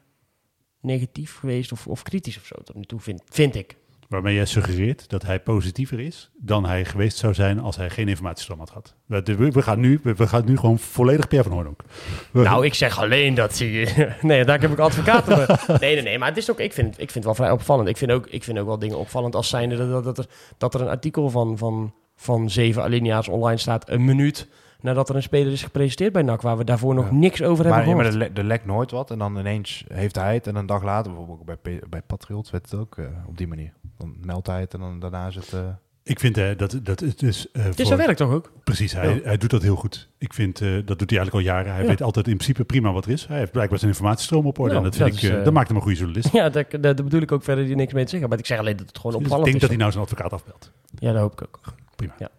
negatief 0.81 1.37
geweest 1.37 1.71
of, 1.71 1.87
of 1.87 2.03
kritisch 2.03 2.37
of 2.37 2.45
zo 2.45 2.55
tot 2.63 2.75
nu 2.75 2.83
toe, 2.83 2.99
vind, 2.99 3.21
vind 3.25 3.55
ik. 3.55 3.77
Waarmee 4.09 4.35
jij 4.35 4.45
suggereert 4.45 5.09
dat 5.09 5.23
hij 5.23 5.39
positiever 5.39 5.99
is 5.99 6.31
dan 6.37 6.65
hij 6.65 6.85
geweest 6.85 7.17
zou 7.17 7.33
zijn 7.33 7.59
als 7.59 7.75
hij 7.75 7.89
geen 7.89 8.07
informatiestroom 8.07 8.59
had 8.59 8.69
gehad. 8.69 8.95
We, 9.05 9.51
we, 9.51 9.61
gaan, 9.61 9.79
nu, 9.79 9.99
we, 10.03 10.13
we 10.13 10.27
gaan 10.27 10.45
nu 10.45 10.57
gewoon 10.57 10.79
volledig 10.79 11.27
Pierre 11.27 11.47
van 11.47 11.57
Hoornhoek. 11.57 11.83
Nou, 12.31 12.65
ik 12.65 12.73
zeg 12.73 12.99
alleen 12.99 13.33
dat 13.33 13.57
hij... 13.57 13.93
nee, 14.21 14.45
daar 14.45 14.61
heb 14.61 14.71
ik 14.71 14.79
advocaten 14.79 15.37
voor. 15.37 15.79
Nee, 15.79 15.93
nee, 15.93 16.03
nee, 16.03 16.17
maar 16.17 16.27
het 16.27 16.37
is 16.37 16.51
ook... 16.51 16.59
Ik 16.59 16.73
vind, 16.73 16.91
ik 16.91 17.11
vind 17.11 17.13
het 17.13 17.23
wel 17.23 17.35
vrij 17.35 17.51
opvallend. 17.51 17.89
Ik 17.89 17.97
vind 17.97 18.11
ook, 18.11 18.27
ik 18.27 18.43
vind 18.43 18.59
ook 18.59 18.65
wel 18.65 18.79
dingen 18.79 18.97
opvallend 18.97 19.35
als 19.35 19.49
zijnde 19.49 19.77
dat, 19.77 19.89
dat, 19.89 20.03
dat, 20.03 20.17
er, 20.17 20.25
dat 20.57 20.73
er 20.73 20.81
een 20.81 20.87
artikel 20.87 21.29
van, 21.29 21.57
van, 21.57 21.93
van 22.21 22.49
zeven 22.49 22.83
alinea's 22.83 23.27
online 23.27 23.57
staat... 23.59 23.89
een 23.89 24.05
minuut 24.05 24.47
nadat 24.81 25.09
er 25.09 25.15
een 25.15 25.23
speler 25.23 25.51
is 25.51 25.63
gepresenteerd 25.63 26.13
bij 26.13 26.21
NAC... 26.21 26.41
waar 26.41 26.57
we 26.57 26.63
daarvoor 26.63 26.93
nog 26.93 27.05
Ja. 27.05 27.13
niks 27.13 27.41
over 27.41 27.63
hebben 27.65 27.71
Maar, 27.81 27.89
ja, 27.89 27.95
maar 27.95 28.05
gehoord. 28.05 28.23
er, 28.23 28.29
le- 28.33 28.39
er 28.41 28.47
lekt 28.47 28.65
nooit 28.65 28.91
wat. 28.91 29.11
En 29.11 29.17
dan 29.17 29.37
ineens 29.37 29.85
heeft 29.93 30.15
hij 30.15 30.33
het. 30.33 30.47
En 30.47 30.55
een 30.55 30.65
dag 30.65 30.83
later, 30.83 31.11
bijvoorbeeld 31.13 31.61
bij, 31.61 31.81
bij 31.89 32.01
Patriot, 32.01 32.49
werd 32.49 32.71
het 32.71 32.79
ook 32.79 32.97
eh, 32.97 33.05
op 33.27 33.37
die 33.37 33.47
manier. 33.47 33.73
Dan 33.97 34.15
meldt 34.21 34.47
hij 34.47 34.59
het 34.59 34.73
en 34.73 34.79
dan 34.79 34.99
daarna 34.99 35.27
is 35.27 35.35
het... 35.35 35.53
eh, 35.53 35.59
Ik 36.03 36.19
vind 36.19 36.37
eh, 36.37 36.45
dat, 36.57 36.79
dat 36.83 36.99
het 36.99 37.21
is... 37.23 37.51
eh, 37.51 37.63
Het 37.63 37.79
is 37.79 37.87
voor- 37.87 37.97
werk 37.97 38.17
toch 38.17 38.31
ook? 38.31 38.51
Precies, 38.63 38.93
hij, 38.93 39.15
Ja. 39.15 39.19
hij 39.23 39.37
doet 39.37 39.49
dat 39.49 39.61
heel 39.61 39.75
goed. 39.75 40.09
Ik 40.17 40.33
vind, 40.33 40.61
eh, 40.61 40.69
dat 40.85 40.99
doet 40.99 41.09
hij 41.09 41.19
eigenlijk 41.19 41.33
al 41.33 41.53
jaren. 41.53 41.71
Hij 41.73 41.81
Ja. 41.81 41.87
weet 41.87 42.01
altijd 42.01 42.27
in 42.27 42.33
principe 42.35 42.63
prima 42.63 42.91
wat 42.91 43.05
er 43.05 43.11
is. 43.11 43.27
Hij 43.27 43.37
heeft 43.37 43.51
blijkbaar 43.51 43.79
zijn 43.79 43.91
informatiestroom 43.91 44.45
op 44.45 44.59
orde. 44.59 44.73
Nou, 44.73 44.85
en 44.85 44.89
dat, 44.89 44.99
vind 44.99 45.09
dat 45.21 45.23
ik, 45.23 45.37
is, 45.37 45.43
dat 45.43 45.53
maakt 45.53 45.67
hem 45.67 45.77
een 45.77 45.83
goede 45.83 45.97
journalist. 45.97 46.31
Ja, 46.39 46.49
daar, 46.79 46.95
bedoel 46.95 47.21
ik 47.21 47.31
ook 47.31 47.43
verder 47.43 47.75
niks 47.75 47.93
mee 47.93 48.03
te 48.03 48.09
zeggen. 48.09 48.29
Maar 48.29 48.39
ik 48.39 48.45
zeg 48.45 48.59
alleen 48.59 48.77
dat 48.77 48.87
het 48.87 48.97
gewoon 48.97 49.11
Dus 49.11 49.19
ik 49.21 49.25
opvallend 49.27 49.45
denk 49.51 49.55
is. 49.55 49.61
dat 49.61 49.69
hij 49.69 49.79
nou 49.79 49.91
zijn 49.91 50.03
advocaat 50.03 50.33
afbelt. 50.33 50.71
Ja, 50.99 51.11
dat 51.11 51.21
hoop 51.21 51.31
ik 51.33 51.41
ook. 51.41 51.59
Prima. 51.99 52.13
Ja. 52.17 52.29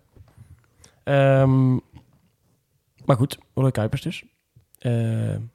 Ehm, 1.05 1.73
maar 3.05 3.17
goed, 3.17 3.39
Roy 3.55 3.71
Kuipers 3.71 4.03
dus. 4.03 4.25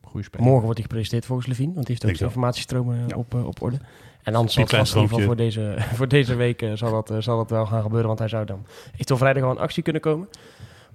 Goede 0.01 0.23
speler. 0.23 0.45
Morgen 0.45 0.63
wordt 0.63 0.77
hij 0.79 0.87
gepresenteerd 0.87 1.25
volgens 1.25 1.47
Levine, 1.47 1.73
want 1.73 1.85
die 1.85 1.95
heeft 1.95 2.05
ook 2.09 2.15
zijn 2.15 2.29
informatiestromen 2.29 3.07
Ja. 3.07 3.15
op, 3.15 3.33
eh, 3.33 3.45
op 3.45 3.61
orde. 3.61 3.77
En 4.23 4.33
dan 4.33 4.49
zal 4.49 4.63
het 4.67 4.89
voor 5.23 5.35
deze, 5.35 5.75
voor 5.97 6.07
deze 6.07 6.35
week 6.35 6.61
eh, 6.61 6.71
zal, 6.73 6.91
dat, 6.91 7.09
eh, 7.11 7.17
zal 7.19 7.37
dat 7.37 7.49
wel 7.49 7.65
gaan 7.65 7.81
gebeuren, 7.81 8.07
want 8.07 8.19
hij 8.19 8.27
zou 8.27 8.45
dan 8.45 8.65
eventueel 8.93 9.19
vrijdag 9.19 9.43
al 9.43 9.51
in 9.51 9.57
actie 9.57 9.83
kunnen 9.83 10.01
komen. 10.01 10.27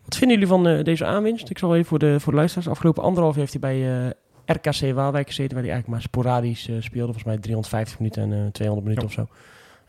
Wat 0.05 0.17
vinden 0.17 0.39
jullie 0.39 0.53
van 0.53 0.67
eh, 0.69 0.85
deze 0.85 1.05
aanwinst? 1.05 1.51
Ik 1.51 1.59
zal 1.59 1.75
even 1.75 1.87
voor 1.87 1.99
de, 1.99 2.21
voor 2.21 2.33
de 2.33 2.39
luisteraars. 2.39 2.69
Afgelopen 2.69 3.03
anderhalf 3.03 3.35
heeft 3.35 3.53
hij 3.53 3.61
bij 3.61 4.05
eh, 4.05 4.11
RKC 4.57 4.95
Waalwijk 4.95 5.27
gezeten, 5.27 5.55
waar 5.55 5.65
hij 5.65 5.73
eigenlijk 5.73 5.87
maar 5.89 6.01
sporadisch 6.03 6.69
eh, 6.69 6.75
speelde. 6.81 7.13
Volgens 7.13 7.25
mij 7.25 7.39
350 7.39 7.99
minuten 7.99 8.23
en 8.23 8.45
eh, 8.45 8.53
200 8.53 8.87
minuten 8.89 9.07
of 9.09 9.13
zo. 9.13 9.27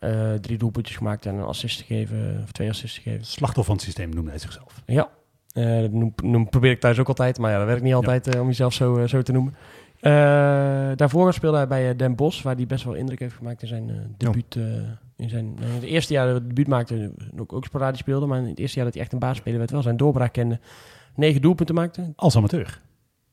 Eh, 0.01 0.33
drie 0.33 0.57
doelpuntjes 0.57 0.97
gemaakt 0.97 1.25
en 1.25 1.35
een 1.35 1.43
assist 1.43 1.81
gegeven, 1.81 2.39
of 2.43 2.51
twee 2.51 2.69
assists 2.69 2.97
gegeven. 2.97 3.25
Slachtoffer 3.25 3.63
van 3.63 3.73
het 3.75 3.83
systeem 3.83 4.09
noemde 4.09 4.29
hij 4.29 4.39
zichzelf. 4.39 4.81
Ja, 4.85 5.09
eh, 5.53 5.79
dat 5.81 5.91
noem, 5.91 6.13
noem- 6.23 6.49
probeer 6.49 6.71
ik 6.71 6.79
thuis 6.79 6.99
ook 6.99 7.07
altijd. 7.07 7.37
Maar 7.39 7.51
ja, 7.51 7.57
dat 7.57 7.67
werkt 7.67 7.83
niet 7.83 7.93
altijd 7.93 8.27
eh, 8.27 8.41
om 8.41 8.47
jezelf 8.47 8.73
zo, 8.73 8.97
eh, 8.97 9.07
zo 9.07 9.21
te 9.21 9.31
noemen. 9.31 9.55
Eh, 9.99 10.11
daarvoor 10.95 11.33
speelde 11.33 11.57
hij 11.57 11.67
bij 11.67 11.89
eh, 11.89 11.97
Den 11.97 12.15
Bosch, 12.15 12.43
waar 12.43 12.55
hij 12.55 12.65
best 12.65 12.83
wel 12.83 12.93
indruk 12.93 13.19
heeft 13.19 13.35
gemaakt 13.35 13.61
in 13.61 13.67
zijn 13.67 13.89
eh 13.89 13.95
debuut. 14.17 14.55
eh, 14.55 14.63
in 15.15 15.29
zijn, 15.29 15.45
in 15.45 15.67
het 15.73 15.83
eerste 15.83 16.13
jaar 16.13 16.25
dat 16.25 16.37
hij 16.37 16.47
debuut 16.47 16.67
maakte, 16.67 17.11
ook, 17.39 17.53
ook 17.53 17.65
sporadisch 17.65 17.99
speelde. 17.99 18.25
Maar 18.25 18.39
in 18.39 18.45
het 18.49 18.59
eerste 18.59 18.75
jaar 18.75 18.85
dat 18.85 18.93
hij 18.93 19.03
echt 19.03 19.13
een 19.13 19.19
baasspeler 19.19 19.57
werd, 19.57 19.71
wel 19.71 19.81
zijn 19.81 19.97
doorbraak 19.97 20.33
kende. 20.33 20.59
Negen 21.15 21.41
doelpunten 21.41 21.75
maakte, 21.75 22.13
Als 22.15 22.35
amateur. 22.35 22.81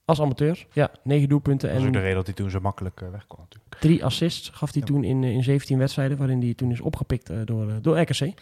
Als 0.08 0.20
amateur. 0.20 0.66
Ja, 0.72 0.90
negen 1.02 1.28
doelpunten 1.28 1.68
Dat 1.68 1.78
is 1.80 1.84
ook 1.86 1.92
de 1.92 1.96
en 1.98 2.02
reden 2.04 2.16
dat 2.16 2.26
hij 2.26 2.34
toen 2.34 2.50
zo 2.50 2.60
makkelijk 2.60 3.00
eh, 3.00 3.10
weg 3.10 3.26
kon 3.26 3.38
natuurlijk. 3.40 3.74
drie 3.80 4.04
assists 4.04 4.48
gaf 4.48 4.72
hij 4.72 4.80
Ja. 4.80 4.86
toen 4.86 5.04
in, 5.04 5.24
eh, 5.24 5.30
in 5.30 5.42
17 5.42 5.78
wedstrijden, 5.78 6.16
waarin 6.16 6.40
hij 6.40 6.54
toen 6.54 6.70
is 6.70 6.80
opgepikt 6.80 7.30
eh, 7.30 7.38
door, 7.44 7.68
eh, 7.68 7.74
door 7.80 7.98
RKC. 8.00 8.32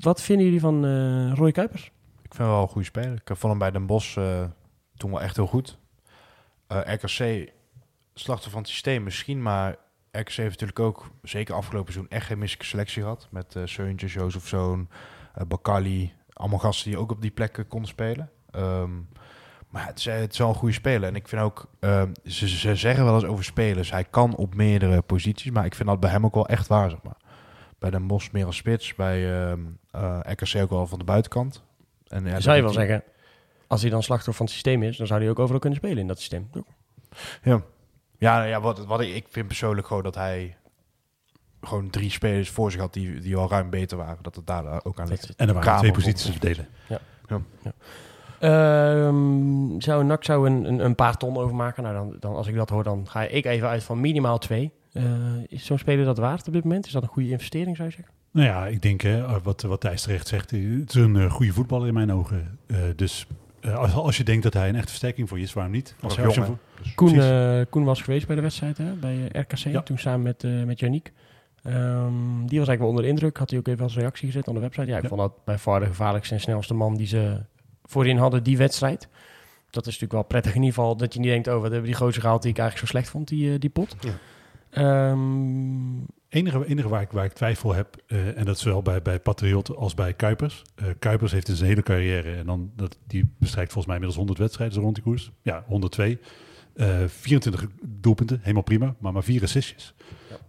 Wat 0.00 0.22
vinden 0.22 0.44
jullie 0.44 0.60
van 0.60 0.84
eh 0.84 1.32
Roy 1.34 1.52
Kuipers? 1.52 1.84
Ik 2.22 2.34
vind 2.34 2.38
hem 2.38 2.46
wel 2.48 2.62
een 2.62 2.68
goede 2.68 2.86
speler. 2.86 3.12
Ik 3.12 3.22
vond 3.26 3.42
hem 3.42 3.58
bij 3.58 3.70
Den 3.70 3.86
Bosch 3.86 4.16
eh, 4.16 4.44
toen 4.96 5.10
wel 5.10 5.20
echt 5.22 5.36
heel 5.36 5.46
goed. 5.46 5.78
Eh, 6.66 6.78
RKC, 6.84 7.50
slachtoffer 8.14 8.50
van 8.52 8.60
het 8.60 8.68
systeem 8.70 9.02
misschien, 9.02 9.42
maar 9.42 9.76
RKC 10.10 10.28
heeft 10.32 10.50
natuurlijk 10.60 10.78
ook, 10.80 11.10
zeker 11.22 11.54
afgelopen 11.54 11.92
seizoen, 11.92 12.12
echt 12.16 12.26
geen 12.26 12.38
misselijke 12.38 12.68
selectie 12.70 13.02
gehad. 13.02 13.28
Met 13.30 13.56
eh 13.56 13.62
Seuntje, 13.64 14.06
Jozefzoon, 14.06 14.88
eh 15.34 15.44
Bakali, 15.46 16.12
allemaal 16.32 16.58
gasten 16.58 16.90
die 16.90 16.98
ook 17.00 17.10
op 17.10 17.20
die 17.22 17.30
plekken 17.30 17.68
konden 17.68 17.88
spelen. 17.88 18.30
Ehm, 18.50 18.90
maar 19.74 19.86
het 19.86 19.98
is, 19.98 20.04
het 20.04 20.32
is 20.32 20.38
wel 20.38 20.48
een 20.48 20.54
goede 20.54 20.74
speler. 20.74 21.08
En 21.08 21.14
ik 21.14 21.28
vind 21.28 21.42
ook, 21.42 21.66
ehm, 21.80 22.12
ze, 22.24 22.48
ze 22.48 22.76
zeggen 22.76 23.04
wel 23.04 23.14
eens 23.14 23.24
over 23.24 23.44
spelers, 23.44 23.90
hij 23.90 24.04
kan 24.04 24.36
op 24.36 24.54
meerdere 24.54 25.02
posities, 25.02 25.50
maar 25.50 25.64
ik 25.64 25.74
vind 25.74 25.88
dat 25.88 26.00
bij 26.00 26.10
hem 26.10 26.24
ook 26.24 26.34
wel 26.34 26.48
echt 26.48 26.66
waar, 26.66 26.90
zeg 26.90 27.02
maar. 27.02 27.16
Bij 27.78 27.90
Den 27.90 28.06
Bosch 28.06 28.30
meer 28.32 28.46
als 28.46 28.56
spits, 28.56 28.94
bij 28.94 29.42
ehm 29.42 29.60
eh, 29.90 30.18
RKC 30.22 30.62
ook 30.62 30.70
wel 30.70 30.86
van 30.86 30.98
de 30.98 31.04
buitenkant. 31.04 31.62
En, 32.06 32.26
ja, 32.26 32.40
zou 32.40 32.56
je 32.56 32.62
wel 32.62 32.72
zeggen, 32.72 33.02
als 33.66 33.80
hij 33.80 33.90
dan 33.90 34.02
slachtoffer 34.02 34.34
van 34.34 34.44
het 34.44 34.54
systeem 34.54 34.82
is, 34.82 34.96
dan 34.96 35.06
zou 35.06 35.20
hij 35.20 35.30
ook 35.30 35.38
overal 35.38 35.60
kunnen 35.60 35.78
spelen 35.78 35.98
in 35.98 36.06
dat 36.06 36.18
systeem. 36.18 36.50
Ja, 37.42 37.62
ja, 38.18 38.44
ja 38.44 38.60
wat, 38.60 38.84
wat 38.84 39.00
ik, 39.00 39.14
ik 39.14 39.26
vind 39.30 39.46
persoonlijk 39.46 39.86
gewoon 39.86 40.02
dat 40.02 40.14
hij 40.14 40.56
gewoon 41.60 41.90
drie 41.90 42.10
spelers 42.10 42.50
voor 42.50 42.70
zich 42.70 42.80
had 42.80 42.92
die, 42.92 43.20
die 43.20 43.36
al 43.36 43.48
ruim 43.48 43.70
beter 43.70 43.96
waren. 43.96 44.22
Dat 44.22 44.36
het 44.36 44.46
daar 44.46 44.84
ook 44.84 45.00
aan 45.00 45.08
ligt. 45.08 45.34
En 45.36 45.48
er 45.48 45.54
waren 45.54 45.78
twee 45.78 45.92
posities 45.92 46.24
te 46.24 46.32
verdelen. 46.32 46.68
Ehm, 48.44 49.80
zou 49.80 50.04
NAC 50.04 50.24
zou 50.24 50.48
een, 50.50 50.64
een, 50.64 50.84
een 50.84 50.94
paar 50.94 51.16
ton 51.16 51.36
overmaken? 51.36 51.82
Nou, 51.82 51.94
dan, 51.94 52.16
dan, 52.20 52.34
als 52.34 52.46
ik 52.46 52.54
dat 52.54 52.68
hoor, 52.70 52.82
dan 52.84 53.08
ga 53.08 53.22
ik 53.22 53.44
even 53.44 53.68
uit 53.68 53.82
van 53.82 54.00
minimaal 54.00 54.38
twee. 54.38 54.72
Eh, 54.92 55.02
is 55.48 55.64
zo'n 55.66 55.78
speler 55.78 56.04
dat 56.04 56.18
waard 56.18 56.46
op 56.46 56.52
dit 56.52 56.64
moment? 56.64 56.86
Is 56.86 56.92
dat 56.92 57.02
een 57.02 57.08
goede 57.08 57.28
investering, 57.30 57.76
zou 57.76 57.88
je 57.88 57.94
zeggen? 57.94 58.14
Nou 58.30 58.46
ja, 58.46 58.66
ik 58.66 58.82
denk 58.82 59.00
hè, 59.00 59.40
wat, 59.42 59.62
wat 59.62 59.80
Thijs 59.80 60.02
terecht 60.02 60.26
zegt, 60.28 60.52
eh, 60.52 60.60
het 60.80 60.88
is 60.88 60.94
een 61.02 61.16
eh, 61.16 61.30
goede 61.30 61.52
voetballer 61.52 61.86
in 61.88 61.94
mijn 61.94 62.12
ogen. 62.12 62.58
Eh, 62.66 62.76
dus 62.96 63.26
eh, 63.60 63.76
als, 63.76 63.92
als 63.94 64.16
je 64.16 64.24
denkt 64.24 64.42
dat 64.42 64.54
hij 64.54 64.68
een 64.68 64.74
echte 64.74 64.88
versterking 64.88 65.28
voor 65.28 65.38
je 65.38 65.44
is, 65.44 65.52
waarom 65.52 65.72
niet? 65.72 65.94
Als, 66.00 66.16
Nog 66.16 66.26
als 66.26 66.34
je 66.34 66.40
jong, 66.40 66.56
Koen, 66.94 67.20
eh, 67.20 67.60
Koen 67.70 67.84
was 67.84 68.02
geweest 68.02 68.26
bij 68.26 68.36
de 68.36 68.42
wedstrijd 68.42 68.78
hè, 68.78 68.92
bij 68.92 69.28
eh, 69.32 69.40
RKC, 69.40 69.56
Ja. 69.58 69.82
toen 69.82 69.98
samen 69.98 70.22
met, 70.22 70.44
eh 70.44 70.62
met 70.62 70.80
Yannick. 70.80 71.12
Ehm, 71.62 72.12
die 72.46 72.58
was 72.58 72.68
eigenlijk 72.68 72.78
wel 72.78 72.88
onder 72.88 73.02
de 73.02 73.08
indruk. 73.08 73.36
Had 73.36 73.50
hij 73.50 73.58
ook 73.58 73.66
even 73.68 73.82
als 73.82 73.96
reactie 73.96 74.26
gezet 74.26 74.48
op 74.48 74.54
de 74.54 74.60
website. 74.60 74.86
Ja, 74.86 74.96
ik 74.96 75.02
Ja. 75.02 75.08
vond 75.08 75.20
dat 75.20 75.44
bij 75.44 75.58
far 75.58 75.80
de 75.80 75.86
gevaarlijkste 75.86 76.34
en 76.34 76.40
snelste 76.40 76.74
man 76.74 76.96
die 76.96 77.06
ze 77.06 77.40
voorin 77.88 78.16
hadden, 78.16 78.42
die 78.42 78.56
wedstrijd. 78.56 79.08
Dat 79.70 79.86
is 79.86 79.92
natuurlijk 79.92 80.12
wel 80.12 80.22
prettig 80.22 80.54
in 80.54 80.62
ieder 80.62 80.74
geval, 80.74 80.96
dat 80.96 81.14
je 81.14 81.20
niet 81.20 81.28
denkt, 81.28 81.48
oh, 81.48 81.54
wat 81.54 81.70
hebben 81.70 81.84
die 81.84 81.94
gozer 81.94 82.20
gehaald 82.20 82.42
die 82.42 82.50
ik 82.50 82.58
eigenlijk 82.58 82.88
zo 82.88 82.96
slecht 82.96 83.10
vond, 83.10 83.28
die, 83.28 83.52
eh, 83.52 83.60
die 83.60 83.70
pot. 83.70 83.96
Ja. 84.00 84.18
Ehm, 84.70 85.98
enige, 86.28 86.66
enige 86.66 86.88
waar, 86.88 87.02
ik, 87.02 87.10
waar 87.10 87.24
ik 87.24 87.32
twijfel 87.32 87.74
heb, 87.74 87.96
eh, 88.06 88.38
en 88.38 88.44
dat 88.44 88.56
is 88.56 88.62
zowel 88.62 88.82
bij, 88.82 89.02
bij 89.02 89.20
Patriot 89.20 89.76
als 89.76 89.94
bij 89.94 90.12
Kuipers. 90.14 90.62
Eh, 90.74 90.86
Kuipers 90.98 91.32
heeft 91.32 91.48
in 91.48 91.56
zijn 91.56 91.68
hele 91.68 91.82
carrière, 91.82 92.34
en 92.34 92.46
dan, 92.46 92.70
dat, 92.76 92.98
die 93.06 93.30
bestrijkt 93.38 93.72
volgens 93.72 93.86
mij 93.86 93.94
inmiddels 93.94 94.16
100 94.16 94.38
wedstrijden 94.38 94.80
rond 94.80 94.94
die 94.94 95.04
koers. 95.04 95.30
Ja, 95.42 95.64
102. 95.66 96.18
Eh 96.74 97.04
24 97.06 97.66
doelpunten, 97.82 98.38
helemaal 98.40 98.62
prima, 98.62 98.94
maar 98.98 99.12
maar 99.12 99.24
vier 99.24 99.42
assistjes. 99.42 99.94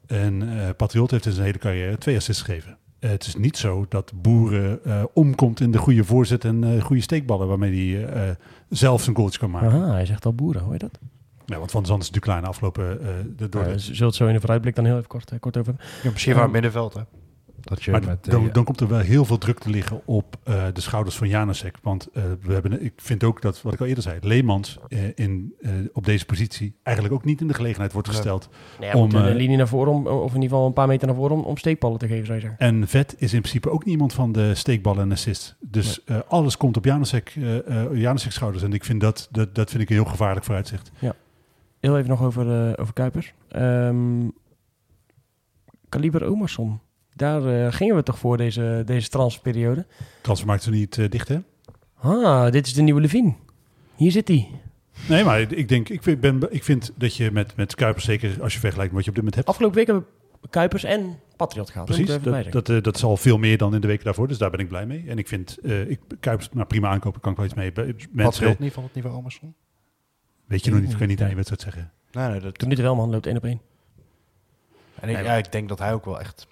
En 0.08 0.60
eh, 0.60 0.70
Patriot 0.78 1.12
heeft 1.12 1.26
in 1.26 1.32
zijn 1.32 1.46
hele 1.46 1.58
carrière 1.58 1.98
twee 1.98 2.16
assists 2.16 2.42
gegeven. 2.42 2.78
Het 3.08 3.26
is 3.26 3.36
niet 3.36 3.58
zo 3.58 3.86
dat 3.90 4.12
Boeren 4.22 4.84
eh, 4.84 5.04
omkomt 5.14 5.60
in 5.60 5.72
de 5.72 5.78
goede 5.78 6.04
voorzet 6.04 6.46
en 6.46 6.64
eh, 6.64 6.82
goede 6.84 7.02
steekballen 7.02 7.48
waarmee 7.48 7.96
hij 7.96 8.06
eh, 8.06 8.36
zelf 8.70 9.02
zijn 9.04 9.16
goaltjes 9.16 9.40
kan 9.40 9.50
maken. 9.52 9.72
Aha, 9.72 9.92
hij 9.92 10.06
zegt 10.06 10.26
al 10.26 10.34
boeren, 10.34 10.62
hoor 10.62 10.74
je 10.74 10.80
dat? 10.80 11.00
Ja, 11.46 11.58
want 11.58 11.72
Van 11.72 11.86
Zand 11.86 12.02
is 12.04 12.10
natuurlijk 12.12 12.42
na 12.42 12.48
afgelopen 12.48 13.02
eh, 13.02 13.08
de, 13.38 13.50
door 13.50 13.64
de- 13.64 13.80
zullen 13.80 14.06
het 14.06 14.16
zo 14.16 14.28
in 14.28 14.34
de 14.34 14.40
vooruitblik 14.40 14.76
dan 14.76 14.86
heel 14.86 14.96
even 14.98 15.08
kort, 15.08 15.32
kort 15.40 15.58
over. 15.58 15.76
Ja, 16.04 16.10
misschien 16.12 16.34
van 16.34 16.44
het 16.44 16.52
middenveld, 16.52 16.94
hè? 16.94 17.02
Dat 17.66 17.84
je 17.84 17.92
Maar 17.92 18.06
met... 18.06 18.26
eh, 18.28 18.32
dan, 18.32 18.50
dan 18.52 18.64
komt 18.64 18.80
er 18.80 18.88
wel 18.88 19.00
heel 19.00 19.26
veel 19.26 19.38
druk 19.38 19.60
te 19.60 19.70
liggen 19.70 20.02
op 20.06 20.38
eh, 20.44 20.64
de 20.74 20.82
schouders 20.82 21.16
van 21.16 21.28
Janusek. 21.28 21.78
Want 21.82 22.08
eh, 22.14 22.24
we 22.42 22.54
hebben, 22.54 22.84
ik 22.84 22.94
vind 22.96 23.24
ook 23.24 23.42
dat, 23.42 23.62
wat 23.62 23.74
ik 23.74 23.80
al 23.80 23.86
eerder 23.86 24.04
zei, 24.04 24.20
Leemans 24.22 24.80
eh, 24.88 25.00
in, 25.16 25.54
eh, 25.62 25.72
op 25.94 26.06
deze 26.06 26.26
positie 26.26 26.76
eigenlijk 26.84 27.16
ook 27.16 27.26
niet 27.26 27.42
in 27.42 27.48
de 27.48 27.54
gelegenheid 27.54 27.94
wordt 27.94 28.08
gesteld. 28.08 28.50
Nee, 28.80 28.94
Om, 28.94 29.16
een 29.16 29.36
linie 29.36 29.58
naar 29.58 29.68
voren, 29.68 29.94
om, 29.94 30.08
of 30.08 30.30
in 30.30 30.42
ieder 30.42 30.50
geval 30.50 30.66
een 30.66 30.74
paar 30.74 30.88
meter 30.88 31.08
naar 31.08 31.16
voren 31.16 31.36
om, 31.38 31.44
om 31.44 31.58
steekballen 31.58 32.00
te 32.00 32.08
geven, 32.08 32.26
zou 32.26 32.40
je 32.40 32.44
zeggen. 32.44 32.60
En 32.68 32.88
Vet 32.88 33.16
is 33.18 33.34
in 33.34 33.40
principe 33.42 33.70
ook 33.70 33.84
niet 33.84 33.94
iemand 33.94 34.14
van 34.14 34.32
de 34.32 34.56
steekballen 34.56 35.02
en 35.02 35.12
assist. 35.12 35.56
Dus 35.60 36.04
eh, 36.04 36.18
alles 36.28 36.58
komt 36.58 36.78
op 36.78 36.86
Janusek, 36.86 37.34
eh 37.36 37.84
eh, 37.84 37.98
Janusek 38.00 38.32
schouders. 38.32 38.64
En 38.64 38.74
ik 38.74 38.84
vind 38.84 39.02
dat, 39.02 39.28
dat, 39.32 39.56
dat 39.56 39.70
vind 39.70 39.84
ik 39.84 39.90
een 39.90 39.96
heel 39.96 40.06
gevaarlijk 40.06 40.46
vooruitzicht. 40.46 40.92
Heel 41.80 41.98
even 41.98 42.10
nog 42.10 42.24
over, 42.24 42.68
eh, 42.68 42.82
over 42.82 42.94
Kuipers. 42.94 43.34
Ehm 43.48 44.28
Kaliber 45.90 46.26
Omerson. 46.26 46.80
Daar 47.16 47.66
eh, 47.66 47.74
gingen 47.74 47.96
we 47.96 48.04
toch 48.04 48.20
voor 48.20 48.38
deze, 48.38 48.82
deze 48.86 49.10
transferperiode. 49.10 49.86
Transfermarkt 50.22 50.64
is 50.64 50.70
niet 50.70 50.98
eh, 50.98 51.10
dicht, 51.10 51.28
hè? 51.28 51.40
Ah, 51.96 52.52
dit 52.52 52.66
is 52.66 52.74
de 52.74 52.82
nieuwe 52.82 53.02
Levine. 53.02 53.34
Hier 53.96 54.12
zit 54.12 54.28
hij. 54.28 54.50
Nee, 55.10 55.24
maar 55.24 55.40
ik 55.40 55.70
denk, 55.70 55.90
ik 55.90 56.04
vind, 56.04 56.20
ben, 56.20 56.48
ik 56.50 56.64
vind 56.64 56.92
dat 56.96 57.16
je 57.16 57.32
met, 57.32 57.56
met 57.56 57.76
Kuipers, 57.76 58.06
zeker 58.06 58.42
als 58.42 58.54
je 58.54 58.60
vergelijkt 58.60 58.94
met 58.94 58.96
wat 58.96 59.04
je 59.04 59.10
op 59.10 59.16
dit 59.16 59.24
moment 59.24 59.36
hebt, 59.36 59.48
Afgelopen 59.48 59.78
week 59.78 59.88
hebben 59.88 60.06
we 60.42 60.50
Kuipers 60.50 60.84
en 60.84 61.20
Patriot 61.36 61.70
gehad. 61.70 61.86
Precies, 61.86 62.08
Dat, 62.08 62.24
dat, 62.24 62.52
dat, 62.52 62.70
eh, 62.70 62.82
dat 62.82 62.96
is 62.96 63.04
al 63.04 63.18
veel 63.18 63.38
meer 63.38 63.58
dan 63.58 63.76
in 63.76 63.82
de 63.82 63.88
weken 63.88 64.06
daarvoor. 64.06 64.28
Dus 64.28 64.38
daar 64.38 64.50
ben 64.50 64.60
ik 64.60 64.68
blij 64.68 64.86
mee. 64.86 65.04
En 65.08 65.18
ik 65.18 65.28
vind 65.28 65.58
eh 65.58 65.90
ik, 65.90 66.00
Kuipers 66.20 66.50
nou, 66.54 66.68
prima 66.68 66.90
aankopen, 66.90 67.22
kan 67.22 67.32
ik 67.32 67.38
wel 67.38 67.46
iets 67.46 67.56
mee. 67.56 67.72
Mensen, 67.76 68.08
Patriot 68.16 68.60
niet 68.60 68.74
van 68.74 68.84
het 68.84 68.94
niveau 68.94 69.18
Amerson? 69.18 69.56
weet 70.46 70.66
je 70.66 70.72
nog 70.72 70.80
niet, 70.80 70.90
kan 70.90 71.00
je 71.00 71.08
niet 71.08 71.22
aan 71.22 71.30
je 71.30 71.36
wedstrijd 71.36 71.62
zeggen. 71.62 71.92
Nee, 72.12 72.30
nee, 72.30 72.40
dat... 72.40 72.58
Toen 72.58 72.70
niet 72.70 72.80
wel, 72.80 72.96
man. 72.96 73.10
Loopt 73.10 73.26
één 73.26 73.38
op 73.38 73.44
één. 73.44 73.62
En 75.00 75.10
ik, 75.10 75.24
ja, 75.24 75.34
ik 75.34 75.52
denk 75.52 75.70
dat 75.70 75.80
hij 75.80 75.94
ook 75.94 76.06
wel 76.06 76.20
echt... 76.20 76.48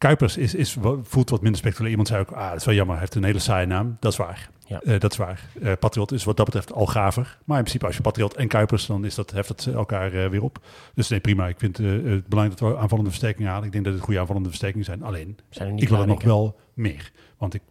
Kuipers 0.00 0.36
is, 0.36 0.54
is, 0.54 0.76
voelt 1.02 1.30
wat 1.30 1.40
minder 1.40 1.58
spectaculair. 1.58 1.90
Iemand 1.90 2.08
zei 2.08 2.20
ook, 2.20 2.30
ah, 2.30 2.48
dat 2.50 2.58
is 2.58 2.64
wel 2.64 2.74
jammer, 2.74 2.94
hij 2.94 3.04
heeft 3.04 3.14
een 3.14 3.24
hele 3.24 3.38
saaie 3.38 3.66
naam. 3.66 3.96
Dat 4.00 4.12
is 4.12 4.18
waar. 4.18 4.50
Ja. 4.66 4.80
Eh, 4.80 5.00
dat 5.00 5.12
is 5.12 5.16
waar. 5.16 5.48
Eh, 5.62 5.72
Patriot 5.80 6.12
is 6.12 6.24
wat 6.24 6.36
dat 6.36 6.44
betreft 6.44 6.72
al 6.72 6.86
gaver. 6.86 7.38
Maar 7.44 7.56
in 7.56 7.62
principe, 7.62 7.86
als 7.86 7.96
je 7.96 8.02
Patriot 8.02 8.34
en 8.34 8.48
Kuipers, 8.48 8.86
dan 8.86 9.04
is 9.04 9.14
dat, 9.14 9.30
heft 9.30 9.48
het 9.48 9.66
elkaar 9.66 10.12
eh, 10.12 10.30
weer 10.30 10.42
op. 10.42 10.58
Dus 10.94 11.08
nee, 11.08 11.20
prima. 11.20 11.48
Ik 11.48 11.58
vind 11.58 11.76
het 11.76 12.28
belangrijk 12.28 12.60
dat 12.60 12.72
we 12.72 12.76
aanvallende 12.76 13.10
versterkingen 13.10 13.50
halen. 13.50 13.66
Ik 13.66 13.72
denk 13.72 13.84
dat 13.84 13.94
het 13.94 14.02
goede 14.02 14.20
aanvallende 14.20 14.48
versterkingen 14.48 14.84
zijn. 14.84 15.02
Alleen, 15.02 15.38
Zijn 15.50 15.68
er 15.68 15.74
niet 15.74 15.82
ik 15.82 15.88
wil 15.88 16.00
er 16.00 16.06
nog 16.06 16.22
wel 16.22 16.56
meer. 16.74 17.12
Want 17.38 17.54
ik 17.54 17.62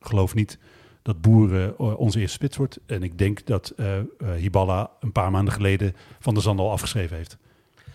geloof 0.00 0.34
niet 0.34 0.58
dat 1.02 1.20
Boeren 1.20 1.78
onze 1.98 2.20
eerste 2.20 2.36
spits 2.36 2.56
wordt. 2.56 2.78
En 2.86 3.02
ik 3.02 3.18
denk 3.18 3.46
dat 3.46 3.74
Hiballa 4.36 4.90
een 5.00 5.12
paar 5.12 5.30
maanden 5.30 5.54
geleden 5.54 5.96
van 6.20 6.34
de 6.34 6.40
Zand 6.40 6.60
al 6.60 6.70
afgeschreven 6.70 7.16
heeft. 7.16 7.36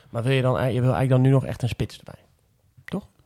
Maar 0.10 0.24
wil 0.24 0.32
je 0.32 0.42
dan, 0.42 0.54
je 0.54 0.82
wil 0.82 0.94
eigenlijk 0.94 1.10
dan 1.10 1.22
nu 1.22 1.30
nog 1.30 1.46
echt 1.46 1.62
een 1.62 1.70
spits 1.70 1.98
erbij? 1.98 2.23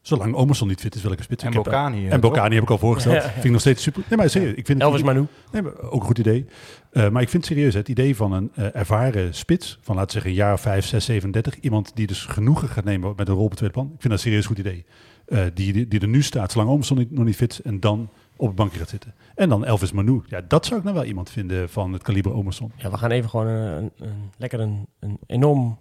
Zolang 0.08 0.34
Omerson 0.36 0.68
niet 0.68 0.80
fit 0.80 0.95
is, 0.95 1.01
wil 1.01 1.12
ik 1.12 1.18
een 1.18 1.24
spits. 1.24 1.43
En 1.43 1.53
heb- 1.53 1.64
Bocani, 1.64 2.08
eh, 2.08 2.14
En 2.14 2.20
Bocani 2.20 2.53
heb 2.53 2.64
ik 2.64 2.70
al 2.70 2.78
voorgesteld. 2.78 3.16
Ja, 3.16 3.22
ja. 3.24 3.30
Vind 3.30 3.45
ik 3.45 3.51
nog 3.51 3.60
steeds 3.60 3.84
super. 3.84 4.03
Nee, 4.10 4.18
maar 4.18 4.30
serieus. 4.30 4.53
Ik 4.55 4.66
vind 4.66 4.82
Elvis 4.82 5.03
Manu. 5.03 5.26
Nee, 5.51 5.62
maar 5.62 5.82
ook 5.82 5.99
een 6.01 6.08
goed 6.08 6.18
idee. 6.18 6.45
Eh, 6.91 7.10
maar 7.10 7.22
ik 7.22 7.30
vind 7.30 7.45
serieus 7.45 7.74
het 7.74 7.88
idee 7.89 8.16
van 8.16 8.32
een 8.32 8.51
eh, 8.55 8.76
ervaren 8.76 9.34
spits, 9.36 9.78
van 9.82 9.95
laten 9.95 10.08
we 10.08 10.14
zeggen 10.14 10.32
een 10.32 10.38
jaar 10.38 10.53
of 10.53 10.62
5, 10.62 10.86
6, 10.86 11.05
37, 11.05 11.60
iemand 11.60 11.91
die 11.95 12.08
dus 12.08 12.26
genoegen 12.26 12.68
gaat 12.70 12.84
nemen 12.84 13.14
met 13.16 13.28
een 13.28 13.34
rol 13.36 13.43
op 13.43 13.49
het 13.49 13.58
tweede 13.58 13.76
plan. 13.76 13.86
Ik 13.86 13.91
vind 14.01 14.03
dat 14.03 14.12
een 14.14 14.20
serieus 14.20 14.45
goed 14.45 14.58
idee. 14.58 14.86
Eh, 15.26 15.39
die, 15.53 15.74
die, 15.74 15.88
die 15.88 15.99
er 15.99 16.08
nu 16.08 16.22
staat, 16.24 16.51
zolang 16.51 16.70
Omerson 16.70 16.97
niet, 16.97 17.12
nog 17.12 17.26
niet 17.26 17.36
fit 17.36 17.51
is, 17.51 17.62
en 17.62 17.80
dan 17.80 18.10
op 18.36 18.47
het 18.47 18.55
bankje 18.55 18.80
gaat 18.80 18.89
zitten. 18.89 19.14
En 19.36 19.49
dan 19.49 19.66
Elvis 19.66 19.91
Manu. 19.91 20.22
Ja, 20.28 20.41
dat 20.47 20.66
zou 20.66 20.78
ik 20.78 20.84
nou 20.84 20.95
wel 20.95 21.05
iemand 21.05 21.30
vinden 21.30 21.70
van 21.70 21.93
het 21.93 22.03
kaliber 22.03 22.34
Omerson. 22.34 22.72
Ja, 22.76 22.89
we 22.91 22.97
gaan 22.97 23.12
even 23.12 23.30
gewoon 23.30 23.47
een, 23.47 23.78
een, 23.78 23.91
een- 23.97 24.30
lekker 24.38 24.60
een, 24.60 24.88
een 24.99 25.18
enorm, 25.28 25.78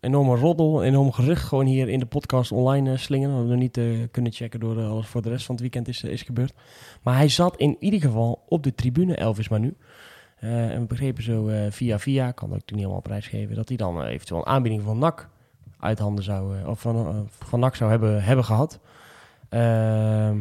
enorme 0.00 0.36
roddel, 0.36 0.82
enorm 0.84 1.12
gerucht 1.12 1.44
gewoon 1.44 1.66
hier 1.66 1.88
in 1.88 1.98
de 1.98 2.06
podcast 2.06 2.52
online 2.52 2.90
eh, 2.92 2.98
slingen. 2.98 3.36
We 3.36 3.42
we 3.42 3.48
nog 3.48 3.58
niet 3.58 3.76
eh, 3.76 3.84
kunnen 4.10 4.32
checken 4.32 4.60
door 4.60 4.78
eh, 4.78 4.90
alles 4.90 5.06
voor 5.06 5.22
de 5.22 5.28
rest 5.28 5.44
van 5.44 5.54
het 5.54 5.60
weekend 5.62 5.88
is, 5.88 6.02
is 6.02 6.22
gebeurd. 6.22 6.52
Maar 7.02 7.16
hij 7.16 7.28
zat 7.28 7.56
in 7.56 7.76
ieder 7.80 8.00
geval 8.00 8.42
op 8.48 8.62
de 8.62 8.74
tribune, 8.74 9.14
Elvis 9.14 9.48
Manu. 9.48 9.76
Eh, 10.38 10.70
en 10.70 10.80
we 10.80 10.86
begrepen 10.86 11.22
zo 11.22 11.48
via 11.70 11.98
via, 11.98 12.30
kan 12.30 12.48
ook 12.48 12.54
toen 12.58 12.64
niet 12.66 12.78
helemaal 12.78 13.00
prijsgeven, 13.00 13.54
dat 13.56 13.68
hij 13.68 13.76
dan 13.76 14.02
eventueel 14.04 14.40
een 14.40 14.46
aanbieding 14.46 14.82
van 14.82 14.98
NAC 14.98 15.28
uit 15.78 15.98
handen 15.98 16.24
zou, 16.24 16.64
of 16.66 16.80
van, 16.80 17.28
van 17.30 17.60
NAC 17.60 17.74
zou 17.74 17.90
hebben, 17.90 18.22
hebben 18.24 18.44
gehad. 18.44 18.80
Ehm, 19.48 20.38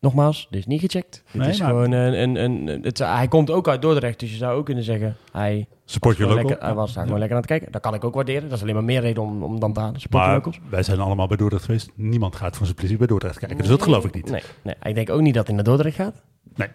nogmaals, 0.00 0.46
dit 0.50 0.60
is 0.60 0.66
niet 0.66 0.80
gecheckt. 0.80 1.22
Dit 1.32 1.40
Nee, 1.40 1.50
is 1.50 1.58
maar- 1.58 1.68
gewoon 1.68 1.92
een, 1.92 2.22
een, 2.22 2.36
een, 2.68 2.82
het, 2.82 2.98
hij 2.98 3.28
komt 3.28 3.50
ook 3.50 3.68
uit 3.68 3.82
Dordrecht, 3.82 4.20
dus 4.20 4.30
je 4.30 4.36
zou 4.36 4.58
ook 4.58 4.64
kunnen 4.64 4.84
zeggen, 4.84 5.16
hij 5.32 5.66
Support 5.84 6.16
gewoon 6.16 6.30
local. 6.34 6.48
lekker, 6.48 6.66
hij 6.66 6.74
was 6.74 6.92
daar 6.92 7.02
gewoon 7.04 7.18
lekker 7.18 7.36
aan 7.36 7.42
het 7.42 7.50
kijken. 7.52 7.72
Dat 7.72 7.82
kan 7.82 7.94
ik 7.94 8.04
ook 8.04 8.14
waarderen. 8.14 8.42
Dat 8.42 8.52
is 8.52 8.62
alleen 8.62 8.74
maar 8.74 8.84
meer 8.84 9.00
reden 9.00 9.22
om, 9.22 9.42
om 9.42 9.60
dan 9.60 9.72
te 9.72 9.80
halen. 9.80 10.00
Support 10.00 10.24
Maar 10.24 10.34
locals. 10.34 10.60
wij 10.70 10.82
zijn 10.82 11.00
allemaal 11.00 11.26
bij 11.26 11.36
Dordrecht 11.36 11.64
geweest. 11.64 11.90
Niemand 11.94 12.36
gaat 12.36 12.56
voor 12.56 12.66
zijn 12.66 12.78
plezier 12.78 12.98
bij 12.98 13.06
Dordrecht 13.06 13.38
kijken. 13.38 13.58
Dus 13.58 13.66
dat 13.68 13.82
geloof 13.82 14.04
ik 14.04 14.14
niet. 14.14 14.30
Nee, 14.30 14.42
nee, 14.62 14.74
ik 14.82 14.94
denk 14.94 15.10
ook 15.10 15.20
niet 15.20 15.34
dat 15.34 15.46
hij 15.46 15.54
naar 15.54 15.64
Dordrecht 15.64 15.96
gaat. 15.96 16.22
Nee, 16.56 16.68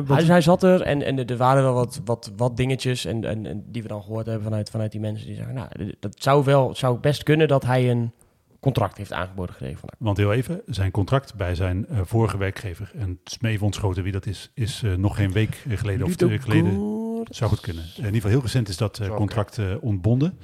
wat- 0.00 0.16
Hij, 0.16 0.24
hij 0.26 0.40
zat 0.40 0.62
er 0.62 0.82
en, 0.82 1.02
en 1.02 1.26
er 1.26 1.36
waren 1.36 1.62
wel 1.62 1.74
wat, 1.74 2.00
wat, 2.04 2.32
wat 2.36 2.56
dingetjes 2.56 3.04
en, 3.04 3.24
en, 3.24 3.46
en 3.46 3.64
die 3.68 3.82
we 3.82 3.88
dan 3.88 4.02
gehoord 4.02 4.26
hebben 4.26 4.44
vanuit, 4.44 4.70
vanuit 4.70 4.92
die 4.92 5.00
mensen 5.00 5.26
die 5.26 5.36
zeggen, 5.36 5.54
nou, 5.54 5.68
dat 6.00 6.14
zou 6.22 6.44
wel, 6.44 6.68
het 6.68 6.76
zou 6.78 6.98
best 6.98 7.22
kunnen 7.22 7.48
dat 7.48 7.64
hij 7.64 7.90
een 7.90 8.12
contract 8.60 8.96
heeft 8.96 9.12
aangeboden 9.12 9.52
gekregen. 9.54 9.78
Van, 9.78 9.88
Want 9.98 10.16
heel 10.16 10.32
even, 10.32 10.60
zijn 10.66 10.90
contract 10.90 11.34
bij 11.34 11.54
zijn 11.54 11.86
eh, 11.88 11.98
vorige 12.04 12.36
werkgever, 12.38 12.90
en 12.94 13.08
het 13.08 13.32
is 13.32 13.38
me 13.38 13.48
even 13.48 13.64
ontschoten 13.64 14.02
wie 14.02 14.12
dat 14.12 14.26
is, 14.26 14.50
is 14.54 14.82
eh, 14.82 14.94
nog 14.94 15.16
geen 15.16 15.32
week 15.32 15.64
geleden 15.68 16.06
of 16.06 16.14
twee 16.16 16.28
weken 16.30 16.44
Zou 17.24 17.50
goed 17.50 17.60
kunnen. 17.60 17.84
In 17.84 17.96
ieder 17.96 18.14
geval 18.14 18.30
heel 18.30 18.40
recent 18.40 18.68
is 18.68 18.76
dat 18.76 18.98
eh, 18.98 19.14
contract 19.14 19.58
eh, 19.58 19.64
ontbonden. 19.80 20.38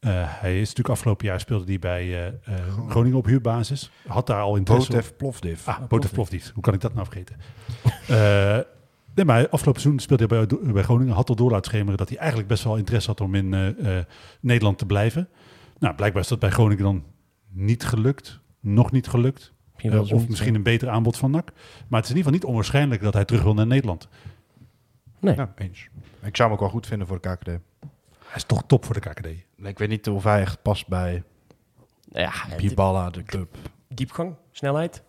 Eh, 0.00 0.12
hij 0.14 0.54
is 0.54 0.60
natuurlijk 0.68 0.88
afgelopen 0.88 1.26
jaar 1.26 1.40
speelde 1.40 1.64
hij 1.64 1.78
bij 1.78 2.02
eh, 2.02 2.26
eh, 2.26 2.34
Groningen 2.88 3.18
op 3.18 3.24
huurbasis. 3.26 3.90
Had 4.06 4.26
daar 4.26 4.40
al 4.40 4.56
interesse. 4.56 4.92
op. 4.92 4.96
Botev 4.96 5.16
Plovdiv. 5.16 5.66
Ah, 5.68 6.10
Plovdiv. 6.12 6.50
Hoe 6.50 6.62
kan 6.62 6.74
ik 6.74 6.80
dat 6.80 6.94
nou 6.94 7.06
vergeten? 7.06 7.36
Eh, 8.08 8.58
nee, 9.14 9.24
maar 9.24 9.48
afgelopen 9.48 9.80
seizoen 9.80 9.98
speelde 9.98 10.26
hij 10.26 10.46
bij, 10.46 10.72
bij 10.72 10.82
Groningen. 10.82 11.14
Had 11.14 11.28
al 11.28 11.34
door 11.36 11.50
laten 11.50 11.70
schemeren 11.70 11.96
dat 11.96 12.08
hij 12.08 12.18
eigenlijk 12.18 12.48
best 12.48 12.64
wel 12.64 12.76
interesse 12.76 13.08
had 13.08 13.20
om 13.20 13.34
in 13.34 13.54
eh, 13.54 13.98
eh, 13.98 14.04
Nederland 14.40 14.78
te 14.78 14.86
blijven. 14.86 15.28
Nou, 15.78 15.94
blijkbaar 15.94 16.22
is 16.22 16.28
dat 16.28 16.38
bij 16.38 16.50
Groningen 16.50 16.84
dan 16.84 17.04
niet 17.50 17.84
gelukt. 17.84 18.40
Nog 18.60 18.92
niet 18.92 19.08
gelukt. 19.08 19.52
Misschien 19.72 19.92
Eh, 19.92 20.12
of 20.12 20.28
misschien 20.28 20.54
een 20.54 20.62
beter 20.62 20.88
aanbod 20.88 21.16
van 21.16 21.30
NAC. 21.30 21.52
Maar 21.88 22.00
het 22.00 22.08
is 22.08 22.10
in 22.10 22.16
ieder 22.16 22.16
geval 22.16 22.32
niet 22.32 22.44
onwaarschijnlijk 22.44 23.02
dat 23.02 23.14
hij 23.14 23.24
terug 23.24 23.42
wil 23.42 23.54
naar 23.54 23.66
Nederland. 23.66 24.08
Ja, 25.20 25.52
eens. 25.56 25.88
Ik 26.22 26.36
zou 26.36 26.48
hem 26.48 26.52
ook 26.52 26.60
wel 26.64 26.68
goed 26.72 26.86
vinden 26.86 27.06
voor 27.06 27.20
de 27.20 27.28
KKD. 27.28 27.46
Hij 27.46 28.34
is 28.34 28.44
toch 28.44 28.62
top 28.66 28.84
voor 28.84 28.94
de 28.94 29.00
KKD. 29.00 29.26
Ik 29.56 29.78
weet 29.78 29.88
niet 29.88 30.08
of 30.08 30.24
hij 30.24 30.40
echt 30.40 30.62
past 30.62 30.88
bij 30.88 31.22
Ja, 32.12 32.32
en 32.50 32.58
Hiballa, 32.60 33.10
de 33.10 33.22
club. 33.22 33.56
diepgang, 33.88 34.34
snelheid. 34.50 35.02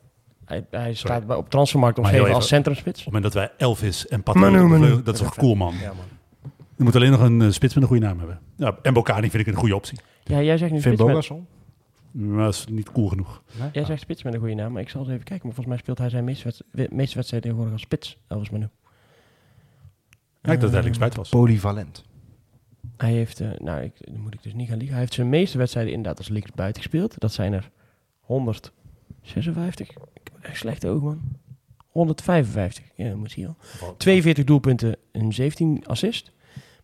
Hij, 0.45 0.66
hij 0.72 0.93
staat 0.93 1.28
bij, 1.28 1.36
op 1.36 1.49
transfermarkt 1.49 1.97
omschreven 1.99 2.34
als 2.34 2.47
centrumspits. 2.47 2.99
Op 2.99 3.05
het 3.05 3.14
moment 3.14 3.34
dat 3.34 3.43
wij 3.43 3.51
Elvis 3.58 4.08
en 4.08 4.24
Patrick... 4.24 5.05
Dat 5.05 5.14
is 5.16 5.22
toch 5.22 5.36
cool, 5.36 5.55
man. 5.55 5.76
Ja, 5.76 5.88
man. 5.93 6.05
Je 6.76 6.84
moet 6.84 6.95
alleen 6.95 7.12
nog 7.12 7.20
een 7.22 7.41
eh, 7.41 7.49
spits 7.49 7.74
met 7.74 7.84
een 7.84 7.89
goede 7.89 8.05
naam 8.05 8.18
hebben. 8.18 8.39
Ja, 8.55 8.78
en 8.82 8.93
Bocani 8.93 9.30
vind 9.30 9.47
ik 9.47 9.53
een 9.53 9.60
goede 9.60 9.76
optie. 9.76 9.99
Ja, 10.24 10.41
jij 10.41 10.58
zegt 10.58 10.72
nu 10.72 10.82
Finn 10.82 10.97
spits 10.97 11.30
met? 11.30 11.39
Maar 12.12 12.43
dat 12.45 12.53
is 12.53 12.66
niet 12.70 12.91
cool 12.91 13.08
genoeg. 13.08 13.41
jij 13.72 13.86
zegt 13.86 14.01
spits 14.01 14.24
met 14.24 14.34
een 14.34 14.39
goede 14.39 14.55
naam, 14.55 14.72
maar 14.72 14.82
ik 14.82 14.89
zal 14.89 15.01
eens 15.01 15.10
even 15.10 15.24
kijken. 15.24 15.45
Maar 15.47 15.55
volgens 15.55 15.68
mij 15.76 15.78
speelt 15.78 15.97
hij 15.97 16.10
zijn 16.10 16.24
meeste, 16.24 16.43
wedst- 16.43 16.64
meeste 16.91 17.16
wedstrijden 17.16 17.41
tegenwoordig 17.41 17.74
als 17.74 17.82
spits, 17.82 18.18
Elvis 18.28 18.49
Manu. 18.49 18.68
Ja, 20.41 20.51
ik 20.51 20.59
dat 20.59 20.69
hij 20.69 20.77
Eh, 20.77 20.83
linksbuit 20.83 21.15
was. 21.15 21.29
Polyvalent. 21.29 22.03
Hij 22.97 23.11
heeft, 23.11 23.39
eh, 23.39 23.49
nou, 23.57 23.81
ik, 23.81 23.93
dan 24.11 24.19
moet 24.21 24.33
ik 24.33 24.43
dus 24.43 24.53
niet 24.53 24.67
gaan 24.67 24.75
liegen. 24.77 24.91
Hij 24.93 25.01
heeft 25.01 25.13
zijn 25.13 25.29
meeste 25.29 25.57
wedstrijden 25.57 25.93
inderdaad 25.93 26.17
als 26.17 26.29
linksbuiten 26.29 26.81
gespeeld. 26.81 27.19
Dat 27.19 27.33
zijn 27.33 27.53
er 27.53 27.69
156. 28.19 29.89
Ik 29.89 29.97
heb 30.33 30.43
echt 30.43 30.57
slechte 30.57 30.88
ogen, 30.88 31.05
man. 31.05 31.21
155. 31.88 32.85
Ja, 32.95 33.15
moet 33.15 33.31
je 33.31 33.47
al. 33.47 33.55
42 33.97 34.43
doelpunten 34.43 34.95
en 35.11 35.33
17 35.33 35.83
assist. 35.85 36.31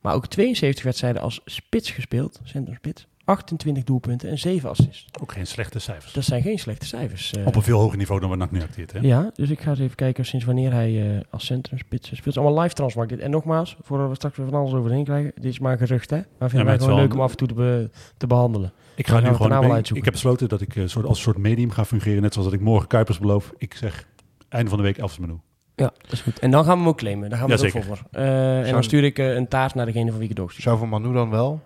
Maar 0.02 0.14
ook 0.14 0.28
72 0.28 0.84
wedstrijden 0.84 1.22
als 1.22 1.42
spits 1.46 1.92
gespeeld, 1.92 2.40
centrumspits. 2.44 3.08
28 3.26 3.84
doelpunten 3.84 4.30
en 4.30 4.38
7 4.40 4.70
assists. 4.70 5.06
Ook 5.22 5.32
geen 5.32 5.48
slechte 5.48 5.80
cijfers. 5.80 6.14
Dat 6.14 6.24
zijn 6.24 6.42
geen 6.42 6.60
slechte 6.60 6.86
cijfers. 6.86 7.34
eh. 7.34 7.46
Op 7.48 7.56
een 7.56 7.62
veel 7.62 7.80
hoger 7.80 7.98
niveau 7.98 8.20
dan 8.22 8.30
we 8.30 8.36
NAC 8.36 8.52
nu 8.52 8.62
acteert. 8.62 8.92
Hè? 8.92 9.00
Ja, 9.02 9.32
dus 9.34 9.50
ik 9.50 9.62
ga 9.62 9.70
eens 9.70 9.80
even 9.80 9.96
kijken 9.96 10.26
sinds 10.26 10.46
wanneer 10.46 10.72
hij 10.72 11.16
eh, 11.16 11.22
als 11.30 11.46
centrumspits 11.46 12.06
speelt. 12.08 12.26
Het 12.26 12.36
is 12.36 12.42
allemaal 12.42 12.62
live 12.64 12.76
transmarkt 12.76 13.12
dit. 13.12 13.20
En 13.20 13.32
nogmaals, 13.32 13.78
voordat 13.82 14.10
we 14.10 14.16
straks 14.16 14.38
weer 14.38 14.46
van 14.50 14.60
alles 14.60 14.74
overheen 14.74 15.04
krijgen. 15.04 15.32
Dit 15.36 15.46
is 15.46 15.60
maar 15.60 15.78
gerucht, 15.78 16.10
hè? 16.10 16.16
Maar 16.16 16.50
vinden 16.50 16.56
maar 16.58 16.64
wij 16.66 16.74
het 16.74 16.82
gewoon 16.84 16.96
wel 16.98 17.06
leuk 17.06 17.14
om 17.14 17.22
af 17.22 17.32
en 17.32 17.38
toe 17.38 17.48
te, 17.48 17.54
be- 17.54 17.90
te 18.18 18.28
behandelen. 18.28 18.74
Ik 18.96 19.08
ga 19.08 19.20
nu 19.20 19.34
gewoon. 19.34 19.78
ik- 19.78 20.04
heb 20.04 20.14
besloten 20.14 20.50
dat 20.50 20.62
ik 20.62 20.76
eh, 20.76 20.84
soort, 20.88 21.06
als 21.06 21.18
een 21.18 21.24
soort 21.24 21.38
medium 21.38 21.72
ga 21.72 21.86
fungeren. 21.86 22.22
Net 22.22 22.34
zoals 22.34 22.50
dat 22.50 22.60
ik 22.60 22.64
morgen 22.66 22.88
Kuipers 22.88 23.20
beloof. 23.20 23.52
Ik 23.58 23.74
zeg 23.74 24.08
einde 24.50 24.70
van 24.70 24.78
de 24.78 24.84
week 24.84 24.98
Elfs 24.98 25.18
menu. 25.20 25.34
Ja, 25.76 25.94
dat 26.02 26.12
is 26.12 26.22
goed. 26.22 26.40
En 26.40 26.52
dan 26.52 26.64
gaan 26.64 26.74
we 26.74 26.80
hem 26.80 26.88
ook 26.88 26.98
claimen. 26.98 27.30
Daar 27.30 27.40
gaan 27.40 27.48
we 27.48 27.54
Ja, 27.56 27.64
het 27.64 27.76
ook 27.76 27.82
zeker. 27.82 27.98
voor. 27.98 28.08
Eh, 28.22 28.66
en 28.68 28.72
dan 28.74 28.84
stuur 28.84 29.04
ik 29.04 29.20
eh, 29.20 29.34
een 29.36 29.48
taart 29.48 29.76
naar 29.76 29.86
degene 29.86 30.06
van 30.10 30.14
wie 30.14 30.22
ik 30.24 30.30
het 30.30 30.38
doorstuur. 30.38 30.62
Zou 30.64 30.78
van 30.78 30.90
Manu 30.90 31.14
dan 31.14 31.30
wel, 31.30 31.62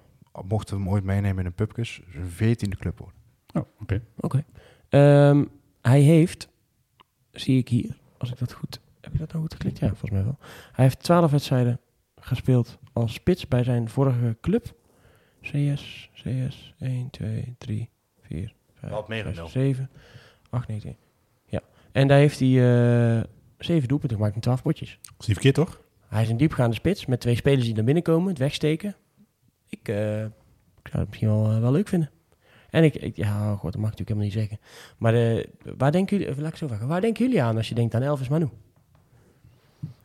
mochten 0.45 0.75
we 0.77 0.83
hem 0.83 0.91
ooit 0.91 1.03
meenemen 1.03 1.39
in 1.39 1.45
een 1.45 1.53
pubkus, 1.53 2.01
zijn 2.11 2.27
veertiende 2.27 2.75
club 2.75 2.97
worden? 2.97 3.15
Oh, 3.53 3.63
oké. 3.81 4.01
Oké. 4.19 4.45
Ehm, 4.89 5.45
hij 5.81 6.01
heeft, 6.01 6.49
zie 7.31 7.57
ik 7.57 7.69
hier, 7.69 7.97
als 8.17 8.31
ik 8.31 8.37
dat 8.37 8.53
goed... 8.53 8.79
Heb 9.01 9.13
ik 9.13 9.19
dat 9.19 9.31
nou 9.31 9.41
goed 9.41 9.53
geklikt? 9.53 9.79
Ja, 9.79 9.87
volgens 9.87 10.11
mij 10.11 10.23
wel. 10.23 10.37
Hij 10.71 10.85
heeft 10.85 11.03
12 11.03 11.31
wedstrijden 11.31 11.79
gespeeld 12.19 12.77
als 12.93 13.13
spits 13.13 13.47
bij 13.47 13.63
zijn 13.63 13.89
vorige 13.89 14.37
club. 14.41 14.75
CS, 15.41 16.09
CS, 16.13 16.73
1, 16.79 17.09
2, 17.09 17.55
3, 17.57 17.89
4, 18.21 18.53
5, 18.73 18.91
Wat 18.91 19.07
meer 19.07 19.23
dan 19.23 19.33
6, 19.33 19.41
nul. 19.41 19.49
7, 19.49 19.89
8, 20.49 20.67
9, 20.67 20.89
10. 20.89 20.97
Ja. 21.45 21.61
En 21.91 22.07
daar 22.07 22.17
heeft 22.17 22.39
hij 22.39 23.17
eh 23.17 23.23
7 23.57 23.87
doelpunten 23.87 24.17
gemaakt 24.17 24.35
in 24.35 24.41
12 24.41 24.61
potjes. 24.61 24.99
Dat 25.01 25.13
is 25.19 25.27
niet 25.27 25.37
verkeerd, 25.37 25.55
toch? 25.55 25.81
Hij 26.07 26.21
is 26.21 26.29
een 26.29 26.37
diepgaande 26.37 26.75
spits 26.75 27.05
met 27.05 27.19
twee 27.19 27.35
spelers 27.35 27.65
die 27.65 27.75
naar 27.75 27.83
binnen 27.83 28.03
komen, 28.03 28.29
het 28.29 28.37
wegsteken. 28.37 28.95
Ik, 29.87 29.95
eh, 29.95 30.23
ik 30.23 30.91
zou 30.91 30.99
het 30.99 31.07
misschien 31.07 31.27
wel, 31.27 31.51
eh, 31.51 31.59
wel 31.59 31.71
leuk 31.71 31.87
vinden. 31.87 32.09
En 32.69 32.83
ik, 32.83 32.95
ik 32.95 33.15
ja, 33.15 33.55
god, 33.55 33.71
dat 33.71 33.81
mag 33.81 33.91
ik 33.91 33.97
natuurlijk 33.97 34.09
helemaal 34.09 34.23
niet 34.23 34.33
zeggen. 34.33 34.59
Maar 34.97 35.13
eh, 35.13 35.45
waar 35.77 35.91
denken 35.91 36.17
jullie, 36.17 36.41
laat 36.41 36.51
ik 36.51 36.57
zo 36.57 36.67
vragen, 36.67 36.87
waar 36.87 37.01
denken 37.01 37.25
jullie 37.25 37.41
aan 37.43 37.57
als 37.57 37.69
je 37.69 37.75
denkt 37.75 37.95
aan 37.95 38.01
Elvis 38.01 38.27
Manu? 38.27 38.49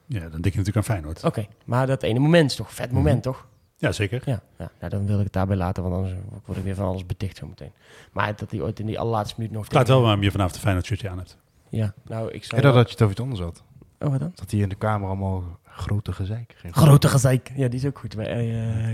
Ja, 0.07 0.21
dan 0.21 0.31
denk 0.31 0.45
je 0.45 0.59
natuurlijk 0.59 0.77
aan 0.77 0.85
Feyenoord. 0.85 1.25
Oké, 1.25 1.47
maar 1.65 1.87
dat 1.87 2.03
ene 2.03 2.19
moment 2.19 2.51
is 2.51 2.57
toch 2.57 2.69
een 2.69 2.75
vet 2.75 2.93
moment, 2.93 3.23
toch? 3.23 3.47
Ja, 3.77 3.93
zeker. 3.93 4.23
Ja, 4.25 4.43
ja 4.59 4.71
nou, 4.79 4.91
dan 4.91 5.07
wil 5.07 5.19
ik 5.19 5.25
het 5.25 5.33
daarbij 5.33 5.57
laten, 5.57 5.83
want 5.83 5.95
anders 5.95 6.15
word 6.45 6.59
ik 6.59 6.65
weer 6.65 6.75
van 6.75 6.87
alles 6.87 7.07
beticht 7.07 7.37
zo 7.37 7.47
meteen. 7.47 7.73
Maar 8.13 8.37
dat 8.37 8.51
hij 8.51 8.61
ooit 8.61 8.81
in 8.81 8.87
die 8.87 8.99
allerlaatste 8.99 9.35
minuut 9.39 9.53
nog... 9.53 9.63
Het 9.63 9.73
tegen- 9.73 9.87
wel 9.87 10.03
waarom 10.03 10.23
je 10.23 10.31
vanavond 10.31 10.55
de 10.55 10.61
Feyenoord 10.61 10.87
shirtje 10.87 11.11
aan 11.11 11.19
hebt. 11.19 11.37
Ja, 11.69 11.95
nou, 12.05 12.31
ik 12.31 12.45
zou... 12.45 12.57
En 12.57 12.67
dat 12.67 12.75
dat 12.75 12.87
je 12.87 12.93
het 12.93 13.03
over 13.03 13.15
iets 13.15 13.23
anders 13.23 13.41
had. 13.41 13.63
Oh, 13.99 14.11
wat 14.11 14.21
dan? 14.21 14.33
Dat 14.35 14.51
hier 14.51 14.63
in 14.63 14.69
de 14.69 14.75
kamer 14.75 15.09
allemaal 15.09 15.61
grote 15.73 16.13
gezeik. 16.13 16.55
Grote 16.71 17.09
gezeik. 17.09 17.53
Ja, 17.57 17.69
die 17.69 17.79
is 17.79 17.87
ook 17.87 17.99
goed. 17.99 18.17
Eh, 18.17 18.39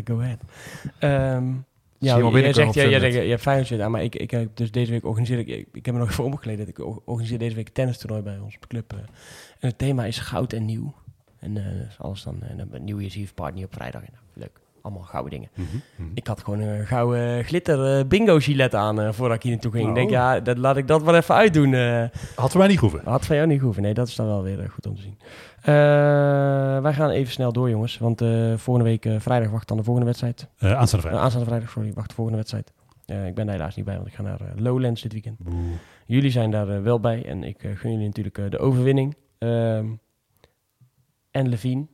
go 0.05 0.20
ahead. 0.20 0.39
Ehm 0.99 1.45
ja, 1.99 2.16
je 2.16 2.41
jij 2.41 2.53
zegt, 2.53 2.74
jij 2.74 3.12
je 3.24 3.31
hebt 3.31 3.43
Feyenoord 3.43 3.68
zitten 3.68 3.87
aan, 3.87 3.93
maar 3.93 4.03
ik, 4.03 4.14
ik 4.14 4.31
heb 4.31 4.57
dus 4.57 4.70
deze 4.70 4.91
week 4.91 5.05
organiseer 5.05 5.39
ik, 5.39 5.66
ik, 5.72 5.87
heb 5.87 5.95
me 5.95 6.01
nog 6.01 6.11
even 6.11 6.24
omgekleed. 6.24 6.59
dat 6.59 6.68
Ik 6.68 6.79
organiseer 7.05 7.39
deze 7.39 7.55
week 7.55 7.66
een 7.66 7.72
tennistoernooi 7.72 8.22
bij 8.22 8.39
ons 8.39 8.59
club. 8.68 8.93
eh. 8.93 8.99
en 9.59 9.68
het 9.68 9.79
thema 9.79 10.05
is 10.05 10.18
goud 10.18 10.53
en 10.53 10.64
nieuw. 10.64 10.95
En 11.39 11.57
is 11.89 11.99
alles 11.99 12.22
dan, 12.22 12.43
en 12.43 12.57
dan 12.57 12.68
een 12.72 12.85
New 12.85 12.99
Year's 12.99 13.16
Eve 13.16 13.35
party 13.35 13.62
op 13.62 13.74
vrijdag. 13.74 14.03
En, 14.03 14.09
nou, 14.12 14.24
leuk. 14.33 14.61
Allemaal 14.83 15.03
gouden 15.03 15.31
dingen. 15.31 15.49
Mhm, 15.55 15.66
mhm. 15.97 16.11
Ik 16.14 16.26
had 16.26 16.43
gewoon 16.43 16.61
een 16.61 16.87
gouden 16.87 17.45
glitter 17.45 18.07
bingo 18.07 18.39
gilet 18.39 18.74
aan 18.74 19.14
voordat 19.14 19.37
ik 19.37 19.43
hier 19.43 19.53
naartoe 19.53 19.72
ging. 19.72 19.89
Ik 19.89 19.95
denk, 19.95 20.11
ja, 20.11 20.41
dat, 20.41 20.59
laat 20.59 20.76
ik 20.76 20.87
dat 20.87 21.03
wel 21.03 21.14
even 21.14 21.35
uitdoen. 21.35 21.74
Had 22.35 22.51
voor 22.51 22.61
mij 22.61 22.68
niet 22.68 22.79
hoeven. 22.79 23.01
Had 23.05 23.26
van 23.26 23.37
jou 23.37 23.49
niet 23.49 23.61
hoeven. 23.61 23.83
Nee, 23.83 23.95
dat 23.95 24.09
is 24.09 24.14
dan 24.14 24.26
wel 24.26 24.43
weer 24.43 24.70
goed 24.70 24.87
om 24.87 24.95
te 24.95 25.03
zien. 25.03 25.18
Eh, 25.61 26.83
wij 26.83 26.93
gaan 26.93 27.11
even 27.11 27.33
snel 27.33 27.53
door, 27.53 27.71
jongens. 27.71 27.99
Want 27.99 28.21
eh, 28.21 28.57
volgende 28.57 28.91
week, 28.91 29.05
eh, 29.05 29.15
vrijdag, 29.19 29.51
wacht 29.51 29.69
dan 29.69 29.77
de 29.77 29.83
volgende 29.83 30.09
wedstrijd. 30.09 30.49
Aanstaande 30.59 31.01
vrijdag. 31.01 31.23
aanstaande 31.23 31.47
vrijdag, 31.47 31.71
sorry, 31.71 31.93
wacht 31.93 32.09
de 32.09 32.15
volgende 32.15 32.39
wedstrijd. 32.39 32.73
Ik 33.27 33.35
ben 33.35 33.47
daar 33.47 33.55
helaas 33.55 33.77
niet 33.77 33.85
bij, 33.85 33.95
want 33.95 34.07
ik 34.07 34.15
ga 34.15 34.23
naar 34.23 34.41
Lowlands 34.57 35.03
dit 35.03 35.13
weekend. 35.13 35.39
Boe. 35.39 35.55
Jullie 36.07 36.31
zijn 36.31 36.51
daar 36.51 36.83
wel 36.83 37.01
bij 37.01 37.25
en 37.25 37.45
ik 37.45 37.59
gun 37.61 37.91
jullie 37.93 38.07
natuurlijk 38.07 38.51
de 38.51 38.59
overwinning. 38.59 39.17
Ehm, 39.39 39.87
en 41.31 41.49
Levine, 41.49 41.87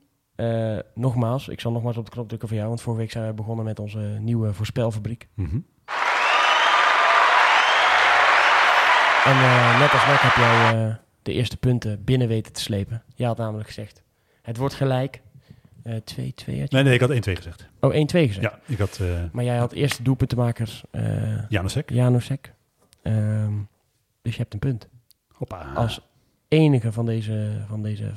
nogmaals, 0.93 1.47
ik 1.47 1.59
zal 1.59 1.71
nogmaals 1.71 1.97
op 1.97 2.05
de 2.05 2.11
knop 2.11 2.27
drukken 2.27 2.47
voor 2.47 2.57
jou, 2.57 2.69
want 2.69 2.81
vorige 2.81 3.01
week 3.01 3.11
zijn 3.11 3.27
we 3.27 3.33
begonnen 3.33 3.65
met 3.65 3.79
onze 3.79 3.99
nieuwe 3.99 4.53
voorspelfabriek. 4.53 5.27
Mhm. 5.33 5.59
En 9.25 9.37
net 9.79 9.91
als 9.91 10.05
net 10.05 10.21
heb 10.21 10.35
jij 10.35 10.99
de 11.25 11.33
eerste 11.33 11.57
punten 11.57 12.03
binnen 12.03 12.27
weten 12.27 12.53
te 12.53 12.61
slepen. 12.61 13.03
Je 13.15 13.25
had 13.25 13.37
namelijk 13.37 13.67
gezegd, 13.67 14.01
het 14.41 14.57
wordt 14.57 14.73
gelijk. 14.73 15.21
Eh 15.83 15.93
2-2 15.93 15.97
had 16.15 16.35
je? 16.45 16.65
Nee, 16.69 16.83
nee, 16.83 16.93
ik 16.93 16.99
had 16.99 17.09
1-2 17.09 17.13
gezegd. 17.13 17.67
Oh, 17.79 17.93
1-2 17.93 17.95
gezegd. 17.95 18.41
Ja, 18.41 18.59
ik 18.65 18.77
had 18.77 18.99
eh 19.01 19.23
Maar 19.31 19.43
jij 19.43 19.57
had 19.57 19.71
eerst 19.71 19.97
de 19.97 20.03
doelpuntenmaker 20.03 20.81
eh 20.91 21.49
Janosek. 21.49 21.89
Janusek. 21.89 22.53
Ehm, 23.01 23.53
dus 24.21 24.35
je 24.35 24.41
hebt 24.41 24.53
een 24.53 24.59
punt. 24.59 24.87
Hoppa. 25.31 25.71
Als 25.73 25.99
enige 26.47 26.91
van 26.91 27.05
deze... 27.05 27.63
Van 27.67 27.83
deze 27.83 28.13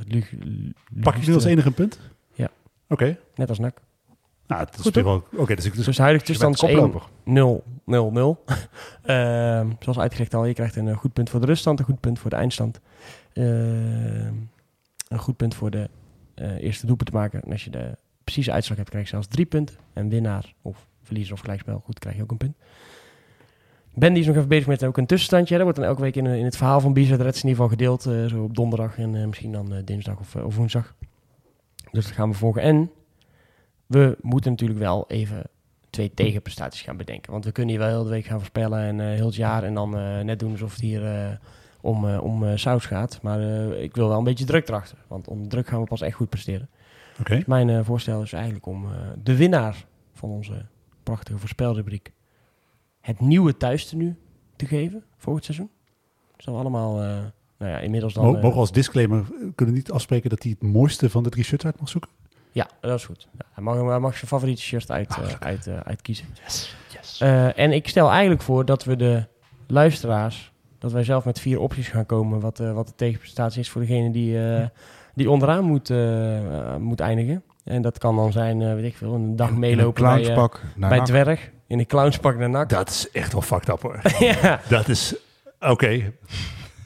Pak 1.01 1.17
ik 1.17 1.27
nu 1.27 1.35
als 1.35 1.45
enige 1.45 1.67
een 1.67 1.75
punt? 1.75 2.01
Ja. 2.35 2.51
Oké. 2.89 3.19
Net 3.35 3.49
als 3.49 3.59
NAC. 3.59 3.81
Nou, 4.49 4.65
het 4.65 4.79
is 4.87 5.03
wel... 5.03 5.25
Oké, 5.37 5.55
dus 5.55 5.65
ik... 5.65 5.75
Dus, 5.75 5.85
Dus 5.85 5.97
de 5.97 6.03
huidige 6.03 6.27
Dus 6.27 6.37
je 6.37 6.43
bent 6.45 6.59
tussenstand 6.59 7.05
is 7.27 7.33
1 7.35 7.63
koploper. 8.13 8.43
0-0-0. 8.47 8.55
Ehm, 9.03 9.71
zoals 9.81 9.99
uitgelegd 9.99 10.35
al, 10.35 10.45
je 10.45 10.55
krijgt 10.55 10.77
een 10.77 10.89
eh, 10.89 10.97
goed 10.97 11.13
punt 11.13 11.31
voor 11.31 11.41
de 11.41 11.47
ruststand, 11.47 11.79
een 11.79 11.85
goed 11.85 12.01
punt 12.01 12.19
voor 12.19 12.31
de 12.31 12.37
eindstand. 12.37 12.81
Ehm, 13.33 14.33
een 15.09 15.19
goed 15.19 15.37
punt 15.37 15.55
voor 15.55 15.71
de 15.71 15.89
eh, 16.35 16.63
eerste 16.63 16.87
doelpunt 16.87 17.11
te 17.11 17.17
maken. 17.17 17.43
En 17.43 17.53
als 17.53 17.65
je 17.65 17.71
de 17.71 17.97
precieze 18.25 18.53
uitslag 18.53 18.77
hebt, 18.77 18.91
krijg 18.91 19.05
je 19.05 19.11
zelfs 19.11 19.27
drie 19.27 19.47
punten. 19.47 19.77
En 19.93 20.09
winnaar 20.09 20.55
of 20.63 20.87
verliezer 21.03 21.33
of 21.35 21.41
gelijkspel, 21.41 21.83
goed, 21.85 21.99
krijg 21.99 22.17
je 22.17 22.23
ook 22.23 22.31
een 22.31 22.37
punt. 22.37 22.57
Ben 23.95 24.13
die 24.13 24.21
is 24.23 24.27
nog 24.29 24.37
even 24.37 24.49
bezig 24.49 24.67
met 24.67 24.85
ook 24.85 24.97
een 24.97 25.07
tussenstandje. 25.07 25.55
Dat 25.55 25.63
wordt 25.63 25.79
dan 25.79 25.87
elke 25.89 26.01
week 26.01 26.17
in, 26.17 26.27
in 26.27 26.45
het 26.45 26.57
verhaal 26.57 26.81
van 26.81 26.93
Bizet 26.93 27.21
Reds 27.21 27.43
in 27.43 27.49
ieder 27.49 27.63
geval 27.65 27.69
gedeeld. 27.79 28.07
eh, 28.07 28.27
zo 28.27 28.43
op 28.43 28.55
donderdag 28.57 28.99
en 28.99 29.15
eh, 29.15 29.27
misschien 29.27 29.53
dan 29.53 29.75
eh, 29.75 29.79
dinsdag 29.85 30.19
of, 30.19 30.35
eh, 30.35 30.45
of 30.45 30.57
woensdag. 30.57 30.95
Dus 31.93 32.05
dat 32.05 32.15
gaan 32.15 32.31
we 32.31 32.37
volgen. 32.37 32.63
En 32.63 32.91
we 33.89 34.17
moeten 34.21 34.51
natuurlijk 34.51 34.79
wel 34.79 35.05
even 35.09 35.43
twee 35.91 36.15
tegenprestaties 36.15 36.83
gaan 36.83 36.97
bedenken. 36.97 37.33
Want 37.33 37.45
we 37.45 37.53
kunnen 37.53 37.75
hier 37.75 37.83
wel 37.85 37.93
heel 37.93 38.05
de 38.05 38.11
week 38.11 38.25
gaan 38.25 38.39
voorspellen 38.39 38.79
en 38.81 39.01
eh, 39.01 39.07
heel 39.07 39.27
het 39.27 39.35
jaar. 39.35 39.65
En 39.65 39.75
dan 39.75 39.97
eh, 39.99 40.21
net 40.21 40.39
doen 40.39 40.51
alsof 40.51 40.73
het 40.73 40.81
hier 40.81 41.07
eh, 41.07 41.31
om, 41.81 42.17
om 42.17 42.57
saus 42.57 42.87
gaat. 42.87 43.19
Maar 43.23 43.41
ik 43.73 43.95
wil 43.95 44.09
wel 44.09 44.19
een 44.19 44.25
beetje 44.25 44.45
druk 44.45 44.69
erachter. 44.69 44.99
Want 45.07 45.29
onder 45.29 45.49
druk 45.49 45.69
gaan 45.69 45.81
we 45.81 45.87
pas 45.87 46.01
echt 46.01 46.17
goed 46.17 46.29
presteren. 46.29 46.69
Oké. 47.21 47.35
Dus 47.35 47.45
mijn 47.45 47.85
voorstel 47.85 48.23
is 48.23 48.33
eigenlijk 48.33 48.67
om 48.67 48.87
de 49.23 49.37
winnaar 49.37 49.87
van 50.13 50.29
onze 50.31 50.67
prachtige 51.03 51.39
voorspelrubriek 51.39 52.13
het 53.01 53.21
nieuwe 53.21 53.57
thuistenu 53.57 54.17
te 54.57 54.67
geven 54.67 55.05
volgend 55.17 55.45
seizoen. 55.45 55.71
Dus 56.37 56.45
dan 56.45 56.57
allemaal, 56.57 56.95
nou 57.59 57.71
ja, 57.73 57.79
inmiddels 57.79 58.15
dan... 58.15 58.25
Mo- 58.25 58.33
Mogen 58.33 58.51
we 58.51 58.55
als 58.55 58.73
disclaimer 58.73 59.25
kunnen 59.55 59.75
we 59.75 59.81
niet 59.81 59.91
afspreken 59.91 60.31
dat 60.31 60.43
hij 60.43 60.57
het 60.59 60.71
mooiste 60.71 61.11
van 61.11 61.23
de 61.23 61.29
drie 61.29 61.45
shirts 61.45 61.65
uit 61.65 61.81
mag 61.81 61.89
zoeken? 61.89 62.11
Ja, 62.59 62.69
dat 62.81 62.99
is 62.99 63.05
goed. 63.05 63.29
Hij, 63.53 63.65
mag, 63.65 63.75
hij 63.75 63.99
mag 63.99 64.17
zijn 64.17 64.27
favoriete 64.27 64.63
shirt 64.63 64.91
uit, 64.91 65.09
eh, 65.09 65.25
uit, 65.39 65.67
eh, 65.67 65.81
uitkiezen. 65.85 66.27
Yes. 66.45 66.77
yes. 66.93 67.21
Eh, 67.21 67.59
en 67.59 67.73
ik 67.73 67.89
stel 67.89 68.11
eigenlijk 68.11 68.43
voor 68.43 68.65
dat 68.65 68.85
we 68.85 68.97
de 68.97 69.25
luisteraars, 69.67 70.53
dat 70.79 70.93
wij 70.93 71.05
zelf 71.05 71.25
met 71.25 71.41
vier 71.41 71.61
opties 71.61 71.89
gaan 71.89 72.07
komen 72.07 72.41
wat, 72.41 72.59
wat 72.59 72.87
de 72.87 72.95
tegenprestatie 72.97 73.61
is 73.61 73.71
voor 73.71 73.81
degene 73.81 74.11
die, 74.11 74.39
die 75.15 75.31
onderaan 75.31 75.65
moet, 75.65 75.93
moet 76.79 77.01
eindigen. 77.01 77.43
En 77.65 77.83
dat 77.83 77.99
kan 77.99 78.17
dan 78.17 78.33
zijn, 78.33 78.75
weet 78.75 78.85
ik 78.85 78.97
veel, 78.97 79.15
een 79.15 79.37
dag 79.37 79.49
In 79.49 79.59
meelopen 79.59 80.07
een 80.07 80.23
bij, 80.23 80.35
bij 80.89 80.99
NAC. 80.99 81.07
Dwerg, 81.07 81.51
in 81.67 81.79
een 81.79 81.87
clownspak 81.87 82.37
naar 82.37 82.51
NAC. 82.51 82.69
Dat 82.69 82.89
is 82.89 83.11
echt 83.11 83.33
wel 83.33 83.43
fucked 83.43 83.69
up 83.69 83.83
hoor. 83.83 84.01
ja, 84.43 84.61
dat 84.69 84.89
is... 84.89 85.15
Oké. 85.61 86.13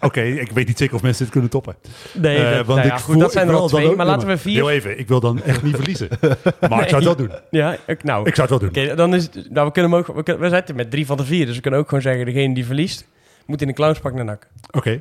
Oké, 0.05 0.21
ik 0.23 0.51
weet 0.53 0.67
niet 0.67 0.79
zeker 0.79 0.95
of 0.95 1.03
mensen 1.03 1.23
dit 1.23 1.33
kunnen 1.33 1.51
toppen. 1.51 1.77
nee, 2.13 2.37
Eh, 2.37 2.57
dat, 2.57 2.67
want 2.67 2.79
nou 2.79 2.81
ja, 2.81 2.85
ik 2.95 3.01
goed, 3.01 3.13
voel- 3.13 3.23
dat 3.23 3.33
zijn 3.33 3.49
er 3.49 3.55
al 3.55 3.69
twee, 3.69 3.95
maar 3.97 4.07
laten 4.07 4.27
we 4.29 4.33
Heel 4.33 4.43
vier... 4.43 4.69
even, 4.69 4.99
ik 4.99 5.09
wil 5.09 5.21
dan 5.21 5.43
echt 5.43 5.63
niet 5.63 5.75
verliezen. 5.75 6.09
Maar 6.21 6.37
Nee. 6.71 6.81
ik 6.81 6.89
zou 6.89 6.95
het 6.95 7.05
wel 7.05 7.17
doen. 7.17 7.31
Ja, 7.51 7.77
ik, 7.87 8.05
nou, 8.05 8.27
Ik 8.29 8.35
zou 8.35 8.49
het 8.51 8.61
wel 8.61 8.71
doen. 8.71 8.83
Oké, 8.85 8.95
dan 8.95 9.15
is 9.15 9.23
het- 9.23 9.51
nou, 9.51 9.67
we 9.67 9.73
kunnen 9.73 9.91
hem 9.91 10.01
ook, 10.01 10.07
we, 10.07 10.23
kunnen, 10.23 10.43
we 10.43 10.49
zitten 10.49 10.77
met 10.77 10.91
drie 10.91 11.07
van 11.07 11.17
de 11.17 11.25
vier, 11.25 11.47
dus 11.47 11.55
we 11.55 11.61
kunnen 11.61 11.81
ook 11.81 11.89
gewoon 11.89 12.03
zeggen, 12.03 12.25
degene 12.25 12.55
die 12.55 12.67
verliest, 12.67 13.07
moet 13.47 13.63
in 13.63 13.69
een 13.69 13.75
clownspak 13.75 14.15
naar 14.15 14.25
NAC. 14.25 14.49
Oké, 14.71 15.01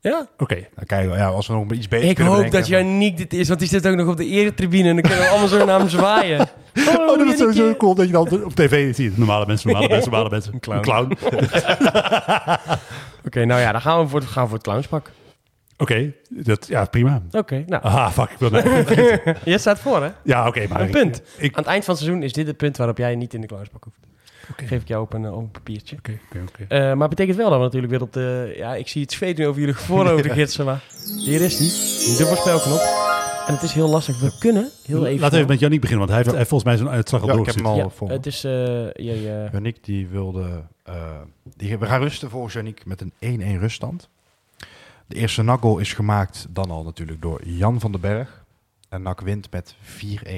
Ja, 0.00 0.26
oké. 0.38 0.66
Kijk, 0.86 1.14
ja, 1.14 1.26
als 1.28 1.46
we 1.46 1.52
nog 1.52 1.72
iets 1.72 1.88
beter 1.88 2.08
ik 2.08 2.18
hoop 2.18 2.28
bedenken, 2.34 2.60
dat 2.60 2.68
maar- 2.70 2.80
Janiek 2.80 3.16
dit 3.16 3.32
is, 3.34 3.48
want 3.48 3.60
die 3.60 3.68
zit 3.68 3.86
ook 3.86 3.96
nog 3.96 4.08
op 4.08 4.16
de 4.16 4.26
eretribune 4.26 4.88
en 4.88 4.94
dan 4.94 5.02
kunnen 5.02 5.18
we 5.18 5.28
allemaal 5.28 5.48
zo 5.48 5.64
naar 5.64 5.78
hem 5.78 5.88
zwaaien. 5.98 6.40
Oh, 6.88 7.18
dat 7.18 7.26
is 7.26 7.38
sowieso 7.38 7.74
cool 7.76 7.94
dat 7.94 8.06
je 8.06 8.12
dan 8.12 8.44
op 8.44 8.54
tv 8.54 8.94
ziet. 8.94 9.16
Normale 9.18 9.46
mensen, 9.46 9.70
normale 9.70 9.88
mensen, 9.94 10.10
normale 10.10 10.30
mensen. 10.30 10.52
Een 10.52 10.60
clown. 10.60 10.76
Een 10.78 11.16
clown. 11.16 11.16
Oké, 13.24 13.44
nou 13.44 13.60
ja, 13.60 13.72
dan 13.72 13.80
gaan 13.80 14.00
we 14.02 14.08
voor, 14.08 14.20
het- 14.20 14.28
gaan 14.28 14.42
we 14.42 14.48
voor 14.48 14.58
het 14.58 14.66
clownspak. 14.66 15.10
Oké, 15.76 16.12
dat, 16.28 16.66
ja, 16.66 16.84
prima. 16.84 17.22
Oké, 17.30 17.64
nou, 17.66 17.82
Ah, 17.82 18.10
fuck, 18.10 18.30
ik 18.30 18.38
wil 18.38 18.50
nee. 18.50 18.62
je 19.54 19.58
staat 19.58 19.78
voor 19.78 20.02
hè? 20.02 20.10
Ja, 20.22 20.46
oké, 20.46 20.66
maar... 20.68 20.80
Een 20.80 20.86
ik- 20.86 20.92
punt. 20.92 21.22
Ik, 21.36 21.52
Aan 21.56 21.62
het 21.62 21.66
eind 21.72 21.84
van 21.84 21.94
het 21.94 22.02
seizoen 22.02 22.22
is 22.24 22.32
dit 22.32 22.46
het 22.46 22.56
punt 22.56 22.76
waarop 22.76 22.98
jij 22.98 23.14
niet 23.14 23.34
in 23.34 23.40
de 23.40 23.46
clownspak 23.46 23.84
hoeft. 23.84 23.96
Geef 24.68 24.80
ik 24.82 24.88
jou 24.88 25.02
op 25.02 25.12
een, 25.12 25.24
eh, 25.24 25.32
op 25.32 25.38
een 25.38 25.50
papiertje. 25.50 25.96
Oké, 25.96 26.18
oké. 26.48 26.64
Eh, 26.68 26.92
maar 26.92 27.08
betekent 27.08 27.36
wel 27.36 27.48
dat 27.50 27.58
we 27.58 27.64
natuurlijk 27.64 27.92
weer 27.92 28.02
op 28.02 28.12
de... 28.12 28.54
Ja, 28.56 28.74
ik 28.74 28.88
zie 28.88 29.02
het 29.02 29.12
zweet 29.12 29.36
nu 29.38 29.46
over 29.46 29.60
jullie 29.60 29.74
voorhoofden 29.76 30.30
gidsen, 30.40 30.64
maar 30.64 30.82
hier 31.24 31.40
is 31.40 31.56
die. 31.56 31.68
De 32.16 32.24
voorspelknop. 32.26 32.80
En 33.46 33.54
het 33.54 33.62
is 33.62 33.72
heel 33.72 33.88
lastig. 33.88 34.20
We 34.20 34.36
kunnen 34.38 34.70
heel 34.86 35.06
even... 35.06 35.20
Laten 35.20 35.30
we 35.30 35.36
even 35.36 35.48
met 35.48 35.60
Jannik 35.60 35.80
beginnen, 35.80 36.06
want 36.06 36.08
hij 36.08 36.16
heeft, 36.18 36.28
hij 36.30 36.38
heeft 36.38 36.48
volgens 36.50 36.70
mij 36.70 36.78
zijn 36.78 36.94
uitslag 36.96 37.22
al 37.22 37.28
Ja, 37.28 37.34
ik 37.40 37.46
heb 37.46 37.54
hem 37.54 37.66
al 37.66 37.76
Ja, 37.76 37.88
voor 37.88 38.06
me. 38.08 38.12
het 38.12 38.26
is... 38.26 38.44
eh, 38.44 38.92
Yannick 38.92 39.84
die 39.84 40.08
wilde... 40.08 40.64
eh, 40.82 41.20
die, 41.56 41.78
we 41.78 41.86
gaan 41.86 42.00
rusten 42.00 42.30
volgens 42.30 42.54
Yannick 42.54 42.86
met 42.86 43.00
een 43.18 43.40
1-1 43.56 43.60
ruststand. 43.60 44.08
De 45.06 45.14
eerste 45.16 45.42
NAC-goal 45.42 45.78
is 45.78 45.92
gemaakt 45.92 46.46
dan 46.50 46.70
al 46.70 46.84
natuurlijk 46.84 47.22
door 47.22 47.40
Jan 47.46 47.80
van 47.80 47.92
den 47.92 48.00
Berg. 48.00 48.44
En 48.88 49.02
NAC 49.02 49.20
wint 49.20 49.50
met 49.50 49.74
4-1. 49.82 50.30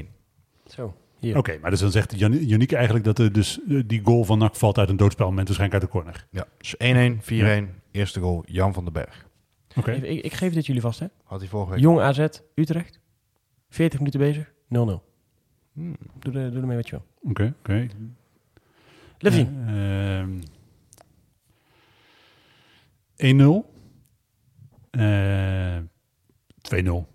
Zo, 0.66 0.94
hier. 1.18 1.36
Oké, 1.36 1.58
maar 1.60 1.70
dus 1.70 1.80
dan 1.80 1.90
zegt 1.90 2.18
Jan- 2.18 2.46
Yannick 2.46 2.72
eigenlijk 2.72 3.04
dat 3.04 3.18
er 3.18 3.32
dus, 3.32 3.58
eh, 3.68 3.80
die 3.86 4.00
goal 4.04 4.24
van 4.24 4.38
NAC 4.38 4.56
valt 4.56 4.78
uit 4.78 4.88
een 4.88 4.96
doodspelmoment, 4.96 5.48
waarschijnlijk 5.48 5.82
uit 5.82 5.92
de 5.92 5.98
corner. 5.98 6.26
Ja, 6.30 6.46
dus 6.58 6.74
1-1, 6.78 7.22
4-1. 7.22 7.80
Eerste 7.90 8.20
goal 8.20 8.42
Jan 8.46 8.74
van 8.74 8.84
den 8.84 8.92
Berg. 8.92 9.25
Oké. 9.76 9.90
Even- 9.92 10.10
ik, 10.10 10.24
ik 10.24 10.32
geef 10.32 10.52
dit 10.52 10.66
jullie 10.66 10.80
vast, 10.82 10.98
hè. 11.00 11.06
Had 11.24 11.40
hij 11.40 11.48
vorige 11.48 11.70
week. 11.70 11.80
Jong 11.80 12.00
AZ, 12.00 12.26
Utrecht. 12.54 13.00
40 13.68 13.98
minuten 13.98 14.20
bezig, 14.20 14.52
0-0. 14.68 15.02
Hmm. 15.72 15.96
Doe, 16.18 16.32
er, 16.40 16.50
doe 16.52 16.60
ermee 16.60 16.76
wat 16.76 16.88
je 16.88 16.96
wil. 16.96 17.30
Oké, 17.30 17.54
oké. 17.58 17.86
Levin. 19.18 19.64
Ehm, 19.66 20.40
1-0. 23.16 23.74
Eh, 24.90 25.78
2-0. 26.62 27.06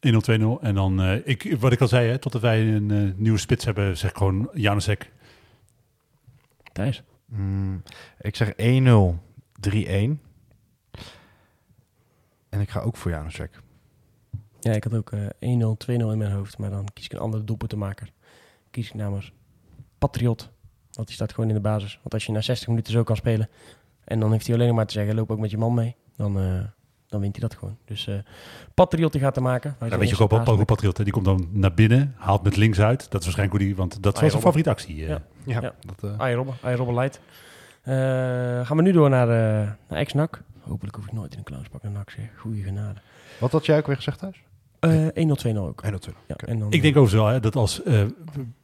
1-0, 0.00 0.20
2-0. 0.20 0.60
En 0.60 0.74
dan, 0.74 1.00
eh, 1.00 1.16
ik, 1.26 1.56
wat 1.60 1.72
ik 1.72 1.80
al 1.80 1.88
zei, 1.88 2.08
hè, 2.08 2.18
totdat 2.18 2.42
wij 2.42 2.74
een 2.74 2.90
eh, 2.90 3.12
nieuwe 3.16 3.38
spits 3.38 3.64
hebben, 3.64 3.96
zeg 3.96 4.12
gewoon 4.12 4.50
Janusek. 4.54 5.12
Thijs. 6.72 7.02
Hmm, 7.28 7.82
ik 8.20 8.36
zeg 8.36 8.52
1-0, 8.56 9.18
3-1. 9.60 10.20
En 12.48 12.60
ik 12.60 12.70
ga 12.70 12.80
ook 12.80 12.96
voor 12.96 13.10
Janusek. 13.10 13.60
Ja, 14.60 14.72
ik 14.72 14.84
had 14.84 14.94
ook 14.94 15.12
eh 15.12 15.20
1-0, 15.20 15.26
2-0 15.86 15.88
in 15.88 16.18
mijn 16.18 16.32
hoofd. 16.32 16.58
Maar 16.58 16.70
dan 16.70 16.86
kies 16.94 17.04
ik 17.04 17.12
een 17.12 17.18
andere 17.18 17.44
doelpuntenmaker. 17.44 18.12
Kies 18.70 18.86
ik 18.88 18.94
namens 18.94 19.32
Patriot. 19.98 20.50
Want 20.92 21.06
die 21.06 21.16
staat 21.16 21.32
gewoon 21.32 21.48
in 21.48 21.54
de 21.54 21.60
basis. 21.60 21.98
Want 22.02 22.14
als 22.14 22.26
je 22.26 22.32
na 22.32 22.40
60 22.40 22.68
minuten 22.68 22.92
zo 22.92 23.02
kan 23.02 23.16
spelen... 23.16 23.48
en 24.04 24.20
dan 24.20 24.32
heeft 24.32 24.46
hij 24.46 24.54
alleen 24.54 24.66
nog 24.66 24.76
maar 24.76 24.86
te 24.86 24.92
zeggen... 24.92 25.14
loop 25.14 25.30
ook 25.30 25.38
met 25.38 25.50
je 25.50 25.58
man 25.58 25.74
mee. 25.74 25.96
Dan, 26.16 26.38
eh, 26.38 26.60
dan 27.08 27.20
wint 27.20 27.36
hij 27.38 27.48
dat 27.48 27.58
gewoon. 27.58 27.76
Dus 27.84 28.06
eh 28.06 28.14
Patriot 28.74 29.12
die 29.12 29.20
gaat 29.20 29.34
te 29.34 29.40
maken. 29.40 29.76
Ja, 29.80 29.98
weet 29.98 30.08
je 30.08 30.18
ook 30.18 30.32
ook 30.32 30.64
Patriot, 30.66 30.96
hè, 30.96 31.04
die 31.04 31.12
komt 31.12 31.24
dan 31.24 31.48
naar 31.52 31.74
binnen, 31.74 32.14
haalt 32.16 32.42
met 32.42 32.56
links 32.56 32.80
uit. 32.80 32.98
Dat 33.10 33.20
is 33.20 33.26
waarschijnlijk 33.26 33.58
hoe 33.58 33.66
die, 33.66 33.76
want 33.76 34.02
dat 34.02 34.20
was 34.20 34.30
zijn 34.30 34.42
favoriete 34.42 34.70
actie. 34.70 35.02
eh. 35.02 35.08
Ja. 35.08 35.22
Ja, 35.44 35.60
Ja. 35.60 35.74
dat... 35.80 36.18
eh, 36.20 36.34
Robben, 36.34 36.54
Robben 36.76 36.94
Light. 36.94 37.20
Eh, 37.82 37.94
gaan 38.66 38.76
we 38.76 38.82
nu 38.82 38.92
door 38.92 39.10
naar, 39.10 39.28
eh 39.28 39.70
naar 39.88 39.98
ex-NAC. 39.98 40.42
Hopelijk 40.68 40.96
hoef 40.96 41.06
ik 41.06 41.12
nooit 41.12 41.32
in 41.32 41.38
een 41.38 41.44
clownspak 41.44 41.82
naar 41.82 41.92
NAC, 41.92 42.10
zeg. 42.10 42.24
Goeie 42.36 42.62
genade. 42.62 43.00
Wat 43.40 43.52
had 43.52 43.66
jij 43.66 43.78
ook 43.78 43.86
weer 43.86 43.96
gezegd 43.96 44.18
thuis? 44.18 44.42
Eh 44.78 45.06
1-0, 45.28 45.36
2-0 45.36 45.56
ook. 45.68 45.82
1 45.82 46.00
2 46.00 46.14
Ja, 46.26 46.34
en 46.36 46.58
dan, 46.58 46.72
Ik 46.72 46.82
denk 46.82 46.96
overigens 46.96 47.12
wel 47.22 47.26
hè, 47.26 47.40
dat 47.40 47.56
als, 47.56 47.82
eh, 47.82 48.00
ik 48.00 48.14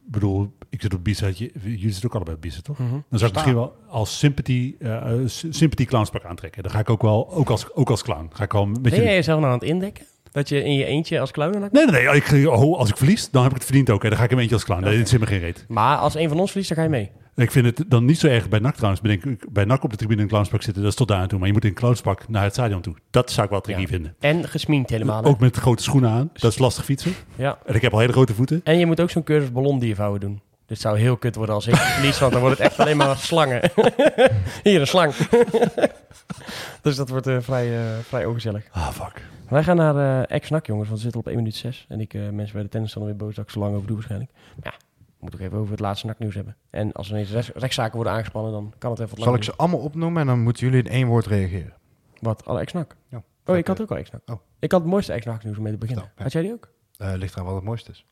bedoel, 0.05 0.53
ik 0.69 0.81
zit 0.81 0.93
op 0.93 1.03
je- 1.37 1.51
jullie 1.63 1.91
zitten 1.91 2.05
ook 2.09 2.15
allebei 2.15 2.35
op 2.35 2.41
toch? 2.63 2.77
Mhm. 2.79 2.89
Dan 2.91 3.19
zou 3.19 3.25
ik 3.25 3.33
misschien 3.33 3.55
wel 3.55 3.75
als 3.87 4.17
sympathy, 4.19 4.75
eh, 4.79 4.95
eh, 4.95 5.19
sy- 5.27 5.51
sympathy 5.51 5.85
clownspak 5.85 6.23
aantrekken. 6.23 6.63
Dan 6.63 6.71
ga 6.71 6.79
ik 6.79 6.89
ook 6.89 7.01
wel, 7.01 7.31
ook 7.31 7.49
als, 7.49 7.73
ook 7.73 7.89
als 7.89 8.03
clown, 8.03 8.29
ga 8.33 8.43
ik 8.43 8.51
wel 8.51 8.65
met 8.65 8.81
Ben 8.81 8.91
jullie. 8.91 9.05
jij 9.07 9.15
jezelf 9.15 9.39
nou 9.39 9.51
aan 9.53 9.59
het 9.59 9.67
indekken? 9.67 10.05
Dat 10.31 10.49
je 10.49 10.63
in 10.63 10.73
je 10.75 10.85
eentje 10.85 11.19
als 11.19 11.31
clown 11.31 11.51
Nee, 11.59 11.85
nee, 11.85 11.85
nee. 12.05 12.15
Ik, 12.15 12.47
oh, 12.49 12.77
als 12.77 12.89
ik 12.89 12.97
verlies, 12.97 13.29
dan 13.29 13.41
heb 13.41 13.51
ik 13.51 13.57
het 13.57 13.65
verdiend 13.65 13.89
ook. 13.89 14.03
Hè. 14.03 14.09
Dan 14.09 14.17
ga 14.17 14.23
ik 14.23 14.31
een 14.31 14.39
eentje 14.39 14.55
als 14.55 14.63
clown. 14.63 14.83
Nee, 14.83 14.97
dit 14.97 15.09
zit 15.09 15.19
me 15.19 15.25
geen 15.25 15.39
reet. 15.39 15.65
Maar 15.67 15.97
als 15.97 16.15
een 16.15 16.29
van 16.29 16.39
ons 16.39 16.49
verliest, 16.51 16.69
dan 16.75 16.77
ga 16.77 16.83
je 16.83 16.89
mee. 16.97 17.11
Ik 17.35 17.51
vind 17.51 17.65
het 17.65 17.83
dan 17.87 18.05
niet 18.05 18.19
zo 18.19 18.27
erg 18.27 18.49
bij 18.49 18.59
NAC 18.59 18.75
trouwens. 18.75 19.01
Bedenk, 19.01 19.23
ik, 19.25 19.45
bij 19.53 19.65
NAC 19.65 19.83
op 19.83 19.89
de 19.89 19.95
tribune 19.95 20.17
in 20.17 20.23
een 20.23 20.29
clownspak 20.31 20.61
zitten, 20.61 20.81
dat 20.83 20.91
is 20.91 20.97
tot 20.97 21.07
daar 21.07 21.17
aan 21.19 21.27
toe. 21.27 21.37
Maar 21.39 21.47
je 21.47 21.53
moet 21.53 21.65
in 21.65 21.73
clownspak 21.73 22.27
naar 22.29 22.43
het 22.43 22.53
stadion 22.53 22.81
toe. 22.81 22.95
Dat 23.09 23.31
zou 23.31 23.45
ik 23.45 23.51
wel 23.51 23.61
tricky 23.61 23.81
Ja. 23.81 23.87
vinden. 23.87 24.15
En 24.19 24.47
gesminkt 24.49 24.89
helemaal. 24.89 25.23
hè? 25.23 25.29
Ook 25.29 25.39
met 25.39 25.55
grote 25.57 25.83
schoenen 25.83 26.09
aan. 26.09 26.29
Dat 26.33 26.51
is 26.51 26.57
lastig 26.57 26.85
fietsen. 26.85 27.13
Ja. 27.35 27.57
En 27.65 27.75
ik 27.75 27.81
heb 27.81 27.93
al 27.93 27.99
hele 27.99 28.11
grote 28.11 28.33
voeten. 28.33 28.61
En 28.63 28.77
je 28.77 28.85
moet 28.85 28.99
ook 29.01 29.09
zo'n 29.09 29.23
cursus 29.23 29.51
ballondiervouwen 29.51 30.19
doen. 30.19 30.41
Dit 30.65 30.79
zou 30.79 30.97
heel 30.97 31.17
kut 31.17 31.35
worden 31.35 31.55
als 31.55 31.67
ik 31.67 31.75
verlies, 31.75 32.19
want 32.19 32.31
dan 32.31 32.41
wordt 32.41 32.57
het 32.57 32.67
echt 32.67 32.79
alleen 32.79 32.97
maar 32.97 33.17
slangen. 33.17 33.71
Hier, 34.63 34.79
een 34.81 34.87
slang. 34.87 35.13
dus 36.81 36.95
dat 36.95 37.09
wordt 37.09 37.27
eh, 37.27 37.37
vrij, 37.39 37.77
eh, 37.77 37.83
vrij 38.07 38.25
ongezellig. 38.25 38.63
Ah, 38.71 38.89
fuck. 38.89 39.21
Wij 39.49 39.63
gaan 39.63 39.75
naar 39.75 39.95
eh 40.27 40.35
ex-NAC, 40.35 40.65
jongens, 40.65 40.87
want 40.87 40.97
we 40.99 41.03
zitten 41.03 41.19
op 41.21 41.27
1 41.27 41.35
minuut 41.35 41.55
6. 41.55 41.85
En 41.89 41.99
ik, 41.99 42.13
mensen 42.13 42.53
bij 42.53 42.63
de 42.63 42.69
tennis 42.69 42.93
dan 42.93 43.05
weer 43.05 43.15
boos 43.15 43.35
dat 43.35 43.45
ik 43.45 43.51
zo 43.51 43.59
lang 43.59 43.73
over 43.75 43.85
doe 43.87 43.95
waarschijnlijk. 43.95 44.31
Ja, 44.63 44.73
moeten 45.29 45.39
ook 45.39 45.45
even 45.51 45.57
over 45.61 45.71
het 45.71 45.79
laatste 45.79 46.05
NAC-nieuws 46.07 46.35
hebben. 46.35 46.55
En 46.69 46.91
als 46.91 47.07
er 47.07 47.13
ineens 47.13 47.31
rechts- 47.31 47.51
rechtszaken 47.53 47.95
worden 47.95 48.13
aangespannen, 48.13 48.51
dan 48.51 48.73
kan 48.77 48.89
het 48.91 48.99
even 48.99 49.09
wat 49.11 49.19
Zal 49.23 49.27
langer 49.27 49.39
ik 49.47 49.53
ze 49.53 49.55
allemaal 49.55 49.79
opnoemen 49.79 50.21
en 50.21 50.27
dan 50.27 50.39
moeten 50.39 50.65
jullie 50.67 50.83
in 50.83 50.91
één 50.91 51.07
woord 51.07 51.25
reageren? 51.25 51.73
Wat? 52.19 52.45
Alle 52.45 52.59
ex-NAC? 52.59 52.95
Ja. 53.09 53.23
Oh, 53.45 53.57
ik 53.57 53.67
had 53.67 53.81
ook 53.81 53.91
al 53.91 53.97
ex-NAC. 53.97 54.21
Oh. 54.25 54.35
Ik 54.59 54.71
had 54.71 54.81
het 54.81 54.89
mooiste 54.89 55.13
ex-NAC-nieuws 55.13 55.57
om 55.57 55.63
mee 55.63 55.71
te 55.71 55.77
beginnen. 55.77 56.11
Ja. 56.15 56.23
Had 56.23 56.31
jij 56.31 56.41
die 56.41 56.51
ook? 56.53 56.69
Eh 56.97 57.13
ligt 57.15 57.33
eraan 57.33 57.45
wat 57.45 57.55
het 57.55 57.63
mooiste 57.63 57.91
is. 57.91 58.05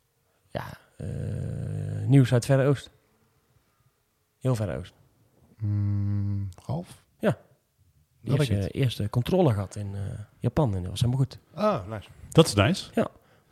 Ja, 0.51 0.63
eh, 0.97 1.07
nieuws 2.07 2.33
uit 2.33 2.45
Verre 2.45 2.65
Oost. 2.67 2.89
Heel 4.39 4.55
Verre 4.55 4.77
Oost. 4.77 4.93
Hmm, 5.57 6.49
Ralf? 6.65 7.03
Ja. 7.19 7.37
Eerst, 8.23 8.49
eh, 8.49 8.57
het. 8.57 8.73
eerste 8.73 9.09
controle 9.09 9.53
gehad 9.53 9.75
in 9.75 9.95
eh, 9.95 10.01
Japan 10.39 10.75
en 10.75 10.81
dat 10.81 10.89
was 10.91 10.99
helemaal 11.01 11.21
goed. 11.21 11.39
Ah, 11.53 11.87
nice. 11.87 12.09
Dat 12.29 12.45
is 12.47 12.53
nice. 12.53 12.91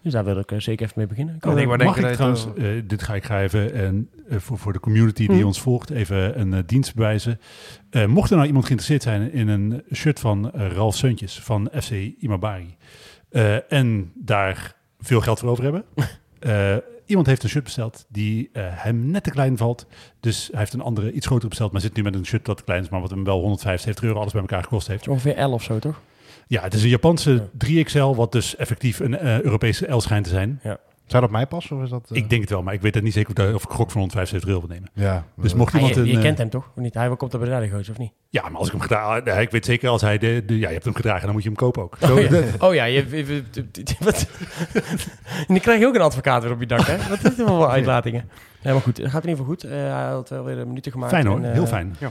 Dus 0.01 0.13
daar 0.13 0.23
wil 0.23 0.37
ik 0.37 0.51
eh, 0.51 0.59
zeker 0.59 0.85
even 0.85 0.97
mee 0.97 1.07
beginnen. 1.07 1.35
Ik 1.35 1.43
had- 1.43 1.55
nee, 1.55 1.67
maar 1.67 1.77
Mag 1.77 1.95
denk 1.95 2.07
ik 2.07 2.13
trouwens, 2.13 2.47
eh, 2.57 2.65
dit 2.85 3.03
ga 3.03 3.15
ik 3.15 3.23
ga 3.23 3.41
even 3.41 3.73
en, 3.73 4.09
eh, 4.29 4.37
voor, 4.37 4.57
voor 4.57 4.73
de 4.73 4.79
community 4.79 5.27
die 5.27 5.39
Hm. 5.39 5.45
ons 5.45 5.61
volgt, 5.61 5.89
even 5.89 6.39
een 6.39 6.63
dienst 6.65 6.95
bewijzen. 6.95 7.39
Eh, 7.89 8.05
mocht 8.05 8.29
er 8.29 8.35
nou 8.35 8.47
iemand 8.47 8.65
geïnteresseerd 8.65 9.03
zijn 9.03 9.31
in 9.33 9.47
een 9.47 9.83
shirt 9.93 10.19
van 10.19 10.49
Ralf 10.51 10.95
Seuntjes 10.95 11.39
van 11.39 11.69
FC 11.81 11.91
Imabari 12.19 12.75
eh, 13.29 13.71
en 13.71 14.11
daar 14.15 14.75
veel 14.99 15.21
geld 15.21 15.39
voor 15.39 15.49
over 15.49 15.63
hebben. 15.63 15.83
eh, 16.39 16.75
iemand 17.05 17.27
heeft 17.27 17.43
een 17.43 17.49
shirt 17.49 17.63
besteld 17.63 18.05
die 18.09 18.49
hem 18.53 19.05
net 19.11 19.23
te 19.23 19.31
klein 19.31 19.57
valt. 19.57 19.85
Dus 20.19 20.47
hij 20.51 20.59
heeft 20.59 20.73
een 20.73 20.81
andere, 20.81 21.11
iets 21.11 21.25
groter 21.25 21.49
besteld, 21.49 21.71
maar 21.71 21.81
zit 21.81 21.95
nu 21.95 22.03
met 22.03 22.15
een 22.15 22.25
shirt 22.25 22.45
dat 22.45 22.57
te 22.57 22.63
klein 22.63 22.83
is, 22.83 22.89
maar 22.89 23.01
wat 23.01 23.09
hem 23.09 23.23
wel 23.23 23.39
175 23.39 24.03
euro 24.03 24.19
alles 24.19 24.31
bij 24.31 24.41
elkaar 24.41 24.63
gekost 24.63 24.87
heeft. 24.87 25.07
Ongeveer 25.07 25.35
11 25.35 25.53
of 25.53 25.63
zo, 25.63 25.79
toch? 25.79 26.01
Ja, 26.47 26.61
het 26.61 26.73
is 26.73 26.83
een 26.83 26.89
Japanse 26.89 27.47
3XL, 27.65 28.15
wat 28.15 28.31
dus 28.31 28.55
effectief 28.55 28.99
een 28.99 29.17
eh, 29.17 29.41
Europese 29.41 29.87
L 29.95 29.99
schijnt 29.99 30.23
te 30.23 30.29
zijn. 30.29 30.59
Zou 31.05 31.23
dat 31.23 31.31
mij 31.31 31.45
passen 31.47 31.77
of 31.77 31.83
is 31.83 31.89
dat... 31.89 32.07
eh, 32.11 32.17
Ik 32.17 32.29
denk 32.29 32.41
het 32.41 32.49
wel, 32.49 32.63
maar 32.63 32.73
ik 32.73 32.81
weet 32.81 32.93
het 32.95 33.03
niet 33.03 33.13
zeker 33.13 33.47
of, 33.47 33.53
of 33.53 33.63
ik 33.63 33.69
gok 33.69 33.91
van 33.91 33.99
175 33.99 34.49
euro 34.49 34.59
wil 34.67 34.69
nemen. 34.75 34.89
Ja. 34.93 35.25
Dus 35.35 35.51
eh, 35.51 35.57
mocht 35.57 35.73
Ah, 35.73 35.79
iemand 35.79 35.95
je 35.95 36.01
een... 36.01 36.07
je 36.07 36.15
eh, 36.15 36.21
kent 36.21 36.37
hem 36.37 36.49
toch? 36.49 36.71
Of 36.75 36.81
niet? 36.83 36.93
Hij 36.93 37.15
komt 37.15 37.33
er 37.33 37.39
bij 37.39 37.59
de 37.59 37.69
gozer, 37.69 37.91
of 37.91 37.97
niet? 37.97 38.11
Ja, 38.29 38.41
maar 38.49 38.57
als 38.57 38.65
ik 38.65 38.71
hem 38.71 38.81
gedragen... 38.81 39.23
nee, 39.23 39.41
ik 39.41 39.51
weet 39.51 39.65
zeker 39.65 39.89
als 39.89 40.01
hij... 40.01 40.17
De, 40.17 40.43
de- 40.45 40.57
ja, 40.59 40.67
je 40.67 40.73
hebt 40.73 40.85
hem 40.85 40.95
gedragen, 40.95 41.23
dan 41.23 41.31
moet 41.33 41.41
je 41.43 41.47
hem 41.49 41.57
kopen 41.57 41.81
ook. 41.83 41.97
Zo, 42.01 42.15
Oh 42.15 42.21
ja, 42.21 42.41
oh, 42.67 42.73
ja 42.73 42.83
je, 42.83 43.05
je- 43.09 43.43
je- 43.53 43.95
wat? 43.99 44.27
en 44.73 45.43
dan 45.47 45.59
krijg 45.59 45.79
je 45.79 45.87
ook 45.87 45.95
een 45.95 46.01
advocaat 46.01 46.43
weer 46.43 46.51
op 46.51 46.59
je 46.59 46.65
dak, 46.67 46.85
hè? 46.87 46.97
Dat 47.09 47.31
is 47.31 47.35
wel 47.37 47.57
wel 47.57 47.71
uitlatingen. 47.71 48.29
Ja, 48.61 48.71
maar 48.73 48.81
goed, 48.81 48.97
het 48.97 49.11
gaat 49.11 49.23
in 49.23 49.29
ieder 49.29 49.45
geval 49.45 49.45
goed. 49.59 49.63
Eh, 49.63 49.77
hij 49.93 50.09
had 50.09 50.29
wel 50.29 50.43
weer 50.43 50.57
een 50.57 50.67
minuten 50.67 50.91
gemaakt. 50.91 51.11
fijn 51.13 51.25
hoor, 51.25 51.37
en, 51.37 51.45
eh, 51.45 51.51
heel 51.51 51.67
fijn. 51.67 51.95
hij 51.99 52.09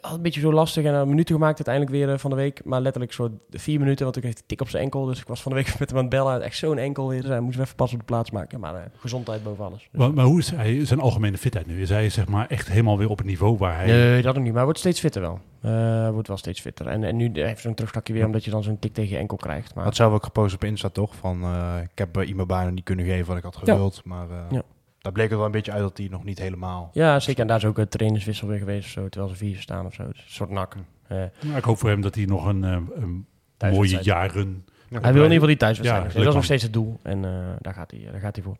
had 0.00 0.14
een 0.14 0.22
beetje 0.22 0.40
zo 0.40 0.52
lastig 0.52 0.84
en 0.84 0.94
een 0.94 1.08
minuten 1.08 1.34
gemaakt 1.34 1.66
uiteindelijk 1.66 1.96
weer 1.96 2.12
eh, 2.14 2.18
van 2.18 2.30
de 2.30 2.36
week. 2.36 2.64
Maar 2.64 2.80
letterlijk 2.80 3.12
zo 3.12 3.30
vier 3.50 3.78
minuten, 3.78 4.04
want 4.04 4.16
ik 4.16 4.22
kreeg 4.22 4.34
een 4.34 4.42
tik 4.46 4.60
op 4.60 4.68
zijn 4.68 4.82
enkel. 4.82 5.04
Dus 5.04 5.20
ik 5.20 5.26
was 5.26 5.42
van 5.42 5.52
de 5.52 5.58
week 5.58 5.66
met 5.78 5.88
hem 5.88 5.98
aan 5.98 6.04
het 6.04 6.14
bellen. 6.14 6.42
Echt 6.42 6.56
zo'n 6.56 6.78
enkel 6.78 7.08
weer. 7.08 7.20
Dus 7.20 7.30
hij 7.30 7.40
moest 7.40 7.58
even 7.58 7.74
pas 7.76 7.92
op 7.92 7.98
de 7.98 8.04
plaats 8.04 8.30
maken. 8.30 8.60
Maar 8.60 8.74
eh, 8.74 8.80
gezondheid 8.96 9.42
boven 9.42 9.64
alles. 9.64 9.88
Dus, 9.90 10.00
Maar, 10.00 10.12
maar 10.14 10.24
hoe 10.24 10.38
is 10.38 10.50
hij, 10.50 10.84
zijn 10.86 11.00
algemene 11.00 11.38
fitheid 11.38 11.66
nu? 11.66 11.80
Is 11.80 11.88
hij 11.88 12.08
zeg 12.10 12.28
maar 12.28 12.46
echt 12.46 12.68
helemaal 12.68 12.98
weer 12.98 13.08
op 13.10 13.18
het 13.18 13.26
niveau 13.26 13.56
waar 13.56 13.76
hij... 13.76 13.86
Nee, 13.86 14.22
dat 14.22 14.34
nog 14.34 14.34
niet. 14.34 14.44
Maar 14.44 14.54
hij 14.54 14.64
wordt 14.64 14.78
steeds 14.78 15.00
fitter 15.00 15.22
wel. 15.22 15.40
Eh, 15.60 15.70
hij 16.00 16.12
wordt 16.12 16.28
wel 16.28 16.36
steeds 16.36 16.60
fitter. 16.60 16.86
En, 16.86 17.04
en 17.04 17.16
nu 17.16 17.30
heeft 17.34 17.60
zo'n 17.60 17.74
terugstapje 17.74 18.12
weer, 18.12 18.26
omdat 18.26 18.44
je 18.44 18.50
dan 18.50 18.62
zo'n 18.62 18.78
tik 18.78 18.92
tegen 18.94 19.10
je 19.10 19.18
enkel 19.18 19.36
krijgt. 19.36 19.74
Maar 19.74 19.84
had 19.84 19.96
zelf 19.96 20.12
ook 20.12 20.24
gepost 20.24 20.54
op 20.54 20.64
Insta 20.64 20.88
toch? 20.88 21.14
Van, 21.14 21.42
eh, 21.42 21.74
ik 21.82 21.98
heb 21.98 22.22
iemand 22.22 22.48
bijna 22.48 22.70
niet 22.70 22.84
kunnen 22.84 23.04
geven 23.04 23.26
wat 23.26 23.36
ik 23.36 23.42
had 23.42 23.56
gewild. 23.56 24.00
Maar 24.04 24.30
eh, 24.30 24.36
Ja. 24.50 24.62
Daar 25.04 25.12
bleek 25.12 25.28
het 25.28 25.36
wel 25.36 25.46
een 25.46 25.52
beetje 25.52 25.72
uit 25.72 25.82
dat 25.82 25.98
hij 25.98 26.06
nog 26.10 26.24
niet 26.24 26.38
helemaal... 26.38 26.90
ja, 26.92 27.20
zeker. 27.20 27.40
En 27.40 27.46
daar 27.46 27.56
is 27.56 27.64
ook 27.64 27.78
een 27.78 27.88
trainerswissel 27.88 28.48
weer 28.48 28.58
geweest 28.58 28.84
of 28.84 28.90
zo. 28.90 29.08
Terwijl 29.08 29.32
ze 29.32 29.38
vier 29.38 29.56
staan 29.60 29.86
of 29.86 29.94
zo. 29.94 30.06
Dus 30.08 30.18
een 30.18 30.30
soort 30.30 30.50
nak. 30.50 30.76
Eh, 31.06 31.22
Nou, 31.40 31.56
ik 31.56 31.64
hoop 31.64 31.78
voor 31.78 31.88
hem 31.88 32.00
dat 32.00 32.14
hij 32.14 32.24
nog 32.24 32.46
een, 32.46 32.64
eh, 32.64 32.78
een 32.94 33.26
mooie 33.58 33.98
jaren... 34.02 34.64
Ja. 34.88 35.00
Hij 35.00 35.12
wil 35.12 35.24
in 35.24 35.32
ieder 35.32 35.32
geval 35.32 35.46
die 35.46 35.56
thuiswedstrijd. 35.56 36.12
Ja, 36.12 36.18
dat 36.18 36.28
is 36.28 36.34
nog 36.34 36.44
steeds 36.44 36.62
het 36.62 36.72
doel. 36.72 37.00
En 37.02 37.24
eh, 37.24 37.30
daar, 37.60 37.74
gaat 37.74 37.90
hij, 37.90 38.08
daar 38.12 38.20
gaat 38.20 38.34
hij 38.36 38.44
voor. 38.44 38.56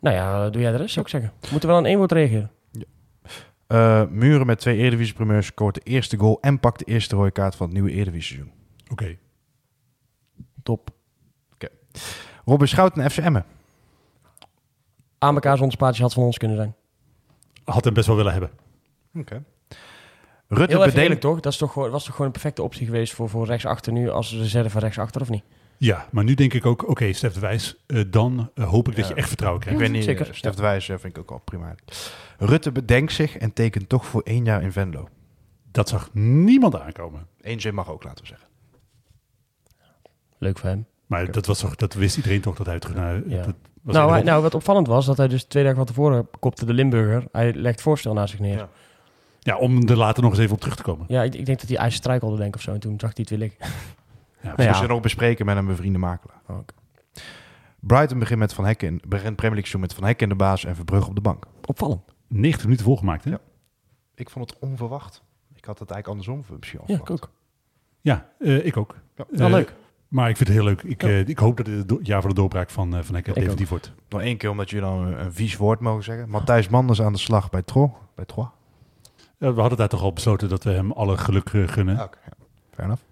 Nou 0.00 0.16
ja, 0.16 0.50
doe 0.50 0.62
jij 0.62 0.70
de 0.70 0.76
rest, 0.76 0.92
zou 0.92 1.04
ik 1.04 1.10
zeggen. 1.10 1.32
Moeten 1.50 1.68
we 1.68 1.74
dan 1.74 1.86
één 1.86 1.98
woord 1.98 2.12
reageren? 2.12 2.50
Eh, 3.66 4.02
Muren 4.08 4.46
met 4.46 4.58
twee 4.58 4.76
Eredivisie-primeurs 4.76 5.46
scoort 5.46 5.74
de 5.74 5.80
eerste 5.80 6.16
goal 6.16 6.38
en 6.40 6.60
pakt 6.60 6.78
de 6.78 6.84
eerste 6.84 7.16
rode 7.16 7.30
kaart 7.30 7.54
van 7.54 7.66
het 7.66 7.74
nieuwe 7.74 7.90
Eredivisie-seizoen. 7.90 8.52
Oké. 8.90 9.16
Top. 10.62 10.90
Robin 12.44 12.68
Schouten 12.68 13.02
en 13.02 13.10
FC 13.10 13.18
Emmen. 13.18 13.44
Aan 15.22 15.34
elkaar 15.34 15.56
zonder 15.56 15.74
spaatjes 15.76 16.00
had 16.00 16.12
van 16.12 16.22
ons 16.22 16.38
kunnen 16.38 16.56
zijn. 16.56 16.74
Had 17.64 17.84
hem 17.84 17.94
best 17.94 18.06
wel 18.06 18.16
willen 18.16 18.32
hebben. 18.32 18.50
Rutte 19.12 19.42
Heel 20.48 20.58
even 20.58 20.68
bedenkt... 20.78 20.96
eerlijk 20.96 21.20
toch? 21.20 21.40
Dat 21.40 21.52
is 21.52 21.58
toch 21.58 21.72
gewoon, 21.72 21.90
was 21.90 22.02
toch 22.04 22.10
gewoon 22.10 22.26
een 22.26 22.32
perfecte 22.32 22.62
optie 22.62 22.86
geweest 22.86 23.12
voor, 23.12 23.28
voor 23.28 23.46
rechtsachter 23.46 23.92
nu 23.92 24.10
als 24.10 24.32
reserve 24.32 24.70
van 24.70 24.80
rechtsachter 24.80 25.20
of 25.20 25.28
niet? 25.28 25.42
Ja, 25.76 26.06
maar 26.10 26.24
nu 26.24 26.34
denk 26.34 26.54
ik 26.54 26.66
ook, 26.66 26.88
oké, 26.88 27.12
Stef 27.12 27.32
de 27.32 27.40
Wijs, 27.40 27.76
eh, 27.86 28.04
dan 28.06 28.50
eh, 28.54 28.68
hoop 28.68 28.88
ik 28.88 28.96
dat 28.96 29.08
je 29.08 29.14
echt 29.14 29.28
vertrouwen 29.28 29.60
Ik 29.62 29.66
krijgt. 29.66 29.86
weet 29.86 29.96
niet, 29.96 30.04
zeker. 30.04 30.24
zeker. 30.24 30.38
Stef 30.38 30.54
de 30.54 30.62
Wijs 30.62 30.88
eh, 30.88 30.98
vind 30.98 31.16
ik 31.16 31.22
ook 31.22 31.28
wel 31.28 31.38
prima. 31.38 31.74
Rutte 32.38 32.72
bedenkt 32.72 33.12
zich 33.12 33.36
en 33.36 33.52
tekent 33.52 33.88
toch 33.88 34.06
voor 34.06 34.22
één 34.22 34.44
jaar 34.44 34.62
in 34.62 34.72
Venlo. 34.72 35.08
Dat 35.70 35.88
zag 35.88 36.14
niemand 36.14 36.80
aankomen. 36.80 37.26
Eén 37.40 37.60
zin 37.60 37.74
mag 37.74 37.90
ook, 37.90 38.04
laten 38.04 38.22
we 38.24 38.28
zeggen. 38.28 38.48
Leuk 40.38 40.58
voor 40.58 40.68
hem. 40.68 40.86
Maar 41.06 41.30
dat, 41.30 41.46
was 41.46 41.58
toch, 41.58 41.76
dat 41.76 41.94
wist 41.94 42.16
iedereen 42.16 42.40
toch 42.40 42.56
dat 42.56 42.66
hij 42.66 42.78
terug 42.78 42.96
naar... 42.96 43.28
Ja. 43.28 43.42
dat 43.42 43.46
was 43.46 43.54
Nou, 43.82 44.10
hij- 44.10 44.22
nou, 44.22 44.42
wat 44.42 44.54
opvallend 44.54 44.86
was, 44.86 45.06
dat 45.06 45.16
hij 45.16 45.28
dus 45.28 45.44
twee 45.44 45.62
dagen 45.62 45.78
van 45.78 45.86
tevoren 45.86 46.28
kopte 46.40 46.64
de 46.64 46.72
Limburger. 46.74 47.24
Hij 47.32 47.54
legt 47.54 47.82
voorstel 47.82 48.12
naast 48.14 48.30
zich 48.30 48.40
neer. 48.40 48.56
Ja. 48.56 48.68
Ja, 49.38 49.52
ja, 49.54 49.58
om 49.58 49.88
er 49.88 49.96
later 49.96 50.22
nog 50.22 50.32
eens 50.32 50.40
even 50.40 50.54
op 50.54 50.60
terug 50.60 50.76
te 50.76 50.82
komen. 50.82 51.04
ik, 51.08 51.34
ik 51.34 51.46
denk 51.46 51.60
dat 51.60 51.68
hij 51.68 51.78
ijs 51.78 51.94
struikelde, 51.94 52.36
denk 52.36 52.48
ik, 52.48 52.54
of 52.54 52.60
zo. 52.60 52.72
En 52.72 52.80
toen 52.80 53.00
zag 53.00 53.10
hij 53.14 53.26
het 53.28 53.30
weer 53.30 53.38
liggen. 53.38 53.58
Ja, 54.42 54.54
Nou 54.56 54.62
ja. 54.62 54.86
nog 54.86 55.00
bespreken 55.00 55.46
met 55.46 55.56
een 55.56 55.66
bevriende 55.66 55.98
makelaar. 55.98 56.40
Oh, 56.48 56.58
oké. 56.58 56.74
Brighton 57.80 58.18
begint 58.18 58.38
met 58.38 58.52
Van 58.54 58.64
Hekken, 58.64 58.88
in- 58.88 59.02
begint 59.08 59.36
Premier 59.36 59.56
League 59.56 59.60
seizoen 59.60 59.80
met 59.80 59.94
Van 59.94 60.04
Hekken 60.04 60.22
in 60.22 60.28
de 60.38 60.44
baas 60.44 60.64
en 60.64 60.74
Verbrugge 60.76 61.08
op 61.08 61.14
de 61.14 61.20
bank. 61.20 61.46
Opvallend. 61.64 62.02
90 62.28 62.64
minuten 62.64 62.84
volgemaakt, 62.84 63.24
hè? 63.24 63.30
Ja. 63.30 63.38
Ik 64.14 64.30
vond 64.30 64.50
het 64.50 64.58
onverwacht. 64.58 65.22
Ik 65.54 65.64
had 65.64 65.78
het 65.78 65.90
eigenlijk 65.90 66.06
andersom 66.28 66.56
misschien 66.58 66.80
Ja, 66.86 66.94
ik 66.96 67.10
ook. 67.10 67.30
Ja, 68.00 68.28
eh, 68.38 68.66
ik 68.66 68.76
ook. 68.76 68.96
Ja. 69.16 69.24
Wel 69.30 69.46
Eh, 69.46 69.52
leuk. 69.52 69.74
Maar 70.10 70.28
ik 70.28 70.36
vind 70.36 70.48
het 70.48 70.56
heel 70.58 70.66
leuk. 70.66 70.82
Ik, 70.82 71.02
Ja. 71.02 71.08
eh, 71.08 71.28
ik 71.28 71.38
hoop 71.38 71.56
dat 71.56 71.66
het 71.66 71.90
het 71.90 72.06
jaar 72.06 72.20
voor 72.20 72.30
de 72.30 72.36
doorbraak 72.36 72.70
van, 72.70 72.96
eh 72.96 73.02
van 73.02 73.14
Hekken 73.14 73.34
definitief 73.34 73.68
wordt. 73.68 73.92
Nog 74.08 74.20
één 74.20 74.36
keer 74.36 74.50
omdat 74.50 74.70
jullie 74.70 74.84
dan 74.84 74.98
een, 75.06 75.20
een 75.24 75.32
vies 75.32 75.56
woord 75.56 75.80
mogen 75.80 76.04
zeggen. 76.04 76.28
Matthijs 76.28 76.68
Manders 76.68 77.02
aan 77.02 77.12
de 77.12 77.18
slag 77.18 77.50
bij 77.50 77.62
Tro. 77.62 77.98
Bij 78.14 78.24
Troyes. 78.24 78.50
Eh, 79.38 79.54
we 79.54 79.60
hadden 79.60 79.78
daar 79.78 79.88
toch 79.88 80.02
al 80.02 80.12
besloten 80.12 80.48
dat 80.48 80.64
we 80.64 80.70
hem 80.70 80.92
alle 80.92 81.16
geluk 81.16 81.48
gunnen. 81.50 82.00
Oké, 82.02 82.18
ja. 82.24 82.32
fair 82.74 82.84
enough. 82.88 83.02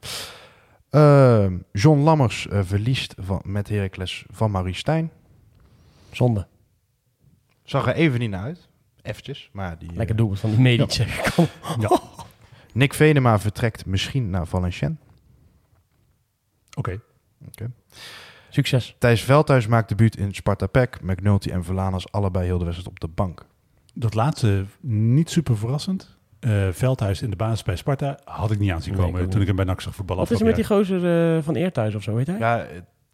Ehm, 0.91 1.57
John 1.73 2.01
Lammers 2.01 2.47
verliest 2.51 3.15
van, 3.19 3.41
met 3.45 3.69
Heracles 3.69 4.25
van 4.31 4.51
Maurice 4.51 4.79
Stijn. 4.79 5.11
Zonde. 6.11 6.47
Zag 7.63 7.87
er 7.87 7.95
even 7.95 8.19
niet 8.19 8.31
naar 8.31 8.43
uit. 8.43 8.69
Eventjes. 9.03 9.49
Maar 9.53 9.79
die, 9.79 9.93
Lekker 9.95 10.17
doelpunt 10.17 10.41
van 10.41 10.51
die 10.51 10.59
Medic, 10.59 10.91
zeg 10.93 11.19
ik. 11.27 11.33
Kom. 11.35 11.47
Ja, 11.81 12.01
Nick 12.73 12.95
Venema 12.95 13.39
vertrekt 13.39 13.87
misschien 13.87 14.31
naar 14.31 14.47
Valenciennes. 14.47 14.99
Oké. 16.79 17.01
Succes. 18.49 18.97
Thijs 18.99 19.23
Veldhuis 19.23 19.67
maakt 19.67 19.89
debuut 19.89 20.17
in 20.17 20.35
Sparta 20.35 20.67
Pek. 20.67 20.99
McNulty 21.03 21.51
en 21.51 21.65
Verlanas 21.65 22.13
allebei 22.13 22.45
heel 22.45 22.59
de 22.59 22.65
wedstrijd 22.65 22.91
op 22.91 23.01
de 23.01 23.09
bank. 23.09 23.47
Dat 23.95 24.15
laatste 24.15 24.65
niet 24.81 25.31
super 25.31 25.57
verrassend. 25.57 26.17
Eh, 26.41 26.69
Veldhuis 26.71 27.23
in 27.23 27.31
de 27.31 27.37
basis 27.37 27.63
bij 27.63 27.77
Sparta 27.77 28.19
had 28.25 28.51
ik 28.51 28.59
niet 28.59 28.71
aan 28.71 28.83
zien 28.83 28.95
Nee, 28.95 29.07
ik 29.07 29.13
komen 29.13 29.31
toen 29.31 29.41
ik 29.41 29.47
hem 29.47 29.57
bij 29.57 29.65
NAC 29.65 29.81
zag 29.81 29.95
voetballen. 29.95 30.23
Wat 30.23 30.33
is 30.33 30.41
er 30.41 30.47
met 30.47 30.55
die 30.55 30.65
gozer 30.65 31.37
eh, 31.37 31.43
van 31.43 31.55
Eerthuis 31.55 31.95
of 31.95 32.03
zo, 32.03 32.15
weet 32.15 32.27
hij? 32.27 32.39
Ja, 32.39 32.67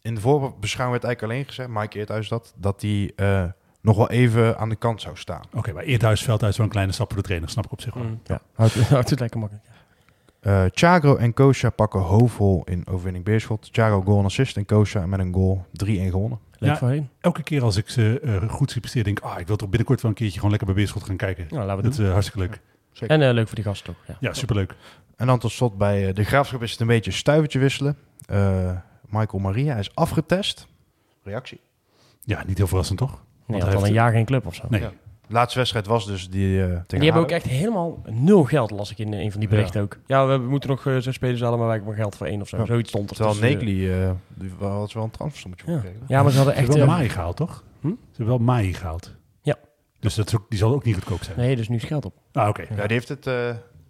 in 0.03 0.15
de 0.15 0.21
voorbeschouwing 0.21 1.01
werd 1.01 1.05
eigenlijk 1.05 1.23
alleen 1.23 1.45
gezegd, 1.45 1.69
Mike 1.69 1.99
Eerthuis 1.99 2.29
dat, 2.29 2.55
dat 2.57 2.83
hij 2.83 3.13
eh, 3.17 3.45
nog 3.81 3.97
wel 3.97 4.11
even 4.11 4.59
aan 4.59 4.69
de 4.69 4.77
kant 4.77 5.01
zou 5.01 5.17
staan. 5.17 5.43
Oké, 5.53 5.73
maar 5.73 5.83
Eerthuis, 5.83 6.23
Veldhuis 6.23 6.57
wel 6.57 6.67
een 6.67 6.73
kleine 6.73 6.93
stap 6.93 7.07
voor 7.13 7.17
de 7.17 7.27
trainer, 7.27 7.49
snap 7.49 7.65
ik 7.65 7.73
op 7.73 7.81
zich 7.81 7.95
wel. 7.95 8.05
Mm, 8.05 8.21
ja. 8.25 8.41
Houdt, 8.55 8.75
houdt 8.89 9.11
het 9.11 9.21
lekker 9.21 9.41
makkelijk. 9.41 9.67
Eh 10.45 10.65
Chagro 10.73 11.17
en 11.17 11.35
Kosha 11.35 11.71
pakken 11.71 12.01
hoofdrol 12.01 12.63
in 12.65 12.87
overwinning 12.87 13.25
Beerschot. 13.25 13.69
Chagro 13.73 14.03
goal 14.03 14.19
en 14.19 14.25
assist 14.25 14.57
en 14.57 14.65
Kosha 14.67 15.07
met 15.07 15.21
een 15.21 15.33
goal 15.35 15.65
3-1 15.85 15.87
gewonnen. 16.11 16.39
Leuk 16.59 16.71
Ja. 16.71 16.77
voorheen. 16.79 17.09
Elke 17.21 17.43
keer 17.43 17.63
als 17.63 17.77
ik 17.77 17.89
ze 17.89 18.21
eh, 18.21 18.49
goed 18.51 18.71
zie 18.71 18.81
presteren, 18.81 19.05
denk 19.07 19.19
ik, 19.19 19.25
ah, 19.25 19.41
ik 19.41 19.47
wil 19.47 19.57
toch 19.57 19.69
binnenkort 19.69 20.01
wel 20.01 20.11
een 20.11 20.17
keertje 20.17 20.35
gewoon 20.37 20.51
lekker 20.51 20.69
bij 20.69 20.77
Beerschot 20.77 21.05
gaan 21.05 21.17
kijken. 21.17 21.47
Nou, 21.51 21.61
laten 21.67 21.77
we 21.77 21.83
Dat 21.83 21.93
is 21.99 21.99
eh, 22.07 22.11
hartstikke 22.13 22.41
leuk. 22.41 22.61
doen. 22.99 23.09
En 23.09 23.23
eh, 23.23 23.33
leuk 23.33 23.47
voor 23.47 23.55
die 23.55 23.65
gasten 23.65 23.91
ook. 23.91 23.97
Ja. 24.07 24.17
Ja, 24.21 24.33
superleuk. 24.33 24.75
En 25.17 25.27
dan 25.27 25.39
tot 25.39 25.51
slot 25.53 25.79
bij 25.79 26.09
eh, 26.09 26.15
de 26.15 26.25
Graafschap 26.25 26.63
is 26.63 26.71
het 26.71 26.81
een 26.81 26.87
beetje 26.87 27.11
stuivertje 27.11 27.59
wisselen. 27.59 27.97
Eh, 28.27 28.71
Michael 29.09 29.43
Maria 29.43 29.71
hij 29.71 29.81
is 29.81 29.95
afgetest. 29.95 30.67
Reactie. 31.23 31.61
Ja, 32.25 32.43
niet 32.47 32.59
heel 32.59 32.67
verrassend 32.67 32.99
toch? 32.99 33.11
Nee, 33.11 33.21
hij 33.47 33.59
had 33.59 33.67
al 33.69 33.75
heeft- 33.75 33.85
een 33.87 33.93
jaar 34.03 34.13
geen 34.13 34.25
club 34.25 34.47
of 34.47 34.55
zo. 34.55 34.65
Nee. 34.69 34.89
Laatste 35.29 35.59
wedstrijd 35.59 35.87
was 35.87 36.07
dus 36.07 36.31
die 36.31 36.61
eh 36.61 36.67
tegen 36.67 36.79
En 36.79 36.85
die 36.89 37.03
hebben 37.05 37.23
ook 37.23 37.31
echt 37.31 37.45
helemaal 37.47 38.03
nul 38.11 38.45
geld, 38.45 38.71
las 38.71 38.91
ik 38.91 38.99
in 38.99 39.13
een 39.13 39.31
van 39.31 39.41
die 39.41 39.49
berichten 39.49 39.83
ook. 39.83 39.97
Ja, 40.07 40.27
we 40.27 40.39
moeten 40.39 40.71
nog 40.71 40.87
eh, 40.87 40.97
zes 40.99 41.15
spelers 41.15 41.41
halen, 41.41 41.59
maar 41.59 41.67
wij 41.67 41.77
hebben 41.77 41.95
maar 41.95 42.03
geld 42.03 42.17
voor 42.17 42.27
één 42.27 42.41
of 42.41 42.49
zo. 42.49 42.57
Ja. 42.57 42.67
Zoiets 42.67 42.89
stond 42.89 43.11
er. 43.11 43.17
Terwijl 43.17 43.37
eh, 43.37 43.43
Nekli, 43.43 43.93
eh 43.93 44.11
die 44.35 44.51
had 44.59 44.93
wel 44.93 45.05
een 45.05 45.11
transfersommetje 45.11 45.71
ja. 45.71 45.77
gekregen. 45.77 46.01
ja, 46.09 46.23
maar 46.23 46.31
ze 46.31 46.37
hadden 46.37 46.55
Ze 46.55 46.61
echt... 46.61 46.69
hebben 46.69 46.87
wel 46.87 46.95
eh, 46.95 47.01
Mai 47.01 47.09
gehaald, 47.13 47.37
toch? 47.37 47.65
Hm? 47.81 47.89
Ze 47.89 47.97
hebben 48.17 48.27
wel 48.37 48.45
Mai 48.45 48.73
gehaald. 48.75 49.15
Ja. 49.43 49.57
Dus 50.01 50.15
dat 50.15 50.27
is 50.27 50.35
ook, 50.35 50.47
die 50.49 50.59
zal 50.59 50.73
ook 50.75 50.85
niet 50.85 50.95
goedkoop 50.95 51.23
zijn. 51.23 51.39
nee, 51.39 51.57
dus 51.57 51.69
nu 51.69 51.77
is 51.77 51.85
geld 51.85 52.05
op. 52.05 52.15
Ah, 52.33 52.49
oké. 52.49 52.63
Ja, 52.63 52.75
die 52.83 52.93
heeft 52.93 53.09
het 53.09 53.27
eh, 53.27 53.33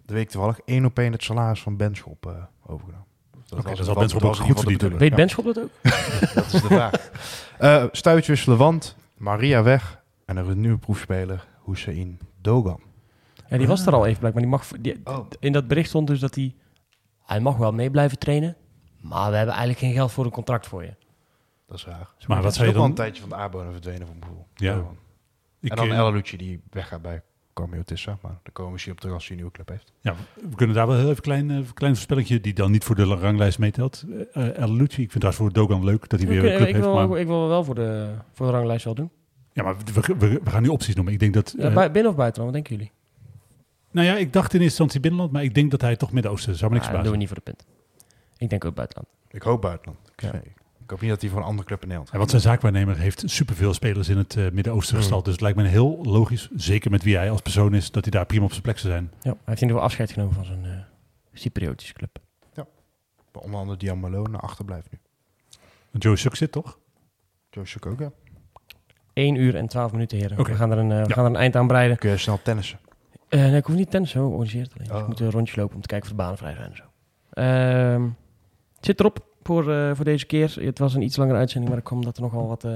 de 0.05 0.13
week 0.13 0.29
toevallig 0.29 0.59
één 0.65 0.85
op 0.85 0.99
één 0.99 1.11
het 1.11 1.23
salaris 1.23 1.61
van 1.61 1.77
Benschop 1.77 2.25
eh 2.25 2.31
overgenomen. 2.67 3.05
Dat 3.49 3.59
Oké, 3.59 3.67
was- 3.69 3.77
dan 3.77 3.85
zal 3.85 3.93
dat 3.93 4.03
Benschop 4.03 4.23
ook 4.23 4.35
goed 4.35 4.59
verdienen. 4.59 4.97
Weet. 4.97 5.15
Benschop 5.15 5.45
dat 5.45 5.59
ook? 5.59 5.69
Dat 6.35 6.45
is 6.45 6.51
de 6.51 6.59
vraag. 6.67 7.11
Eh 7.57 7.83
stuitje 7.91 8.31
wisselen, 8.31 8.57
want 8.57 8.95
Maria 9.17 9.63
weg 9.63 10.03
en 10.25 10.37
er 10.37 10.43
is 10.43 10.49
een 10.49 10.59
nieuwe 10.61 10.77
proefspeler, 10.77 11.47
Hussein 11.65 12.19
Dogan. 12.41 12.79
Ja, 13.49 13.57
die 13.57 13.67
was 13.67 13.85
er 13.85 13.93
al 13.93 14.05
even 14.05 14.19
blijkbaar. 14.19 14.41
Die 14.43 14.51
mag, 14.51 14.67
die, 14.67 15.01
Oh. 15.03 15.27
In 15.39 15.51
dat 15.51 15.67
bericht 15.67 15.89
stond 15.89 16.07
dus 16.07 16.19
dat 16.19 16.35
hij... 16.35 16.55
Hij 17.25 17.39
mag 17.39 17.57
wel 17.57 17.71
mee 17.71 17.91
blijven 17.91 18.19
trainen, 18.19 18.55
maar 19.01 19.29
we 19.29 19.35
hebben 19.35 19.55
eigenlijk 19.55 19.79
geen 19.85 19.93
geld 19.93 20.11
voor 20.11 20.25
een 20.25 20.31
contract 20.31 20.67
voor 20.67 20.83
je. 20.83 20.93
Dat 21.67 21.77
is 21.77 21.85
raar. 21.85 22.09
Maar 22.27 22.27
wat 22.27 22.43
Dat 22.43 22.51
is 22.51 22.57
zou 22.57 22.67
je 22.67 22.73
ook 22.73 22.79
wel 22.79 22.89
een 22.89 22.95
dan... 22.95 23.05
tijdje 23.05 23.21
van 23.21 23.29
de 23.29 23.35
aardbodem 23.35 23.71
verdwenen 23.71 24.07
van 24.07 24.19
Boel. 24.19 24.47
Ja. 24.55 24.75
Dogan. 24.75 24.97
Ik, 25.59 25.69
en 25.69 25.75
dan 25.75 25.91
eh, 25.91 25.97
El 25.97 26.11
Lucci 26.11 26.37
die 26.37 26.61
weggaat 26.69 27.01
bij 27.01 27.21
Carmelo 27.53 27.83
Tissa, 27.83 28.17
maar 28.21 28.31
daar 28.31 28.51
komen 28.51 28.65
we 28.65 28.71
misschien 28.71 28.93
op 28.93 28.99
terug 28.99 29.15
als 29.15 29.23
hij 29.23 29.31
een 29.31 29.37
nieuwe 29.37 29.51
club 29.55 29.69
heeft. 29.69 29.93
Ja, 30.01 30.15
we 30.49 30.55
kunnen 30.55 30.75
daar 30.75 30.87
wel 30.87 30.95
heel 30.95 31.09
even 31.09 31.15
een 31.15 31.21
klein, 31.21 31.51
eh, 31.51 31.71
klein 31.73 31.93
voorspellingje 31.93 32.41
die 32.41 32.53
dan 32.53 32.71
niet 32.71 32.83
voor 32.83 32.95
de 32.95 33.03
ranglijst 33.03 33.59
meetelt. 33.59 34.03
Eh, 34.33 34.57
El 34.57 34.73
Lucci, 34.73 35.01
ik 35.01 35.11
vind 35.11 35.23
dat 35.23 35.35
voor 35.35 35.53
Dogan 35.53 35.83
leuk 35.83 36.09
dat 36.09 36.19
hij 36.19 36.29
weer 36.29 36.37
een 36.37 36.55
club 36.55 36.67
ik, 36.67 36.73
heeft. 36.75 36.85
wil, 36.85 37.07
Maar, 37.07 37.19
ik 37.19 37.27
wil 37.27 37.47
wel 37.47 37.63
voor 37.63 37.75
de, 37.75 38.15
voor 38.33 38.45
de 38.45 38.51
ranglijst 38.51 38.85
wel 38.85 38.95
doen. 38.95 39.11
Ja, 39.55 39.63
maar 39.63 39.75
we, 39.93 40.15
we, 40.17 40.39
we 40.43 40.49
gaan 40.49 40.61
nu 40.61 40.67
opties 40.69 40.95
noemen. 40.95 41.13
Ik 41.13 41.19
denk 41.19 41.33
dat... 41.33 41.53
Ja, 41.57 41.67
eh, 41.67 41.73
bij- 41.73 41.91
binnen 41.91 42.11
of 42.11 42.17
buitenland, 42.17 42.53
wat 42.53 42.63
denken 42.63 42.75
jullie? 42.75 42.91
nou 43.91 44.07
ja, 44.07 44.15
ik 44.15 44.33
dacht 44.33 44.45
in 44.53 44.59
eerste 44.61 44.63
instantie 44.65 44.99
binnenland, 44.99 45.31
maar 45.31 45.43
ik 45.43 45.53
denk 45.53 45.71
dat 45.71 45.81
hij 45.81 45.95
toch 45.95 46.11
Midden-Oosten 46.11 46.55
zou 46.55 46.71
me 46.71 46.77
niks 46.77 46.87
Ah, 46.89 46.93
dat 46.93 47.03
doen 47.03 47.11
we 47.11 47.17
niet 47.17 47.27
voor 47.27 47.37
de 47.37 47.43
punt. 47.43 47.65
Ik 48.37 48.49
denk 48.49 48.65
ook 48.65 48.75
buitenland. 48.75 49.07
Ik 49.27 49.41
hoop 49.41 49.61
buitenland. 49.61 49.99
Ik, 50.15 50.21
Ja. 50.21 50.33
ik 50.83 50.89
hoop 50.89 51.01
niet 51.01 51.09
dat 51.09 51.21
hij 51.21 51.29
voor 51.29 51.39
een 51.39 51.45
andere 51.45 51.67
club 51.67 51.81
in 51.81 51.87
Nederland 51.87 52.11
Ja, 52.11 52.17
want 52.17 52.29
zijn 52.29 52.41
zaakwaarnemer 52.41 52.97
heeft 52.97 53.23
superveel 53.25 53.73
spelers 53.73 54.09
in 54.09 54.17
het 54.17 54.35
eh, 54.35 54.51
Midden-Oosten 54.51 54.95
Mm. 54.95 55.01
gestald. 55.01 55.23
Dus 55.23 55.33
het 55.33 55.41
lijkt 55.41 55.57
me 55.57 55.63
heel 55.67 55.99
logisch, 56.03 56.49
zeker 56.55 56.91
met 56.91 57.03
wie 57.03 57.15
hij 57.15 57.31
als 57.31 57.41
persoon 57.41 57.73
is, 57.73 57.91
dat 57.91 58.03
hij 58.03 58.11
daar 58.11 58.25
prima 58.25 58.43
op 58.45 58.51
zijn 58.51 58.61
plek 58.63 58.77
zou 58.77 58.93
zijn. 58.93 59.11
Ja, 59.13 59.19
hij 59.21 59.31
heeft 59.31 59.61
in 59.61 59.67
ieder 59.67 59.67
geval 59.67 59.81
afscheid 59.83 60.11
genomen 60.11 60.33
van 60.33 60.45
zijn 60.45 60.65
eh 60.65 60.71
Cypriotische 61.33 61.93
club. 61.93 62.17
Onder 63.41 63.59
andere 63.59 63.77
Diamalo 63.77 64.23
naar 64.23 64.41
achter 64.41 64.65
blijft 64.65 64.87
nu. 64.91 64.99
Joe 65.99 66.15
Suk 66.15 66.35
zit 66.35 66.51
toch? 66.51 66.79
Joe 67.49 67.65
ook, 67.87 67.99
ja. 67.99 68.11
1 69.15 69.35
uur 69.35 69.55
en 69.55 69.67
12 69.67 69.91
minuten, 69.91 70.17
heren. 70.17 70.37
We, 70.37 70.55
gaan 70.55 70.71
er 70.71 70.77
een, 70.77 70.91
eh, 70.91 71.01
we 71.01 71.07
Ja. 71.07 71.13
gaan 71.13 71.23
er 71.23 71.29
een 71.29 71.35
eind 71.35 71.55
aan 71.55 71.67
breiden. 71.67 71.97
Kun 71.97 72.09
je 72.09 72.17
snel 72.17 72.39
tennissen. 72.43 72.79
Eh, 73.29 73.39
nee, 73.39 73.55
ik 73.55 73.65
hoef 73.65 73.75
niet 73.75 73.91
tennis, 73.91 74.09
zo 74.11 74.25
organiseert 74.27 74.63
het 74.65 74.73
alleen. 74.73 74.87
Dus 74.87 74.95
Oh. 74.95 75.01
ik 75.01 75.07
moet 75.07 75.19
een 75.19 75.31
rondje 75.31 75.59
lopen 75.61 75.75
om 75.75 75.81
te 75.81 75.87
kijken 75.87 76.09
of 76.09 76.15
de 76.15 76.21
banen 76.21 76.37
vrij 76.37 76.53
zijn 76.55 76.69
en 76.69 76.75
zo. 76.75 76.83
Ehm, 77.29 78.03
het 78.75 78.85
zit 78.85 78.99
erop 78.99 79.25
voor, 79.43 79.71
eh, 79.73 79.91
voor 79.95 80.05
deze 80.05 80.25
keer. 80.25 80.55
Het 80.59 80.79
was 80.79 80.93
een 80.93 81.01
iets 81.01 81.15
langere 81.17 81.37
uitzending, 81.37 81.69
maar 81.71 81.81
er 81.81 81.87
kwam 81.87 82.03
dat 82.03 82.15
er 82.17 82.21
nogal 82.23 82.47
wat, 82.47 82.63
eh, 82.63 82.71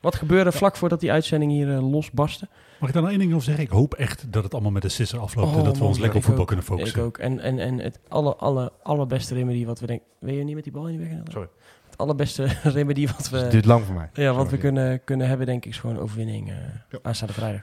wat 0.00 0.14
gebeurde 0.14 0.52
vlak 0.52 0.76
voordat 0.76 1.00
die 1.00 1.12
uitzending 1.12 1.52
hier 1.52 1.66
losbarstte. 1.66 2.48
Mag 2.78 2.88
ik 2.88 2.94
daar 2.94 3.02
nog 3.02 3.10
één 3.10 3.20
ding 3.20 3.32
over 3.32 3.44
zeggen? 3.44 3.64
Ik 3.64 3.70
hoop 3.70 3.94
echt 3.94 4.32
dat 4.32 4.42
het 4.44 4.52
allemaal 4.52 4.70
met 4.72 4.82
de 4.82 4.88
sisser 4.88 5.18
afloopt 5.18 5.52
en 5.52 5.58
Oh, 5.58 5.64
dat 5.64 5.78
we 5.78 5.84
ons 5.84 5.98
lekker 5.98 6.16
op 6.16 6.20
ik 6.20 6.22
voetbal 6.24 6.42
ook. 6.42 6.46
kunnen 6.48 6.64
focussen. 6.66 6.98
Ik 6.98 7.04
ook. 7.04 7.18
En, 7.18 7.40
en, 7.40 7.58
en 7.58 7.78
het 7.78 7.98
alle, 8.08 8.34
alle, 8.36 8.72
allerbeste 8.82 9.34
remedie 9.34 9.66
wat 9.66 9.80
we 9.80 9.86
denken... 9.86 10.06
Wil 10.18 10.34
je 10.34 10.44
niet 10.44 10.54
met 10.54 10.64
die 10.64 10.72
bal 10.72 10.88
in 10.88 10.96
de 10.98 11.08
weg? 11.08 11.18
Sorry. 11.28 11.48
Het 11.94 12.02
allerbeste 12.02 12.44
remedie 12.78 13.06
wat 13.06 13.16
Dus 13.18 13.30
we... 13.30 13.36
het 13.36 13.50
duurt 13.50 13.64
lang 13.64 13.84
voor 13.84 13.94
mij. 13.94 14.08
Ja, 14.12 14.32
wat 14.32 14.50
we 14.50 14.58
kunnen, 14.58 15.04
kunnen 15.04 15.28
hebben, 15.28 15.46
denk 15.46 15.64
ik, 15.64 15.70
is 15.70 15.78
gewoon 15.78 15.98
overwinning 15.98 16.50
eh 16.50 16.56
Ja. 16.88 16.98
aanstaande 17.02 17.34
vrijdag. 17.34 17.60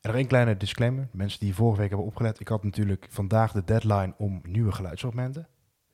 En 0.00 0.10
nog 0.10 0.14
één 0.14 0.26
kleine 0.26 0.56
disclaimer. 0.56 1.08
Mensen 1.12 1.40
die 1.40 1.54
vorige 1.54 1.80
week 1.80 1.88
hebben 1.88 2.06
opgelet. 2.06 2.40
Ik 2.40 2.48
had 2.48 2.64
natuurlijk 2.64 3.06
vandaag 3.10 3.52
de 3.52 3.64
deadline 3.64 4.14
om 4.18 4.40
nieuwe 4.42 4.72
geluidsfragmenten. 4.72 5.48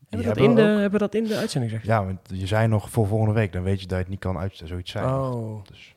Hebben 0.08 0.26
dat 0.28 0.36
in 0.36 0.42
hebben 0.42 0.64
de, 0.64 0.70
we 0.70 0.74
ook. 0.74 0.80
hebben 0.80 1.00
we 1.00 1.06
dat 1.06 1.14
in 1.14 1.24
de 1.24 1.36
uitzending, 1.36 1.72
zeg 1.72 1.82
je? 1.82 1.88
Ja, 1.88 2.04
want 2.04 2.18
je 2.28 2.46
zei 2.46 2.66
nog 2.68 2.90
voor 2.90 3.06
volgende 3.06 3.34
week. 3.34 3.52
Dan 3.52 3.62
weet 3.62 3.80
je 3.80 3.86
dat 3.86 3.96
je 3.96 4.02
het 4.02 4.08
niet 4.08 4.18
kan 4.20 4.38
uit 4.38 4.60
zoiets 4.64 4.90
zijn. 4.90 5.04
Oh. 5.04 5.64
Dus. 5.64 5.94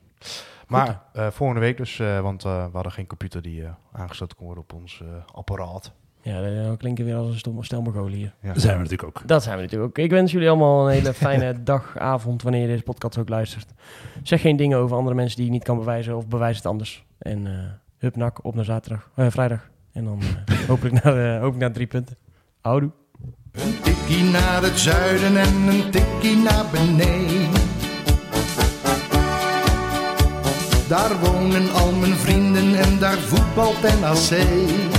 Maar 0.67 1.01
eh, 1.13 1.27
volgende 1.31 1.61
week 1.61 1.77
dus, 1.77 1.99
eh, 1.99 2.19
want 2.21 2.45
eh, 2.45 2.65
we 2.65 2.71
hadden 2.73 2.91
geen 2.91 3.07
computer 3.07 3.41
die 3.41 3.63
aangesloten 3.91 4.37
kon 4.37 4.45
worden 4.45 4.63
op 4.63 4.73
ons 4.73 5.01
eh, 5.01 5.07
apparaat. 5.35 5.91
Ja, 6.21 6.41
dat 6.41 6.77
klinken 6.77 7.05
weer 7.05 7.15
als 7.15 7.27
een 7.27 7.37
stom 7.37 7.63
stelmogolen 7.63 8.13
hier. 8.13 8.33
Ja. 8.41 8.53
Dat 8.53 8.61
zijn 8.61 8.75
we 8.75 8.83
natuurlijk 8.83 9.17
ook. 9.17 9.27
Dat 9.27 9.43
zijn 9.43 9.55
we 9.55 9.61
natuurlijk 9.61 9.89
ook. 9.89 10.03
Ik 10.03 10.11
wens 10.11 10.31
jullie 10.31 10.49
allemaal 10.49 10.87
een 10.87 10.93
hele 10.93 11.13
fijne 11.25 11.63
dag, 11.63 11.97
avond, 11.97 12.41
wanneer 12.41 12.61
je 12.61 12.67
deze 12.67 12.83
podcast 12.83 13.17
ook 13.17 13.29
luistert. 13.29 13.73
Zeg 14.23 14.41
geen 14.41 14.55
dingen 14.55 14.77
over 14.77 14.97
andere 14.97 15.15
mensen 15.15 15.37
die 15.37 15.45
je 15.45 15.51
niet 15.51 15.63
kan 15.63 15.77
bewijzen 15.77 16.17
of 16.17 16.27
bewijs 16.27 16.57
het 16.57 16.65
anders. 16.65 17.05
En 17.17 17.47
eh 17.47 17.53
hup 17.99 18.15
nak, 18.15 18.45
op 18.45 18.55
naar 18.55 18.65
zaterdag, 18.65 19.09
eh, 19.15 19.25
vrijdag. 19.29 19.69
En 19.93 20.03
dan 20.03 20.19
eh, 20.45 20.55
hopelijk, 20.67 21.03
naar, 21.03 21.25
eh, 21.25 21.33
hopelijk 21.33 21.57
naar 21.57 21.71
drie 21.71 21.87
punten. 21.87 22.17
Houdoe. 22.61 22.91
Een 23.51 23.81
tikkie 23.81 24.23
naar 24.23 24.61
het 24.63 24.79
zuiden 24.79 25.37
en 25.37 25.67
een 25.67 25.91
tikkie 25.91 26.37
naar 26.37 26.65
beneden. 26.71 27.67
Daar 30.87 31.19
wonen 31.19 31.71
al 31.71 31.91
mijn 31.91 32.13
vrienden 32.13 32.75
en 32.75 32.99
daar 32.99 33.17
voetbalt 33.17 33.81
NAC. 33.81 34.98